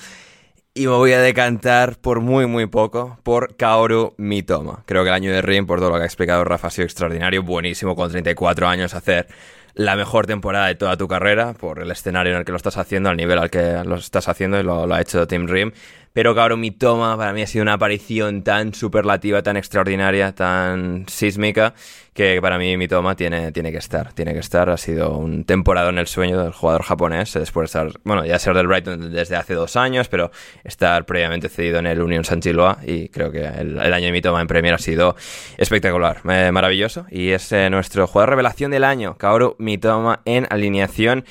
Y 0.78 0.86
me 0.86 0.92
voy 0.92 1.12
a 1.12 1.20
decantar 1.22 1.96
por 1.96 2.20
muy, 2.20 2.44
muy 2.44 2.66
poco 2.66 3.18
por 3.22 3.56
Kaoru 3.56 4.12
Mitoma. 4.18 4.82
Creo 4.84 5.04
que 5.04 5.08
el 5.08 5.14
año 5.14 5.32
de 5.32 5.40
Rim, 5.40 5.64
por 5.64 5.78
todo 5.78 5.88
lo 5.88 5.96
que 5.96 6.02
ha 6.02 6.04
explicado 6.04 6.44
Rafa, 6.44 6.66
ha 6.66 6.70
sido 6.70 6.84
extraordinario, 6.84 7.42
buenísimo 7.42 7.96
con 7.96 8.10
34 8.10 8.68
años 8.68 8.92
hacer 8.92 9.26
la 9.72 9.96
mejor 9.96 10.26
temporada 10.26 10.66
de 10.66 10.74
toda 10.74 10.98
tu 10.98 11.08
carrera 11.08 11.54
por 11.54 11.80
el 11.80 11.90
escenario 11.90 12.34
en 12.34 12.40
el 12.40 12.44
que 12.44 12.52
lo 12.52 12.58
estás 12.58 12.76
haciendo, 12.76 13.08
al 13.08 13.16
nivel 13.16 13.38
al 13.38 13.48
que 13.48 13.84
lo 13.86 13.94
estás 13.94 14.28
haciendo 14.28 14.60
y 14.60 14.64
lo, 14.64 14.86
lo 14.86 14.94
ha 14.94 15.00
hecho 15.00 15.26
Tim 15.26 15.46
Rim. 15.46 15.72
Pero 16.16 16.34
Kaoru 16.34 16.56
Mitoma 16.56 17.14
para 17.18 17.34
mí 17.34 17.42
ha 17.42 17.46
sido 17.46 17.60
una 17.60 17.74
aparición 17.74 18.42
tan 18.42 18.72
superlativa, 18.72 19.42
tan 19.42 19.58
extraordinaria, 19.58 20.34
tan 20.34 21.04
sísmica, 21.08 21.74
que 22.14 22.40
para 22.40 22.56
mí 22.56 22.74
Mitoma 22.78 23.14
tiene, 23.16 23.52
tiene 23.52 23.70
que 23.70 23.76
estar. 23.76 24.14
Tiene 24.14 24.32
que 24.32 24.38
estar. 24.38 24.70
Ha 24.70 24.78
sido 24.78 25.18
un 25.18 25.44
temporada 25.44 25.90
en 25.90 25.98
el 25.98 26.06
sueño 26.06 26.42
del 26.42 26.52
jugador 26.52 26.84
japonés, 26.84 27.34
después 27.34 27.64
de 27.64 27.66
estar, 27.66 28.00
bueno, 28.04 28.24
ya 28.24 28.38
ser 28.38 28.54
del 28.54 28.66
Brighton 28.66 29.12
desde 29.12 29.36
hace 29.36 29.52
dos 29.52 29.76
años, 29.76 30.08
pero 30.08 30.30
estar 30.64 31.04
previamente 31.04 31.50
cedido 31.50 31.80
en 31.80 31.86
el 31.86 32.00
Union 32.00 32.24
Saint-Gillois 32.24 32.78
y 32.86 33.10
creo 33.10 33.30
que 33.30 33.44
el, 33.44 33.78
el 33.78 33.92
año 33.92 34.06
de 34.06 34.12
Mitoma 34.12 34.40
en 34.40 34.46
Premier 34.46 34.72
ha 34.72 34.78
sido 34.78 35.16
espectacular, 35.58 36.22
eh, 36.30 36.50
maravilloso. 36.50 37.04
Y 37.10 37.32
es 37.32 37.52
eh, 37.52 37.68
nuestro 37.68 38.06
jugador 38.06 38.30
revelación 38.30 38.70
del 38.70 38.84
año, 38.84 39.18
Kaoru 39.18 39.56
Mitoma 39.58 40.22
en 40.24 40.46
alineación 40.48 41.26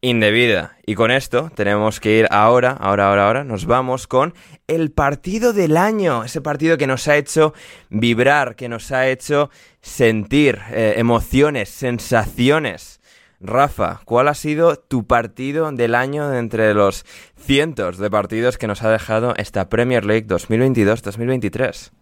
indebida. 0.00 0.76
Y 0.86 0.94
con 0.94 1.10
esto 1.10 1.50
tenemos 1.54 2.00
que 2.00 2.18
ir 2.18 2.26
ahora, 2.30 2.70
ahora, 2.70 3.08
ahora, 3.08 3.26
ahora, 3.26 3.44
nos 3.44 3.66
vamos 3.66 4.06
con 4.06 4.34
el 4.66 4.90
partido 4.90 5.52
del 5.52 5.76
año, 5.76 6.24
ese 6.24 6.40
partido 6.40 6.78
que 6.78 6.86
nos 6.86 7.08
ha 7.08 7.16
hecho 7.16 7.54
vibrar, 7.90 8.56
que 8.56 8.68
nos 8.68 8.92
ha 8.92 9.08
hecho 9.08 9.50
sentir 9.80 10.60
eh, 10.70 10.94
emociones, 10.96 11.68
sensaciones. 11.68 13.00
Rafa, 13.40 14.00
¿cuál 14.04 14.26
ha 14.26 14.34
sido 14.34 14.76
tu 14.76 15.06
partido 15.06 15.70
del 15.70 15.94
año 15.94 16.28
de 16.28 16.40
entre 16.40 16.74
los 16.74 17.04
cientos 17.36 17.98
de 17.98 18.10
partidos 18.10 18.58
que 18.58 18.66
nos 18.66 18.82
ha 18.82 18.90
dejado 18.90 19.34
esta 19.36 19.68
Premier 19.68 20.04
League 20.04 20.26
2022-2023? 20.26 21.92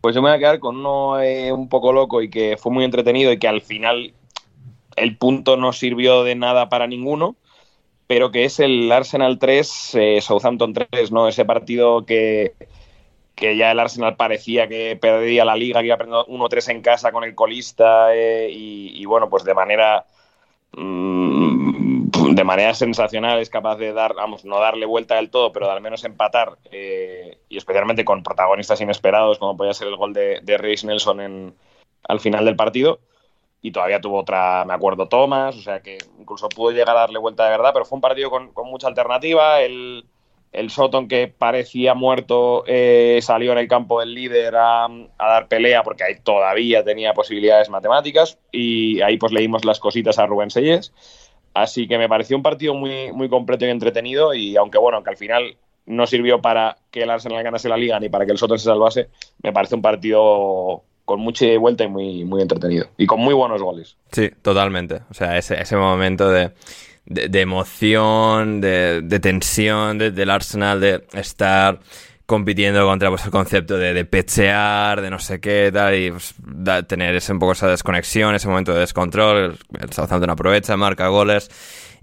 Pues 0.00 0.16
yo 0.16 0.22
me 0.22 0.30
voy 0.30 0.36
a 0.36 0.40
quedar 0.40 0.58
con 0.58 0.78
uno 0.78 1.20
eh, 1.20 1.52
un 1.52 1.68
poco 1.68 1.92
loco 1.92 2.20
y 2.20 2.28
que 2.28 2.56
fue 2.56 2.72
muy 2.72 2.84
entretenido 2.84 3.30
y 3.30 3.38
que 3.38 3.46
al 3.46 3.60
final 3.60 4.12
el 4.96 5.16
punto 5.16 5.56
no 5.56 5.72
sirvió 5.72 6.24
de 6.24 6.34
nada 6.34 6.68
para 6.68 6.86
ninguno, 6.86 7.36
pero 8.06 8.30
que 8.30 8.44
es 8.44 8.60
el 8.60 8.90
Arsenal 8.92 9.38
3, 9.38 9.94
eh, 9.94 10.20
Southampton 10.20 10.74
3, 10.74 11.12
¿no? 11.12 11.28
Ese 11.28 11.44
partido 11.44 12.04
que, 12.04 12.54
que 13.34 13.56
ya 13.56 13.70
el 13.70 13.80
Arsenal 13.80 14.16
parecía 14.16 14.68
que 14.68 14.96
perdía 15.00 15.44
la 15.44 15.56
liga, 15.56 15.80
que 15.80 15.86
iba 15.86 15.96
perdiendo 15.96 16.26
1-3 16.26 16.70
en 16.70 16.82
casa 16.82 17.12
con 17.12 17.24
el 17.24 17.34
colista 17.34 18.14
eh, 18.14 18.50
y, 18.52 19.04
bueno, 19.04 19.28
pues 19.30 19.44
de 19.44 19.54
manera 19.54 20.04
mm, 20.76 22.10
de 22.34 22.44
manera 22.44 22.74
sensacional 22.74 23.40
es 23.40 23.50
capaz 23.50 23.76
de 23.76 23.92
dar, 23.92 24.14
vamos, 24.14 24.44
no 24.44 24.60
darle 24.60 24.86
vuelta 24.86 25.16
del 25.16 25.30
todo, 25.30 25.52
pero 25.52 25.66
de 25.66 25.72
al 25.72 25.80
menos 25.80 26.04
empatar, 26.04 26.58
eh, 26.70 27.38
y 27.48 27.56
especialmente 27.56 28.04
con 28.04 28.22
protagonistas 28.22 28.80
inesperados, 28.80 29.38
como 29.38 29.56
podía 29.56 29.74
ser 29.74 29.88
el 29.88 29.96
gol 29.96 30.12
de, 30.12 30.40
de 30.42 30.58
Reis 30.58 30.84
Nelson 30.84 31.20
en, 31.20 31.54
al 32.08 32.20
final 32.20 32.44
del 32.44 32.56
partido. 32.56 33.00
Y 33.62 33.70
todavía 33.70 34.00
tuvo 34.00 34.18
otra, 34.18 34.64
me 34.64 34.74
acuerdo, 34.74 35.08
Thomas, 35.08 35.56
o 35.56 35.62
sea 35.62 35.80
que 35.80 35.96
incluso 36.18 36.48
pudo 36.48 36.72
llegar 36.72 36.90
a 36.90 37.00
darle 37.00 37.18
vuelta 37.18 37.44
de 37.44 37.50
verdad, 37.50 37.70
pero 37.72 37.84
fue 37.84 37.96
un 37.96 38.02
partido 38.02 38.28
con, 38.28 38.52
con 38.52 38.68
mucha 38.68 38.88
alternativa. 38.88 39.60
El, 39.60 40.04
el 40.52 40.68
Soton, 40.70 41.08
que 41.08 41.28
parecía 41.28 41.94
muerto, 41.94 42.64
eh, 42.66 43.18
salió 43.22 43.52
en 43.52 43.58
el 43.58 43.68
campo 43.68 44.00
del 44.00 44.14
líder 44.14 44.54
a, 44.56 44.86
dar 45.18 45.48
pelea 45.48 45.82
porque 45.82 46.04
ahí 46.04 46.16
todavía 46.22 46.84
tenía 46.84 47.14
posibilidades 47.14 47.70
matemáticas 47.70 48.38
y 48.52 49.00
ahí 49.00 49.16
pues 49.16 49.32
leímos 49.32 49.64
las 49.64 49.80
cositas 49.80 50.18
a 50.18 50.26
Rubén 50.26 50.50
Selles. 50.50 50.92
Así 51.54 51.88
que 51.88 51.98
me 51.98 52.08
pareció 52.08 52.36
un 52.36 52.42
partido 52.42 52.74
muy, 52.74 53.12
muy 53.12 53.28
completo 53.28 53.66
y 53.66 53.70
entretenido 53.70 54.34
y 54.34 54.56
aunque 54.56 54.78
bueno, 54.78 55.02
que 55.02 55.10
al 55.10 55.16
final 55.16 55.56
no 55.86 56.06
sirvió 56.06 56.40
para 56.40 56.76
que 56.90 57.02
el 57.02 57.10
Arsenal 57.10 57.42
ganase 57.42 57.68
la 57.68 57.76
liga 57.76 57.98
ni 57.98 58.08
para 58.10 58.26
que 58.26 58.32
el 58.32 58.38
Soton 58.38 58.58
se 58.58 58.66
salvase, 58.66 59.08
me 59.42 59.52
parece 59.52 59.74
un 59.74 59.82
partido 59.82 60.82
con 61.04 61.20
mucha 61.20 61.46
vuelta 61.58 61.84
y 61.84 61.88
muy, 61.88 62.24
muy 62.24 62.42
entretenido. 62.42 62.86
Y 62.96 63.06
con 63.06 63.20
muy 63.20 63.34
buenos 63.34 63.62
goles. 63.62 63.96
Sí, 64.12 64.30
totalmente. 64.42 65.00
O 65.10 65.14
sea, 65.14 65.36
ese, 65.38 65.60
ese 65.60 65.76
momento 65.76 66.30
de, 66.30 66.52
de, 67.06 67.28
de 67.28 67.40
emoción, 67.40 68.60
de, 68.60 69.00
de 69.02 69.20
tensión 69.20 69.98
del 69.98 70.30
Arsenal, 70.30 70.80
de 70.80 71.04
estar 71.14 71.80
compitiendo 72.26 72.86
contra 72.86 73.10
pues, 73.10 73.24
el 73.24 73.30
concepto 73.30 73.76
de, 73.76 73.92
de 73.92 74.04
pechear, 74.04 75.02
de 75.02 75.10
no 75.10 75.18
sé 75.18 75.40
qué, 75.40 75.70
tal, 75.72 75.94
y 75.96 76.10
pues, 76.12 76.34
da- 76.38 76.82
tener 76.82 77.14
ese, 77.14 77.32
un 77.32 77.38
poco 77.38 77.52
esa 77.52 77.68
desconexión, 77.68 78.34
ese 78.34 78.48
momento 78.48 78.72
de 78.72 78.80
descontrol. 78.80 79.36
El, 79.72 79.80
el 79.82 79.92
Southampton 79.92 80.30
aprovecha, 80.30 80.76
marca 80.76 81.08
goles. 81.08 81.50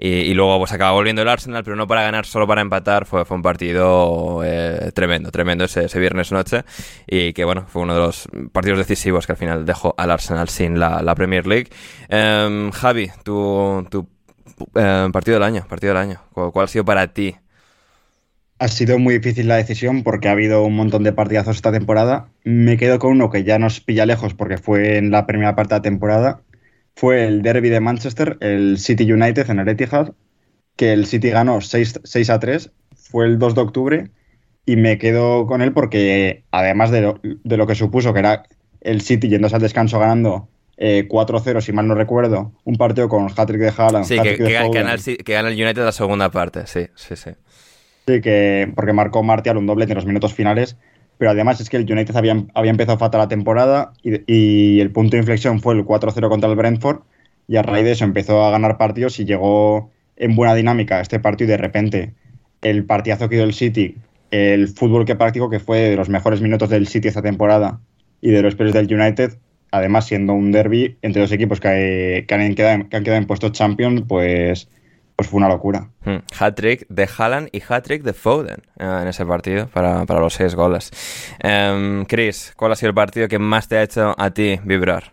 Y, 0.02 0.34
luego 0.34 0.58
pues 0.60 0.72
acaba 0.72 0.92
volviendo 0.92 1.22
el 1.22 1.28
Arsenal, 1.28 1.64
pero 1.64 1.76
no 1.76 1.86
para 1.86 2.04
ganar, 2.04 2.26
solo 2.26 2.48
para 2.48 2.62
empatar. 2.62 3.06
Fue, 3.06 3.26
fue 3.26 3.36
un 3.36 3.44
partido 3.44 4.42
eh, 4.46 4.92
tremendo, 4.94 5.30
tremendo 5.30 5.66
ese, 5.66 5.86
ese 5.86 6.00
viernes 6.00 6.32
noche. 6.32 6.64
Y 7.06 7.34
que 7.34 7.44
bueno, 7.44 7.66
fue 7.68 7.82
uno 7.82 7.94
de 7.96 8.00
los 8.00 8.30
partidos 8.54 8.80
decisivos 8.80 9.26
que 9.26 9.34
al 9.34 9.38
final 9.38 9.66
dejó 9.66 9.94
al 9.98 10.12
Arsenal 10.12 10.48
sin 10.48 10.80
la, 10.80 11.14
Premier 11.16 11.46
League. 11.46 11.68
Em, 12.08 12.72
Javi, 12.72 13.12
tu, 13.24 13.86
tu 13.92 14.08
eh, 14.76 15.10
partido 15.12 15.36
del 15.36 15.44
año, 15.44 15.66
partido 15.68 15.94
del 15.94 16.02
año. 16.02 16.22
¿Cuál, 16.32 16.52
cuál 16.52 16.66
ha 16.66 16.68
sido 16.68 16.86
para 16.86 17.12
ti? 17.14 17.36
Ha 18.60 18.68
sido 18.68 19.00
muy 19.00 19.14
difícil 19.16 19.48
la 19.48 19.56
decisión 19.56 20.04
porque 20.04 20.28
ha 20.28 20.34
habido 20.34 20.64
un 20.64 20.76
montón 20.76 21.04
de 21.04 21.14
partidazos 21.14 21.58
esta 21.58 21.72
temporada. 21.72 22.30
Me 22.44 22.78
quedo 22.78 23.00
con 23.00 23.12
uno 23.12 23.30
que 23.30 23.46
ya 23.46 23.58
nos 23.58 23.80
pilla 23.80 24.06
lejos 24.06 24.34
porque 24.34 24.58
fue 24.58 24.98
en 24.98 25.12
la 25.12 25.26
primera 25.26 25.56
parte 25.56 25.76
de 25.76 25.80
la 25.80 25.82
temporada. 25.82 26.42
Fue 27.00 27.24
el 27.24 27.42
derby 27.44 27.70
de 27.70 27.80
Manchester, 27.80 28.36
el 28.42 28.78
City 28.78 29.10
United 29.10 29.50
en 29.50 29.60
el 29.60 29.70
Etihad, 29.70 30.12
que 30.76 30.92
el 30.92 31.06
City 31.06 31.30
ganó 31.30 31.62
6, 31.62 32.02
6 32.04 32.30
a 32.30 32.42
3. 32.42 32.72
Fue 32.94 33.26
el 33.26 33.40
2 33.40 33.56
de 33.56 33.62
octubre 33.62 34.12
y 34.66 34.76
me 34.76 34.98
quedo 34.98 35.48
con 35.48 35.62
él 35.62 35.72
porque 35.72 36.44
además 36.52 36.92
de 36.92 37.00
lo, 37.00 37.22
de 37.24 37.56
lo 37.56 37.68
que 37.68 37.76
supuso 37.76 38.12
que 38.12 38.20
era 38.20 38.44
el 38.82 39.00
City 39.00 39.30
yéndose 39.30 39.56
al 39.56 39.62
descanso 39.62 39.98
ganando 39.98 40.50
eh, 40.76 41.08
4-0, 41.08 41.62
si 41.62 41.72
mal 41.72 41.88
no 41.88 41.96
recuerdo, 41.96 42.52
un 42.66 42.76
partido 42.76 43.08
con 43.08 43.28
hat-trick 43.30 43.62
de 43.62 43.74
Haaland, 43.78 44.04
Sí, 44.04 44.20
que, 44.20 44.32
de 44.32 44.38
que, 44.38 44.58
Foden. 44.58 44.72
gana 44.74 44.94
el, 44.94 45.02
que 45.02 45.34
gana 45.34 45.48
el 45.48 45.62
United 45.62 45.86
la 45.86 45.94
segunda 45.94 46.30
parte, 46.30 46.68
sí, 46.68 46.88
sí, 46.96 47.16
sí. 47.16 47.32
Sí, 48.08 48.20
que 48.20 48.70
porque 48.76 48.92
marcó 48.92 49.24
Martial 49.24 49.56
un 49.56 49.68
doblete 49.68 49.94
en 49.94 49.96
los 49.96 50.06
minutos 50.06 50.34
finales, 50.34 50.76
pero 51.20 51.32
además 51.32 51.60
es 51.60 51.70
que 51.70 51.76
el 51.76 51.92
United 51.92 52.16
había, 52.16 52.46
había 52.54 52.72
empezado 52.72 52.98
fatal 52.98 53.20
la 53.20 53.28
temporada 53.28 53.92
y, 54.02 54.80
el 54.80 54.90
punto 54.92 55.12
de 55.12 55.18
inflexión 55.18 55.60
fue 55.60 55.76
el 55.76 55.86
4-0 55.86 56.30
contra 56.30 56.50
el 56.50 56.56
Brentford 56.56 57.02
y 57.46 57.58
a 57.58 57.62
raíz 57.62 57.84
de 57.84 57.92
eso 57.92 58.06
empezó 58.06 58.46
a 58.46 58.52
ganar 58.52 58.78
partidos 58.78 59.20
y 59.20 59.26
llegó 59.26 59.92
en 60.16 60.38
buena 60.38 60.56
dinámica 60.56 61.02
este 61.02 61.20
partido 61.20 61.50
y 61.50 61.52
de 61.52 61.58
repente 61.58 62.14
el 62.62 62.86
partidazo 62.86 63.28
que 63.28 63.36
dio 63.36 63.44
el 63.44 63.54
City, 63.54 63.98
el 64.32 64.70
fútbol 64.70 65.04
que 65.04 65.18
practicó 65.18 65.50
que 65.50 65.60
fue 65.60 65.80
de 65.90 65.98
los 65.98 66.08
mejores 66.08 66.40
minutos 66.40 66.70
del 66.70 66.88
City 66.88 67.10
esta 67.10 67.22
temporada 67.22 67.82
y 68.22 68.32
de 68.32 68.42
los 68.42 68.56
peores 68.56 68.74
del 68.74 68.94
United, 68.94 69.34
además 69.72 70.08
siendo 70.08 70.32
un 70.32 70.54
derby 70.54 70.96
entre 71.02 71.22
dos 71.22 71.34
equipos 71.34 71.60
que, 71.60 72.24
que 72.30 72.34
han, 72.34 72.56
quedado, 72.56 72.88
que 72.88 72.96
han 72.96 73.04
quedado 73.04 73.20
en 73.20 73.28
puestos 73.28 73.52
champions, 73.52 74.04
pues, 74.08 74.70
pues 75.20 75.32
fue 75.32 75.40
una 75.40 75.50
locura. 75.50 75.90
Hmm. 76.06 76.20
Hat-trick 76.40 76.88
de 76.88 77.10
Haaland 77.18 77.50
y 77.52 77.62
hat-trick 77.68 78.04
de 78.04 78.14
Foden 78.14 78.64
eh, 78.80 79.00
en 79.02 79.08
ese 79.10 79.26
partido 79.26 79.68
para, 79.68 80.06
para 80.06 80.22
los 80.22 80.34
seis 80.34 80.56
goles. 80.56 80.92
Em, 81.40 82.06
Chris, 82.06 82.54
¿cuál 82.56 82.72
ha 82.72 82.76
sido 82.78 82.88
el 82.92 82.96
partido 82.96 83.28
que 83.28 83.38
más 83.38 83.68
te 83.68 83.78
ha 83.78 83.84
hecho 83.84 84.16
a 84.18 84.32
ti 84.32 84.62
vibrar? 84.64 85.12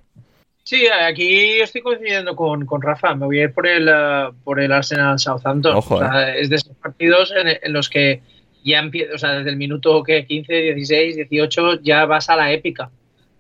Sí, 0.62 0.86
aquí 0.86 1.60
estoy 1.60 1.80
coincidiendo 1.80 2.36
con, 2.36 2.66
con 2.66 2.82
Rafa. 2.82 3.16
Me 3.16 3.26
voy 3.26 3.40
a 3.40 3.42
ir 3.44 3.52
por 3.52 3.66
el, 3.66 3.88
eh, 3.88 4.28
por 4.44 4.60
el 4.60 4.70
Arsenal 4.70 5.18
Southampton. 5.18 5.74
Ojo, 5.74 5.96
o 5.96 5.98
sea, 5.98 6.36
Es 6.36 6.50
de 6.50 6.56
esos 6.56 6.76
partidos 6.76 7.34
en, 7.36 7.58
en 7.60 7.72
los 7.72 7.90
que 7.90 8.22
ya 8.64 8.78
empieza, 8.78 9.12
o 9.12 9.18
sea, 9.18 9.32
desde 9.32 9.50
el 9.50 9.56
minuto 9.56 10.04
que 10.04 10.24
15, 10.24 10.52
16, 10.52 11.16
18 11.16 11.80
ya 11.82 12.04
vas 12.06 12.30
a 12.30 12.36
la 12.36 12.52
épica. 12.52 12.90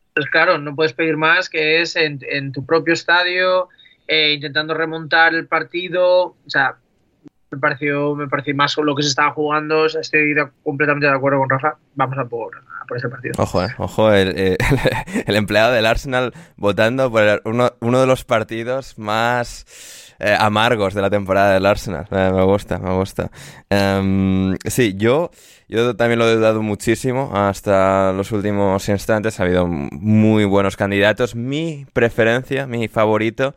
Entonces, 0.08 0.32
claro, 0.32 0.58
no 0.58 0.74
puedes 0.74 0.94
pedir 0.94 1.16
más 1.16 1.48
que 1.48 1.80
es 1.80 1.94
en, 1.94 2.18
en 2.28 2.50
tu 2.50 2.66
propio 2.66 2.92
estadio, 2.92 3.68
eh, 4.08 4.32
intentando 4.34 4.74
remontar 4.74 5.34
el 5.34 5.46
partido. 5.46 6.24
O 6.26 6.36
sea, 6.50 6.76
me 7.50 7.58
pareció, 7.58 8.14
me 8.14 8.28
pareció 8.28 8.54
más 8.54 8.76
lo 8.76 8.94
que 8.94 9.02
se 9.02 9.08
estaba 9.10 9.32
jugando. 9.32 9.86
Estoy 9.86 10.34
completamente 10.62 11.06
de 11.06 11.12
acuerdo 11.14 11.38
con 11.38 11.48
Rafa. 11.50 11.76
Vamos 11.94 12.18
a 12.18 12.24
por, 12.24 12.56
a 12.56 12.84
por 12.86 12.96
ese 12.96 13.08
partido. 13.08 13.34
Ojo, 13.38 13.62
eh, 13.64 13.68
ojo, 13.78 14.12
el, 14.12 14.36
el- 14.38 14.56
el 15.26 15.36
empleado 15.36 15.72
del 15.72 15.86
Arsenal 15.86 16.32
votando 16.56 17.10
por 17.10 17.22
el- 17.22 17.40
uno, 17.44 17.70
uno 17.80 18.00
de 18.00 18.06
los 18.06 18.24
partidos 18.24 18.98
más 18.98 19.64
eh, 20.18 20.34
amargos 20.38 20.94
de 20.94 21.02
la 21.02 21.10
temporada 21.10 21.54
del 21.54 21.66
Arsenal. 21.66 22.06
Eh, 22.10 22.30
me 22.34 22.42
gusta, 22.44 22.78
me 22.78 22.92
gusta. 22.94 23.30
Em, 23.70 24.56
sí, 24.64 24.94
yo, 24.96 25.30
yo 25.68 25.94
también 25.94 26.18
lo 26.18 26.28
he 26.28 26.34
dudado 26.34 26.62
muchísimo 26.62 27.30
hasta 27.34 28.12
los 28.12 28.32
últimos 28.32 28.88
instantes. 28.88 29.38
Ha 29.38 29.44
habido 29.44 29.66
muy 29.66 30.44
buenos 30.46 30.76
candidatos. 30.76 31.34
Mi 31.36 31.86
preferencia, 31.92 32.66
mi 32.66 32.88
favorito, 32.88 33.54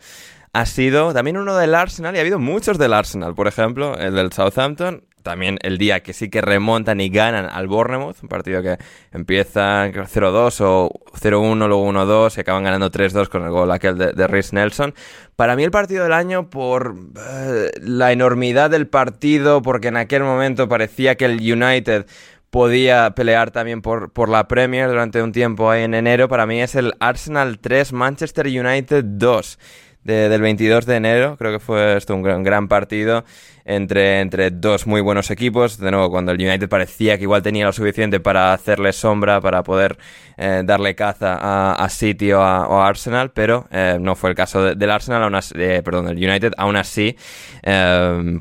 ha 0.54 0.66
sido 0.66 1.14
también 1.14 1.38
uno 1.38 1.56
del 1.58 1.76
Arsenal 1.76 2.16
y 2.16 2.18
ha 2.18 2.22
habido 2.22 2.40
muchos 2.40 2.78
del 2.78 2.94
Arsenal. 2.94 3.36
Por 3.36 3.48
ejemplo, 3.48 3.98
el 3.98 4.16
del 4.16 4.32
Southampton. 4.32 5.04
También 5.24 5.60
el 5.64 5.78
día 5.78 6.02
que 6.02 6.14
sí 6.14 6.30
que 6.30 6.40
remontan 6.40 7.02
y 7.02 7.10
ganan 7.10 7.46
al 7.52 7.68
Bournemouth, 7.68 8.16
un 8.24 8.30
partido 8.30 8.62
que 8.62 8.78
empieza 9.12 9.90
creo, 9.92 10.06
0-2 10.06 10.62
o 10.62 10.90
0-1, 11.20 11.68
luego 11.68 11.92
1-2 11.92 12.38
y 12.38 12.40
acaban 12.40 12.64
ganando 12.64 12.90
3-2 12.90 13.28
con 13.28 13.44
el 13.44 13.50
gol 13.50 13.70
aquel 13.72 13.98
de, 13.98 14.14
de 14.14 14.28
Rhys 14.28 14.54
Nelson. 14.54 14.96
Para 15.36 15.58
mí 15.58 15.64
el 15.66 15.72
partido 15.72 16.04
del 16.04 16.14
año 16.14 16.50
por 16.50 16.96
eh, 17.18 17.70
la 17.82 18.14
enormidad 18.14 18.70
del 18.70 18.88
partido, 18.88 19.62
porque 19.62 19.90
en 19.90 19.98
aquel 19.98 20.24
momento 20.24 20.70
parecía 20.70 21.16
que 21.16 21.26
el 21.26 21.34
United 21.42 22.06
podía 22.50 23.12
pelear 23.12 23.52
también 23.52 23.82
por, 23.82 24.12
por 24.12 24.30
la 24.30 24.48
Premier 24.48 24.88
durante 24.88 25.22
un 25.22 25.34
tiempo 25.34 25.70
ahí 25.70 25.84
en 25.84 25.96
enero. 25.96 26.30
Para 26.30 26.46
mí 26.46 26.62
es 26.62 26.76
el 26.76 26.94
Arsenal 27.02 27.60
3, 27.60 27.92
Manchester 27.92 28.48
United 28.48 29.04
2 29.04 29.60
de- 30.04 30.30
del 30.30 30.42
22 30.42 30.86
de 30.86 30.96
enero. 30.96 31.36
Creo 31.38 31.52
que 31.52 31.60
fue 31.60 31.98
esto 31.98 32.16
un 32.16 32.22
gran, 32.22 32.44
gran 32.44 32.68
partido 32.68 33.24
entre, 33.66 34.20
entre 34.22 34.52
dos 34.52 34.88
muy 34.88 35.02
buenos 35.02 35.32
equipos. 35.32 35.78
De 35.78 35.92
nuevo, 35.92 36.10
cuando 36.10 36.32
el 36.32 36.38
United 36.42 36.70
parecía 36.70 37.18
que 37.18 37.24
igual 37.24 37.42
tenía 37.42 37.66
lo 37.66 37.74
suficiente 37.74 38.20
para 38.20 38.54
hacerle 38.54 38.94
sombra, 38.94 39.42
para 39.42 39.64
poder 39.64 39.98
eh, 40.38 40.62
darle 40.66 40.96
caza 40.96 41.36
a, 41.40 41.74
a 41.74 41.90
City 41.90 42.32
o 42.32 42.42
a, 42.42 42.68
o 42.68 42.82
a 42.82 42.88
Arsenal, 42.88 43.32
pero 43.32 43.68
eh, 43.72 43.98
no 44.00 44.16
fue 44.16 44.30
el 44.30 44.36
caso 44.36 44.64
de- 44.64 44.76
del 44.76 44.90
Arsenal, 44.90 45.24
aún 45.24 45.36
así- 45.36 45.54
eh, 45.58 45.82
perdón, 45.84 46.06
del 46.08 46.18
United. 46.18 46.54
Aún 46.58 46.76
así, 46.78 47.16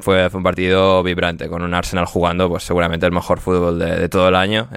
fue, 0.00 0.28
un 0.32 0.42
partido 0.42 1.02
vibrante, 1.02 1.48
con 1.48 1.62
un 1.62 1.74
Arsenal 1.74 2.06
jugando 2.06 2.48
pues 2.48 2.62
seguramente 2.62 3.06
el 3.06 3.12
mejor 3.12 3.40
fútbol 3.40 3.78
de, 3.78 3.96
de 3.96 4.08
todo 4.08 4.28
el 4.28 4.34
año. 4.36 4.68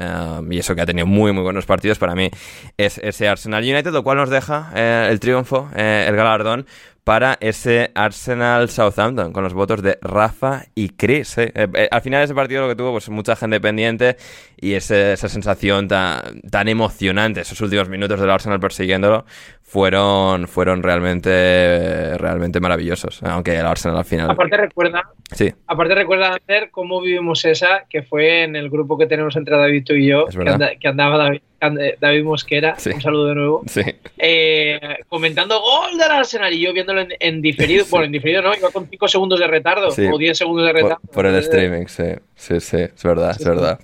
y 0.50 0.58
eso 0.60 0.76
que 0.76 0.82
ha 0.82 0.86
tenido 0.86 1.06
muy, 1.08 1.32
muy 1.32 1.44
buenos 1.44 1.66
partidos. 1.66 1.98
Para 2.00 2.16
mí 2.16 2.30
es 2.78 2.98
ese 2.98 3.28
Arsenal 3.28 3.64
United, 3.64 3.92
lo 3.92 4.04
cual 4.04 4.18
nos 4.18 4.30
deja 4.30 4.72
el 5.10 5.20
triunfo, 5.20 5.70
el 5.76 6.16
galardón 6.16 6.66
para 7.04 7.38
ese 7.42 7.92
Arsenal 7.96 8.70
Southampton 8.70 9.34
con 9.34 9.44
los 9.44 9.54
votos 9.54 9.82
de 9.82 9.98
Rafa 10.02 10.66
y 10.76 10.90
Chris. 10.90 11.38
¿eh? 11.40 11.52
Eh, 11.56 11.88
al 11.90 12.02
final 12.02 12.24
ese 12.24 12.36
partido 12.36 12.62
lo 12.62 12.70
que 12.70 12.76
tuvo 12.76 12.92
pues 12.92 13.10
mucha 13.10 13.36
gente 13.36 13.60
pendiente 13.60 14.18
y 14.58 14.74
ese- 14.74 15.14
esa 15.14 15.28
sensación 15.28 15.88
tan, 15.88 16.42
tan 16.42 16.68
emocionante, 16.68 17.42
esos 17.42 17.60
últimos 17.62 17.90
minutos 17.90 18.20
del 18.20 18.30
Arsenal 18.30 18.60
persiguiéndolo 18.60 19.26
fueron 19.72 20.50
fueron 20.50 20.84
realmente 20.84 22.18
realmente 22.18 22.60
maravillosos, 22.60 23.24
aunque 23.24 23.56
el 23.58 23.66
Arsenal 23.66 24.00
al 24.00 24.04
final 24.06 24.30
Aparte 24.30 24.58
recuerda, 24.58 25.02
sí, 25.32 25.50
aparte 25.66 25.96
recuerda 25.96 26.34
Ander, 26.36 26.70
cómo 26.72 27.00
vivimos 27.00 27.46
esa, 27.46 27.86
que 27.90 28.04
fue 28.04 28.44
en 28.44 28.58
el 28.58 28.70
grupo 28.70 28.98
que 28.98 29.06
tenemos 29.06 29.34
entre 29.38 29.56
David 29.56 29.86
tú 29.86 29.94
y 29.94 30.08
yo, 30.08 30.26
que, 30.26 30.38
verdad. 30.38 30.54
anda- 30.56 30.72
que 30.78 30.88
andaba 30.90 31.18
David, 31.18 31.42
and- 31.62 31.80
David 32.02 32.24
Mosquera, 32.26 32.76
Sí. 32.78 32.90
un 32.94 33.00
saludo 33.02 33.28
de 33.28 33.36
nuevo, 33.36 33.62
sí, 33.68 33.82
eh, 34.18 34.80
comentando 35.08 35.62
gol 35.62 35.98
del 35.98 36.12
Arsenal 36.12 36.52
y 36.54 36.60
yo 36.60 36.74
viéndolo 36.74 37.00
en, 37.00 37.14
en 37.18 37.42
diferido, 37.42 37.86
bueno, 37.90 38.06
en 38.08 38.12
diferido 38.12 38.42
no, 38.42 38.54
iba 38.54 38.72
con 38.72 38.88
5 38.90 39.08
segundos 39.08 39.40
de 39.40 39.48
retardo 39.48 39.88
o 39.88 40.18
10 40.18 40.38
segundos 40.38 40.66
de 40.68 40.74
retardo. 40.74 41.00
por 41.14 41.26
el 41.26 41.36
Eh, 41.36 41.40
streaming, 41.40 41.86
sí, 41.88 42.04
sí, 42.36 42.60
sí, 42.60 42.76
es 42.78 43.04
verdad, 43.04 43.32
es 43.40 43.46
verdad. 43.46 43.80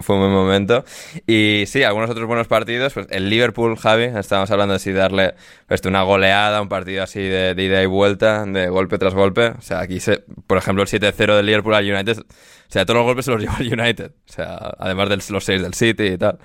Fue- 0.00 0.16
un 0.16 0.22
buen 0.22 0.32
momento. 0.32 0.84
Y 1.26 1.64
sí, 1.66 1.82
algunos 1.82 2.10
otros 2.10 2.26
buenos 2.26 2.46
partidos. 2.48 2.92
Pues 2.94 3.06
el 3.10 3.28
Liverpool, 3.30 3.76
Javi, 3.76 4.04
estábamos 4.04 4.50
hablando 4.50 4.74
de 4.74 4.78
si 4.80 4.92
darle 4.92 5.34
pues, 5.66 5.84
una 5.84 6.02
goleada, 6.02 6.60
un 6.62 6.68
partido 6.68 7.02
así 7.02 7.20
de, 7.20 7.54
de 7.54 7.62
ida 7.64 7.82
y 7.82 7.86
vuelta, 7.86 8.44
de 8.44 8.68
golpe 8.68 8.98
tras 8.98 9.14
golpe. 9.14 9.48
O 9.58 9.60
sea, 9.62 9.80
aquí, 9.80 10.00
se, 10.00 10.24
por 10.46 10.58
ejemplo, 10.58 10.82
el 10.82 10.88
7-0 10.88 11.36
del 11.36 11.46
Liverpool 11.46 11.74
al 11.74 11.90
United. 11.90 12.18
O 12.18 12.24
sea, 12.70 12.84
todos 12.84 12.98
los 12.98 13.06
golpes 13.06 13.24
se 13.24 13.30
los 13.32 13.40
llevó 13.42 13.54
el 13.60 13.80
United. 13.80 14.10
O 14.28 14.32
sea, 14.32 14.54
además 14.78 15.08
de 15.08 15.16
los 15.30 15.44
6 15.44 15.62
del 15.62 15.74
City 15.74 16.04
y 16.04 16.18
tal. 16.18 16.38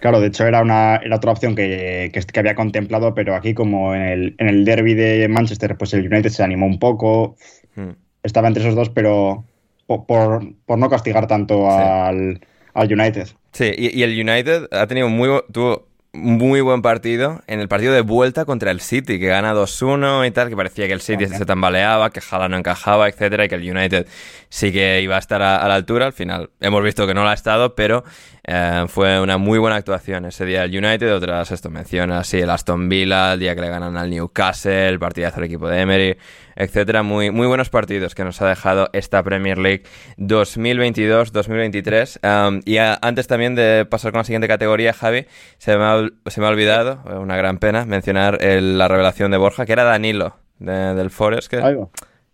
Claro, 0.00 0.18
de 0.18 0.28
hecho 0.28 0.46
era, 0.46 0.62
una, 0.62 0.96
era 0.96 1.16
otra 1.16 1.30
opción 1.30 1.54
que, 1.54 2.10
que, 2.14 2.20
que 2.22 2.40
había 2.40 2.54
contemplado, 2.54 3.14
pero 3.14 3.34
aquí 3.34 3.52
como 3.52 3.94
en 3.94 4.00
el, 4.00 4.34
en 4.38 4.48
el 4.48 4.64
derby 4.64 4.94
de 4.94 5.28
Manchester, 5.28 5.76
pues 5.76 5.92
el 5.92 6.10
United 6.10 6.30
se 6.30 6.42
animó 6.42 6.64
un 6.66 6.78
poco, 6.78 7.36
Hmm. 7.76 7.90
estaba 8.22 8.48
entre 8.48 8.62
esos 8.64 8.74
dos, 8.74 8.88
pero 8.88 9.44
po- 9.86 10.06
por, 10.06 10.42
por 10.64 10.78
no 10.78 10.88
castigar 10.88 11.26
tanto 11.26 11.54
Sí. 11.70 11.76
al, 11.78 12.40
al 12.74 12.92
United. 12.92 13.28
Sí, 13.52 13.72
y, 13.76 13.98
y 13.98 14.02
el 14.02 14.10
United 14.10 14.68
ha 14.72 14.86
tenido 14.86 15.08
muy 15.08 15.28
tuvo 15.52 15.90
muy 16.12 16.60
buen 16.60 16.82
partido 16.82 17.40
en 17.46 17.60
el 17.60 17.68
partido 17.68 17.92
de 17.92 18.00
vuelta 18.00 18.44
contra 18.44 18.70
el 18.70 18.80
City, 18.80 19.20
que 19.20 19.26
gana 19.26 19.54
2-1 19.54 20.26
y 20.26 20.30
tal, 20.32 20.48
que 20.48 20.56
parecía 20.56 20.86
que 20.86 20.92
el 20.92 21.00
City 21.00 21.26
se 21.26 21.44
tambaleaba, 21.46 22.10
que 22.10 22.20
Jala 22.20 22.48
no 22.48 22.56
encajaba, 22.56 23.08
etcétera, 23.08 23.44
y 23.44 23.48
que 23.48 23.54
el 23.54 23.70
United 23.70 24.06
sí 24.48 24.72
que 24.72 25.00
iba 25.02 25.16
a 25.16 25.18
estar 25.20 25.40
a, 25.42 25.66
la 25.68 25.74
altura. 25.74 26.06
Al 26.06 26.12
final 26.12 26.50
hemos 26.60 26.82
visto 26.82 27.06
que 27.06 27.14
no 27.14 27.22
lo 27.22 27.28
ha 27.28 27.34
estado, 27.34 27.74
pero 27.74 28.04
eh, 28.52 28.86
fue 28.88 29.20
una 29.20 29.38
muy 29.38 29.60
buena 29.60 29.76
actuación 29.76 30.24
ese 30.24 30.44
día 30.44 30.64
el 30.64 30.76
United. 30.76 31.14
Otras, 31.14 31.52
esto 31.52 31.70
menciona 31.70 32.18
así, 32.18 32.38
el 32.38 32.50
Aston 32.50 32.88
Villa, 32.88 33.34
el 33.34 33.38
día 33.38 33.54
que 33.54 33.60
le 33.60 33.68
ganan 33.68 33.96
al 33.96 34.10
Newcastle, 34.10 34.88
el 34.88 34.98
partidazo 34.98 35.36
del 35.36 35.44
equipo 35.44 35.68
de 35.68 35.80
Emery, 35.80 36.18
etcétera. 36.56 37.04
Muy, 37.04 37.30
muy 37.30 37.46
buenos 37.46 37.70
partidos 37.70 38.16
que 38.16 38.24
nos 38.24 38.42
ha 38.42 38.48
dejado 38.48 38.90
esta 38.92 39.22
Premier 39.22 39.56
League 39.56 39.84
2022-2023. 40.18 42.48
Um, 42.48 42.60
y 42.64 42.78
antes 42.78 43.28
también 43.28 43.54
de 43.54 43.86
pasar 43.88 44.10
con 44.10 44.18
la 44.18 44.24
siguiente 44.24 44.48
categoría, 44.48 44.94
Javi, 44.94 45.26
se 45.58 45.76
me 45.76 45.84
ha, 45.84 46.08
se 46.26 46.40
me 46.40 46.48
ha 46.48 46.50
olvidado, 46.50 47.04
una 47.20 47.36
gran 47.36 47.58
pena, 47.58 47.84
mencionar 47.84 48.42
la 48.42 48.88
revelación 48.88 49.30
de 49.30 49.36
Borja, 49.36 49.64
que 49.64 49.74
era 49.74 49.84
Danilo 49.84 50.34
del 50.58 51.10
Forest. 51.10 51.48
Que, 51.48 51.86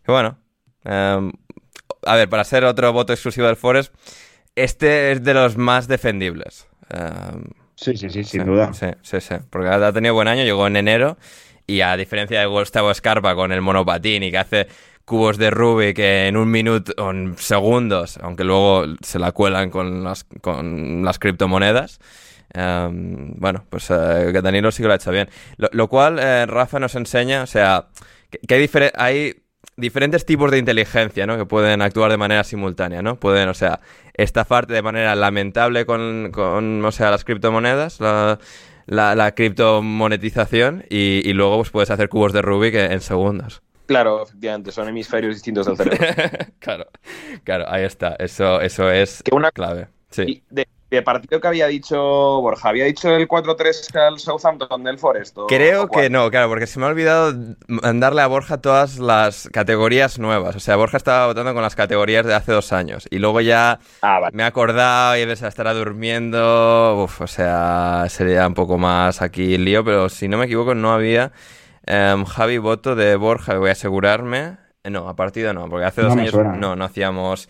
bueno, 0.06 0.38
um, 0.86 1.30
a 2.06 2.16
ver, 2.16 2.30
para 2.30 2.44
ser 2.44 2.64
otro 2.64 2.90
voto 2.94 3.12
exclusivo 3.12 3.48
del 3.48 3.56
Forest, 3.56 3.92
este 4.56 5.12
es 5.12 5.22
de 5.22 5.34
los 5.34 5.56
más 5.56 5.86
defendibles. 5.86 6.66
Um, 6.92 7.44
sí, 7.76 7.96
sí, 7.96 8.10
sí, 8.10 8.24
sin 8.24 8.44
duda. 8.44 8.72
Sí, 8.72 8.86
sí, 9.02 9.20
sí. 9.20 9.34
Porque 9.50 9.68
ha 9.68 9.92
tenido 9.92 10.14
buen 10.14 10.28
año, 10.28 10.42
llegó 10.42 10.66
en 10.66 10.76
enero 10.76 11.16
y 11.66 11.80
a 11.80 11.96
diferencia 11.96 12.40
de 12.40 12.46
Gustavo 12.46 12.90
Escarpa 12.90 13.34
con 13.34 13.52
el 13.52 13.60
monopatín 13.60 14.22
y 14.22 14.30
que 14.30 14.38
hace 14.38 14.66
cubos 15.04 15.38
de 15.38 15.50
Rubik 15.50 15.98
en 15.98 16.36
un 16.36 16.50
minuto 16.50 16.92
o 16.98 17.10
en 17.10 17.36
segundos, 17.38 18.18
aunque 18.22 18.44
luego 18.44 18.84
se 19.02 19.18
la 19.18 19.32
cuelan 19.32 19.70
con 19.70 20.02
las, 20.02 20.24
con 20.40 21.04
las 21.04 21.18
criptomonedas. 21.18 22.00
Em, 22.52 23.34
bueno, 23.36 23.64
pues 23.68 23.88
que 23.88 24.40
Danilo 24.42 24.70
sí 24.72 24.82
que 24.82 24.88
lo 24.88 24.92
ha 24.92 24.96
hecho 24.96 25.10
bien. 25.10 25.28
Lo, 25.56 25.88
cual, 25.88 26.18
eh, 26.18 26.46
Rafa 26.46 26.78
nos 26.78 26.94
enseña, 26.94 27.42
o 27.42 27.46
sea, 27.46 27.88
que, 28.46 28.54
hay, 28.54 28.68
hay 28.96 29.34
diferentes 29.76 30.24
tipos 30.24 30.50
de 30.50 30.58
inteligencia, 30.58 31.26
¿no? 31.26 31.36
Que 31.36 31.44
pueden 31.44 31.82
actuar 31.82 32.10
de 32.10 32.16
manera 32.16 32.44
simultánea, 32.44 33.02
¿no? 33.02 33.16
Pueden, 33.20 33.48
o 33.48 33.54
sea, 33.54 33.80
estafarte 34.16 34.72
de 34.72 34.82
manera 34.82 35.14
lamentable 35.14 35.86
con, 35.86 36.30
con 36.32 36.84
o 36.84 36.92
sea, 36.92 37.10
las 37.10 37.24
criptomonedas, 37.24 38.00
la, 38.00 38.38
la, 38.86 39.14
la 39.14 39.34
criptomonetización 39.34 40.84
y, 40.88 41.28
y, 41.28 41.32
luego 41.32 41.58
pues, 41.58 41.70
puedes 41.70 41.90
hacer 41.90 42.08
cubos 42.08 42.32
de 42.32 42.42
Rubik 42.42 42.74
en 42.74 43.00
segundos. 43.00 43.62
Claro, 43.86 44.22
efectivamente, 44.22 44.72
son 44.72 44.88
hemisferios 44.88 45.34
distintos 45.34 45.66
del 45.66 45.76
cerebro. 45.76 46.06
claro, 46.58 46.86
claro, 47.44 47.64
ahí 47.68 47.84
está. 47.84 48.16
Eso, 48.18 48.60
eso 48.60 48.90
es 48.90 49.22
que 49.22 49.34
una 49.34 49.52
clave. 49.52 49.88
Sí. 50.10 50.42
De, 50.50 50.66
de, 50.90 51.02
partido 51.02 51.40
que 51.40 51.48
había 51.48 51.66
dicho 51.66 51.96
Borja, 51.96 52.68
¿había 52.68 52.84
dicho 52.84 53.08
el 53.14 53.28
4-3 53.28 53.96
al 53.96 54.18
Southampton 54.18 54.84
del 54.84 54.98
Forest? 54.98 55.38
Creo 55.48 55.88
que 55.88 56.10
no, 56.10 56.30
claro, 56.30 56.48
porque 56.48 56.66
se 56.66 56.78
me 56.78 56.86
ha 56.86 56.88
olvidado 56.88 57.34
mandarle 57.68 58.22
a 58.22 58.26
Borja 58.26 58.58
todas 58.58 58.98
las 58.98 59.48
categorías 59.52 60.18
nuevas. 60.18 60.56
O 60.56 60.60
sea, 60.60 60.76
Borja 60.76 60.96
estaba 60.96 61.26
votando 61.26 61.52
con 61.54 61.62
las 61.62 61.74
categorías 61.74 62.24
de 62.24 62.34
hace 62.34 62.52
dos 62.52 62.72
años. 62.72 63.06
Y 63.10 63.18
luego 63.18 63.40
ya 63.40 63.80
ah, 64.02 64.28
me 64.32 64.42
he 64.42 64.46
acordado 64.46 65.16
y 65.16 65.24
veces 65.24 65.48
estará 65.48 65.74
durmiendo. 65.74 67.04
Uf, 67.04 67.20
o 67.20 67.26
sea, 67.26 68.06
sería 68.08 68.46
un 68.46 68.54
poco 68.54 68.78
más 68.78 69.22
aquí 69.22 69.54
el 69.54 69.64
lío, 69.64 69.84
pero 69.84 70.08
si 70.08 70.28
no 70.28 70.38
me 70.38 70.46
equivoco, 70.46 70.74
no 70.74 70.92
había. 70.92 71.32
Em, 71.86 72.24
Javi, 72.24 72.58
voto 72.58 72.96
de 72.96 73.16
Borja, 73.16 73.56
voy 73.58 73.68
a 73.68 73.72
asegurarme. 73.72 74.58
Eh, 74.82 74.90
no, 74.90 75.08
a 75.08 75.16
partido 75.16 75.52
no, 75.52 75.68
porque 75.68 75.84
hace 75.84 76.02
dos 76.02 76.12
años 76.12 76.34
no, 76.34 76.76
no 76.76 76.84
hacíamos 76.84 77.48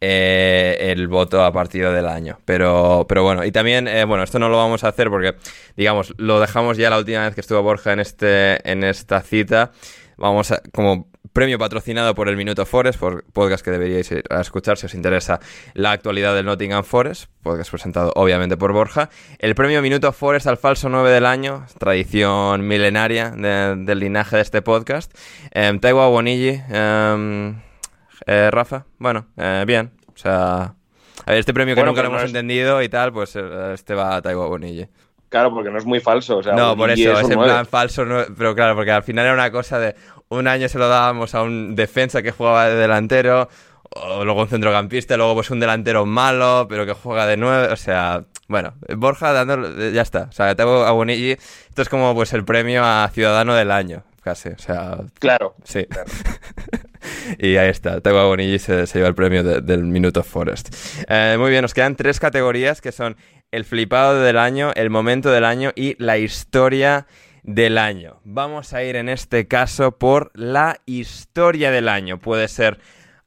eh, 0.00 0.76
el 0.80 1.08
voto 1.08 1.44
a 1.44 1.52
partido 1.52 1.92
del 1.92 2.06
año. 2.06 2.38
Pero, 2.44 3.06
pero 3.08 3.22
bueno, 3.22 3.44
y 3.44 3.52
también, 3.52 3.88
eh, 3.88 4.04
bueno, 4.04 4.22
esto 4.22 4.38
no 4.38 4.48
lo 4.48 4.56
vamos 4.56 4.84
a 4.84 4.88
hacer 4.88 5.10
porque, 5.10 5.34
digamos, 5.76 6.14
lo 6.18 6.40
dejamos 6.40 6.76
ya 6.76 6.90
la 6.90 6.98
última 6.98 7.24
vez 7.24 7.34
que 7.34 7.40
estuvo 7.40 7.62
Borja 7.62 7.92
en, 7.92 8.00
este, 8.00 8.70
en 8.70 8.84
esta 8.84 9.20
cita. 9.20 9.72
Vamos 10.16 10.50
a, 10.50 10.60
como 10.72 11.08
premio 11.32 11.58
patrocinado 11.58 12.14
por 12.14 12.28
el 12.28 12.36
Minuto 12.36 12.66
Forest, 12.66 12.98
por 12.98 13.24
podcast 13.32 13.64
que 13.64 13.70
deberíais 13.70 14.10
ir 14.10 14.24
a 14.30 14.40
escuchar 14.40 14.76
si 14.76 14.86
os 14.86 14.94
interesa 14.94 15.38
la 15.74 15.92
actualidad 15.92 16.34
del 16.34 16.46
Nottingham 16.46 16.82
Forest, 16.82 17.30
podcast 17.42 17.70
presentado 17.70 18.12
obviamente 18.16 18.56
por 18.56 18.72
Borja. 18.72 19.10
El 19.38 19.54
premio 19.54 19.80
Minuto 19.80 20.12
Forest 20.12 20.48
al 20.48 20.56
falso 20.56 20.88
9 20.88 21.10
del 21.10 21.26
año, 21.26 21.66
tradición 21.78 22.66
milenaria 22.66 23.30
del 23.30 23.98
linaje 24.00 24.36
de 24.36 24.42
este 24.42 24.62
podcast. 24.62 25.16
Eh, 25.52 25.78
Taiwa 25.80 26.08
em, 26.08 27.60
eh, 28.26 28.50
Rafa, 28.50 28.86
bueno, 28.98 29.26
eh, 29.36 29.64
bien, 29.66 29.92
o 30.12 30.16
sea... 30.16 30.74
A 31.26 31.32
ver, 31.32 31.40
este 31.40 31.52
premio 31.52 31.74
que 31.74 31.82
nunca 31.82 32.02
lo 32.02 32.08
hemos 32.08 32.24
entendido 32.24 32.80
y 32.80 32.88
tal, 32.88 33.12
pues 33.12 33.36
eh, 33.36 33.72
este 33.74 33.94
va 33.94 34.16
a 34.16 34.22
Taiwa 34.22 34.46
Bonilli. 34.46 34.88
Claro, 35.28 35.52
porque 35.52 35.70
no 35.70 35.76
es 35.76 35.84
muy 35.84 36.00
falso. 36.00 36.38
O 36.38 36.42
sea, 36.42 36.54
no, 36.54 36.76
por 36.76 36.90
eso, 36.90 37.20
es, 37.20 37.28
en 37.28 37.38
plan 37.38 37.66
falso, 37.66 38.04
pero 38.36 38.54
claro, 38.54 38.74
porque 38.74 38.92
al 38.92 39.02
final 39.02 39.26
era 39.26 39.34
una 39.34 39.50
cosa 39.50 39.78
de, 39.78 39.94
un 40.28 40.46
año 40.46 40.68
se 40.68 40.78
lo 40.78 40.88
dábamos 40.88 41.34
a 41.34 41.42
un 41.42 41.74
defensa 41.74 42.22
que 42.22 42.32
jugaba 42.32 42.68
de 42.68 42.76
delantero, 42.76 43.48
o 43.90 44.24
luego 44.24 44.42
un 44.42 44.48
centrocampista, 44.48 45.16
luego 45.16 45.34
pues 45.34 45.50
un 45.50 45.60
delantero 45.60 46.06
malo, 46.06 46.66
pero 46.68 46.86
que 46.86 46.94
juega 46.94 47.26
de 47.26 47.36
nueve, 47.36 47.72
o 47.72 47.76
sea, 47.76 48.24
bueno, 48.46 48.74
Borja 48.96 49.32
dando, 49.32 49.90
ya 49.90 50.02
está, 50.02 50.28
o 50.30 50.32
sea, 50.32 50.54
tengo 50.54 50.84
a 50.84 50.92
Bonilli, 50.92 51.32
esto 51.32 51.82
es 51.82 51.88
como 51.88 52.14
pues 52.14 52.32
el 52.32 52.44
premio 52.44 52.82
a 52.84 53.10
Ciudadano 53.12 53.54
del 53.54 53.70
Año, 53.70 54.04
casi, 54.22 54.50
o 54.50 54.58
sea... 54.58 54.98
Claro. 55.18 55.54
Sí. 55.64 55.86
y 57.38 57.56
ahí 57.56 57.68
está, 57.68 58.00
Tengo 58.00 58.18
a 58.18 58.26
Bonilli 58.26 58.58
se, 58.58 58.86
se 58.86 58.98
lleva 58.98 59.08
el 59.08 59.14
premio 59.14 59.42
del 59.42 59.84
Minuto 59.84 60.22
Forest. 60.22 60.74
Eh, 61.08 61.36
muy 61.38 61.50
bien, 61.50 61.62
nos 61.62 61.74
quedan 61.74 61.96
tres 61.96 62.20
categorías 62.20 62.80
que 62.80 62.92
son 62.92 63.16
el 63.50 63.64
flipado 63.64 64.20
del 64.20 64.38
año, 64.38 64.72
el 64.74 64.90
momento 64.90 65.30
del 65.30 65.44
año 65.44 65.72
y 65.74 65.96
la 66.02 66.18
historia 66.18 67.06
del 67.42 67.78
año. 67.78 68.20
Vamos 68.24 68.74
a 68.74 68.82
ir 68.82 68.96
en 68.96 69.08
este 69.08 69.46
caso 69.46 69.92
por 69.92 70.30
la 70.34 70.80
historia 70.86 71.70
del 71.70 71.88
año. 71.88 72.18
Puede 72.18 72.48
ser 72.48 72.78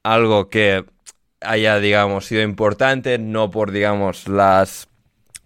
algo 0.04 0.50
que 0.50 0.86
haya, 1.42 1.80
digamos, 1.80 2.26
sido 2.26 2.44
importante, 2.44 3.18
no 3.18 3.50
por, 3.50 3.72
digamos, 3.72 4.28
las 4.28 4.88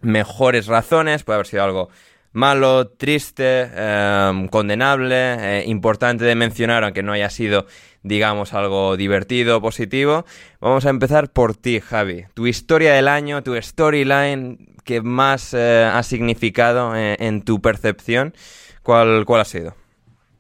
mejores 0.02 0.68
razones, 0.68 1.24
puede 1.24 1.36
haber 1.36 1.48
sido 1.48 1.64
algo 1.64 1.90
malo, 2.36 2.90
triste, 2.90 3.70
em, 3.74 4.48
condenable, 4.50 5.16
eh, 5.16 5.64
importante 5.68 6.26
de 6.26 6.36
mencionar, 6.36 6.84
aunque 6.84 7.02
no 7.02 7.14
haya 7.14 7.30
sido, 7.30 7.66
digamos, 8.04 8.54
algo 8.54 8.98
divertido, 8.98 9.62
positivo. 9.62 10.26
Vamos 10.60 10.86
a 10.86 10.90
empezar 10.90 11.32
por 11.32 11.56
ti, 11.56 11.80
Javi. 11.80 12.26
Tu 12.34 12.48
historia 12.48 12.94
del 12.94 13.08
año, 13.08 13.42
tu 13.42 13.56
storyline 13.56 14.76
que 14.84 15.02
más 15.02 15.54
eh, 15.54 15.90
ha 15.92 16.04
significado 16.04 16.96
eh, 16.96 17.16
en 17.20 17.42
tu 17.42 17.60
percepción 17.60 18.36
¿Cuál, 18.84 19.26
¿Cuál 19.26 19.42
ha 19.42 19.46
sido? 19.46 19.74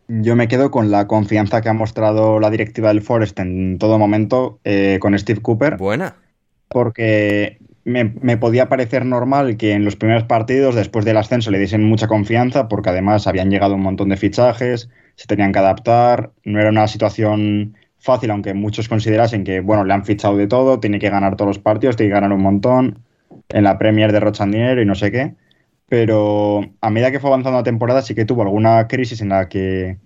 Yo 0.07 0.35
me 0.35 0.47
quedo 0.47 0.69
con 0.69 0.91
la 0.91 1.07
confianza 1.07 1.61
que 1.61 1.69
ha 1.69 1.73
mostrado 1.73 2.39
la 2.39 2.51
directiva 2.51 2.89
del 2.89 3.01
Forest 3.01 3.39
en 3.39 3.79
todo 3.79 3.97
momento 3.97 4.59
con 4.99 5.17
Steve 5.17 5.41
Cooper. 5.41 5.77
Buena. 5.77 6.17
Porque 6.67 7.57
me, 7.85 8.37
podía 8.37 8.67
parecer 8.67 9.05
normal 9.05 9.57
que 9.57 9.73
en 9.73 9.85
los 9.85 9.95
primeros 9.95 10.23
partidos, 10.23 10.75
después 10.75 11.05
del 11.05 11.17
ascenso, 11.17 11.51
le 11.51 11.59
diesen 11.59 11.83
mucha 11.83 12.07
confianza, 12.07 12.67
porque 12.67 12.89
además 12.89 13.27
habían 13.27 13.49
llegado 13.49 13.75
un 13.75 13.81
montón 13.81 14.09
de 14.09 14.17
fichajes, 14.17 14.89
se 15.15 15.27
tenían 15.27 15.53
que 15.53 15.59
adaptar, 15.59 16.31
no 16.43 16.59
era 16.59 16.69
una 16.69 16.87
situación 16.87 17.75
fácil, 17.99 18.31
aunque 18.31 18.53
muchos 18.53 18.89
considerasen 18.89 19.43
que, 19.43 19.61
bueno, 19.61 19.85
le 19.85 19.93
han 19.93 20.03
fichado 20.03 20.35
de 20.35 20.47
todo, 20.47 20.79
tiene 20.79 20.99
que 20.99 21.09
ganar 21.09 21.35
todos 21.37 21.49
los 21.49 21.59
partidos, 21.59 21.95
tiene 21.95 22.09
que 22.09 22.15
ganar 22.15 22.33
un 22.33 22.41
montón, 22.41 22.99
en 23.49 23.63
la 23.63 23.77
Premier 23.77 24.11
de 24.11 24.45
dinero 24.45 24.81
y 24.81 24.85
no 24.85 24.95
sé 24.95 25.11
qué. 25.11 25.35
Pero 25.87 26.61
a 26.81 26.89
medida 26.89 27.11
que 27.11 27.19
fue 27.19 27.29
avanzando 27.29 27.59
la 27.59 27.63
temporada 27.63 28.01
sí 28.01 28.15
que 28.15 28.25
tuvo 28.25 28.41
alguna 28.41 28.87
crisis 28.87 29.21
en 29.21 29.29
la 29.29 29.47
que 29.49 29.97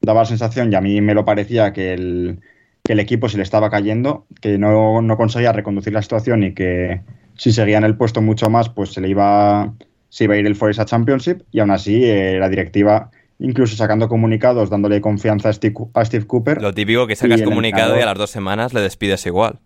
daba 0.00 0.22
la 0.22 0.26
sensación, 0.26 0.72
y 0.72 0.76
a 0.76 0.80
mí 0.80 1.00
me 1.00 1.14
lo 1.14 1.24
parecía, 1.24 1.72
que 1.72 1.92
el, 1.92 2.40
que 2.82 2.94
el 2.94 3.00
equipo 3.00 3.28
se 3.28 3.36
le 3.36 3.42
estaba 3.44 3.70
cayendo, 3.70 4.26
que 4.40 4.58
no, 4.58 5.02
no, 5.02 5.16
conseguía 5.16 5.52
reconducir 5.52 5.92
la 5.92 6.02
situación 6.02 6.42
y 6.42 6.54
que 6.54 7.02
si 7.38 7.52
seguía 7.52 7.78
en 7.78 7.84
el 7.84 7.96
puesto 7.96 8.20
mucho 8.20 8.50
más, 8.50 8.68
pues 8.68 8.92
se 8.92 9.00
le 9.00 9.08
iba, 9.08 9.72
se 10.10 10.24
iba 10.24 10.34
a 10.34 10.36
ir 10.36 10.46
el 10.46 10.54
Forest 10.54 10.80
a 10.80 10.84
Championship 10.84 11.42
y 11.50 11.60
aún 11.60 11.70
así 11.70 12.04
eh, 12.04 12.38
la 12.38 12.50
directiva 12.50 13.10
incluso 13.38 13.76
sacando 13.76 14.08
comunicados, 14.08 14.68
dándole 14.68 15.00
confianza 15.00 15.48
a 15.48 15.52
Steve, 15.54 15.74
a 15.94 16.04
Steve 16.04 16.26
Cooper. 16.26 16.60
Lo 16.60 16.74
típico 16.74 17.06
que 17.06 17.16
sacas 17.16 17.40
comunicado 17.40 17.96
y 17.96 18.02
a 18.02 18.06
las 18.06 18.18
dos 18.18 18.30
semanas 18.30 18.74
le 18.74 18.82
despides 18.82 19.24
igual. 19.24 19.60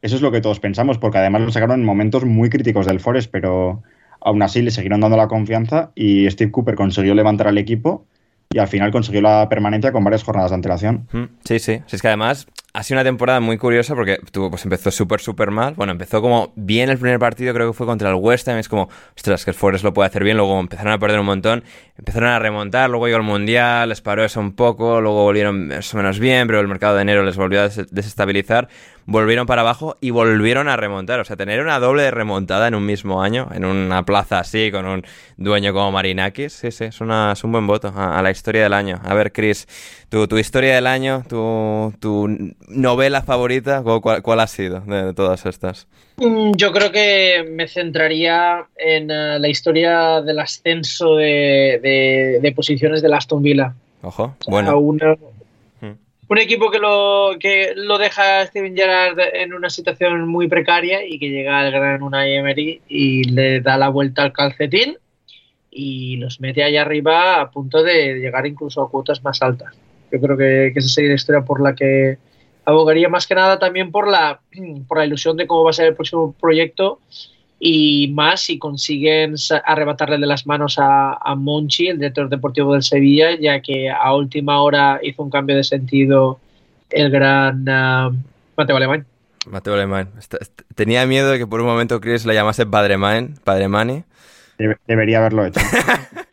Eso 0.00 0.16
es 0.16 0.22
lo 0.22 0.32
que 0.32 0.40
todos 0.40 0.58
pensamos, 0.58 0.98
porque 0.98 1.18
además 1.18 1.42
lo 1.42 1.52
sacaron 1.52 1.78
en 1.78 1.86
momentos 1.86 2.24
muy 2.24 2.50
críticos 2.50 2.86
del 2.86 2.98
Forest, 2.98 3.30
pero 3.30 3.82
Aún 4.24 4.42
así, 4.42 4.62
le 4.62 4.70
siguieron 4.70 5.00
dando 5.00 5.16
la 5.16 5.26
confianza 5.26 5.90
y 5.94 6.30
Steve 6.30 6.52
Cooper 6.52 6.76
consiguió 6.76 7.14
levantar 7.14 7.48
al 7.48 7.58
equipo 7.58 8.06
y 8.50 8.58
al 8.58 8.68
final 8.68 8.92
consiguió 8.92 9.20
la 9.20 9.48
permanencia 9.48 9.90
con 9.90 10.04
varias 10.04 10.22
jornadas 10.22 10.50
de 10.50 10.54
antelación. 10.54 11.08
Sí, 11.44 11.58
sí. 11.58 11.80
sí 11.86 11.96
es 11.96 12.02
que 12.02 12.08
además 12.08 12.46
ha 12.74 12.82
sido 12.82 12.96
una 12.96 13.04
temporada 13.04 13.40
muy 13.40 13.58
curiosa 13.58 13.94
porque 13.94 14.18
tuvo, 14.30 14.48
pues 14.50 14.64
empezó 14.64 14.90
súper, 14.90 15.20
súper 15.20 15.50
mal. 15.50 15.74
Bueno, 15.74 15.92
empezó 15.92 16.22
como 16.22 16.52
bien 16.56 16.88
el 16.88 16.96
primer 16.96 17.18
partido, 17.18 17.52
creo 17.52 17.70
que 17.70 17.76
fue 17.76 17.86
contra 17.86 18.08
el 18.08 18.14
West 18.14 18.48
Ham. 18.48 18.58
Es 18.58 18.68
como, 18.68 18.88
ostras, 19.14 19.44
que 19.44 19.50
el 19.50 19.54
Forest 19.54 19.84
lo 19.84 19.92
puede 19.92 20.06
hacer 20.06 20.24
bien. 20.24 20.38
Luego 20.38 20.58
empezaron 20.58 20.92
a 20.92 20.98
perder 20.98 21.20
un 21.20 21.26
montón. 21.26 21.64
Empezaron 21.98 22.30
a 22.30 22.38
remontar. 22.38 22.88
Luego 22.88 23.06
llegó 23.06 23.18
el 23.18 23.24
Mundial, 23.24 23.90
les 23.90 24.00
paró 24.00 24.24
eso 24.24 24.40
un 24.40 24.54
poco. 24.54 25.02
Luego 25.02 25.22
volvieron 25.22 25.68
más 25.68 25.92
o 25.92 25.96
menos 25.98 26.18
bien, 26.18 26.46
pero 26.46 26.60
el 26.60 26.68
mercado 26.68 26.96
de 26.96 27.02
enero 27.02 27.22
les 27.24 27.36
volvió 27.36 27.60
a 27.60 27.68
desestabilizar. 27.68 28.68
Volvieron 29.06 29.46
para 29.46 29.62
abajo 29.62 29.96
y 30.00 30.10
volvieron 30.10 30.68
a 30.68 30.76
remontar. 30.76 31.20
O 31.20 31.24
sea, 31.24 31.36
tener 31.36 31.60
una 31.60 31.78
doble 31.78 32.10
remontada 32.10 32.68
en 32.68 32.74
un 32.74 32.86
mismo 32.86 33.22
año, 33.22 33.48
en 33.54 33.64
una 33.64 34.04
plaza 34.04 34.38
así, 34.38 34.70
con 34.70 34.86
un 34.86 35.04
dueño 35.36 35.72
como 35.72 35.92
Marinakis, 35.92 36.52
sí, 36.52 36.70
sí, 36.70 36.84
es, 36.84 37.00
una, 37.00 37.32
es 37.32 37.44
un 37.44 37.52
buen 37.52 37.66
voto 37.66 37.92
a, 37.94 38.20
la 38.22 38.30
historia 38.30 38.62
del 38.62 38.72
año. 38.72 39.00
A 39.04 39.14
ver, 39.14 39.32
Chris, 39.32 39.66
tu, 40.08 40.26
tu 40.28 40.38
historia 40.38 40.74
del 40.74 40.86
año, 40.86 41.24
tu, 41.28 41.92
tu 42.00 42.28
novela 42.68 43.22
favorita, 43.22 43.82
¿cuál, 43.82 44.22
cuál 44.22 44.40
ha 44.40 44.46
sido 44.46 44.80
de, 44.80 45.14
todas 45.14 45.46
estas? 45.46 45.86
Mm, 46.16 46.52
yo 46.56 46.72
creo 46.72 46.92
que 46.92 47.44
me 47.50 47.68
centraría 47.68 48.66
en 48.76 49.10
eh, 49.10 49.38
la 49.38 49.48
historia 49.48 50.20
del 50.20 50.38
ascenso 50.38 51.16
de, 51.16 52.38
de, 52.40 52.52
posiciones 52.52 53.02
de 53.02 53.14
Aston 53.14 53.42
Villa. 53.42 53.74
Ojo, 54.02 54.34
bueno. 54.48 54.72
Un 56.32 56.38
equipo 56.38 56.70
que 56.70 56.78
lo, 56.78 57.32
que 57.38 57.74
lo 57.76 57.98
deja 57.98 58.46
Steven 58.46 58.74
Gerrard 58.74 59.18
en 59.34 59.52
una 59.52 59.68
situación 59.68 60.26
muy 60.26 60.48
precaria 60.48 61.06
y 61.06 61.18
que 61.18 61.28
llega 61.28 61.60
al 61.60 61.70
gran 61.70 62.02
Unai 62.02 62.32
Emery 62.32 62.80
y 62.88 63.24
le 63.24 63.60
da 63.60 63.76
la 63.76 63.90
vuelta 63.90 64.22
al 64.22 64.32
calcetín 64.32 64.96
y 65.70 66.16
los 66.16 66.40
mete 66.40 66.64
allá 66.64 66.80
arriba 66.80 67.38
a 67.38 67.50
punto 67.50 67.82
de 67.82 68.14
llegar 68.14 68.46
incluso 68.46 68.80
a 68.80 68.90
cuotas 68.90 69.22
más 69.22 69.42
altas. 69.42 69.74
Yo 70.10 70.20
creo 70.22 70.38
que, 70.38 70.70
que 70.72 70.78
esa 70.78 70.88
sería 70.88 71.10
la 71.10 71.16
historia 71.16 71.42
por 71.42 71.60
la 71.60 71.74
que 71.74 72.16
abogaría 72.64 73.10
más 73.10 73.26
que 73.26 73.34
nada 73.34 73.58
también 73.58 73.90
por 73.90 74.10
la, 74.10 74.40
por 74.88 74.96
la 74.96 75.04
ilusión 75.04 75.36
de 75.36 75.46
cómo 75.46 75.64
va 75.64 75.70
a 75.70 75.74
ser 75.74 75.88
el 75.88 75.94
próximo 75.94 76.34
proyecto 76.40 76.98
y 77.64 78.08
más 78.08 78.40
si 78.40 78.58
consiguen 78.58 79.36
arrebatarle 79.64 80.18
de 80.18 80.26
las 80.26 80.48
manos 80.48 80.78
a, 80.80 81.34
Monchi, 81.36 81.86
el 81.86 81.98
director 81.98 82.28
deportivo 82.28 82.72
del 82.72 82.82
Sevilla, 82.82 83.38
ya 83.38 83.62
que 83.62 83.88
a 83.88 84.12
última 84.16 84.60
hora 84.60 84.98
hizo 85.00 85.22
un 85.22 85.30
cambio 85.30 85.54
de 85.54 85.62
sentido 85.62 86.40
el 86.90 87.08
gran 87.08 87.60
uh, 87.62 88.12
Mateo 88.56 88.76
Alemán. 88.76 89.06
Mateo 89.46 89.74
Alemán. 89.74 90.10
Tenía 90.74 91.06
miedo 91.06 91.30
de 91.30 91.38
que 91.38 91.46
por 91.46 91.60
un 91.60 91.68
momento 91.68 92.00
Chris 92.00 92.26
le 92.26 92.34
llamase 92.34 92.66
Padre 92.66 92.98
Padre 93.44 93.68
Mani. 93.68 94.02
debería 94.88 95.18
haberlo 95.18 95.46
hecho. 95.46 95.60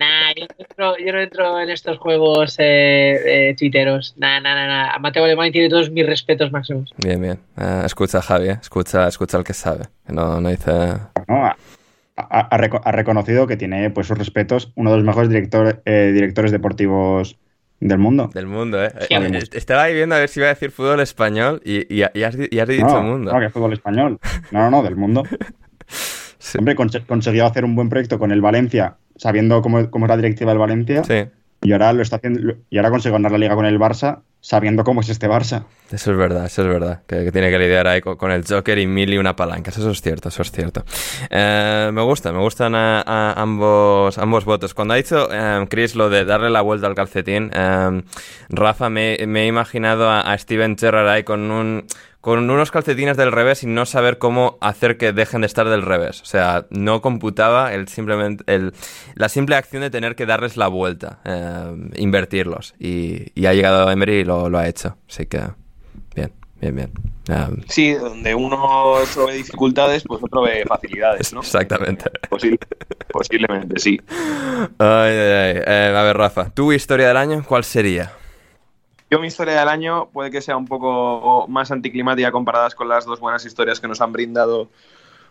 yo 0.57 1.11
no, 1.13 1.19
entro, 1.19 1.59
en 1.59 1.69
estos 1.69 1.97
juegos 1.97 2.55
eh, 2.59 3.49
eh, 3.49 3.55
twitteros. 3.55 4.15
Nah, 4.17 4.39
nah, 4.39 4.67
nah, 4.67 4.99
Mateo 4.99 5.23
Alemán 5.23 5.51
tiene 5.51 5.69
todos 5.69 5.89
mis 5.91 6.05
respetos 6.05 6.51
máximos. 6.51 6.93
Bien, 6.97 7.21
bien. 7.21 7.39
Uh, 7.57 7.85
escucha 7.85 8.21
Javi, 8.21 8.49
eh. 8.49 8.57
escucha, 8.61 9.07
escucha 9.07 9.37
al 9.37 9.43
que 9.43 9.53
sabe. 9.53 9.85
No, 10.07 10.39
no 10.41 10.49
dice... 10.49 10.71
No, 11.27 11.51
ha, 12.19 12.91
reconocido 12.91 13.47
que 13.47 13.57
tiene 13.57 13.89
pues 13.89 14.07
sus 14.07 14.17
respetos 14.17 14.71
uno 14.75 14.91
de 14.91 14.97
los 14.97 15.05
mejores 15.05 15.29
director, 15.29 15.81
eh, 15.85 16.11
directores 16.13 16.51
deportivos 16.51 17.37
del 17.79 17.97
mundo. 17.97 18.29
Del 18.33 18.47
mundo, 18.47 18.83
¿eh? 18.83 18.91
Estaba 19.53 19.83
ahí 19.83 19.93
viendo 19.93 20.15
a 20.15 20.19
ver 20.19 20.29
si 20.29 20.39
iba 20.39 20.47
a 20.47 20.53
decir 20.53 20.71
fútbol 20.71 20.99
español 20.99 21.61
y, 21.63 21.93
y, 21.93 22.03
has, 22.03 22.35
dicho 22.37 23.01
mundo. 23.01 23.31
No, 23.31 23.39
que 23.39 23.49
fútbol 23.49 23.73
español. 23.73 24.19
No, 24.51 24.59
no, 24.59 24.71
no, 24.71 24.83
del 24.83 24.97
mundo. 24.97 25.23
Hombre, 26.57 26.75
consiguió 26.75 27.45
hacer 27.45 27.63
un 27.63 27.75
buen 27.75 27.89
proyecto 27.89 28.17
con 28.19 28.31
el 28.31 28.41
Valencia, 28.41 28.97
sabiendo 29.19 29.61
cómo, 29.61 29.91
cómo 29.91 30.05
es 30.05 30.09
la 30.09 30.17
directiva 30.17 30.51
del 30.51 30.59
Valencia. 30.59 31.03
Sí. 31.03 31.27
Y 31.61 31.73
ahora 31.73 31.91
lo 31.91 32.01
está 32.01 32.15
haciendo. 32.15 32.55
Y 32.69 32.77
ahora 32.77 32.89
consigue 32.89 33.11
ganar 33.11 33.33
la 33.33 33.37
liga 33.37 33.53
con 33.53 33.65
el 33.65 33.77
Barça, 33.77 34.21
sabiendo 34.39 34.85
cómo 34.85 35.01
es 35.01 35.09
este 35.09 35.27
Barça. 35.27 35.65
Eso 35.91 36.11
es 36.11 36.17
verdad, 36.17 36.45
eso 36.45 36.61
es 36.61 36.67
verdad. 36.69 37.01
Que, 37.05 37.29
tiene 37.33 37.51
que 37.51 37.59
lidiar 37.59 37.85
ahí 37.85 37.99
con, 37.99 38.31
el 38.31 38.45
Joker 38.45 38.79
y 38.79 38.87
mil 38.87 39.13
y 39.13 39.17
una 39.17 39.35
palanca. 39.35 39.71
Eso 39.71 39.91
es 39.91 40.01
cierto, 40.01 40.29
eso 40.29 40.41
es 40.41 40.51
cierto. 40.51 40.85
Eh, 41.29 41.89
me 41.91 42.01
gusta, 42.01 42.31
me 42.31 42.39
gustan 42.39 42.75
a, 42.75 43.33
ambos, 43.33 44.17
ambos 44.17 44.45
votos. 44.45 44.73
Cuando 44.73 44.93
ha 44.93 44.97
dicho 44.97 45.27
eh, 45.33 45.65
Chris 45.69 45.95
lo 45.95 46.09
de 46.09 46.23
darle 46.23 46.49
la 46.49 46.61
vuelta 46.61 46.87
al 46.87 46.95
calcetín, 46.95 47.51
eh, 47.53 48.03
Rafa, 48.47 48.89
me, 48.89 49.15
he 49.15 49.45
imaginado 49.45 50.09
a, 50.09 50.21
a 50.21 50.37
Steven 50.37 50.77
Gerrard 50.77 51.09
ahí 51.09 51.23
con 51.23 51.51
un 51.51 51.85
con 52.21 52.49
unos 52.49 52.71
calcetines 52.71 53.15
del 53.15 53.31
revés 53.31 53.63
y 53.63 53.67
no 53.67 53.85
saber 53.85 54.17
cómo 54.17 54.57
hacer 54.59 54.97
que 54.97 55.13
dejen 55.13 55.41
de 55.41 55.47
estar 55.47 55.69
del 55.69 55.83
revés. 55.83 56.21
O 56.21 56.25
sea, 56.25 56.65
no 56.69 57.01
computaba 57.01 57.73
el 57.73 57.87
simplemente 57.87 58.43
el, 58.53 58.73
la 59.15 59.29
simple 59.29 59.55
acción 59.55 59.81
de 59.81 59.89
tener 59.89 60.15
que 60.15 60.25
darles 60.25 60.57
la 60.57 60.67
vuelta, 60.67 61.19
eh, 61.23 61.91
invertirlos. 61.95 62.75
Y, 62.77 63.45
ha 63.47 63.53
llegado 63.53 63.89
Emery 63.89 64.17
y 64.17 64.23
lo, 64.25 64.45
ha 64.57 64.67
hecho. 64.67 64.97
Así 65.09 65.27
que, 65.27 65.41
bien, 66.13 66.31
bien, 66.59 66.75
bien. 66.75 66.91
sí, 67.67 67.93
donde 67.93 68.35
uno 68.35 68.95
ve 69.25 69.33
dificultades, 69.35 70.03
pues 70.05 70.21
otro 70.21 70.41
ve 70.41 70.65
facilidades, 70.67 71.31
¿no? 71.33 71.39
Exactamente. 71.39 72.11
posiblemente, 73.11 73.79
sí. 73.79 73.99
Eh, 74.79 75.93
a 75.95 76.03
ver, 76.03 76.17
Rafa, 76.17 76.49
¿tu 76.49 76.73
historia 76.73 77.07
del 77.07 77.17
año 77.17 77.43
cuál 77.47 77.63
sería? 77.63 78.11
Yo 79.11 79.19
mi 79.19 79.27
historia 79.27 79.59
del 79.59 79.69
año 79.69 80.09
puede 80.11 80.29
que 80.29 80.41
sea 80.41 80.55
un 80.55 80.67
poco 80.67 81.47
más 81.47 81.71
anticlimática 81.71 82.31
comparadas 82.31 82.75
con 82.75 82.87
las 82.87 83.05
dos 83.05 83.19
buenas 83.19 83.43
historias 83.43 83.79
que 83.79 83.87
nos 83.87 84.01
han 84.01 84.11
brindado 84.11 84.69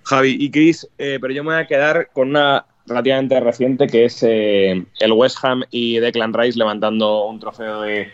Javi 0.03 0.37
y 0.41 0.51
Chris, 0.51 0.89
eh, 0.99 1.19
pero 1.21 1.33
yo 1.33 1.45
me 1.45 1.55
voy 1.55 1.63
a 1.63 1.67
quedar 1.67 2.11
con 2.13 2.31
una 2.31 2.67
relativamente 2.87 3.39
reciente 3.39 3.87
que 3.87 4.07
es 4.07 4.23
eh, 4.23 4.85
el 4.99 5.13
West 5.13 5.39
Ham 5.43 5.63
y 5.71 5.99
Declan 6.01 6.33
Rice 6.33 6.59
levantando 6.59 7.27
un 7.27 7.39
trofeo 7.39 7.83
de 7.83 8.11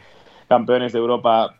campeones 0.48 0.92
de 0.92 0.98
Europa 0.98 1.58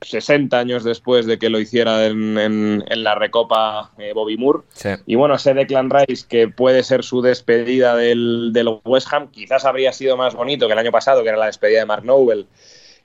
60 0.00 0.58
años 0.58 0.84
después 0.84 1.26
de 1.26 1.38
que 1.38 1.50
lo 1.50 1.58
hiciera 1.58 2.06
en, 2.06 2.82
la 2.88 3.14
Recopa 3.14 3.90
eh, 3.98 4.12
Bobby 4.14 4.36
Moore. 4.36 4.60
Y 5.06 5.16
bueno, 5.16 5.34
ese 5.34 5.52
Declan 5.52 5.90
Rice, 5.90 6.26
que 6.28 6.48
puede 6.48 6.82
ser 6.82 7.04
su 7.04 7.20
despedida 7.20 7.96
del, 7.96 8.52
del, 8.52 8.80
West 8.84 9.12
Ham, 9.12 9.30
quizás 9.30 9.64
habría 9.64 9.92
sido 9.92 10.16
más 10.16 10.34
bonito 10.34 10.66
que 10.66 10.72
el 10.72 10.78
año 10.78 10.92
pasado, 10.92 11.22
que 11.22 11.28
era 11.28 11.38
la 11.38 11.46
despedida 11.46 11.80
de 11.80 11.86
Mark 11.86 12.04
Noble 12.04 12.46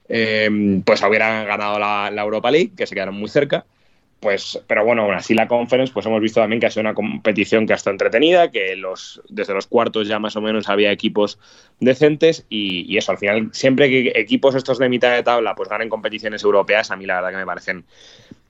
Em, 0.10 0.82
pues 0.82 1.04
hubieran 1.04 1.46
ganado 1.46 1.78
la, 1.78 2.12
Europa 2.18 2.50
League, 2.50 2.72
que 2.76 2.88
se 2.88 2.96
quedaron 2.96 3.16
muy 3.16 3.30
cerca. 3.30 3.66
Pues, 4.20 4.62
pero 4.68 4.84
bueno, 4.84 5.04
aún 5.04 5.14
así 5.14 5.34
la 5.34 5.48
Conference, 5.48 5.94
pues 5.94 6.06
hemos 6.06 6.20
visto 6.20 6.42
también 6.42 6.60
que 6.60 6.66
ha 6.66 6.72
sido 6.72 6.82
una 6.82 6.94
competición 6.94 7.66
que 7.66 7.72
ha 7.72 7.78
estado 7.78 7.94
entretenida, 7.94 8.52
que 8.52 8.76
los, 8.76 9.22
desde 9.30 9.54
los 9.54 9.68
cuartos 9.68 10.10
ya 10.10 10.20
más 10.20 10.36
o 10.36 10.42
menos 10.42 10.68
había 10.68 10.92
equipos 10.92 11.40
decentes 11.80 12.46
y, 12.50 12.92
y, 12.92 12.98
eso, 12.98 13.14
al 13.14 13.18
final, 13.18 13.50
siempre 13.54 13.88
que 13.88 14.12
equipos 14.16 14.56
estos 14.56 14.78
de 14.78 14.90
mitad 14.90 15.14
de 15.14 15.24
tabla 15.24 15.56
pues 15.56 15.70
ganen 15.70 15.88
competiciones 15.88 16.44
europeas, 16.44 16.92
a 16.92 16.98
mí 16.98 17.06
la 17.06 17.16
verdad 17.16 17.30
que 17.30 17.38
me 17.38 17.46
parecen 17.46 17.86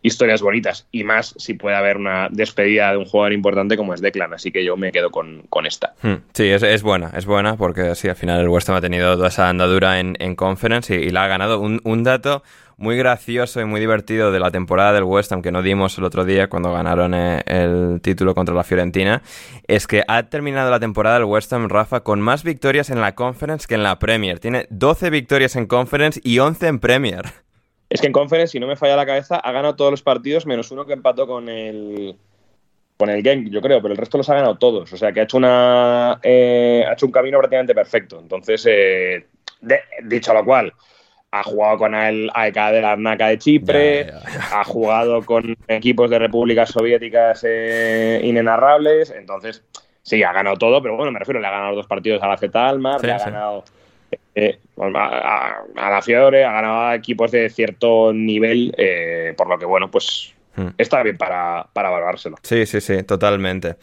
historias 0.02 0.42
bonitas 0.42 0.88
y 0.92 1.04
más 1.04 1.34
si 1.38 1.54
puede 1.54 1.76
haber 1.76 1.98
una 1.98 2.30
despedida 2.32 2.92
de 2.92 2.98
un 2.98 3.06
jugador 3.06 3.34
importante 3.34 3.78
como 3.78 3.94
es 3.94 4.02
Declan, 4.02 4.34
así 4.34 4.52
que 4.52 4.64
yo 4.64 4.78
me 4.78 4.92
quedo 4.92 5.10
con, 5.12 5.66
esta. 5.66 5.94
Hmm. 6.02 6.16
Sí, 6.34 6.48
es, 6.48 6.64
es, 6.64 6.84
buena, 6.84 7.12
es 7.16 7.26
buena 7.26 7.58
porque 7.58 7.96
sí, 7.96 8.08
al 8.08 8.16
final 8.16 8.40
el 8.40 8.50
West 8.50 8.70
Ham 8.70 8.78
ha 8.78 8.82
tenido 8.82 9.16
toda 9.16 9.28
esa 9.28 9.50
andadura 9.50 10.00
en, 10.00 10.16
en 10.20 10.36
Conference 10.36 10.96
y, 10.96 11.10
la 11.10 11.26
ha 11.26 11.28
ganado. 11.28 11.60
Un, 11.60 11.82
un, 11.84 12.04
dato 12.04 12.44
muy 12.78 12.96
gracioso 12.96 13.60
y 13.60 13.66
muy 13.66 13.82
divertido 13.82 14.32
de 14.32 14.40
la 14.40 14.52
temporada 14.52 14.94
del 14.94 15.04
West 15.04 15.34
Ham 15.34 15.42
que 15.42 15.52
no 15.52 15.62
dimos 15.62 15.98
el 15.98 16.06
otro 16.06 16.24
día 16.24 16.48
cuando 16.48 16.72
ganaron 16.72 17.14
eh, 17.14 17.42
el 17.46 18.00
título 18.02 18.34
contra 18.34 18.56
la 18.56 18.64
Fiorentina 18.64 19.22
es 19.68 19.86
que 19.86 20.04
ha 20.08 20.24
terminado 20.24 20.72
la 20.72 20.80
temporada 20.80 21.18
del 21.18 21.26
West 21.26 21.52
Ham, 21.52 21.68
Rafa, 21.68 22.02
con 22.02 22.22
más 22.22 22.44
victorias 22.44 22.90
en 22.90 23.02
la 23.02 23.16
Conference 23.16 23.68
que 23.68 23.76
en 23.76 23.84
la 23.84 24.00
Premier. 24.00 24.40
Tiene 24.40 24.66
12 24.70 25.10
victorias 25.10 25.58
en 25.58 25.66
Conference 25.68 26.22
y 26.24 26.40
11 26.40 26.68
en 26.68 26.80
Premier. 26.80 27.26
Es 27.90 28.02
que 28.02 28.08
en 28.08 28.14
Conference, 28.14 28.52
si 28.52 28.60
no 28.60 28.68
me 28.68 28.76
falla 28.76 28.96
la 28.96 29.06
cabeza, 29.06 29.38
ha 29.38 29.52
ganado 29.52 29.76
todos 29.76 29.92
los 29.92 30.04
partidos 30.04 30.46
menos 30.46 30.70
uno 30.72 30.86
que 30.86 30.94
empató 30.94 31.26
con 31.26 31.50
el 31.50 32.16
con 32.98 33.10
el 33.10 33.24
Genk, 33.24 33.50
yo 33.50 33.62
creo, 33.62 33.82
pero 33.82 33.94
el 33.94 33.98
resto 33.98 34.18
los 34.18 34.30
ha 34.30 34.36
ganado 34.36 34.58
todos. 34.58 34.92
O 34.92 34.98
sea 34.98 35.14
que 35.14 35.22
ha 35.22 35.24
hecho 35.24 35.38
una 35.38 36.20
eh, 36.22 36.86
ha 36.88 36.94
hecho 36.94 37.06
un 37.06 37.12
camino 37.12 37.40
prácticamente 37.40 37.74
perfecto. 37.74 38.20
Entonces, 38.20 38.66
eh, 38.70 39.26
dicho 40.04 40.34
lo 40.34 40.44
cual, 40.44 40.74
ha 41.32 41.44
jugado 41.44 41.78
con 41.78 41.96
el 41.96 42.30
AEK 42.34 42.56
de 42.72 42.82
la 42.82 42.96
NACA 42.98 43.28
de 43.28 43.38
Chipre, 43.38 44.12
ha 44.52 44.64
jugado 44.66 45.24
con 45.26 45.56
equipos 45.68 46.10
de 46.10 46.20
repúblicas 46.20 46.70
soviéticas 46.70 47.46
eh, 47.48 48.20
inenarrables. 48.24 49.12
Entonces, 49.12 49.64
sí, 50.02 50.22
ha 50.22 50.34
ganado 50.34 50.58
todo, 50.58 50.82
pero 50.82 50.98
bueno, 50.98 51.12
me 51.12 51.20
refiero, 51.20 51.40
le 51.40 51.48
ha 51.48 51.52
ganado 51.52 51.76
dos 51.76 51.88
partidos 51.88 52.22
a 52.22 52.28
la 52.28 52.38
Z 52.38 52.68
Almar, 52.68 53.04
le 53.04 53.14
ha 53.14 53.18
ganado 53.18 53.64
eh, 54.36 54.60
a, 54.78 55.90
la 55.90 56.02
Fiore, 56.02 56.46
ha 56.46 56.54
ganado 56.54 56.94
equipos 56.94 57.32
de 57.32 57.50
cierto 57.50 58.14
nivel, 58.14 58.74
eh, 58.78 59.34
por 59.38 59.50
lo 59.50 59.58
que, 59.58 59.66
bueno, 59.66 59.92
pues 59.92 60.34
hmm. 60.56 60.70
está 60.78 61.04
bien 61.04 61.18
para, 61.18 61.68
para 61.74 61.90
valorárselo. 61.90 62.38
Sí, 62.44 62.66
sí, 62.66 62.80
sí, 62.82 63.04
totalmente. 63.04 63.76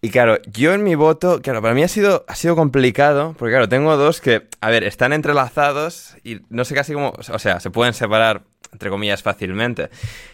Y 0.00 0.10
claro, 0.10 0.38
yo 0.46 0.74
en 0.74 0.84
mi 0.84 0.94
voto, 0.94 1.40
claro, 1.42 1.62
para 1.62 1.74
mí 1.74 1.82
ha 1.82 1.88
sido, 1.88 2.24
ha 2.28 2.34
sido 2.36 2.54
complicado, 2.54 3.34
porque 3.38 3.52
claro, 3.52 3.68
tengo 3.68 3.96
dos 3.96 4.20
que, 4.20 4.46
a 4.60 4.70
ver, 4.70 4.84
están 4.84 5.12
entrelazados 5.12 6.16
y 6.22 6.40
no 6.50 6.64
sé 6.64 6.74
casi 6.74 6.92
cómo, 6.92 7.12
o 7.16 7.38
sea, 7.38 7.58
se 7.60 7.70
pueden 7.70 7.94
separar, 7.94 8.42
entre 8.72 8.90
comillas, 8.90 9.22
fácilmente. 9.22 9.88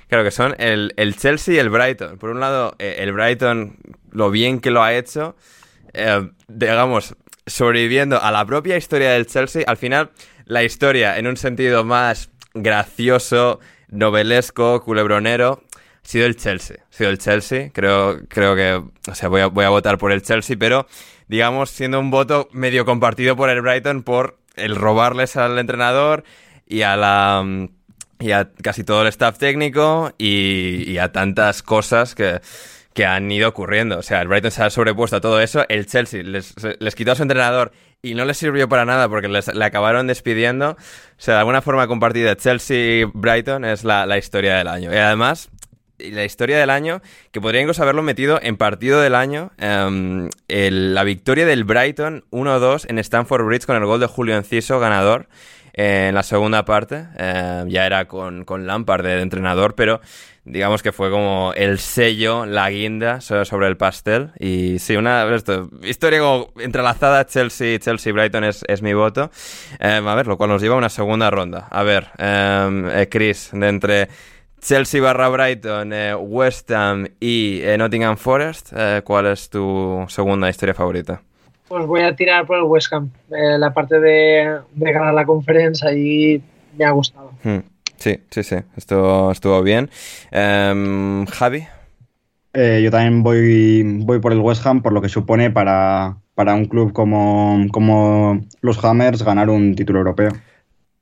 Claro, 0.09 0.25
que 0.25 0.31
son 0.31 0.55
el, 0.59 0.93
Chelsea 1.17 1.55
y 1.55 1.59
el 1.59 1.71
Brighton. 1.71 2.19
Por 2.19 2.31
un 2.31 2.41
lado, 2.41 2.75
eh, 2.79 2.97
el 2.99 3.13
Brighton, 3.13 3.77
lo 4.11 4.31
bien 4.31 4.61
que 4.61 4.71
lo 4.71 4.83
ha 4.83 4.95
hecho, 4.95 5.37
digamos, 6.49 7.17
sobreviviendo 7.47 8.23
a 8.23 8.31
la 8.31 8.45
propia 8.45 8.77
historia 8.77 9.11
del 9.11 9.27
Chelsea. 9.27 9.65
Al 9.67 9.77
final, 9.77 10.11
la 10.45 10.63
historia, 10.63 11.19
en 11.19 11.27
un 11.27 11.37
sentido 11.37 11.85
más 11.85 12.31
gracioso, 12.55 13.61
novelesco, 13.89 14.83
culebronero, 14.83 15.63
ha 15.75 16.09
sido 16.09 16.27
el 16.27 16.37
Chelsea. 16.37 16.79
Ha 16.91 16.95
sido 16.95 17.11
el 17.11 17.19
Chelsea. 17.19 17.71
Creo, 17.73 18.21
creo 18.29 18.55
que, 18.55 18.83
o 19.11 19.15
sea, 19.15 19.29
voy 19.29 19.41
a, 19.41 19.47
voy 19.47 19.65
a 19.65 19.71
votar 19.71 19.99
por 19.99 20.13
el 20.13 20.23
Chelsea, 20.23 20.57
pero 20.59 20.87
digamos, 21.29 21.71
siendo 21.71 22.01
un 22.01 22.11
voto 22.11 22.49
medio 22.53 22.85
compartido 22.85 23.37
por 23.37 23.49
el 23.49 23.63
Brighton 23.63 24.03
por 24.03 24.39
el 24.57 24.77
robarles 24.77 25.37
al 25.37 25.59
entrenador 25.59 26.25
y 26.67 26.83
a 26.83 26.97
la 26.97 27.69
y 28.19 28.31
a 28.31 28.51
casi 28.63 28.85
todo 28.85 29.03
el 29.03 29.09
staff 29.09 29.39
técnico 29.39 30.13
y, 30.17 30.85
y 30.87 30.99
a 30.99 31.11
tantas 31.11 31.63
cosas 31.63 32.15
que, 32.15 32.41
que 32.95 33.07
han 33.07 33.31
ido 33.31 33.49
ocurriendo. 33.49 33.99
O 33.99 34.03
sea, 34.03 34.21
el 34.21 34.29
Brighton 34.29 34.51
se 34.51 34.63
ha 34.63 34.71
sobrepuesto 34.71 35.17
a 35.17 35.21
todo 35.21 35.41
eso. 35.41 35.65
El 35.69 35.87
Chelsea 35.87 36.23
les, 36.23 36.55
les 36.79 36.95
quitó 36.95 37.13
a 37.13 37.15
su 37.15 37.23
entrenador 37.23 37.73
y 38.03 38.15
no 38.15 38.25
les 38.25 38.37
sirvió 38.37 38.69
para 38.69 38.85
nada 38.85 39.09
porque 39.09 39.29
les, 39.29 39.53
le 39.55 39.65
acabaron 39.65 40.07
despidiendo. 40.07 40.71
O 40.71 40.77
sea, 41.17 41.35
de 41.35 41.41
alguna 41.41 41.63
forma 41.63 41.87
compartida, 41.87 42.37
Chelsea-Brighton 42.37 43.65
es 43.65 43.85
la, 43.85 44.07
la 44.07 44.19
historia 44.19 44.57
del 44.57 44.69
año. 44.69 44.93
Y 44.93 44.97
además, 44.97 45.51
la 45.99 46.25
historia 46.25 46.59
del 46.59 46.71
año, 46.71 47.01
que 47.31 47.41
podría 47.41 47.61
incluso 47.61 47.83
haberlo 47.83 48.03
metido 48.03 48.41
en 48.43 48.57
partido 48.57 49.01
del 49.01 49.15
año, 49.15 49.53
em, 49.59 50.29
la 50.49 51.05
victoria 51.05 51.47
del 51.47 51.65
Brighton 51.65 52.25
1-2 52.31 52.87
en 52.89 52.99
Stamford 52.99 53.45
Bridge 53.45 53.67
con 53.67 53.77
el 53.77 53.85
gol 53.87 54.01
de 54.01 54.07
Julio 54.07 54.37
Enciso, 54.37 54.81
ganador. 54.81 55.29
Eh, 55.75 56.07
en 56.09 56.15
la 56.15 56.23
segunda 56.23 56.65
parte, 56.65 57.07
eh, 57.17 57.65
ya 57.69 57.87
era 57.87 58.07
con, 58.07 58.45
con 58.45 58.67
Lampard 58.67 59.05
de, 59.05 59.21
entrenador, 59.21 59.75
pero 59.75 60.01
digamos 60.45 60.83
que 60.83 60.93
fue 60.93 61.11
como 61.11 61.53
el 61.57 61.79
sello, 61.79 62.47
la 62.47 62.69
guinda 62.71 63.21
so- 63.21 63.45
sobre 63.45 63.69
el 63.69 63.77
pastel. 63.77 64.33
Y 64.39 64.79
sí, 64.79 64.97
una 64.97 65.25
esto, 65.35 65.71
historia 65.83 66.21
como 66.21 66.53
entrelazada 66.59 67.27
Chelsea, 67.27 67.79
Chelsea-Brighton 67.79 68.45
es, 68.45 68.65
es 68.69 68.83
mi 68.83 68.93
voto. 68.93 69.31
Eh, 69.81 70.03
a 70.05 70.15
ver, 70.15 70.27
lo 70.27 70.37
cual 70.37 70.51
nos 70.51 70.63
lleva 70.63 70.75
a 70.75 70.79
una 70.79 70.89
segunda 70.89 71.31
ronda. 71.31 71.69
A 71.71 71.83
ver, 71.83 72.09
Chris, 73.11 73.51
de 73.53 73.69
entre 73.69 74.09
Chelsea 74.61 75.01
barra 75.01 75.29
Brighton, 75.29 75.93
West 76.21 76.71
Ham 76.71 77.07
y 77.21 77.63
Nottingham 77.79 78.17
Forest, 78.17 78.73
¿cuál 79.05 79.27
es 79.27 79.49
tu 79.51 80.05
segunda 80.09 80.49
historia 80.49 80.75
favorita? 80.75 81.23
Pues 81.73 81.87
voy 81.87 82.03
a 82.03 82.15
tirar 82.15 82.45
por 82.47 82.59
el 82.59 82.65
West 82.65 82.93
Ham. 82.93 83.09
Eh, 83.31 83.57
la 83.59 83.73
parte 83.73 83.99
de, 83.99 84.59
de 84.75 84.93
ganar 84.93 85.15
la 85.15 85.25
conferencia 85.25 85.89
ahí 85.89 86.43
me 86.77 86.85
ha 86.85 86.91
gustado. 86.91 87.33
Hmm, 87.43 87.61
Sí, 87.97 88.19
sí, 88.31 88.43
sí, 88.43 88.57
estuvo, 88.77 89.33
estuvo 89.33 89.63
bien. 89.63 89.89
Em, 90.31 91.25
Javi. 91.25 91.67
Eh, 92.53 92.83
yo 92.85 92.91
también 92.91 93.23
voy, 93.23 93.83
voy 94.05 94.19
por 94.21 94.33
el 94.33 94.41
West 94.41 94.67
Ham 94.67 94.83
por 94.83 94.93
lo 94.93 95.01
que 95.01 95.09
supone 95.09 95.51
para, 95.51 96.19
para 96.35 96.53
un 96.55 96.67
club 96.67 96.93
como, 96.93 97.65
como 97.73 98.39
los 98.61 98.85
Hammers 98.85 99.23
ganar 99.23 99.49
un 99.49 99.75
título 99.75 100.01
europeo. 100.01 100.33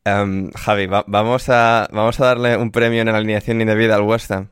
Em, 0.04 0.52
Javi, 0.52 0.86
va- 0.86 1.04
vamos, 1.08 1.48
a, 1.48 1.88
vamos 1.90 2.20
a 2.20 2.26
darle 2.26 2.56
un 2.56 2.70
premio 2.70 3.00
en 3.00 3.08
la 3.10 3.16
alineación 3.16 3.60
indebida 3.60 3.96
al 3.96 4.02
West 4.02 4.30
Ham. 4.30 4.50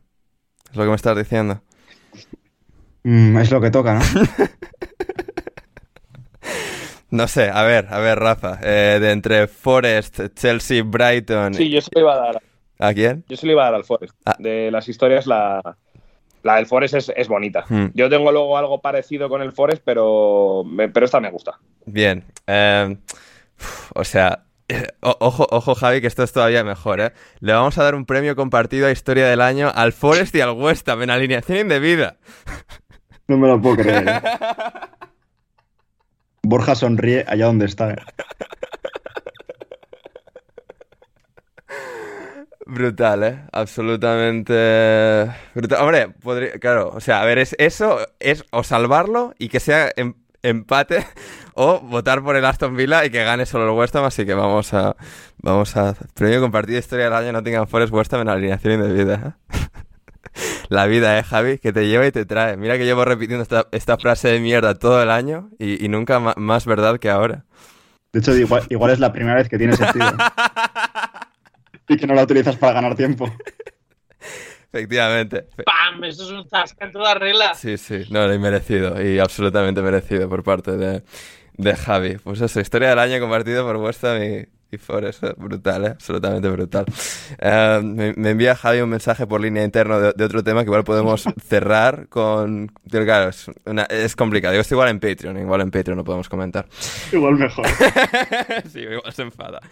Es 0.68 0.76
lo 0.76 0.82
que 0.82 0.90
me 0.90 0.96
estás 0.96 1.16
diciendo. 1.16 1.60
Mm, 3.04 3.38
es 3.38 3.52
lo 3.52 3.60
que 3.60 3.70
toca, 3.70 3.94
¿no? 3.94 4.00
No 7.10 7.26
sé, 7.28 7.48
a 7.50 7.62
ver, 7.62 7.86
a 7.90 7.98
ver, 8.00 8.18
Rafa. 8.18 8.58
eh, 8.62 8.98
de 9.00 9.10
entre 9.12 9.46
Forest, 9.46 10.20
Chelsea, 10.34 10.82
Brighton. 10.84 11.54
Sí, 11.54 11.70
yo 11.70 11.80
se 11.80 11.88
lo 11.94 12.00
iba 12.02 12.14
a 12.14 12.18
dar. 12.18 12.42
¿A 12.80 12.92
quién? 12.94 13.24
Yo 13.28 13.36
se 13.36 13.46
lo 13.46 13.52
iba 13.52 13.62
a 13.62 13.66
dar 13.66 13.74
al 13.74 13.84
Forest. 13.84 14.14
Ah. 14.26 14.36
De 14.38 14.70
las 14.70 14.88
historias, 14.88 15.26
la, 15.26 15.60
la 16.42 16.56
del 16.56 16.66
Forest 16.66 16.94
es, 16.94 17.12
es 17.16 17.26
bonita. 17.28 17.64
Hmm. 17.68 17.86
Yo 17.94 18.08
tengo 18.10 18.30
luego 18.30 18.56
algo 18.58 18.80
parecido 18.80 19.28
con 19.28 19.40
el 19.42 19.52
Forest, 19.52 19.82
pero, 19.84 20.62
me- 20.66 20.88
pero 20.88 21.06
esta 21.06 21.18
me 21.20 21.30
gusta. 21.30 21.58
Bien. 21.86 22.24
em, 22.46 22.98
o 23.94 24.04
sea, 24.04 24.44
o- 25.00 25.16
ojo, 25.20 25.46
ojo, 25.50 25.74
Javi, 25.74 26.00
que 26.02 26.06
esto 26.06 26.22
es 26.22 26.32
todavía 26.32 26.62
mejor, 26.62 27.00
¿eh? 27.00 27.12
Le 27.40 27.54
vamos 27.54 27.78
a 27.78 27.82
dar 27.84 27.94
un 27.94 28.04
premio 28.04 28.36
compartido 28.36 28.86
a 28.86 28.90
Historia 28.92 29.26
del 29.26 29.40
Año 29.40 29.72
al 29.74 29.92
Forest 29.94 30.34
y 30.34 30.42
al 30.42 30.50
West 30.50 30.86
Ham 30.90 31.02
en 31.02 31.10
alineación 31.10 31.58
indebida. 31.58 32.16
No 33.26 33.38
me 33.38 33.48
lo 33.48 33.60
puedo 33.60 33.76
creer. 33.76 34.22
¿eh? 36.48 36.50
Borja 36.50 36.74
sonríe 36.74 37.24
allá 37.28 37.46
donde 37.46 37.66
está. 37.66 37.90
¿eh? 37.90 37.96
Brutal, 42.66 43.24
¿eh? 43.24 43.40
Absolutamente 43.52 45.30
brutal. 45.54 45.82
Hombre, 45.82 46.08
podría, 46.08 46.52
claro, 46.58 46.90
o 46.94 47.00
sea, 47.00 47.22
a 47.22 47.24
ver, 47.24 47.38
es, 47.38 47.56
eso 47.58 47.98
es 48.20 48.44
o 48.50 48.62
salvarlo 48.62 49.34
y 49.38 49.48
que 49.48 49.58
sea 49.58 49.90
em- 49.96 50.14
empate 50.42 51.06
o 51.54 51.80
votar 51.80 52.22
por 52.22 52.36
el 52.36 52.44
Aston 52.44 52.76
Villa 52.76 53.04
y 53.06 53.10
que 53.10 53.24
gane 53.24 53.46
solo 53.46 53.64
el 53.64 53.70
West 53.78 53.96
Ham, 53.96 54.04
así 54.04 54.26
que 54.26 54.34
vamos 54.34 54.74
a 54.74 54.96
vamos 55.38 55.76
a 55.78 55.94
premio 56.14 56.40
compartido 56.42 56.78
historia 56.78 57.06
del 57.06 57.14
año 57.14 57.32
Nottingham 57.32 57.66
Forest 57.66 57.92
West 57.92 58.12
Ham 58.12 58.20
en 58.22 58.28
alineación 58.28 58.74
indebida. 58.74 59.36
¿eh? 59.52 59.58
La 60.68 60.86
vida, 60.86 61.18
¿eh, 61.18 61.22
Javi? 61.22 61.58
Que 61.58 61.72
te 61.72 61.88
lleva 61.88 62.06
y 62.06 62.12
te 62.12 62.24
trae. 62.24 62.56
Mira 62.56 62.76
que 62.76 62.84
llevo 62.84 63.04
repitiendo 63.04 63.42
esta, 63.42 63.68
esta 63.72 63.96
frase 63.96 64.28
de 64.28 64.40
mierda 64.40 64.74
todo 64.74 65.02
el 65.02 65.10
año 65.10 65.50
y, 65.58 65.84
y 65.84 65.88
nunca 65.88 66.20
más 66.20 66.66
verdad 66.66 66.98
que 66.98 67.10
ahora. 67.10 67.44
De 68.12 68.20
hecho, 68.20 68.36
igual, 68.36 68.64
igual 68.68 68.90
es 68.92 69.00
la 69.00 69.12
primera 69.12 69.36
vez 69.36 69.48
que 69.48 69.58
tiene 69.58 69.76
sentido. 69.76 70.12
y 71.88 71.96
que 71.96 72.06
no 72.06 72.14
la 72.14 72.22
utilizas 72.22 72.56
para 72.56 72.74
ganar 72.74 72.94
tiempo. 72.94 73.30
Efectivamente. 74.72 75.46
¡Pam! 75.64 76.04
Esto 76.04 76.24
es 76.24 76.30
un 76.30 76.48
zasca 76.48 76.84
en 76.84 76.92
toda 76.92 77.14
regla. 77.14 77.54
Sí, 77.54 77.78
sí, 77.78 78.04
no, 78.10 78.32
y 78.32 78.38
merecido, 78.38 79.02
y 79.02 79.18
absolutamente 79.18 79.80
merecido 79.80 80.28
por 80.28 80.42
parte 80.42 80.72
de, 80.76 81.02
de 81.54 81.76
Javi. 81.76 82.16
Pues 82.18 82.40
eso, 82.42 82.60
historia 82.60 82.90
del 82.90 82.98
año 82.98 83.18
compartido 83.20 83.64
por 83.64 83.76
West 83.76 84.04
Ham 84.04 84.46
y, 84.70 84.76
Forest, 84.78 85.22
brutal, 85.36 85.84
¿eh? 85.86 85.88
absolutamente 85.90 86.48
brutal. 86.48 86.84
Eh, 87.38 87.80
me, 87.82 88.12
me 88.14 88.30
envía 88.30 88.54
Javi 88.54 88.80
un 88.80 88.90
mensaje 88.90 89.26
por 89.26 89.40
línea 89.40 89.64
interna 89.64 89.98
de, 89.98 90.12
de 90.14 90.24
otro 90.24 90.44
tema 90.44 90.60
que 90.62 90.66
igual 90.68 90.84
podemos 90.84 91.24
cerrar 91.48 92.08
con... 92.08 92.70
Claro, 92.90 93.30
es, 93.30 93.50
una- 93.64 93.84
es 93.84 94.14
complicado, 94.16 94.52
Digo, 94.52 94.64
igual 94.70 94.88
en 94.90 95.00
Patreon, 95.00 95.38
igual 95.38 95.60
en 95.62 95.70
Patreon 95.70 95.96
lo 95.98 96.04
podemos 96.04 96.28
comentar. 96.28 96.66
Igual 97.12 97.34
mejor. 97.36 97.66
sí, 98.72 98.80
igual 98.80 99.12
se 99.12 99.22
enfada. 99.22 99.60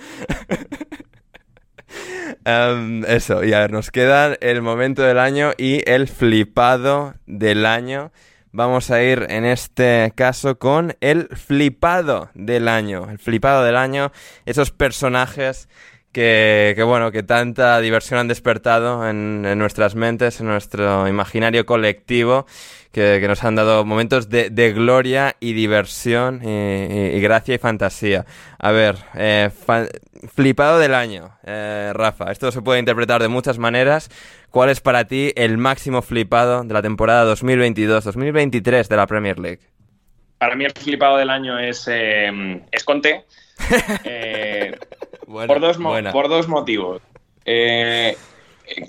Em, 2.44 3.04
eso, 3.04 3.44
y 3.44 3.52
a 3.52 3.60
ver, 3.60 3.70
nos 3.72 3.90
queda 3.90 4.34
el 4.40 4.60
momento 4.62 5.02
del 5.02 5.18
año 5.18 5.52
y 5.56 5.88
el 5.88 6.08
flipado 6.08 7.14
del 7.26 7.64
año. 7.66 8.10
Vamos 8.56 8.90
a 8.90 9.02
ir 9.02 9.26
en 9.28 9.44
este 9.44 10.14
caso 10.14 10.58
con 10.58 10.96
el 11.02 11.28
flipado 11.28 12.30
del 12.32 12.68
año. 12.68 13.06
El 13.10 13.18
flipado 13.18 13.62
del 13.62 13.76
año, 13.76 14.12
esos 14.46 14.70
personajes 14.70 15.68
que, 16.16 16.72
que, 16.74 16.82
bueno, 16.82 17.12
que 17.12 17.22
tanta 17.22 17.78
diversión 17.80 18.18
han 18.18 18.26
despertado 18.26 19.06
en, 19.06 19.44
en 19.44 19.58
nuestras 19.58 19.94
mentes, 19.94 20.40
en 20.40 20.46
nuestro 20.46 21.06
imaginario 21.06 21.66
colectivo, 21.66 22.46
que, 22.90 23.18
que 23.20 23.28
nos 23.28 23.44
han 23.44 23.54
dado 23.54 23.84
momentos 23.84 24.30
de, 24.30 24.48
de 24.48 24.72
gloria 24.72 25.36
y 25.40 25.52
diversión 25.52 26.40
y, 26.42 26.46
y- 26.48 27.16
y 27.16 27.20
gracia 27.20 27.56
y 27.56 27.58
fantasía. 27.58 28.24
A 28.58 28.70
ver, 28.70 28.96
eh, 29.14 29.50
fa- 29.66 29.88
flipado 30.34 30.78
del 30.78 30.94
año, 30.94 31.36
eh, 31.44 31.90
Rafa. 31.92 32.32
Esto 32.32 32.50
se 32.50 32.62
puede 32.62 32.78
interpretar 32.78 33.20
de 33.20 33.28
muchas 33.28 33.58
maneras. 33.58 34.08
¿Cuál 34.48 34.70
es 34.70 34.80
para 34.80 35.04
ti 35.04 35.34
el 35.36 35.58
máximo 35.58 36.00
flipado 36.00 36.64
de 36.64 36.72
la 36.72 36.80
temporada 36.80 37.30
2022-2023 37.34 38.88
de 38.88 38.96
la 38.96 39.06
Premier 39.06 39.38
League? 39.38 39.60
Para 40.38 40.54
mí 40.56 40.64
el 40.64 40.72
flipado 40.72 41.18
del 41.18 41.28
año 41.28 41.58
es, 41.58 41.86
eh, 41.92 42.62
es 42.72 42.84
Conte. 42.84 43.26
Eh, 44.04 44.74
Por, 45.26 45.60
dos 45.60 45.78
por 46.12 46.28
dos 46.28 46.48
motivos. 46.48 47.02
Eh, 47.44 48.16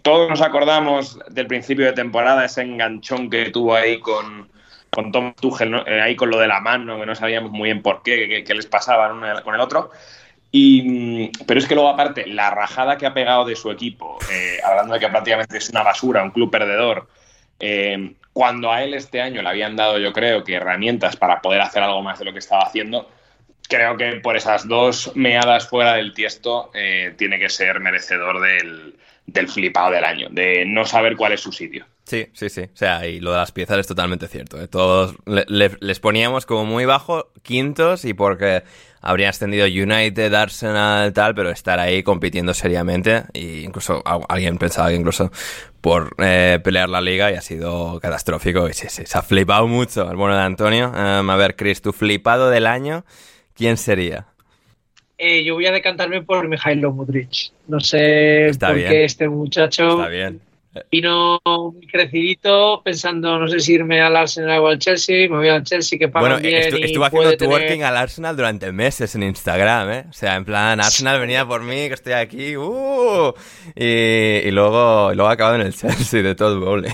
todos 0.03 0.29
nos 0.29 0.41
acordamos 0.41 1.19
del 1.29 1.47
principio 1.47 1.85
de 1.85 1.93
temporada, 1.93 2.45
ese 2.45 2.61
enganchón 2.61 3.29
que 3.29 3.49
tuvo 3.49 3.75
ahí 3.75 3.99
con, 3.99 4.49
con 4.89 5.11
Tom 5.11 5.33
Tuchel, 5.33 5.71
¿no? 5.71 5.85
Eh, 5.85 6.01
ahí 6.01 6.15
con 6.15 6.29
lo 6.29 6.39
de 6.39 6.47
la 6.47 6.59
mano, 6.59 6.99
que 6.99 7.05
no 7.05 7.15
sabíamos 7.15 7.51
muy 7.51 7.69
bien 7.69 7.81
por 7.81 8.03
qué, 8.03 8.27
qué, 8.27 8.43
qué 8.43 8.53
les 8.53 8.65
pasaba 8.65 9.11
uno 9.11 9.27
con 9.43 9.55
el 9.55 9.61
otro. 9.61 9.91
Y, 10.51 10.81
mm, 10.81 11.45
pero 11.45 11.59
es 11.59 11.67
que 11.67 11.75
luego, 11.75 11.89
aparte, 11.89 12.25
la 12.27 12.49
rajada 12.49 12.97
que 12.97 13.05
ha 13.05 13.13
pegado 13.13 13.45
de 13.45 13.55
su 13.55 13.69
equipo, 13.71 14.17
eh, 14.31 14.57
hablando 14.63 14.93
de 14.93 14.99
que 14.99 15.09
prácticamente 15.09 15.57
es 15.57 15.69
una 15.69 15.83
basura, 15.83 16.23
un 16.23 16.31
club 16.31 16.49
perdedor, 16.49 17.07
eh, 17.59 18.13
cuando 18.33 18.71
a 18.71 18.83
él 18.83 18.93
este 18.93 19.21
año 19.21 19.41
le 19.41 19.49
habían 19.49 19.75
dado, 19.75 19.97
yo 19.97 20.13
creo, 20.13 20.43
que 20.43 20.55
herramientas 20.55 21.15
para 21.15 21.41
poder 21.41 21.61
hacer 21.61 21.83
algo 21.83 22.01
más 22.01 22.19
de 22.19 22.25
lo 22.25 22.33
que 22.33 22.39
estaba 22.39 22.63
haciendo, 22.63 23.09
creo 23.67 23.97
que 23.97 24.13
por 24.23 24.35
esas 24.37 24.67
dos 24.67 25.11
meadas 25.15 25.67
fuera 25.67 25.95
del 25.95 26.13
tiesto 26.13 26.71
eh, 26.73 27.13
tiene 27.17 27.39
que 27.39 27.49
ser 27.49 27.79
merecedor 27.79 28.39
del, 28.41 28.95
del 29.25 29.47
flipado 29.47 29.91
del 29.91 30.03
año, 30.03 30.27
de 30.31 30.65
no 30.65 30.85
saber 30.85 31.15
cuál 31.15 31.33
es 31.33 31.41
su 31.41 31.51
sitio. 31.51 31.85
Sí, 32.05 32.27
sí, 32.31 32.47
sí. 32.49 32.61
O 32.61 32.77
sea, 32.77 33.05
y 33.05 33.19
lo 33.19 33.31
de 33.31 33.37
las 33.37 33.51
piezas 33.51 33.79
es 33.79 33.87
totalmente 33.87 34.29
cierto. 34.29 34.61
¿eh? 34.61 34.69
Todos 34.69 35.15
le- 35.25 35.43
le- 35.49 35.77
les 35.81 35.99
poníamos 35.99 36.45
como 36.45 36.63
muy 36.63 36.85
bajo, 36.85 37.33
quintos, 37.43 38.05
y 38.05 38.13
porque 38.13 38.63
habrían 39.01 39.31
ascendido 39.31 39.65
United, 39.65 40.33
Arsenal, 40.33 41.11
tal, 41.11 41.35
pero 41.35 41.49
estar 41.49 41.79
ahí 41.81 42.03
compitiendo 42.03 42.53
seriamente, 42.53 43.23
e 43.33 43.61
incluso 43.65 44.01
alguien 44.29 44.57
pensaba 44.57 44.87
que 44.87 44.95
incluso 44.95 45.31
por 45.81 46.15
eh, 46.19 46.59
pelear 46.63 46.87
la 46.87 47.01
liga 47.01 47.29
y 47.29 47.35
ha 47.35 47.41
sido 47.41 47.99
catastrófico. 47.99 48.69
Y 48.69 48.73
sí, 48.73 48.87
sí, 48.89 49.05
se 49.05 49.17
ha 49.17 49.21
flipado 49.21 49.67
mucho 49.67 50.09
el 50.09 50.15
bueno 50.15 50.37
de 50.37 50.43
Antonio. 50.43 50.93
Em, 50.95 51.29
a 51.29 51.35
ver, 51.35 51.57
Chris, 51.57 51.81
tu 51.81 51.91
flipado 51.91 52.49
del 52.49 52.67
año, 52.67 53.03
¿quién 53.57 53.75
sería? 53.77 54.25
Eh, 55.17 55.43
yo 55.43 55.55
voy 55.55 55.65
a 55.65 55.71
decantarme 55.71 56.21
por 56.21 56.47
Mijailo 56.47 56.91
Mudrich. 56.91 57.51
No 57.67 57.79
sé 57.79 58.47
Está 58.49 58.67
por 58.67 58.75
bien. 58.77 58.89
qué 58.91 59.03
este 59.03 59.27
muchacho 59.27 59.89
Está 59.97 60.09
bien. 60.09 60.39
vino 60.91 61.39
crecidito 61.91 62.81
pensando, 62.85 63.39
no 63.39 63.47
sé 63.47 63.59
si 63.59 63.73
irme 63.73 63.99
al 63.99 64.15
Arsenal 64.15 64.59
o 64.59 64.67
al 64.67 64.77
Chelsea, 64.77 65.27
me 65.27 65.37
voy 65.37 65.49
al 65.49 65.63
Chelsea 65.63 65.97
que 65.97 66.07
pagan 66.07 66.33
Bueno, 66.33 66.47
bien 66.47 66.61
estu- 66.61 66.83
estuvo 66.85 67.03
haciendo 67.05 67.35
tener- 67.35 67.57
twerking 67.57 67.83
al 67.83 67.97
Arsenal 67.97 68.37
durante 68.37 68.71
meses 68.71 69.15
en 69.15 69.23
Instagram, 69.23 69.89
¿eh? 69.91 70.05
O 70.07 70.13
sea, 70.13 70.35
en 70.35 70.45
plan, 70.45 70.79
Arsenal 70.79 71.19
venía 71.19 71.47
por 71.47 71.63
mí, 71.63 71.87
que 71.87 71.95
estoy 71.95 72.13
aquí, 72.13 72.55
¡uh! 72.55 73.33
Y, 73.75 73.85
y 73.85 74.51
luego, 74.51 75.11
y 75.11 75.15
luego 75.15 75.29
ha 75.29 75.33
acabado 75.33 75.55
en 75.55 75.61
el 75.65 75.73
Chelsea 75.75 76.21
de 76.21 76.35
todo 76.35 76.59
Bowley. 76.59 76.91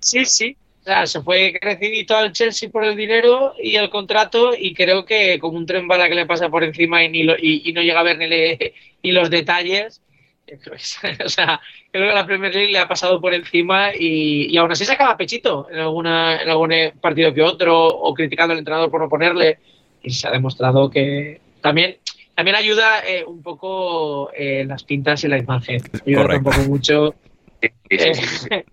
Sí, 0.00 0.24
sí. 0.24 0.56
Sea, 0.88 1.06
se 1.06 1.20
fue 1.20 1.52
crecidito 1.60 2.16
al 2.16 2.32
Chelsea 2.32 2.70
por 2.70 2.82
el 2.82 2.96
dinero 2.96 3.52
y 3.62 3.76
el 3.76 3.90
contrato 3.90 4.52
y 4.58 4.72
creo 4.72 5.04
que 5.04 5.38
como 5.38 5.58
un 5.58 5.66
tren 5.66 5.86
bala 5.86 6.08
que 6.08 6.14
le 6.14 6.24
pasa 6.24 6.48
por 6.48 6.64
encima 6.64 7.04
y, 7.04 7.10
ni 7.10 7.24
lo- 7.24 7.36
y, 7.38 7.60
y 7.68 7.72
no 7.74 7.82
llega 7.82 8.00
a 8.00 8.04
ver 8.04 8.16
ni, 8.16 8.26
le- 8.26 8.72
ni 9.02 9.12
los 9.12 9.28
detalles. 9.28 10.00
O 11.22 11.28
sea, 11.28 11.60
creo 11.92 12.08
que 12.08 12.14
la 12.14 12.24
Premier 12.24 12.54
League 12.54 12.72
le 12.72 12.78
ha 12.78 12.88
pasado 12.88 13.20
por 13.20 13.34
encima 13.34 13.90
y, 13.94 14.46
y 14.50 14.56
aún 14.56 14.72
así 14.72 14.86
sacaba 14.86 15.14
pechito 15.14 15.68
en, 15.70 15.78
alguna, 15.78 16.40
en 16.40 16.48
algún 16.48 16.72
partido 17.02 17.34
que 17.34 17.42
otro 17.42 17.86
o 17.86 18.14
criticando 18.14 18.52
al 18.52 18.58
entrenador 18.60 18.90
por 18.90 19.02
no 19.02 19.10
ponerle 19.10 19.58
y 20.02 20.08
se 20.08 20.26
ha 20.26 20.30
demostrado 20.30 20.88
que 20.88 21.38
también 21.60 21.98
también 22.34 22.56
ayuda 22.56 23.06
eh, 23.06 23.24
un 23.26 23.42
poco 23.42 24.30
eh, 24.34 24.64
las 24.66 24.84
pintas 24.84 25.22
y 25.24 25.28
la 25.28 25.36
imagen. 25.36 25.82
Ayuda 26.06 26.22
Correcto. 26.22 26.48
un 26.48 26.54
poco 26.56 26.66
mucho 26.66 27.14
eh, 27.60 27.72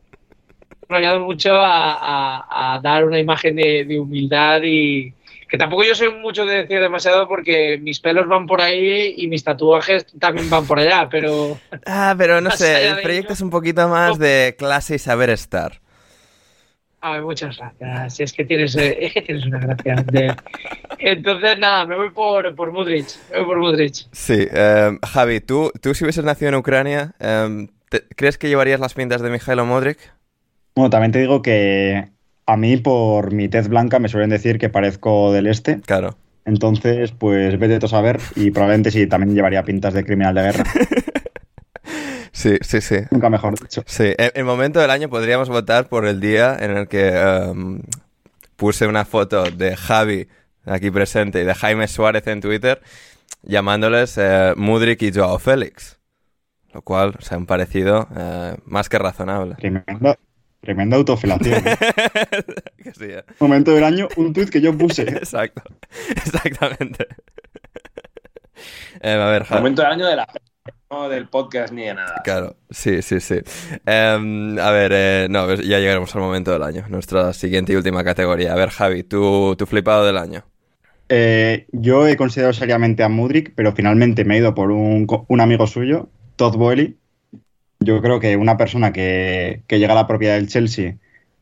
me 0.90 0.96
ha 0.96 1.00
ayudado 1.00 1.20
mucho 1.22 1.54
a, 1.56 1.94
a- 1.94 2.76
a 2.76 2.80
dar 2.82 3.06
una 3.06 3.20
imagen 3.20 3.56
de, 3.56 3.86
de 3.86 4.00
humildad 4.00 4.62
y 4.64 5.14
que 5.48 5.58
tampoco 5.58 5.84
yo 5.84 5.94
soy 5.96 6.12
mucho 6.12 6.46
de 6.46 6.64
decir 6.64 6.80
demasiado 6.80 7.28
porque 7.28 7.78
mis 7.82 8.00
pelos 8.00 8.28
van 8.28 8.48
por 8.48 8.62
ahí 8.62 9.14
y 9.18 9.28
mis 9.28 9.44
tatuajes 9.44 10.06
también 10.20 10.50
van 10.50 10.66
por 10.66 10.80
allá, 10.80 11.08
pero 11.10 11.58
Ah, 11.86 12.16
pero 12.18 12.42
no 12.42 12.50
sé, 12.52 12.88
el 12.90 12.96
proyecto 13.02 13.28
ello- 13.30 13.34
es 13.34 13.42
un 13.42 13.50
poquito 13.52 13.88
más 13.88 14.18
de 14.18 14.56
clase 14.58 14.96
y 14.96 15.00
saber 15.00 15.30
estar. 15.30 15.80
a 17.02 17.12
ver, 17.12 17.22
muchas 17.22 17.56
gracias. 17.58 18.20
Es 18.20 18.34
que 18.34 18.46
tienes, 18.46 18.76
eh, 18.76 18.98
es 19.06 19.14
que 19.14 19.22
tienes 19.22 19.46
una 19.46 19.60
gracia. 19.60 19.96
de- 20.12 20.36
Entonces, 20.98 21.60
nada, 21.60 21.86
me 21.86 21.96
voy 21.96 22.10
por, 22.10 22.56
por 22.56 22.72
Mudrich. 22.72 23.16
Me 23.30 23.38
voy 23.38 23.46
por 23.46 23.58
Mudrich. 23.60 24.08
Sí, 24.12 24.48
em, 24.52 24.98
Javi, 25.14 25.40
¿tú, 25.42 25.72
tú 25.80 25.94
si 25.94 26.04
hubieses 26.04 26.24
nacido 26.26 26.50
en 26.50 26.56
Ucrania, 26.56 27.14
te- 27.90 28.08
¿crees 28.16 28.40
que 28.40 28.48
llevarías 28.48 28.80
las 28.80 28.96
pintas 28.96 29.22
de 29.22 29.30
Mijailo 29.30 29.66
Modric? 29.68 30.00
Bueno, 30.76 30.90
también 30.90 31.12
te 31.12 31.20
digo 31.20 31.42
que 31.42 32.10
a 32.46 32.58
mí 32.58 32.78
por 32.78 33.34
mi 33.34 33.48
tez 33.48 33.68
blanca 33.70 34.00
me 34.00 34.10
suelen 34.10 34.30
decir 34.30 34.60
que 34.60 34.70
parezco 34.70 35.32
del 35.32 35.48
este. 35.48 35.80
Claro. 35.82 36.18
Entonces, 36.46 37.12
pues 37.12 37.58
vete 37.58 37.80
tú 37.80 37.88
a 37.88 37.90
saber 37.90 38.20
y 38.36 38.52
probablemente 38.52 38.92
sí, 38.92 39.08
también 39.08 39.34
llevaría 39.34 39.64
pintas 39.64 39.94
de 39.94 40.04
criminal 40.04 40.36
de 40.36 40.42
guerra. 40.42 40.64
Sí, 42.32 42.58
sí, 42.62 42.82
sí. 42.82 42.98
Nunca 43.12 43.30
mejor 43.30 43.58
dicho. 43.58 43.82
Sí, 43.88 44.14
el, 44.18 44.32
el 44.36 44.44
momento 44.44 44.82
del 44.82 44.92
año 44.92 45.10
podríamos 45.10 45.48
votar 45.48 45.88
por 45.88 46.06
el 46.06 46.20
día 46.20 46.58
en 46.60 46.72
el 46.72 46.88
que 46.90 47.08
em, 47.08 47.82
puse 48.58 48.88
una 48.88 49.06
foto 49.06 49.50
de 49.50 49.78
Javi 49.78 50.28
aquí 50.66 50.92
presente 50.92 51.42
y 51.42 51.46
de 51.46 51.56
Jaime 51.56 51.88
Suárez 51.88 52.28
en 52.28 52.42
Twitter 52.42 52.82
llamándoles 53.42 54.18
eh, 54.18 54.54
Mudrik 54.58 55.02
y 55.04 55.14
Joao 55.14 55.40
Félix. 55.40 55.98
Lo 56.74 56.82
cual 56.82 57.16
se 57.20 57.36
han 57.36 57.46
parecido 57.46 58.08
eh, 58.16 58.58
más 58.66 58.90
que 58.90 59.00
razonable. 59.00 59.56
Tremenda, 59.56 60.18
tremenda 60.66 60.98
sí, 62.98 63.06
eh. 63.06 63.24
Momento 63.40 63.72
del 63.72 63.84
año, 63.84 64.10
un 64.18 64.34
tuit 64.34 64.50
que 64.50 64.60
yo 64.60 64.78
puse. 64.78 65.04
Exacto. 65.08 65.64
Exactamente. 66.10 67.08
Em, 69.00 69.20
a 69.20 69.30
ver, 69.30 69.44
Javi. 69.46 69.62
Momento 69.62 69.82
del 69.82 69.92
año 69.92 70.08
de 70.08 70.16
la 70.18 70.28
no 70.92 71.10
del 71.10 71.28
podcast 71.28 71.74
ni 71.74 71.84
de 71.84 71.94
nada. 71.94 72.22
Claro, 72.24 72.58
sí, 72.70 73.02
sí, 73.02 73.20
sí. 73.20 73.40
Em, 73.86 74.60
a 74.60 74.72
ver, 74.72 74.92
eh, 74.94 75.28
no, 75.30 75.48
ves, 75.48 75.62
ya 75.62 75.80
llegaremos 75.80 76.14
al 76.16 76.22
momento 76.22 76.52
del 76.52 76.64
año, 76.64 76.86
nuestra 76.90 77.34
siguiente 77.34 77.74
y 77.74 77.76
última 77.76 78.04
categoría. 78.04 78.54
A 78.54 78.56
ver, 78.56 78.70
Javi, 78.70 79.04
tu, 79.04 79.56
tu 79.58 79.66
flipado 79.66 80.06
del 80.06 80.18
año. 80.18 80.44
Eh, 81.10 81.68
yo 81.72 82.08
he 82.08 82.18
considerado 82.18 82.54
seriamente 82.54 83.04
a 83.04 83.10
Mudrik, 83.10 83.54
pero 83.56 83.74
finalmente 83.74 84.26
me 84.26 84.36
he 84.36 84.40
ido 84.40 84.56
por 84.56 84.72
un, 84.72 85.08
un 85.28 85.42
amigo 85.42 85.68
suyo, 85.68 86.10
Todd 86.36 86.56
Boehly. 86.56 86.98
Yo 87.86 88.02
creo 88.02 88.20
que 88.20 88.36
una 88.36 88.58
persona 88.58 88.92
que, 88.92 89.62
que 89.68 89.80
llega 89.80 89.94
a 89.94 89.96
la 89.96 90.08
propiedad 90.08 90.36
del 90.36 90.48
Chelsea, 90.48 90.98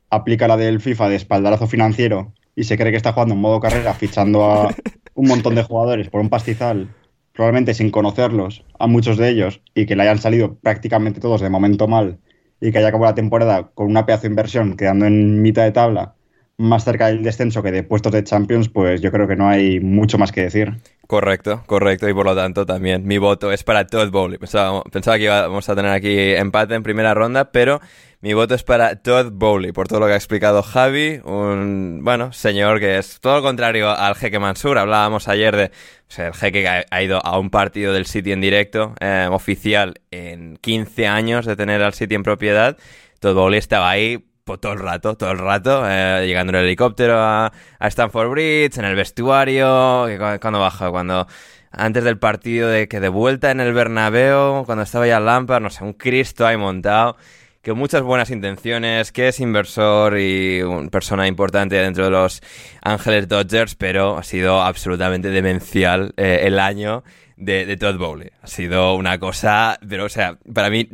aplica 0.09 0.47
la 0.47 0.57
del 0.57 0.81
FIFA 0.81 1.09
de 1.09 1.15
espaldarazo 1.15 1.67
financiero 1.67 2.33
y 2.55 2.65
se 2.65 2.77
cree 2.77 2.91
que 2.91 2.97
está 2.97 3.13
jugando 3.13 3.33
en 3.33 3.41
modo 3.41 3.59
carrera, 3.59 3.93
fichando 3.93 4.45
a 4.45 4.75
un 5.15 5.27
montón 5.27 5.55
de 5.55 5.63
jugadores 5.63 6.09
por 6.09 6.21
un 6.21 6.29
pastizal, 6.29 6.89
probablemente 7.33 7.73
sin 7.73 7.89
conocerlos, 7.89 8.63
a 8.77 8.87
muchos 8.87 9.17
de 9.17 9.29
ellos, 9.29 9.61
y 9.73 9.85
que 9.85 9.95
le 9.95 10.03
hayan 10.03 10.19
salido 10.19 10.55
prácticamente 10.55 11.19
todos 11.19 11.41
de 11.41 11.49
momento 11.49 11.87
mal, 11.87 12.19
y 12.61 12.71
que 12.71 12.77
haya 12.77 12.89
acabado 12.89 13.11
la 13.11 13.15
temporada 13.15 13.71
con 13.73 13.87
una 13.87 14.05
pedazo 14.05 14.23
de 14.23 14.29
inversión, 14.29 14.75
quedando 14.75 15.05
en 15.05 15.41
mitad 15.41 15.63
de 15.63 15.71
tabla, 15.71 16.12
más 16.57 16.83
cerca 16.83 17.07
del 17.07 17.23
descenso 17.23 17.63
que 17.63 17.71
de 17.71 17.83
puestos 17.83 18.11
de 18.11 18.23
Champions, 18.23 18.69
pues 18.69 19.01
yo 19.01 19.11
creo 19.11 19.27
que 19.27 19.35
no 19.35 19.49
hay 19.49 19.79
mucho 19.79 20.17
más 20.17 20.31
que 20.31 20.41
decir. 20.41 20.73
Correcto, 21.07 21.63
correcto, 21.65 22.07
y 22.07 22.13
por 22.13 22.25
lo 22.25 22.35
tanto 22.35 22.65
también 22.65 23.05
mi 23.05 23.17
voto 23.17 23.51
es 23.51 23.63
para 23.63 23.87
Todd 23.87 24.09
Bowley. 24.09 24.37
Pensaba, 24.37 24.83
que 25.17 25.23
íbamos 25.23 25.67
a 25.67 25.75
tener 25.75 25.91
aquí 25.91 26.33
empate 26.35 26.75
en 26.75 26.83
primera 26.83 27.13
ronda, 27.13 27.51
pero 27.51 27.81
mi 28.21 28.33
voto 28.33 28.55
es 28.55 28.63
para 28.63 28.95
Todd 28.95 29.31
Bowley, 29.33 29.71
por 29.71 29.87
todo 29.87 29.99
lo 29.99 30.05
que 30.05 30.13
ha 30.13 30.17
explicado 30.17 30.61
Javi, 30.63 31.19
un, 31.25 32.01
bueno, 32.03 32.31
señor 32.31 32.79
que 32.79 32.97
es 32.97 33.19
todo 33.19 33.37
lo 33.37 33.41
contrario 33.41 33.89
al 33.89 34.15
jeque 34.15 34.39
Mansur. 34.39 34.77
Hablábamos 34.77 35.27
ayer 35.27 35.55
de, 35.55 35.65
o 35.65 35.69
sea, 36.07 36.27
el 36.27 36.33
jeque 36.33 36.61
que 36.61 36.67
ha, 36.69 36.85
ha 36.89 37.03
ido 37.03 37.23
a 37.25 37.37
un 37.37 37.49
partido 37.49 37.93
del 37.93 38.05
City 38.05 38.31
en 38.31 38.41
directo, 38.41 38.93
eh, 39.01 39.27
oficial, 39.29 39.95
en 40.11 40.57
15 40.57 41.07
años 41.07 41.45
de 41.45 41.55
tener 41.55 41.81
al 41.81 41.93
City 41.93 42.15
en 42.15 42.23
propiedad. 42.23 42.77
Todd 43.19 43.35
Bowley 43.35 43.59
estaba 43.59 43.89
ahí 43.89 44.23
pues, 44.43 44.59
todo 44.59 44.73
el 44.73 44.79
rato, 44.79 45.15
todo 45.15 45.31
el 45.31 45.39
rato, 45.39 45.83
eh, 45.87 46.25
llegando 46.25 46.51
en 46.51 46.57
el 46.57 46.65
helicóptero 46.65 47.17
a, 47.19 47.51
a 47.79 47.87
Stamford 47.87 48.29
Bridge, 48.29 48.77
en 48.77 48.85
el 48.85 48.95
vestuario, 48.95 50.07
cuando 50.41 50.59
baja, 50.59 50.89
cuando 50.89 51.27
antes 51.71 52.03
del 52.03 52.17
partido 52.17 52.69
de 52.69 52.87
que 52.87 52.99
de 52.99 53.09
vuelta 53.09 53.51
en 53.51 53.59
el 53.59 53.73
Bernabéu, 53.73 54.63
cuando 54.65 54.83
estaba 54.83 55.07
ya 55.07 55.19
Lampard, 55.19 55.61
no 55.61 55.69
sé, 55.69 55.83
un 55.83 55.93
Cristo 55.93 56.45
ahí 56.45 56.57
montado, 56.57 57.17
que 57.61 57.73
muchas 57.73 58.01
buenas 58.01 58.29
intenciones, 58.29 59.11
que 59.11 59.29
es 59.29 59.39
inversor 59.39 60.19
y 60.19 60.61
una 60.61 60.89
persona 60.89 61.27
importante 61.27 61.75
dentro 61.77 62.03
de 62.03 62.11
los 62.11 62.41
Ángeles 62.81 63.27
Dodgers, 63.29 63.75
pero 63.75 64.17
ha 64.17 64.23
sido 64.23 64.61
absolutamente 64.61 65.29
demencial 65.29 66.13
eh, 66.17 66.41
el 66.43 66.59
año 66.59 67.03
de, 67.37 67.65
de 67.65 67.77
Todd 67.77 67.97
Bowley. 67.97 68.29
Ha 68.41 68.47
sido 68.47 68.95
una 68.95 69.17
cosa, 69.17 69.79
pero 69.87 70.05
o 70.05 70.09
sea, 70.09 70.37
para 70.53 70.69
mí 70.69 70.89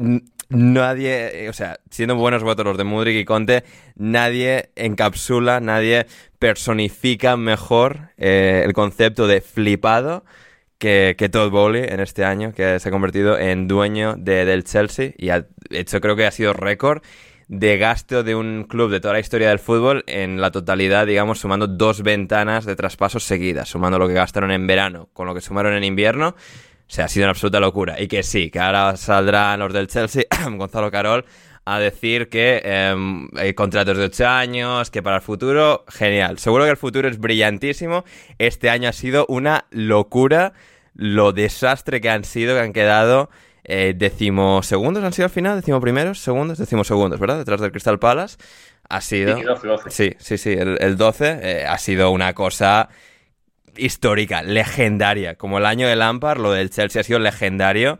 nadie, 0.50 1.46
eh, 1.46 1.50
o 1.50 1.54
sea, 1.54 1.80
siendo 1.90 2.16
buenos 2.16 2.44
votos 2.44 2.66
los 2.66 2.78
de 2.78 2.84
Mudrik 2.84 3.16
y 3.18 3.26
Conte, 3.26 3.64
nadie 3.96 4.70
encapsula, 4.76 5.60
nadie 5.60 6.08
personifica 6.40 7.38
mejor 7.38 8.10
eh, 8.18 8.64
el 8.66 8.74
concepto 8.74 9.28
de 9.28 9.42
flipado 9.42 10.26
que, 10.78 11.16
que 11.18 11.30
Todd 11.30 11.52
Bowley 11.52 11.84
en 11.88 12.00
este 12.00 12.24
año, 12.26 12.54
que 12.54 12.80
se 12.80 12.90
ha 12.90 12.92
convertido 12.92 13.38
en 13.38 13.68
dueño 13.68 14.16
de- 14.18 14.46
del 14.46 14.64
Chelsea 14.64 15.12
y 15.18 15.30
ha 15.30 15.46
hecho 15.70 16.00
creo 16.02 16.16
que 16.16 16.26
ha 16.26 16.32
sido 16.32 16.54
récord 16.54 17.02
de 17.50 17.78
gasto 17.80 18.24
de 18.24 18.36
un 18.36 18.66
club 18.70 18.92
de 18.92 19.00
toda 19.00 19.16
la 19.16 19.20
historia 19.20 19.50
del 19.50 19.58
fútbol 19.60 20.04
en 20.06 20.40
la 20.40 20.52
totalidad, 20.52 21.08
digamos, 21.08 21.40
sumando 21.40 21.66
dos 21.68 22.04
ventanas 22.04 22.64
de 22.66 22.76
traspasos 22.76 23.24
seguidas, 23.24 23.68
sumando 23.70 23.98
lo 23.98 24.08
que 24.08 24.14
gastaron 24.14 24.52
en 24.52 24.68
verano 24.68 25.10
con 25.14 25.26
lo 25.26 25.34
que 25.34 25.42
sumaron 25.42 25.74
en 25.74 25.84
invierno. 25.84 26.36
O 26.90 26.92
sea, 26.92 27.06
ha 27.06 27.08
sido 27.08 27.26
una 27.26 27.32
absoluta 27.32 27.60
locura. 27.60 28.02
Y 28.02 28.08
que 28.08 28.24
sí, 28.24 28.50
que 28.50 28.60
ahora 28.60 28.98
saldrán 28.98 29.60
los 29.60 29.72
del 29.72 29.88
Chelsea, 29.88 30.24
Gonzalo 30.58 30.90
Carol, 30.90 31.24
a 31.64 31.78
decir 31.78 32.30
que 32.30 32.64
em, 32.64 33.28
hay 33.36 33.54
contratos 33.54 33.96
de 33.96 34.06
8 34.06 34.28
años, 34.28 34.90
que 34.90 35.04
para 35.04 35.18
el 35.18 35.22
futuro, 35.22 35.86
genial. 35.88 36.40
Seguro 36.40 36.64
que 36.64 36.72
el 36.72 36.78
futuro 36.78 37.08
es 37.08 37.20
brillantísimo. 37.20 38.06
Este 38.40 38.72
año 38.72 38.90
ha 38.90 38.94
sido 38.94 39.28
una 39.30 39.66
locura 39.70 40.54
lo 40.96 41.32
desastre 41.32 42.02
que 42.02 42.10
han 42.10 42.24
sido, 42.24 42.56
que 42.56 42.62
han 42.62 42.74
quedado 42.74 43.30
eh, 43.66 43.94
decimosegundos, 43.96 45.04
han 45.04 45.14
sido 45.14 45.26
al 45.28 45.32
final, 45.32 45.58
decimoprimeros, 45.58 46.20
segundos, 46.20 46.58
decimosegundos, 46.58 47.20
¿verdad? 47.20 47.38
Detrás 47.38 47.62
del 47.62 47.72
Crystal 47.72 48.00
Palace. 48.00 48.38
Ha 48.90 49.02
sido... 49.02 49.38
Sí, 49.38 49.44
12, 49.44 49.68
12. 49.68 49.92
Sí, 49.92 50.16
sí, 50.18 50.38
sí, 50.40 50.54
el, 50.54 50.76
el 50.82 50.98
12 50.98 51.40
eh, 51.44 51.66
ha 51.68 51.78
sido 51.78 52.10
una 52.10 52.34
cosa 52.34 52.90
histórica, 53.80 54.42
legendaria. 54.42 55.36
Como 55.36 55.58
el 55.58 55.66
año 55.66 55.88
de 55.88 55.96
Lampard, 55.96 56.40
lo 56.40 56.52
del 56.52 56.70
Chelsea 56.70 57.02
ha 57.02 57.04
sido 57.04 57.20
legendario. 57.20 58.00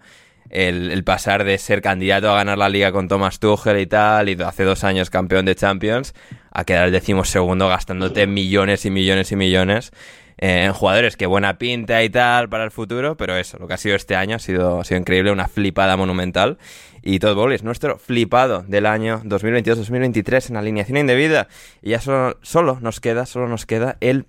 El, 0.50 1.04
pasar 1.04 1.44
de 1.44 1.60
ser 1.60 1.82
candidato 1.84 2.32
a 2.32 2.36
ganar 2.36 2.58
la 2.58 2.70
liga 2.70 2.92
con 2.92 3.08
Thomas 3.08 3.40
Tuchel 3.40 3.80
y 3.80 3.86
tal, 3.86 4.30
y 4.30 4.38
hace 4.42 4.64
dos 4.64 4.84
años 4.84 5.12
campeón 5.12 5.46
de 5.46 5.54
Champions, 5.54 6.16
a 6.52 6.64
quedar 6.64 6.88
el 6.88 6.92
decimosegundo 6.92 7.68
gastándote 7.68 8.26
millones 8.26 8.84
y 8.86 8.90
millones 8.90 9.32
y 9.32 9.36
millones 9.36 9.92
eh, 10.42 10.64
en 10.64 10.74
jugadores 10.74 11.18
que 11.18 11.26
buena 11.26 11.58
pinta 11.58 12.02
y 12.02 12.10
tal 12.10 12.48
para 12.48 12.64
el 12.64 12.72
futuro, 12.72 13.18
pero 13.18 13.36
eso, 13.36 13.58
lo 13.60 13.68
que 13.68 13.74
ha 13.74 13.78
sido 13.78 13.98
este 13.98 14.16
año 14.16 14.38
ha 14.38 14.40
sido, 14.40 14.80
ha 14.80 14.86
sido 14.86 14.98
increíble, 14.98 15.32
una 15.32 15.50
flipada 15.50 15.98
monumental. 15.98 16.58
Y 17.02 17.20
Todd 17.20 17.36
Bowley 17.36 17.56
es 17.56 17.64
nuestro 17.64 17.98
flipado 17.98 18.64
del 18.66 18.86
año 18.86 19.22
2022-2023 19.26 20.50
en 20.50 20.56
alineación 20.56 20.98
indebida. 20.98 21.50
Y 21.82 21.90
ya 21.90 22.00
solo, 22.00 22.38
solo 22.42 22.80
nos 22.82 23.02
queda, 23.02 23.26
solo 23.26 23.50
nos 23.50 23.66
queda 23.66 23.98
el, 24.00 24.28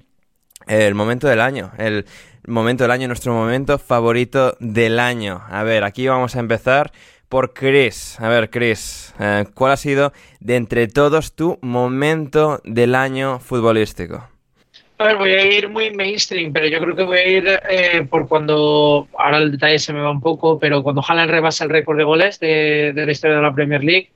el 0.71 0.95
momento 0.95 1.27
del 1.27 1.41
año, 1.41 1.73
el 1.79 2.07
momento 2.47 2.85
del 2.85 2.93
año, 2.93 3.09
nuestro 3.09 3.35
momento 3.35 3.79
favorito 3.79 4.57
del 4.61 5.01
año. 5.01 5.43
A 5.49 5.65
ver, 5.65 5.85
aquí 5.85 6.07
vamos 6.07 6.37
a 6.37 6.41
empezar 6.41 6.93
por 7.29 7.53
Chris. 7.53 8.19
A 8.21 8.29
ver, 8.29 8.51
Chris, 8.51 9.15
eh, 9.19 9.45
¿cuál 9.55 9.73
ha 9.73 9.77
sido 9.77 10.13
de 10.39 10.57
entre 10.57 10.87
todos 10.87 11.35
tu 11.35 11.59
momento 11.61 12.61
del 12.65 12.95
año 12.95 13.41
futbolístico? 13.41 14.29
A 14.99 15.05
ver, 15.05 15.17
voy 15.17 15.31
a 15.31 15.47
ir 15.47 15.69
muy 15.69 15.91
mainstream, 15.91 16.53
pero 16.53 16.67
yo 16.67 16.79
creo 16.79 16.95
que 16.95 17.03
voy 17.03 17.19
a 17.19 17.29
ir 17.29 17.61
eh, 17.69 18.07
por 18.09 18.29
cuando, 18.29 19.09
ahora 19.19 19.39
el 19.39 19.53
detalle 19.53 19.79
se 19.79 19.93
me 19.93 20.01
va 20.01 20.11
un 20.11 20.21
poco, 20.21 20.59
pero 20.59 20.83
cuando 20.83 21.03
Haaland 21.07 21.31
rebasa 21.31 21.65
el 21.65 21.71
récord 21.71 21.97
de 21.97 22.05
goles 22.05 22.39
de, 22.39 22.93
de 22.95 23.07
la 23.07 23.13
historia 23.13 23.37
de 23.37 23.43
la 23.43 23.55
Premier 23.55 23.83
League, 23.83 24.11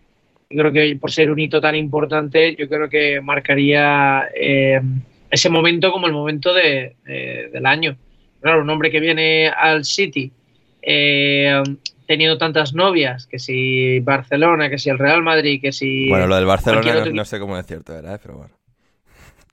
yo 0.51 0.59
creo 0.61 0.73
que 0.73 0.97
por 1.01 1.11
ser 1.11 1.31
un 1.31 1.39
hito 1.39 1.61
tan 1.61 1.75
importante, 1.75 2.55
yo 2.55 2.69
creo 2.69 2.89
que 2.89 3.21
marcaría 3.21 4.29
eh, 4.35 4.81
ese 5.31 5.49
momento 5.51 5.91
como 5.93 6.07
el 6.07 6.13
momento 6.13 6.53
de, 6.55 6.97
de- 7.05 7.51
del 7.53 7.67
año. 7.67 7.97
Claro, 8.41 8.63
un 8.63 8.71
hombre 8.71 8.91
que 8.91 9.01
viene 9.01 9.49
al 9.49 9.85
City 9.85 10.31
eh, 10.83 11.63
teniendo 12.07 12.37
tantas 12.37 12.75
novias, 12.75 13.27
que 13.27 13.39
si 13.39 14.01
Barcelona, 14.01 14.69
que 14.69 14.79
si 14.79 14.91
el 14.91 14.99
Real 14.99 15.23
Madrid, 15.23 15.61
que 15.63 15.73
si... 15.73 16.09
Bueno, 16.11 16.27
lo 16.27 16.37
del 16.37 16.45
Barcelona 16.45 17.05
no, 17.07 17.11
no 17.11 17.25
sé 17.25 17.39
cómo 17.41 17.57
es 17.59 17.67
cierto, 17.67 17.97
era, 17.97 18.15
¿eh? 18.15 18.19
pero 18.23 18.37
bueno. 18.37 18.55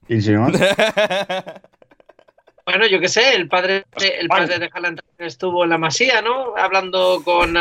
¿Insinúas? 0.08 0.52
Bueno, 2.64 2.86
yo 2.86 3.00
qué 3.00 3.08
sé, 3.08 3.34
el 3.34 3.48
padre, 3.48 3.84
el 4.20 4.28
padre 4.28 4.60
de 4.60 4.70
Haaland 4.72 5.00
estuvo 5.18 5.64
en 5.64 5.70
la 5.70 5.78
Masía, 5.78 6.22
¿no? 6.22 6.56
Hablando 6.56 7.20
con, 7.24 7.54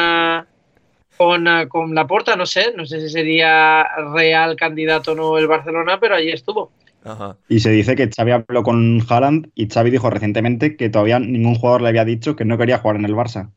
con, 1.17 1.47
ah, 1.47 1.67
con 1.67 1.95
Laporta, 1.95 2.35
no 2.35 2.45
sé, 2.45 2.73
no 2.77 2.85
sé 2.85 3.01
si 3.01 3.09
sería 3.09 3.83
real 4.13 4.55
candidato 4.55 5.13
o 5.13 5.15
no 5.15 5.37
el 5.39 5.47
Barcelona, 5.47 5.99
pero 5.99 6.13
allí 6.15 6.29
estuvo. 6.29 6.71
Ajá. 7.03 7.37
Y 7.49 7.59
se 7.61 7.71
dice 7.71 7.95
que 7.95 8.09
Xavi 8.15 8.31
habló 8.31 8.63
con 8.63 9.01
Haaland 9.09 9.49
y 9.55 9.67
Xavi 9.69 9.89
dijo 9.89 10.09
recientemente 10.09 10.75
que 10.77 10.89
todavía 10.89 11.19
ningún 11.19 11.55
jugador 11.55 11.81
le 11.81 11.89
había 11.89 12.05
dicho 12.05 12.35
que 12.35 12.45
no 12.45 12.57
quería 12.57 12.77
jugar 12.77 12.97
en 12.97 13.05
el 13.05 13.15
Barça. 13.15 13.49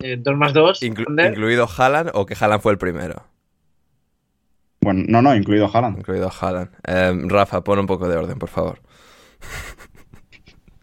Eh, 0.00 0.16
dos 0.18 0.36
más 0.36 0.52
dos. 0.52 0.82
Inclu-. 0.82 1.28
¿Incluido 1.28 1.68
Haaland 1.76 2.10
o 2.14 2.26
que 2.26 2.34
Haaland 2.38 2.60
fue 2.62 2.72
el 2.72 2.78
primero? 2.78 3.22
Bueno, 4.82 5.04
no, 5.08 5.20
no, 5.22 5.36
incluido 5.36 5.70
Haaland. 5.72 5.98
Incluido 5.98 6.30
Haaland. 6.40 6.70
Eh, 6.86 7.12
Rafa, 7.28 7.62
pon 7.62 7.78
un 7.78 7.86
poco 7.86 8.08
de 8.08 8.16
orden, 8.16 8.38
por 8.38 8.48
favor. 8.48 8.80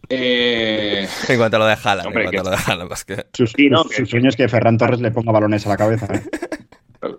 Eh, 0.10 1.08
En 1.28 1.38
cuanto 1.38 1.58
a 1.58 1.60
lo 1.60 1.66
de 1.66 1.74
Haaland, 1.84 2.08
Hombre, 2.08 2.26
en 2.26 2.32
cuanto 2.32 2.32
que- 2.32 2.38
a 2.40 2.44
lo 2.44 2.50
de 2.52 2.64
Haaland, 2.66 2.92
que... 3.06 3.26
Sus, 3.34 3.52
Sí, 3.52 3.70
no, 3.70 3.84
sus- 3.84 3.92
que- 3.92 3.98
sus 3.98 4.10
sueños 4.10 4.34
es 4.34 4.38
que 4.38 4.48
Ferran 4.48 4.78
Torres 4.78 5.02
le 5.02 5.12
ponga 5.12 5.32
balones 5.32 5.66
a 5.66 5.70
la 5.70 5.78
cabeza. 5.78 6.08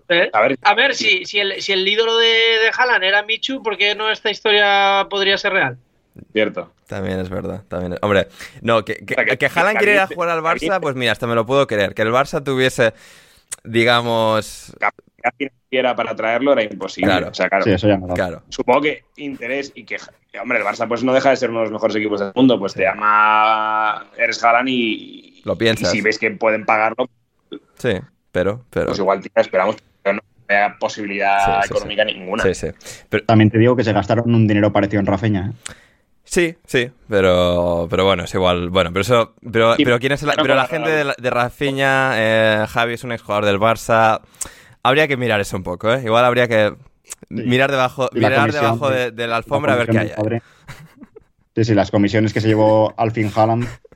¿eh? 0.08 0.30
A 0.32 0.40
ver, 0.42 0.58
A 0.62 0.74
ver, 0.74 0.94
si, 0.94 1.24
si, 1.24 1.38
el, 1.40 1.60
si 1.62 1.72
el 1.72 1.86
ídolo 1.86 2.16
de, 2.18 2.26
de 2.26 2.70
Haaland 2.76 3.04
era 3.04 3.22
Michu, 3.22 3.62
¿por 3.62 3.76
qué 3.76 3.94
no 3.94 4.10
esta 4.10 4.30
historia 4.30 5.06
podría 5.10 5.36
ser 5.38 5.52
real? 5.52 5.78
cierto. 6.32 6.72
También 6.88 7.20
es 7.20 7.28
verdad, 7.28 7.62
también 7.68 7.92
es- 7.92 7.98
Hombre, 8.02 8.26
no, 8.60 8.84
que, 8.84 8.96
que, 8.96 9.14
O 9.14 9.16
sea, 9.16 9.24
que- 9.24 9.38
que 9.38 9.46
Haaland 9.46 9.74
que 9.74 9.84
quiere 9.84 9.92
ir 9.92 9.98
a 9.98 10.02
caliente- 10.02 10.14
jugar 10.16 10.30
al 10.30 10.40
Barça, 10.42 10.54
caliente. 10.54 10.80
pues 10.80 10.94
mira, 10.96 11.12
hasta 11.12 11.26
me 11.28 11.34
lo 11.36 11.46
puedo 11.46 11.66
creer. 11.68 11.94
Que 11.94 12.02
el 12.02 12.08
Barça 12.12 12.42
tuviese, 12.42 12.92
digamos... 13.64 14.72
Capacidad 14.80 15.34
financiera 15.36 15.94
para 15.96 16.16
traerlo 16.16 16.52
era 16.52 16.62
imposible. 16.64 17.10
Claro. 17.10 17.28
O 17.30 17.34
sea, 17.34 17.48
claro. 17.48 17.64
Sí, 17.64 17.70
eso 17.72 17.88
ya 17.88 17.96
no 17.98 18.06
da. 18.08 18.14
Claro. 18.14 18.42
Supongo 18.48 18.82
que 18.82 19.04
interés 19.16 19.72
y 19.74 19.84
que, 19.84 19.96
que, 20.32 20.38
hombre, 20.40 20.58
el 20.58 20.64
Barça 20.64 20.88
pues 20.88 21.02
no 21.04 21.12
deja 21.12 21.30
de 21.30 21.36
ser 21.36 21.50
uno 21.50 21.60
de 21.60 21.64
los 21.66 21.72
mejores 21.72 21.96
equipos 21.96 22.20
del 22.20 22.32
mundo. 22.34 22.58
Pues 22.58 22.74
te 22.74 22.82
llama, 22.82 24.06
eres 24.16 24.42
Haaland 24.42 24.68
y, 24.68 25.42
Lo 25.44 25.56
piensas. 25.56 25.92
y 25.92 25.96
si 25.98 26.02
ves 26.02 26.18
que 26.18 26.30
pueden 26.32 26.64
pagarlo, 26.64 27.08
Sí, 27.76 27.90
pero... 28.32 28.64
pero... 28.70 28.86
pues 28.86 28.98
igual 28.98 29.20
tía, 29.20 29.30
esperamos 29.36 29.76
que 30.04 30.12
no 30.12 30.20
haya 30.48 30.76
posibilidad 30.78 31.62
Sí, 31.62 31.68
sí, 31.68 31.74
económica 31.74 32.04
ninguna. 32.04 32.42
Sí, 32.42 32.54
sí. 32.54 32.68
Pero, 33.08 33.24
También 33.24 33.50
te 33.50 33.58
digo 33.58 33.76
que 33.76 33.84
se 33.84 33.92
gastaron 33.92 34.34
un 34.34 34.46
dinero 34.46 34.72
parecido 34.72 35.00
en 35.00 35.06
Rafinha. 35.06 35.52
¿eh? 35.52 35.72
Sí, 36.24 36.56
sí, 36.66 36.90
pero, 37.08 37.86
pero 37.88 38.04
bueno, 38.04 38.24
es 38.24 38.34
igual. 38.34 38.68
Bueno, 38.68 38.90
pero 38.92 39.00
eso, 39.00 39.34
pero, 39.50 39.76
Sí, 39.76 39.84
pero 39.84 39.98
quién 39.98 40.12
es 40.12 40.22
la, 40.22 40.34
pero 40.34 40.54
la 40.54 40.66
gente 40.66 40.90
de, 40.90 41.14
de 41.16 41.30
Rafinha, 41.30 42.12
eh, 42.16 42.66
Javi 42.68 42.94
es 42.94 43.04
un 43.04 43.12
exjugador 43.12 43.46
del 43.46 43.58
Barça. 43.58 44.20
Habría 44.82 45.08
que 45.08 45.16
mirar 45.16 45.40
eso 45.40 45.56
un 45.56 45.62
poco, 45.62 45.92
¿eh? 45.92 46.02
Igual 46.04 46.24
habría 46.26 46.46
que 46.46 46.74
mirar 47.30 47.70
debajo, 47.70 48.10
mirar 48.12 48.34
comisión 48.40 48.62
debajo 48.62 48.90
de- 48.90 49.26
la 49.26 49.36
alfombra 49.36 49.72
a 49.72 49.76
ver 49.76 49.88
qué 49.88 49.98
hay. 49.98 50.12
Sí, 51.56 51.64
sí, 51.64 51.74
las 51.74 51.90
comisiones 51.90 52.32
que 52.32 52.40
se 52.42 52.48
llevó 52.48 52.94
al 52.98 53.10
fin 53.10 53.30
Haaland. 53.34 53.66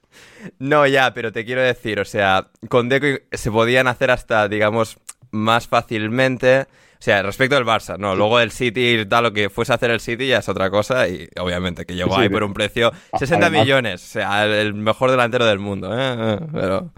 No, 0.59 0.86
ya, 0.86 1.12
pero 1.14 1.32
te 1.32 1.44
quiero 1.44 1.62
decir, 1.62 2.01
o 2.01 2.05
sea, 2.05 2.48
con 2.69 2.89
Deco 2.89 3.06
se 3.32 3.51
podían 3.51 3.86
hacer 3.89 4.10
hasta, 4.10 4.48
digamos, 4.48 4.98
más 5.31 5.66
fácilmente. 5.69 6.62
O 6.62 7.05
sea, 7.05 7.20
respecto 7.23 7.56
del 7.56 7.64
Barça, 7.64 7.98
no. 7.98 8.14
Luego 8.14 8.39
el 8.39 8.52
City, 8.52 9.05
tal, 9.06 9.24
lo 9.24 9.32
que 9.32 9.51
fuese 9.51 9.73
a 9.73 9.74
hacer 9.74 9.90
el 9.90 9.98
City 10.01 10.28
ya 10.28 10.39
es 10.39 10.48
otra 10.48 10.70
cosa. 10.70 11.09
Y 11.09 11.28
obviamente 11.40 11.85
que 11.85 11.94
llegó 11.97 12.14
Sí, 12.14 12.23
ahí 12.23 12.28
por 12.28 12.44
un 12.44 12.55
precio 12.55 12.93
60 13.19 13.47
además- 13.47 13.64
millones. 13.66 14.05
O 14.05 14.06
sea, 14.06 14.44
el, 14.44 14.52
el 14.52 14.74
mejor 14.74 15.10
delantero 15.10 15.44
del 15.44 15.59
mundo, 15.59 15.90
¿eh? 15.98 16.39
Pero, 16.52 16.90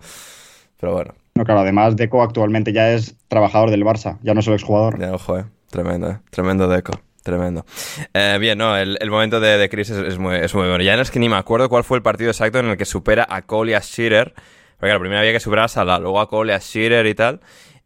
pero 0.79 0.93
bueno, 0.93 1.15
No, 1.37 1.45
claro, 1.45 1.61
además 1.61 1.97
Deco 1.97 2.23
actualmente 2.23 2.73
ya 2.75 2.91
es 2.91 3.17
trabajador 3.29 3.71
del 3.71 3.83
Barça, 3.83 4.19
ya 4.23 4.35
no 4.35 4.43
solo 4.43 4.57
exjugador. 4.57 4.99
ya 5.01 5.13
ojo, 5.15 5.39
¿eh? 5.39 5.45
Tremendo, 5.71 6.11
¿eh? 6.11 6.19
Tremendo 6.31 6.69
Deco. 6.69 6.93
Tremendo. 7.25 7.65
Eh, 8.13 8.37
bien, 8.39 8.59
no, 8.59 8.77
el, 8.77 8.99
momento 9.09 9.41
de, 9.41 9.57
de 9.57 9.71
Chris 9.71 9.89
es, 9.89 10.19
muy, 10.19 10.41
bueno. 10.53 10.83
Ya 10.83 10.95
no 10.95 11.01
es 11.01 11.11
que 11.11 11.19
ni 11.19 11.31
me 11.31 11.37
acuerdo 11.37 11.71
cuál 11.71 11.83
fue 11.83 11.97
el 11.97 12.03
partido 12.03 12.31
exacto 12.31 12.59
en 12.59 12.67
el 12.67 12.77
que 12.77 12.85
supera 12.85 13.27
a 13.27 13.41
Cole 13.41 13.73
y 13.73 13.75
a 13.75 13.81
Shearer. 13.81 14.35
Porque 14.35 14.89
claro, 14.89 15.01
primero 15.01 15.21
había 15.21 15.33
que 15.33 15.41
superar 15.41 15.65
a 15.65 15.69
Salah, 15.69 15.99
luego 15.99 16.21
a 16.21 16.29
Cole, 16.29 16.53
a 16.53 16.59
Shearer 16.59 17.07
y 17.07 17.15
tal. 17.15 17.41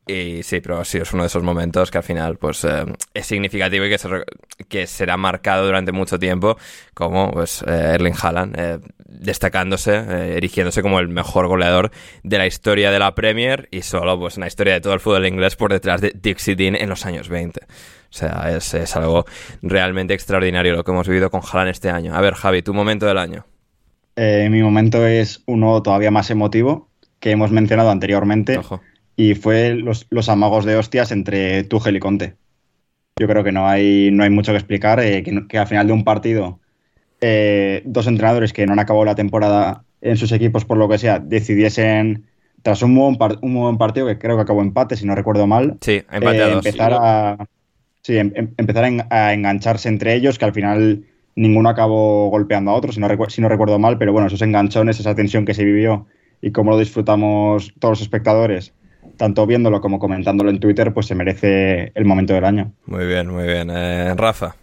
Y 0.09 0.43
sí, 0.43 0.61
pero 0.61 0.85
sí, 0.85 0.99
es 0.99 1.13
uno 1.13 1.23
de 1.23 1.29
esos 1.29 1.45
momentos 1.45 1.93
que 1.93 1.99
al 1.99 2.03
final 2.03 2.37
pues 2.37 2.65
eh, 2.65 2.85
es 3.15 3.27
significativo 3.27 3.85
y 3.85 3.91
que, 3.91 3.99
se 3.99 4.87
será 4.89 5.17
marcado 5.17 5.67
durante 5.67 5.93
mucho 5.93 6.19
tiempo 6.19 6.57
como 6.95 7.31
pues 7.31 7.63
eh, 7.63 7.93
Erling 7.95 8.15
Haaland 8.21 8.83
destacándose, 9.07 9.95
erigiéndose 10.37 10.83
como 10.83 10.99
el 10.99 11.09
mejor 11.09 11.47
goleador 11.47 11.93
de 12.25 12.39
la 12.39 12.47
historia 12.47 12.91
de 12.91 12.99
la 12.99 13.15
Premier 13.15 13.69
y 13.71 13.83
solo 13.83 14.19
pues 14.19 14.37
en 14.37 14.41
la 14.41 14.47
historia 14.49 14.73
de 14.73 14.81
todo 14.81 14.95
el 14.95 15.01
fútbol 15.01 15.27
inglés 15.27 15.55
por 15.55 15.71
detrás 15.71 16.01
de 16.01 16.13
Dixie 16.21 16.57
Dean 16.57 16.75
en 16.75 16.89
los 16.89 17.07
años 17.07 17.29
20. 17.29 17.61
O 18.11 18.13
sea, 18.19 18.57
es, 18.57 18.73
es 18.75 18.97
algo 18.97 19.25
realmente 19.63 20.15
extraordinario 20.15 20.75
lo 20.75 20.85
que 20.85 20.91
hemos 20.91 21.09
vivido 21.09 21.31
con 21.31 21.43
Haaland 21.43 21.71
este 21.71 21.91
año. 21.91 22.15
A 22.15 22.21
ver, 22.21 22.35
Javi, 22.35 22.63
tu 22.63 22.73
momento 22.75 23.07
del 23.07 23.19
año. 23.19 23.47
Eh, 24.17 24.49
mi 24.51 24.63
momento 24.63 25.07
es 25.07 25.43
uno 25.47 25.83
todavía 25.83 26.11
más 26.11 26.31
emotivo 26.31 26.91
que 27.21 27.31
hemos 27.31 27.51
mencionado 27.53 27.91
anteriormente 27.91 28.59
Ojo. 28.59 28.81
y 29.17 29.35
fue 29.35 29.75
los, 29.75 30.07
los 30.11 30.29
amagos 30.29 30.65
de 30.65 30.77
hostias 30.77 31.13
entre 31.13 31.63
Tuchel 31.65 31.97
y 31.97 32.01
Conte. 32.01 32.37
Yo 33.19 33.29
creo 33.29 33.45
que 33.45 33.53
no 33.53 33.69
hay, 33.69 34.11
no 34.13 34.25
hay 34.25 34.31
mucho 34.31 34.53
que 34.53 34.59
explicar, 34.59 35.01
eh, 35.01 35.23
que, 35.25 35.47
que 35.49 35.59
al 35.59 35.67
final 35.69 35.87
de 35.89 35.93
un 35.93 36.05
partido 36.05 36.61
eh, 37.21 37.83
dos 37.85 38.07
entrenadores 38.07 38.53
que 38.53 38.67
no 38.67 38.75
han 38.75 38.81
acabado 38.81 39.05
la 39.07 39.15
temporada 39.17 39.85
en 40.01 40.17
sus 40.17 40.33
equipos 40.33 40.65
por 40.65 40.79
lo 40.79 40.89
que 40.89 40.99
sea 40.99 41.19
decidiesen, 41.21 42.27
tras 42.63 42.83
un 42.83 42.95
buen, 42.95 43.19
un 43.43 43.55
buen 43.55 43.79
partido 43.79 44.07
que 44.07 44.19
creo 44.19 44.37
que 44.37 44.43
acabó 44.43 44.63
empate, 44.63 44.97
si 44.97 45.07
no 45.07 45.15
recuerdo 45.15 45.47
mal, 45.47 45.79
Sí, 45.81 46.03
empate 46.11 46.43
a 46.43 46.49
dos. 46.49 46.67
empezar 46.67 46.93
a 46.95 47.47
sí, 48.09 48.17
em- 48.17 48.33
em- 48.35 48.55
empezar 48.57 48.85
a, 48.85 48.89
en- 48.89 49.07
a 49.11 49.35
engancharse 49.35 49.87
entre 49.91 50.15
ellos, 50.15 50.39
que 50.39 50.47
al 50.47 50.55
final 50.55 51.05
ninguno 51.37 51.69
acabó 51.69 52.31
golpeando 52.31 52.71
a 52.71 52.75
otro, 52.75 52.91
si 52.91 53.01
no, 53.01 53.09
si 53.29 53.43
no 53.43 53.51
recuerdo 53.51 53.79
mal, 53.79 53.99
pero 53.99 54.13
bueno, 54.15 54.29
esos 54.29 54.41
enganchones, 54.41 54.99
esa 54.99 55.15
tensión 55.15 55.45
que 55.45 55.53
se 55.53 55.63
vivió 55.63 56.07
y 56.41 56.51
cómo 56.51 56.71
lo 56.71 56.79
disfrutamos 56.79 57.75
todos 57.79 57.93
los 57.93 58.01
espectadores, 58.01 58.73
tanto 59.19 59.47
viéndolo 59.47 59.83
como 59.83 59.99
comentándolo 59.99 60.49
en 60.49 60.59
Twitter, 60.59 60.95
pues 60.95 61.05
se 61.07 61.15
merece 61.15 61.93
el 61.95 62.07
momento 62.07 62.33
del 62.33 62.47
año. 62.47 62.73
Muy 62.87 63.07
bien, 63.07 63.29
muy 63.29 63.45
bien. 63.45 63.69
Eh, 63.71 64.15
Rafa. 64.17 64.57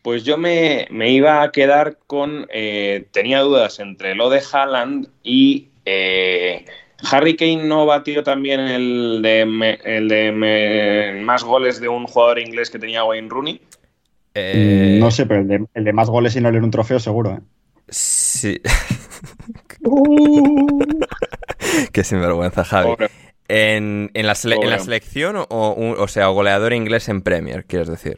Pues 0.00 0.24
yo 0.24 0.38
me, 0.38 0.88
me 0.90 1.10
iba 1.10 1.42
a 1.42 1.52
quedar 1.52 1.98
con. 2.06 2.46
eh, 2.50 3.04
tenía 3.10 3.40
dudas 3.40 3.78
entre 3.78 4.14
lo 4.14 4.30
de 4.30 4.40
Haaland 4.50 5.08
y. 5.22 5.68
eh, 5.84 6.64
Harry 7.10 7.36
Kane 7.36 7.64
no 7.64 7.86
batió 7.86 8.22
también 8.22 8.60
el 8.60 9.20
de, 9.22 9.46
me- 9.46 9.78
el 9.84 10.08
de 10.08 10.32
me- 10.32 11.20
más 11.22 11.44
goles 11.44 11.80
de 11.80 11.88
un 11.88 12.06
jugador 12.06 12.38
inglés 12.40 12.70
que 12.70 12.78
tenía 12.78 13.04
Wayne 13.04 13.28
Rooney. 13.28 13.60
Eh, 14.34 14.98
No 15.00 15.10
sé, 15.10 15.26
pero 15.26 15.40
el 15.40 15.48
de, 15.48 15.66
el 15.74 15.84
de 15.84 15.92
más 15.92 16.10
goles 16.10 16.34
y 16.36 16.40
no 16.40 16.50
leer 16.50 16.62
un 16.64 16.70
trofeo, 16.70 16.98
seguro. 17.00 17.32
¿eh? 17.34 17.40
Sí. 17.88 18.60
Qué 21.92 22.04
sinvergüenza, 22.04 22.64
Javi. 22.64 22.90
Pobre. 22.90 23.10
¿En, 23.48 24.10
en 24.12 24.26
la, 24.26 24.34
sele- 24.34 24.56
en 24.56 24.60
la 24.70 24.76
Pobre. 24.76 24.84
selección 24.84 25.36
o, 25.36 25.42
o 25.48 26.02
o 26.02 26.08
sea, 26.08 26.28
o 26.30 26.34
goleador 26.34 26.72
inglés 26.74 27.08
en 27.08 27.22
Premier, 27.22 27.64
quieres 27.64 27.88
decir? 27.88 28.16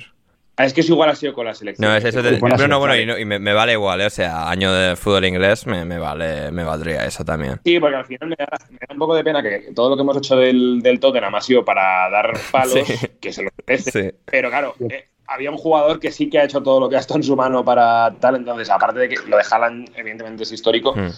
Ah, 0.61 0.66
es 0.66 0.74
que 0.74 0.82
eso 0.82 0.93
igual 0.93 1.09
ha 1.09 1.15
sido 1.15 1.32
con 1.32 1.47
la 1.47 1.55
selección. 1.55 1.89
No, 1.89 1.97
es 1.97 2.05
eso. 2.05 2.23
de- 2.23 2.39
pero 2.39 2.69
no, 2.69 2.78
bueno, 2.78 2.95
y, 2.97 3.07
no- 3.07 3.16
y 3.19 3.24
me, 3.24 3.39
me 3.39 3.53
vale 3.55 3.73
igual, 3.73 4.01
¿eh? 4.03 4.07
o 4.07 4.11
sea, 4.11 4.49
año 4.51 4.73
de 4.73 4.95
fútbol 4.97 5.24
inglés 5.24 5.66
me, 5.66 5.85
me 5.85 5.99
vale, 5.99 6.51
me 6.51 6.65
valdría 6.65 7.05
eso 7.07 7.24
también. 7.24 7.61
Sí, 7.65 7.81
porque 7.81 7.97
al 7.97 8.05
final 8.05 8.28
me 8.28 8.37
da, 8.37 8.47
me 8.70 8.78
da 8.78 8.93
un 8.93 8.99
poco 8.99 9.15
de 9.15 9.24
pena 9.24 9.43
que 9.43 9.73
todo 9.74 9.89
lo 9.91 9.97
que 9.97 10.03
hemos 10.03 10.16
hecho 10.19 10.37
del, 10.37 10.81
del 10.82 11.01
Tottenham 11.01 11.35
ha 11.35 11.41
sido 11.41 11.65
para 11.65 12.11
dar 12.11 12.32
palos, 12.53 12.74
Sí. 12.87 12.95
que 13.20 13.32
se 13.32 13.43
lo 13.43 13.51
merece. 13.66 13.91
Sí. 13.91 14.16
Pero 14.27 14.51
claro, 14.51 14.74
eh, 14.91 15.07
había 15.27 15.51
un 15.51 15.57
jugador 15.59 15.99
que 16.01 16.11
sí 16.11 16.28
que 16.28 16.39
ha 16.41 16.45
hecho 16.45 16.62
todo 16.62 16.78
lo 16.81 16.89
que 16.89 16.97
ha 16.97 17.01
estado 17.01 17.19
en 17.19 17.24
su 17.24 17.37
mano 17.37 17.65
para 17.65 18.12
tal. 18.20 18.37
Entonces, 18.37 18.69
aparte 18.69 18.99
de 19.01 19.09
que 19.09 19.16
lo 19.28 19.37
de 19.37 19.45
Haaland, 19.51 19.91
evidentemente 19.97 20.43
es 20.43 20.53
histórico, 20.53 20.95
Mm. 20.95 21.09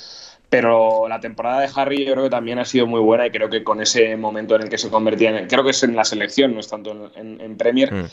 Pero 0.53 1.09
la 1.09 1.19
temporada 1.19 1.63
de 1.63 1.71
Harry 1.75 2.05
yo 2.05 2.13
creo 2.13 2.25
que 2.25 2.31
también 2.31 2.59
ha 2.59 2.67
sido 2.67 2.87
muy 2.87 3.01
buena 3.01 3.27
y 3.27 3.31
creo 3.31 3.49
que 3.49 3.65
con 3.65 3.81
ese 3.81 4.19
momento 4.19 4.55
en 4.55 4.61
el 4.61 4.69
que 4.69 4.77
se 4.77 4.91
convertía 4.91 5.31
en. 5.31 5.49
Creo 5.49 5.65
que 5.65 5.71
es 5.71 5.83
en 5.83 5.97
la 5.97 6.05
selección, 6.05 6.53
no 6.53 6.61
es 6.61 6.69
tanto 6.69 7.11
en, 7.17 7.57
Premier, 7.57 7.91
Mm. 7.91 8.05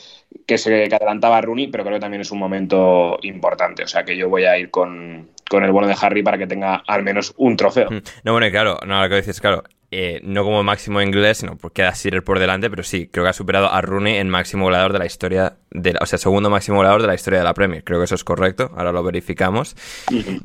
que 0.46 0.58
se 0.58 0.88
que 0.88 0.96
adelantaba 0.96 1.36
a 1.38 1.42
Rooney, 1.42 1.68
pero 1.68 1.84
creo 1.84 1.98
que 1.98 2.00
también 2.00 2.22
es 2.22 2.32
un 2.32 2.40
momento 2.40 3.20
importante. 3.24 3.84
O 3.84 3.88
sea 3.88 4.06
que 4.06 4.16
yo 4.16 4.30
voy 4.30 4.46
a 4.46 4.58
ir 4.58 4.72
con, 4.72 5.28
con 5.50 5.66
el 5.66 5.74
bueno 5.74 5.90
de 5.90 5.98
Harry 6.00 6.24
para 6.24 6.38
que 6.38 6.48
tenga 6.48 6.82
al 6.88 7.04
menos 7.04 7.34
un 7.36 7.58
trofeo. 7.58 7.92
Mm. 7.92 8.02
No, 8.24 8.32
bueno, 8.32 8.48
y 8.48 8.52
claro, 8.52 8.80
no, 8.88 9.04
lo 9.04 9.10
que 9.10 9.16
dices, 9.18 9.42
claro, 9.42 9.64
eh, 9.92 10.22
no 10.24 10.44
como 10.44 10.64
máximo 10.64 11.02
inglés, 11.02 11.40
sino 11.40 11.58
porque 11.58 11.82
queda 11.82 11.94
Shearer 11.96 12.24
por 12.24 12.40
delante, 12.40 12.70
pero 12.70 12.84
sí, 12.84 13.08
creo 13.12 13.24
que 13.26 13.30
ha 13.30 13.34
superado 13.34 13.72
a 13.72 13.82
Rooney 13.82 14.18
en 14.18 14.30
máximo 14.30 14.66
goleador 14.66 14.94
de 14.94 15.00
la 15.00 15.06
historia, 15.06 15.58
de 15.72 15.96
o 16.00 16.06
sea, 16.06 16.20
segundo 16.20 16.50
máximo 16.50 16.78
goleador 16.78 17.02
de 17.02 17.08
la 17.08 17.16
historia 17.16 17.40
de 17.40 17.46
la 17.46 17.54
Premier. 17.54 17.84
Creo 17.84 18.00
que 18.00 18.06
eso 18.06 18.16
es 18.16 18.24
correcto, 18.24 18.72
ahora 18.76 18.92
lo 18.92 19.02
verificamos. 19.04 19.76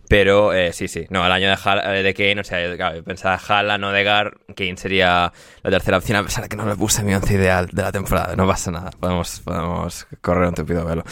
Pero 0.08 0.52
eh, 0.52 0.72
sí, 0.72 0.88
sí, 0.88 1.06
no, 1.10 1.24
el 1.26 1.32
año 1.32 1.48
de, 1.48 1.56
Hall, 1.56 1.80
de 2.02 2.14
Kane, 2.14 2.40
o 2.40 2.44
sea, 2.44 2.76
claro, 2.76 3.02
pensaba 3.04 3.36
Haaland, 3.36 3.84
Odegaard, 3.84 4.32
Kane 4.56 4.76
sería 4.76 5.32
la 5.62 5.70
tercera 5.70 5.98
opción, 5.98 6.16
a 6.16 6.22
pesar 6.22 6.44
de 6.44 6.48
que 6.48 6.56
no 6.56 6.66
le 6.66 6.76
puse 6.76 7.02
mi 7.02 7.14
once 7.14 7.34
ideal 7.34 7.68
de 7.70 7.82
la 7.82 7.92
temporada, 7.92 8.36
no 8.36 8.46
pasa 8.46 8.70
nada, 8.70 8.90
podemos, 8.98 9.40
podemos 9.40 10.06
correr 10.22 10.48
un 10.48 10.54
tupido 10.54 10.84
velo. 10.86 11.04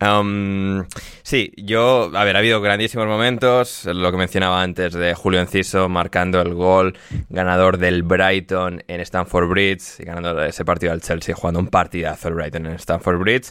Um, 0.00 0.84
sí, 1.22 1.52
yo, 1.56 2.10
a 2.14 2.24
ver, 2.24 2.36
ha 2.36 2.40
habido 2.40 2.60
grandísimos 2.60 3.06
momentos, 3.06 3.86
lo 3.86 4.10
que 4.10 4.18
mencionaba 4.18 4.62
antes 4.62 4.92
de 4.92 5.14
Julio 5.14 5.40
Enciso 5.40 5.88
marcando 5.88 6.40
el 6.40 6.54
gol 6.54 6.98
ganador 7.30 7.77
del 7.78 8.02
Brighton 8.02 8.82
en 8.86 9.00
Stamford 9.00 9.48
Bridge 9.48 10.00
y 10.00 10.04
ganando 10.04 10.42
ese 10.42 10.64
partido 10.64 10.92
al 10.92 11.00
Chelsea, 11.00 11.34
jugando 11.34 11.60
un 11.60 11.68
partidazo 11.68 12.28
el 12.28 12.34
Brighton 12.34 12.66
en 12.66 12.72
Stamford 12.74 13.18
Bridge 13.18 13.50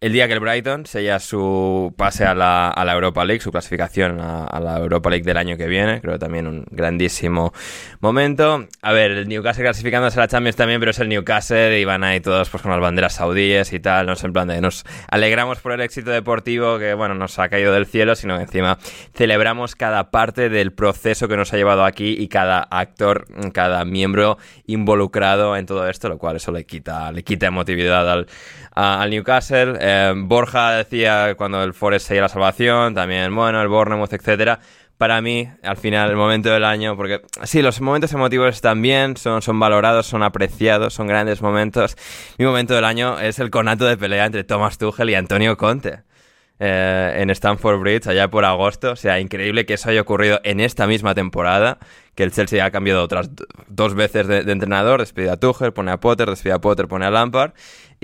el 0.00 0.12
día 0.12 0.26
que 0.26 0.34
el 0.34 0.40
Brighton 0.40 0.84
sella 0.84 1.18
su 1.18 1.94
pase 1.96 2.24
a 2.24 2.34
la, 2.34 2.68
a 2.68 2.84
la 2.84 2.92
Europa 2.92 3.24
League, 3.24 3.40
su 3.40 3.50
clasificación 3.50 4.20
a, 4.20 4.60
la 4.60 4.76
Europa 4.78 5.08
League 5.08 5.24
del 5.24 5.36
año 5.38 5.56
que 5.56 5.66
viene. 5.66 6.00
Creo 6.00 6.18
también 6.18 6.46
un 6.46 6.66
grandísimo 6.70 7.52
momento. 8.00 8.66
A 8.82 8.92
ver, 8.92 9.12
el 9.12 9.28
Newcastle 9.28 9.64
clasificándose 9.64 10.18
a 10.18 10.24
la 10.24 10.28
Champions 10.28 10.56
también, 10.56 10.80
pero 10.80 10.90
es 10.90 10.98
el 10.98 11.08
Newcastle 11.08 11.80
y 11.80 11.84
van 11.84 12.04
ahí 12.04 12.20
todos 12.20 12.50
pues, 12.50 12.62
con 12.62 12.72
las 12.72 12.80
banderas 12.80 13.14
saudíes 13.14 13.72
y 13.72 13.80
tal. 13.80 14.06
No 14.06 14.14
nos 14.60 14.84
alegramos 15.08 15.60
por 15.60 15.72
el 15.72 15.80
éxito 15.80 16.10
deportivo 16.10 16.78
que, 16.78 16.94
bueno, 16.94 17.14
nos 17.14 17.38
ha 17.38 17.48
caído 17.48 17.72
del 17.72 17.86
cielo, 17.86 18.14
sino 18.16 18.36
que 18.36 18.42
encima 18.42 18.78
celebramos 19.14 19.76
cada 19.76 20.10
parte 20.10 20.50
del 20.50 20.72
proceso 20.72 21.26
que 21.26 21.36
nos 21.36 21.52
ha 21.52 21.56
llevado 21.56 21.84
aquí 21.84 22.16
y 22.18 22.28
cada 22.28 22.60
actor, 22.60 23.26
cada 23.52 23.84
miembro 23.84 24.36
involucrado 24.66 25.56
en 25.56 25.64
todo 25.64 25.88
esto, 25.88 26.08
lo 26.08 26.18
cual 26.18 26.36
eso 26.36 26.52
le 26.52 26.66
quita, 26.66 27.12
le 27.12 27.22
quita 27.22 27.46
emotividad 27.46 28.10
al, 28.10 28.26
al 28.76 29.10
Newcastle. 29.10 29.74
Eh, 29.80 30.12
Borja 30.16 30.72
decía 30.72 31.34
cuando 31.36 31.62
el 31.64 31.74
Forest 31.74 32.06
seguía 32.06 32.22
la 32.22 32.28
salvación, 32.28 32.94
también, 32.94 33.34
bueno, 33.34 33.60
el 33.60 33.68
Bournemouth, 33.68 34.12
etcétera. 34.12 34.60
Para 34.98 35.20
mí, 35.20 35.48
al 35.62 35.76
final, 35.76 36.08
el 36.08 36.16
momento 36.16 36.50
del 36.50 36.64
año, 36.64 36.96
porque 36.96 37.20
sí, 37.44 37.60
los 37.60 37.80
momentos 37.82 38.12
emotivos 38.12 38.54
están 38.54 38.80
bien, 38.80 39.16
son, 39.16 39.42
son 39.42 39.58
valorados, 39.58 40.06
son 40.06 40.22
apreciados, 40.22 40.94
son 40.94 41.06
grandes 41.06 41.42
momentos. 41.42 41.96
Mi 42.38 42.46
momento 42.46 42.74
del 42.74 42.84
año 42.84 43.18
es 43.20 43.38
el 43.38 43.50
conato 43.50 43.84
de 43.84 43.98
pelea 43.98 44.24
entre 44.24 44.44
Thomas 44.44 44.78
Tuchel 44.78 45.10
y 45.10 45.14
Antonio 45.14 45.56
Conte. 45.56 46.04
Eh, 46.58 47.16
en 47.18 47.28
Stamford 47.28 47.80
Bridge 47.80 48.06
allá 48.06 48.28
por 48.28 48.46
agosto. 48.46 48.92
O 48.92 48.96
sea, 48.96 49.20
increíble 49.20 49.66
que 49.66 49.74
eso 49.74 49.90
haya 49.90 50.00
ocurrido 50.00 50.40
en 50.42 50.60
esta 50.60 50.86
misma 50.86 51.14
temporada, 51.14 51.78
que 52.14 52.22
el 52.22 52.32
Chelsea 52.32 52.64
ha 52.64 52.70
cambiado 52.70 53.02
otras 53.02 53.28
dos 53.68 53.94
veces 53.94 54.26
de, 54.26 54.42
de 54.42 54.52
entrenador, 54.52 55.00
despide 55.00 55.28
a 55.28 55.36
Tuchel, 55.36 55.74
pone 55.74 55.92
a 55.92 56.00
Potter, 56.00 56.30
despide 56.30 56.54
a 56.54 56.58
Potter, 56.58 56.88
pone 56.88 57.04
a 57.04 57.10
Lampard. 57.10 57.52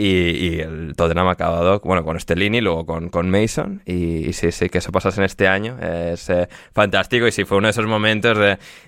Y, 0.03 0.57
y, 0.57 0.61
el 0.61 0.95
Tottenham 0.97 1.29
ha 1.29 1.33
acabado, 1.33 1.81
bueno, 1.85 2.05
con 2.05 2.19
Stellini, 2.19 2.61
luego 2.61 2.85
con, 2.85 3.09
con 3.09 3.31
Mason. 3.31 3.83
Y, 3.87 4.29
y, 4.29 4.33
sí, 4.33 4.51
sí, 4.51 4.69
que 4.69 4.79
eso 4.79 4.91
pasase 4.91 5.21
en 5.21 5.27
este 5.27 5.47
año 5.47 5.79
es 5.81 6.29
eh, 6.29 6.49
fantástico. 6.73 7.27
Y 7.29 7.33
sí, 7.33 7.45
fue 7.45 7.59
uno 7.59 7.69
de 7.69 7.71
esos 7.71 7.87
momentos 7.87 8.37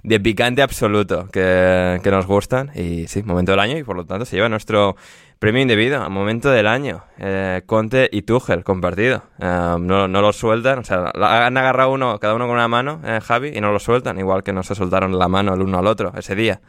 de, 0.02 0.20
picante 0.20 0.60
absoluto 0.60 1.28
que, 1.32 2.00
que, 2.02 2.10
nos 2.10 2.26
gustan. 2.26 2.72
Y 2.74 3.06
sí, 3.06 3.22
momento 3.22 3.52
del 3.52 3.60
año. 3.60 3.78
Y 3.78 3.84
por 3.84 3.94
lo 3.94 4.04
tanto 4.04 4.24
se 4.24 4.34
lleva 4.34 4.48
nuestro 4.48 4.96
premio 5.38 5.62
indebido 5.62 6.02
a 6.02 6.08
momento 6.08 6.50
del 6.50 6.66
año. 6.66 7.04
Eh, 7.18 7.62
Conte 7.66 8.08
y 8.10 8.22
Tuchel 8.22 8.64
compartido. 8.64 9.22
Eh, 9.38 9.76
no, 9.78 10.08
no 10.08 10.20
lo 10.20 10.32
sueltan. 10.32 10.80
O 10.80 10.84
sea, 10.84 11.12
han 11.14 11.56
agarrado 11.56 11.92
uno, 11.92 12.18
cada 12.18 12.34
uno 12.34 12.46
con 12.46 12.54
una 12.54 12.66
mano, 12.66 13.00
eh, 13.04 13.20
Javi, 13.22 13.52
y 13.54 13.60
no 13.60 13.70
lo 13.70 13.78
sueltan. 13.78 14.18
Igual 14.18 14.42
que 14.42 14.52
no 14.52 14.64
se 14.64 14.74
soltaron 14.74 15.16
la 15.16 15.28
mano 15.28 15.54
el 15.54 15.62
uno 15.62 15.78
al 15.78 15.86
otro 15.86 16.12
ese 16.16 16.34
día. 16.34 16.60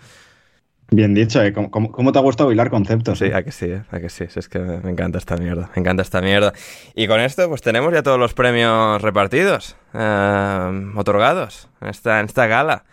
Bien 0.92 1.16
dicho, 1.16 1.42
¿eh? 1.42 1.52
¿Cómo, 1.52 1.72
¿Cómo, 1.72 1.92
cómo, 1.92 2.12
te 2.12 2.20
ha 2.20 2.22
gustado 2.22 2.48
bailar 2.48 2.70
conceptos? 2.70 3.18
Sí, 3.18 3.26
a 3.26 3.44
que 3.44 3.52
sí, 3.52 3.72
a 3.90 4.00
que 4.00 4.10
sí. 4.10 4.26
Es 4.36 4.48
que 4.48 4.60
me 4.60 4.92
encanta 4.92 5.18
esta 5.18 5.36
mierda, 5.36 5.70
me 5.76 5.80
encanta 5.80 6.04
esta 6.04 6.22
mierda. 6.22 6.54
Y 6.94 7.08
con 7.08 7.20
esto, 7.20 7.50
pues 7.50 7.62
tenemos 7.62 7.92
ya 7.92 8.04
todos 8.04 8.20
los 8.20 8.34
premios 8.34 9.02
repartidos, 9.02 9.76
eh, 9.94 10.92
otorgados 10.96 11.70
en 11.82 11.88
esta, 11.88 12.20
en 12.20 12.26
esta 12.28 12.46
gala 12.46 12.84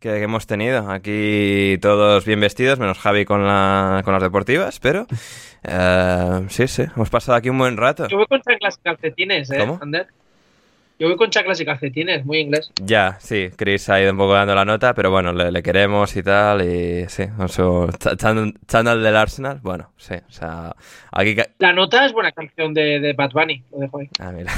que, 0.00 0.08
que, 0.08 0.22
hemos 0.22 0.46
tenido. 0.46 0.90
Aquí 0.90 1.78
todos 1.82 2.24
bien 2.24 2.40
vestidos, 2.40 2.78
menos 2.78 2.98
Javi 2.98 3.26
con, 3.26 3.46
la, 3.46 4.00
con 4.02 4.14
las 4.14 4.22
deportivas, 4.22 4.80
pero 4.80 5.06
eh, 5.62 6.46
sí, 6.48 6.66
sí, 6.68 6.84
hemos 6.96 7.10
pasado 7.10 7.36
aquí 7.36 7.50
un 7.50 7.58
buen 7.58 7.76
rato. 7.76 8.08
Yo 8.08 8.16
voy 8.16 8.26
con 8.26 8.40
chanclas 8.40 8.78
calcetines, 8.78 9.50
¿eh, 9.50 9.58
¿Cómo? 9.58 9.78
Ander? 9.82 10.08
Yo 10.98 11.08
voy 11.08 11.16
con 11.16 11.30
chaclas 11.30 11.60
y 11.60 11.64
calcetines, 11.64 12.24
muy 12.24 12.38
inglés. 12.38 12.70
Ya, 12.80 13.16
sí, 13.20 13.50
Chris 13.56 13.88
ha 13.88 14.00
ido 14.00 14.12
un 14.12 14.18
poco 14.18 14.34
dando 14.34 14.54
la 14.54 14.64
nota, 14.64 14.94
pero 14.94 15.10
bueno, 15.10 15.32
le, 15.32 15.50
le 15.50 15.62
queremos 15.62 16.14
y 16.16 16.22
tal, 16.22 16.62
y 16.62 17.08
sí, 17.08 17.24
con 17.36 17.48
su 17.48 17.90
channel 18.16 19.02
del 19.02 19.16
Arsenal, 19.16 19.60
bueno, 19.62 19.92
sí, 19.96 20.14
o 20.14 20.32
sea, 20.32 20.74
aquí... 21.10 21.34
La 21.58 21.72
nota 21.72 22.06
es 22.06 22.12
buena 22.12 22.30
canción 22.32 22.72
de, 22.72 23.00
de 23.00 23.12
Bad 23.14 23.32
Bunny, 23.32 23.64
lo 23.72 23.78
dejo 23.78 23.98
ahí. 23.98 24.08
Ah, 24.20 24.30
mira. 24.32 24.52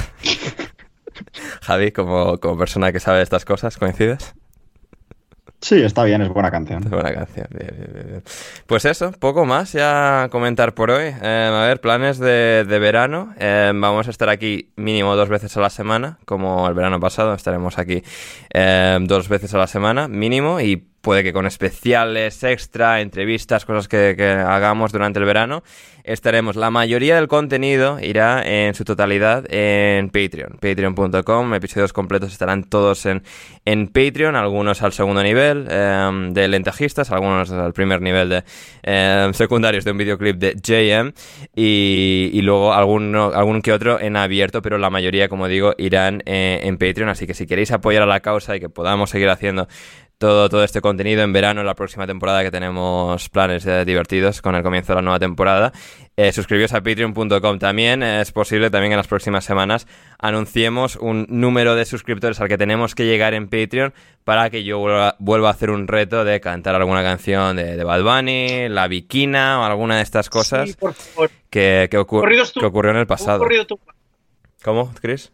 Javi, 1.63 1.91
como, 1.91 2.37
como 2.39 2.57
persona 2.57 2.91
que 2.91 2.99
sabe 2.99 3.17
de 3.17 3.23
estas 3.23 3.45
cosas, 3.45 3.77
¿coincides? 3.77 4.35
Sí, 5.61 5.81
está 5.81 6.03
bien, 6.03 6.21
es 6.21 6.29
buena 6.29 6.51
canción. 6.51 6.83
Es 6.83 6.89
buena 6.89 7.13
canción. 7.13 7.47
Bien, 7.49 7.73
bien, 7.75 8.07
bien. 8.07 8.23
Pues 8.67 8.85
eso, 8.85 9.11
poco 9.13 9.45
más 9.45 9.73
ya 9.73 10.27
comentar 10.31 10.75
por 10.75 10.91
hoy. 10.91 11.05
Eh, 11.21 11.51
a 11.51 11.65
ver, 11.65 11.81
planes 11.81 12.19
de, 12.19 12.65
de 12.67 12.79
verano. 12.79 13.33
Eh, 13.39 13.71
vamos 13.73 14.07
a 14.07 14.11
estar 14.11 14.29
aquí 14.29 14.71
mínimo 14.75 15.15
dos 15.15 15.29
veces 15.29 15.55
a 15.57 15.61
la 15.61 15.69
semana, 15.69 16.19
como 16.25 16.67
el 16.67 16.75
verano 16.75 16.99
pasado. 16.99 17.33
Estaremos 17.33 17.79
aquí 17.79 18.03
eh, 18.53 18.99
dos 19.01 19.27
veces 19.27 19.53
a 19.55 19.57
la 19.57 19.67
semana, 19.67 20.07
mínimo, 20.07 20.61
y 20.61 20.87
puede 21.05 21.23
que 21.23 21.33
con 21.33 21.45
especiales, 21.45 22.43
extra, 22.43 22.99
entrevistas, 22.99 23.63
cosas 23.63 23.87
que, 23.87 24.19
hagamos 24.23 24.91
durante 24.91 25.19
el 25.19 25.25
verano, 25.25 25.61
estaremos. 26.03 26.55
La 26.55 26.71
mayoría 26.71 27.15
del 27.15 27.27
contenido 27.27 27.99
irá 28.01 28.41
en 28.41 28.73
su 28.73 28.83
totalidad 28.83 29.45
en 29.49 30.09
Patreon. 30.09 30.57
Patreon.com, 30.59 31.53
episodios 31.53 31.93
completos 31.93 32.31
estarán 32.31 32.63
todos 32.63 33.05
en, 33.05 33.21
en 33.65 33.87
Patreon, 33.87 34.35
algunos 34.35 34.81
al 34.81 34.93
segundo 34.93 35.21
nivel 35.21 35.67
eh, 35.69 36.29
de 36.31 36.47
lentajistas, 36.47 37.11
algunos 37.11 37.51
al 37.51 37.73
primer 37.73 38.01
nivel 38.01 38.29
de 38.29 38.43
eh, 38.81 39.29
secundarios 39.33 39.85
de 39.85 39.91
un 39.91 39.97
videoclip 39.99 40.37
de 40.37 40.55
JM 40.55 41.13
y, 41.55 42.31
y 42.33 42.41
luego 42.41 42.73
alguno, 42.73 43.31
algún 43.31 43.61
que 43.61 43.73
otro 43.73 43.99
en 43.99 44.17
abierto, 44.17 44.63
pero 44.63 44.79
la 44.79 44.89
mayoría, 44.89 45.29
como 45.29 45.47
digo, 45.47 45.75
irán 45.77 46.23
eh, 46.25 46.61
en 46.63 46.79
Patreon. 46.79 47.09
Así 47.09 47.27
que 47.27 47.35
si 47.35 47.45
queréis 47.45 47.71
apoyar 47.71 48.01
a 48.01 48.07
la 48.07 48.21
causa 48.21 48.55
y 48.55 48.59
que 48.59 48.69
podamos 48.69 49.11
seguir 49.11 49.29
haciendo 49.29 49.67
todo, 50.17 50.49
todo 50.49 50.63
este 50.63 50.81
contenido 50.81 51.23
en 51.23 51.33
verano, 51.33 51.61
en 51.61 51.67
la 51.67 51.75
próxima 51.75 52.07
temporada 52.07 52.43
que 52.43 52.51
tenemos 52.51 53.29
planes 53.29 53.65
eh, 53.65 53.85
divertidos 53.85 54.41
con 54.41 54.55
el 54.55 54.63
comienzo 54.63 54.93
de 54.93 54.95
la 54.95 55.01
nueva 55.01 55.19
temporada. 55.19 55.73
Eh, 56.17 56.31
suscribiros 56.31 56.73
a 56.73 56.81
patreon.com 56.81 57.59
también. 57.59 58.01
Es 58.01 58.31
posible 58.31 58.69
también 58.69 58.93
en 58.93 58.97
las 58.97 59.07
próximas 59.07 59.43
semanas 59.43 59.87
anunciemos 60.19 60.95
un 60.95 61.25
número 61.29 61.75
de 61.75 61.85
suscriptores 61.85 62.39
al 62.39 62.47
que 62.47 62.57
tenemos 62.57 62.95
que 62.95 63.05
llegar 63.05 63.33
en 63.33 63.47
Patreon 63.47 63.93
para 64.23 64.49
que 64.49 64.63
yo 64.63 64.79
vuelva, 64.79 65.15
vuelva 65.19 65.49
a 65.49 65.51
hacer 65.51 65.69
un 65.69 65.87
reto 65.87 66.23
de 66.23 66.39
cantar 66.39 66.75
alguna 66.75 67.03
canción 67.03 67.57
de, 67.57 67.75
de, 67.75 67.83
Bad 67.83 68.03
Bunny, 68.03 68.69
La 68.69 68.87
Viquina 68.87 69.59
o 69.59 69.63
alguna 69.63 69.97
de 69.97 70.03
estas 70.03 70.29
cosas 70.29 70.69
sí, 70.69 70.75
por 70.79 70.93
favor. 70.93 71.29
que, 71.49 71.87
que, 71.91 71.97
ocur 71.97 72.27
que, 72.27 72.65
ocurrió 72.65 72.91
en 72.91 72.97
el 72.97 73.07
pasado. 73.07 73.45
¿Cómo, 74.63 74.91
Chris? 74.99 75.31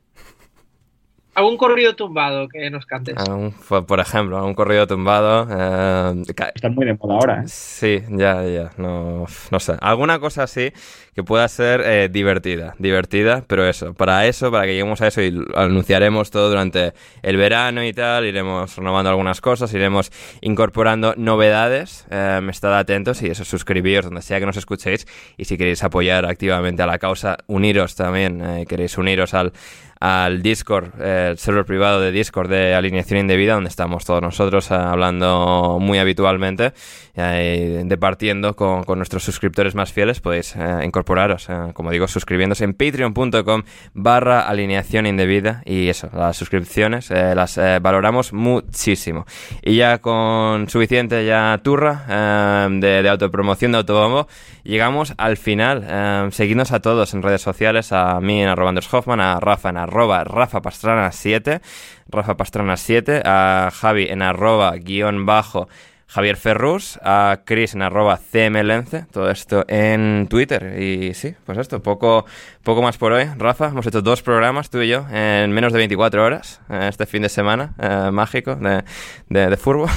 Algún 1.35 1.57
corrido 1.57 1.95
tumbado 1.95 2.47
que 2.49 2.69
nos 2.69 2.85
cantes. 2.85 3.15
Un, 3.29 3.53
por 3.85 3.99
ejemplo, 3.99 4.43
un 4.45 4.53
corrido 4.53 4.87
tumbado. 4.87 5.47
Eh, 5.49 6.23
Están 6.55 6.75
muy 6.75 6.85
de 6.85 6.93
moda 6.93 7.13
ahora. 7.15 7.41
¿eh? 7.41 7.47
Sí, 7.47 8.01
ya, 8.09 8.43
ya. 8.45 8.71
No, 8.77 9.25
no 9.51 9.59
sé. 9.59 9.75
Alguna 9.81 10.19
cosa 10.19 10.43
así 10.43 10.71
que 11.13 11.23
pueda 11.23 11.47
ser 11.47 11.81
eh, 11.81 12.09
divertida. 12.09 12.75
Divertida, 12.79 13.43
pero 13.47 13.67
eso. 13.67 13.93
Para 13.93 14.27
eso, 14.27 14.51
para 14.51 14.65
que 14.65 14.71
lleguemos 14.71 15.01
a 15.01 15.07
eso 15.07 15.21
y 15.21 15.33
anunciaremos 15.55 16.31
todo 16.31 16.49
durante 16.49 16.93
el 17.21 17.37
verano 17.37 17.83
y 17.83 17.93
tal. 17.93 18.25
Iremos 18.25 18.75
renovando 18.77 19.09
algunas 19.09 19.41
cosas, 19.41 19.73
iremos 19.73 20.11
incorporando 20.41 21.13
novedades. 21.17 22.05
Eh, 22.09 22.39
estad 22.49 22.77
atentos 22.77 23.21
y 23.21 23.27
eso, 23.27 23.45
suscribíos 23.45 24.05
donde 24.05 24.21
sea 24.21 24.39
que 24.39 24.45
nos 24.45 24.57
escuchéis. 24.57 25.07
Y 25.37 25.45
si 25.45 25.57
queréis 25.57 25.83
apoyar 25.83 26.25
activamente 26.25 26.81
a 26.83 26.87
la 26.87 26.97
causa, 26.99 27.37
uniros 27.47 27.95
también. 27.95 28.41
Eh, 28.41 28.65
queréis 28.67 28.97
uniros 28.97 29.33
al 29.33 29.53
al 30.01 30.41
Discord, 30.41 30.99
el 30.99 31.37
server 31.37 31.63
privado 31.63 32.01
de 32.01 32.11
Discord 32.11 32.49
de 32.49 32.73
alineación 32.73 33.19
indebida, 33.19 33.53
donde 33.53 33.69
estamos 33.69 34.03
todos 34.03 34.21
nosotros 34.21 34.71
eh, 34.71 34.73
hablando 34.73 35.77
muy 35.79 35.99
habitualmente, 35.99 36.73
eh, 37.13 37.81
departiendo 37.85 38.55
con, 38.55 38.83
nuestros 38.97 39.23
suscriptores 39.23 39.75
más 39.75 39.91
fieles, 39.91 40.21
podéis 40.21 40.55
eh, 40.55 40.79
incorporaros, 40.85 41.49
eh, 41.49 41.71
como 41.73 41.91
digo, 41.91 42.07
suscribiéndose 42.07 42.63
en 42.63 42.73
patreon.com 42.73 43.63
barra 43.93 44.47
alineación 44.47 45.05
indebida 45.05 45.61
y 45.65 45.89
eso, 45.89 46.09
las 46.13 46.37
suscripciones 46.37 47.09
las 47.09 47.59
valoramos 47.81 48.33
muchísimo. 48.33 49.25
Y 49.61 49.75
ya 49.75 49.99
con 49.99 50.69
suficiente 50.69 51.25
ya 51.25 51.59
turra 51.63 52.67
de, 52.69 53.03
de, 53.03 53.09
autopromoción 53.09 53.73
de 53.73 53.79
autobombo, 53.79 54.27
llegamos 54.63 55.13
al 55.17 55.37
final. 55.37 56.31
seguidnos 56.31 56.71
a 56.71 56.79
todos 56.79 57.13
en 57.13 57.21
redes 57.21 57.41
sociales, 57.41 57.91
a 57.91 58.19
mí 58.19 58.41
en 58.41 58.49
arroba 58.49 58.73
Hoffman, 58.91 59.19
a 59.19 59.39
Rafa 59.39 59.69
en 59.69 59.77
arroba 59.77 59.90
Rafa 59.91 60.61
Pastrana 60.61 61.11
7, 61.11 61.61
Rafa 62.09 62.37
Pastrana 62.37 62.77
7, 62.77 63.21
a 63.23 63.69
Javi 63.71 64.07
en 64.09 64.21
arroba 64.21 64.75
guion 64.77 65.25
bajo 65.25 65.67
Javier 66.07 66.35
Ferrus, 66.35 66.99
a 67.03 67.39
Chris 67.45 67.73
en 67.73 67.83
arroba 67.83 68.19
cmlence, 68.19 69.05
todo 69.13 69.31
esto 69.31 69.63
en 69.69 70.27
Twitter. 70.29 70.77
Y 70.77 71.13
sí, 71.13 71.33
pues 71.45 71.57
esto, 71.57 71.81
poco, 71.81 72.25
poco 72.63 72.81
más 72.81 72.97
por 72.97 73.13
hoy. 73.13 73.29
Rafa, 73.37 73.67
hemos 73.67 73.87
hecho 73.87 74.01
dos 74.01 74.21
programas, 74.21 74.69
tú 74.69 74.81
y 74.81 74.89
yo, 74.89 75.05
en 75.09 75.51
menos 75.51 75.71
de 75.71 75.77
24 75.77 76.25
horas, 76.25 76.59
eh, 76.69 76.87
este 76.89 77.05
fin 77.05 77.21
de 77.21 77.29
semana 77.29 77.75
eh, 77.79 78.11
mágico 78.11 78.55
de, 78.57 78.83
de, 79.29 79.49
de 79.49 79.57
fútbol. 79.57 79.89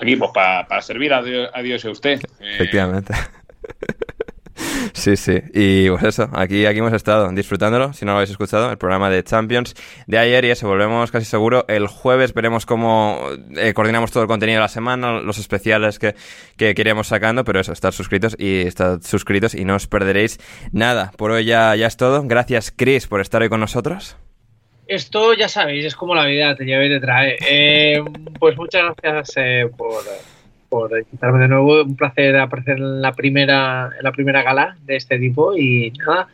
Aquí, 0.00 0.16
pues 0.16 0.30
para 0.32 0.80
servir 0.80 1.12
a 1.12 1.22
Dios, 1.22 1.50
a 1.52 1.60
Dios 1.60 1.84
y 1.84 1.88
a 1.88 1.90
usted. 1.90 2.20
Efectivamente. 2.40 3.12
Sí, 4.92 5.16
sí. 5.16 5.42
Y 5.54 5.88
pues 5.90 6.02
eso, 6.04 6.28
aquí, 6.32 6.66
aquí 6.66 6.78
hemos 6.78 6.92
estado 6.92 7.28
disfrutándolo, 7.30 7.92
si 7.92 8.04
no 8.04 8.12
lo 8.12 8.18
habéis 8.18 8.30
escuchado, 8.30 8.70
el 8.70 8.78
programa 8.78 9.10
de 9.10 9.22
Champions 9.24 9.74
de 10.06 10.18
ayer 10.18 10.44
y 10.44 10.50
eso, 10.50 10.68
volvemos 10.68 11.10
casi 11.10 11.26
seguro. 11.26 11.64
El 11.68 11.86
jueves 11.86 12.34
veremos 12.34 12.66
cómo 12.66 13.20
eh, 13.56 13.72
coordinamos 13.74 14.10
todo 14.10 14.22
el 14.22 14.28
contenido 14.28 14.58
de 14.58 14.62
la 14.62 14.68
semana, 14.68 15.20
los 15.20 15.38
especiales 15.38 15.98
que, 15.98 16.14
que, 16.56 16.74
iremos 16.76 17.08
sacando, 17.08 17.44
pero 17.44 17.60
eso, 17.60 17.72
estar 17.72 17.92
suscritos 17.92 18.36
y 18.38 18.62
estar 18.62 19.02
suscritos 19.02 19.54
y 19.54 19.64
no 19.64 19.76
os 19.76 19.86
perderéis 19.86 20.38
nada. 20.72 21.12
Por 21.16 21.30
hoy 21.30 21.44
ya, 21.44 21.74
ya 21.76 21.86
es 21.86 21.96
todo. 21.96 22.22
Gracias, 22.24 22.70
Chris, 22.70 23.06
por 23.06 23.20
estar 23.20 23.42
hoy 23.42 23.48
con 23.48 23.60
nosotros. 23.60 24.16
Esto 24.86 25.34
ya 25.34 25.48
sabéis, 25.48 25.84
es 25.84 25.96
como 25.96 26.14
la 26.14 26.26
vida, 26.26 26.54
te 26.54 26.64
lleva 26.64 26.84
y 26.84 26.88
te 26.88 27.00
trae. 27.00 27.36
Eh, 27.48 28.00
pues 28.38 28.56
muchas 28.56 28.94
gracias 29.02 29.32
eh, 29.36 29.68
por 29.76 30.04
por 30.68 30.90
invitarme 30.98 31.40
de 31.40 31.48
nuevo. 31.48 31.82
Un 31.82 31.96
placer 31.96 32.36
aparecer 32.36 32.78
en 32.78 33.00
la 33.00 33.12
primera, 33.12 33.90
en 33.96 34.04
la 34.04 34.12
primera 34.12 34.42
gala 34.42 34.76
de 34.84 34.96
este 34.96 35.18
tipo 35.18 35.56
y 35.56 35.92
nada, 35.92 36.28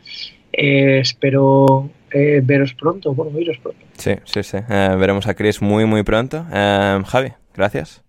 eh, 0.51 0.99
espero 0.99 1.89
eh, 2.11 2.41
veros 2.43 2.73
pronto, 2.73 3.13
bueno, 3.13 3.31
veros 3.31 3.57
pronto. 3.57 3.79
Sí, 3.97 4.15
sí, 4.23 4.43
sí. 4.43 4.57
Eh, 4.57 4.95
veremos 4.99 5.27
a 5.27 5.33
Chris 5.33 5.61
muy, 5.61 5.85
muy 5.85 6.03
pronto. 6.03 6.45
Javi, 6.51 7.33
gracias. 7.55 8.03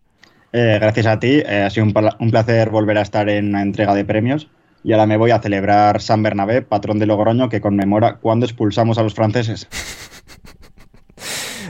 gracias 0.53 1.07
a 1.07 1.19
ti. 1.19 1.43
ha 1.43 1.71
sido 1.71 1.87
un, 1.87 1.95
un, 2.21 2.31
placer 2.31 2.71
volver 2.71 2.99
a 2.99 3.03
estar 3.03 3.29
en 3.29 3.49
una 3.49 3.63
entrega 3.63 3.95
de 3.95 4.05
premios. 4.05 4.49
Y 4.83 4.93
ahora 4.93 5.07
me 5.07 5.17
voy 5.17 5.31
a 5.31 5.41
celebrar 5.41 6.03
San 6.03 6.23
Bernabé, 6.23 6.61
patrón 6.61 6.99
de 6.99 7.07
Logroño, 7.07 7.49
que 7.49 7.63
conmemora 7.63 8.17
cuando 8.17 8.45
expulsamos 8.45 8.99
a 8.99 9.03
los 9.03 9.15
franceses. 9.15 9.67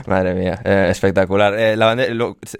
Madre 0.07 0.35
mía, 0.35 0.61
eh, 0.63 0.87
espectacular. 0.89 1.57
Eh, 1.57 1.75
la 1.75 1.87
bandera, 1.87 2.13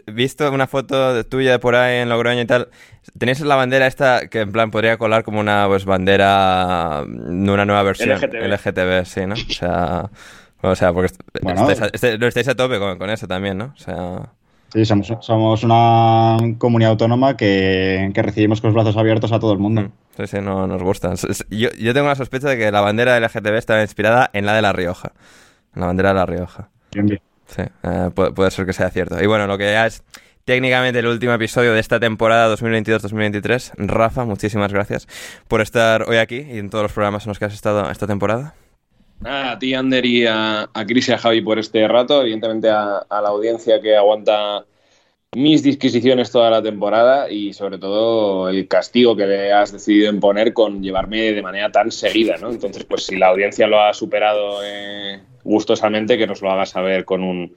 visto 0.08 0.52
una 0.52 0.66
foto 0.66 1.24
tuya 1.26 1.52
de 1.52 1.60
por 1.60 1.76
ahí 1.76 1.98
en 1.98 2.10
Logroño 2.10 2.42
y 2.42 2.46
tal. 2.46 2.70
¿Tenéis 3.18 3.40
la 3.42 3.56
bandera 3.56 3.86
esta 3.86 4.28
que 4.28 4.42
en 4.42 4.52
plan 4.52 4.72
podría 4.72 4.98
colar 4.98 5.24
como 5.24 5.40
una 5.40 5.68
pues 5.68 5.86
bandera 5.86 7.04
de 7.08 7.52
una 7.52 7.66
nueva 7.66 7.84
versión? 7.84 8.18
LGTB. 8.18 8.48
LGTB, 8.48 9.06
sí, 9.06 9.26
¿no? 9.28 9.36
O 9.36 9.54
sea, 9.54 10.10
o 10.62 10.76
sea 10.76 10.94
porque 10.94 11.12
estáis, 11.34 11.82
a, 11.82 11.86
este, 11.88 12.28
estáis, 12.28 12.48
a, 12.48 12.56
tope 12.56 12.80
con, 12.80 12.98
con, 12.98 13.10
eso 13.12 13.28
también, 13.28 13.58
¿no? 13.58 13.74
O 13.76 13.78
sea... 13.78 14.30
Sí, 14.74 14.84
somos, 14.84 15.14
somos 15.22 15.64
una 15.64 16.38
comunidad 16.58 16.92
autónoma 16.92 17.38
que, 17.38 18.12
que, 18.14 18.22
recibimos 18.22 18.60
con 18.60 18.70
los 18.70 18.76
brazos 18.76 18.98
abiertos 18.98 19.32
a 19.32 19.40
todo 19.40 19.54
el 19.54 19.60
mundo. 19.60 19.84
Mm, 19.84 19.92
sí, 20.18 20.28
sí, 20.28 20.38
no, 20.42 20.66
nos 20.68 20.82
gusta. 20.82 21.14
Yo, 21.50 21.70
yo 21.80 21.94
tengo 21.94 22.08
la 22.08 22.16
sospecha 22.16 22.50
de 22.50 22.58
que 22.58 22.72
la 22.72 22.82
bandera 22.82 23.18
LGTB 23.20 23.54
está 23.54 23.82
inspirada 23.82 24.32
en 24.34 24.46
la 24.46 24.54
de 24.54 24.62
La 24.64 24.74
Rioja. 24.74 25.14
En 25.76 25.82
la 25.82 25.88
bandera 25.88 26.10
de 26.10 26.16
La 26.16 26.26
Rioja. 26.26 26.70
Bien, 26.92 27.06
bien. 27.06 27.22
Sí, 27.48 27.62
eh, 27.84 28.10
puede, 28.14 28.32
puede, 28.32 28.52
ser 28.52 28.66
que 28.66 28.74
sea 28.74 28.90
cierto. 28.90 29.22
Y 29.22 29.28
bueno, 29.28 29.48
lo 29.48 29.58
que 29.58 29.66
ya 29.66 29.86
es 29.86 30.04
técnicamente 30.46 31.00
el 31.00 31.08
último 31.08 31.34
episodio 31.34 31.74
de 31.74 31.80
esta 31.80 32.00
temporada 32.00 32.56
2022-2023. 32.56 33.74
Rafa, 33.78 34.26
muchísimas 34.26 34.72
gracias 34.72 35.08
por 35.48 35.62
estar 35.62 36.08
hoy 36.08 36.18
aquí 36.18 36.38
y 36.38 36.60
en 36.60 36.70
todos 36.70 36.84
los 36.84 36.94
programas 36.94 37.26
en 37.26 37.30
los 37.32 37.40
que 37.40 37.46
has 37.46 37.54
estado 37.54 37.90
esta 37.90 38.08
temporada. 38.08 38.54
a 39.24 39.58
ti, 39.60 39.74
Ander, 39.74 40.06
y 40.06 40.26
a, 40.28 40.70
a 40.72 40.86
Chris 40.86 41.10
y 41.10 41.14
a 41.14 41.18
Javi 41.18 41.42
por 41.42 41.58
este 41.60 41.88
rato. 41.88 42.22
Evidentemente 42.22 42.70
a, 42.70 42.98
a 43.10 43.22
la 43.22 43.30
audiencia 43.30 43.82
que 43.82 43.98
aguanta 43.98 44.66
mis 45.36 45.62
disquisiciones 45.62 46.32
toda 46.32 46.49
la 46.49 46.64
temporada 46.64 47.30
y 47.30 47.53
sobre 47.53 47.78
todo 47.78 48.49
el 48.49 48.68
castigo 48.68 49.16
que 49.16 49.28
le 49.28 49.52
has 49.52 49.72
decidido 49.72 50.10
imponer 50.10 50.53
con 50.53 50.82
llevarme 50.82 51.34
de 51.34 51.41
manera 51.41 51.72
tan 51.72 51.91
seguida, 51.91 52.38
¿no? 52.38 52.49
Entonces, 52.49 52.86
pues 52.86 53.06
si 53.06 53.18
la 53.18 53.28
audiencia 53.28 53.68
lo 53.68 53.82
ha 53.82 53.94
superado 53.94 54.62
eh, 54.64 55.20
gustosamente, 55.44 56.18
que 56.18 56.26
nos 56.26 56.41
lo 56.41 56.52
haga 56.52 56.66
saber 56.66 57.03
con 57.03 57.22
un, 57.22 57.56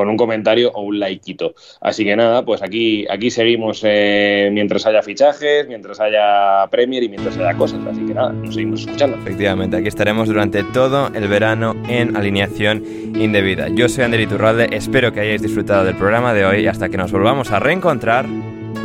con 0.00 0.08
un 0.08 0.16
comentario 0.16 0.72
o 0.72 0.80
un 0.80 0.98
likeito. 0.98 1.54
Así 1.82 2.04
que 2.04 2.16
nada, 2.16 2.42
pues 2.42 2.62
aquí, 2.62 3.06
aquí 3.10 3.30
seguimos 3.30 3.82
eh, 3.84 4.48
mientras 4.50 4.86
haya 4.86 5.02
fichajes, 5.02 5.68
mientras 5.68 6.00
haya 6.00 6.66
Premier 6.70 7.02
y 7.02 7.10
mientras 7.10 7.36
haya 7.36 7.52
cosas. 7.54 7.80
Así 7.86 8.06
que 8.06 8.14
nada, 8.14 8.32
nos 8.32 8.54
seguimos 8.54 8.80
escuchando. 8.80 9.18
Efectivamente, 9.18 9.76
aquí 9.76 9.88
estaremos 9.88 10.26
durante 10.26 10.64
todo 10.64 11.10
el 11.14 11.28
verano 11.28 11.76
en 11.86 12.16
alineación 12.16 12.82
indebida. 13.14 13.68
Yo 13.68 13.90
soy 13.90 14.04
Ander 14.04 14.20
Iturralde, 14.20 14.68
espero 14.72 15.12
que 15.12 15.20
hayáis 15.20 15.42
disfrutado 15.42 15.84
del 15.84 15.96
programa 15.96 16.32
de 16.32 16.46
hoy 16.46 16.60
y 16.60 16.66
hasta 16.66 16.88
que 16.88 16.96
nos 16.96 17.12
volvamos 17.12 17.50
a 17.50 17.60
reencontrar, 17.60 18.24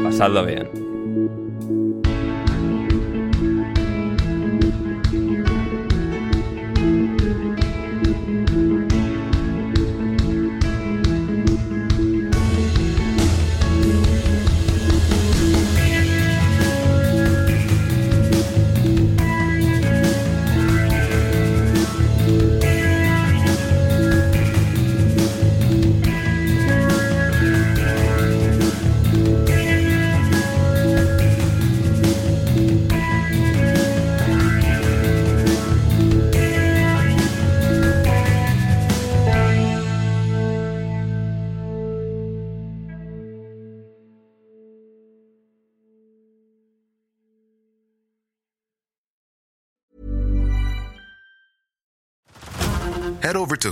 pasadlo 0.03 0.45
bien. 0.45 0.84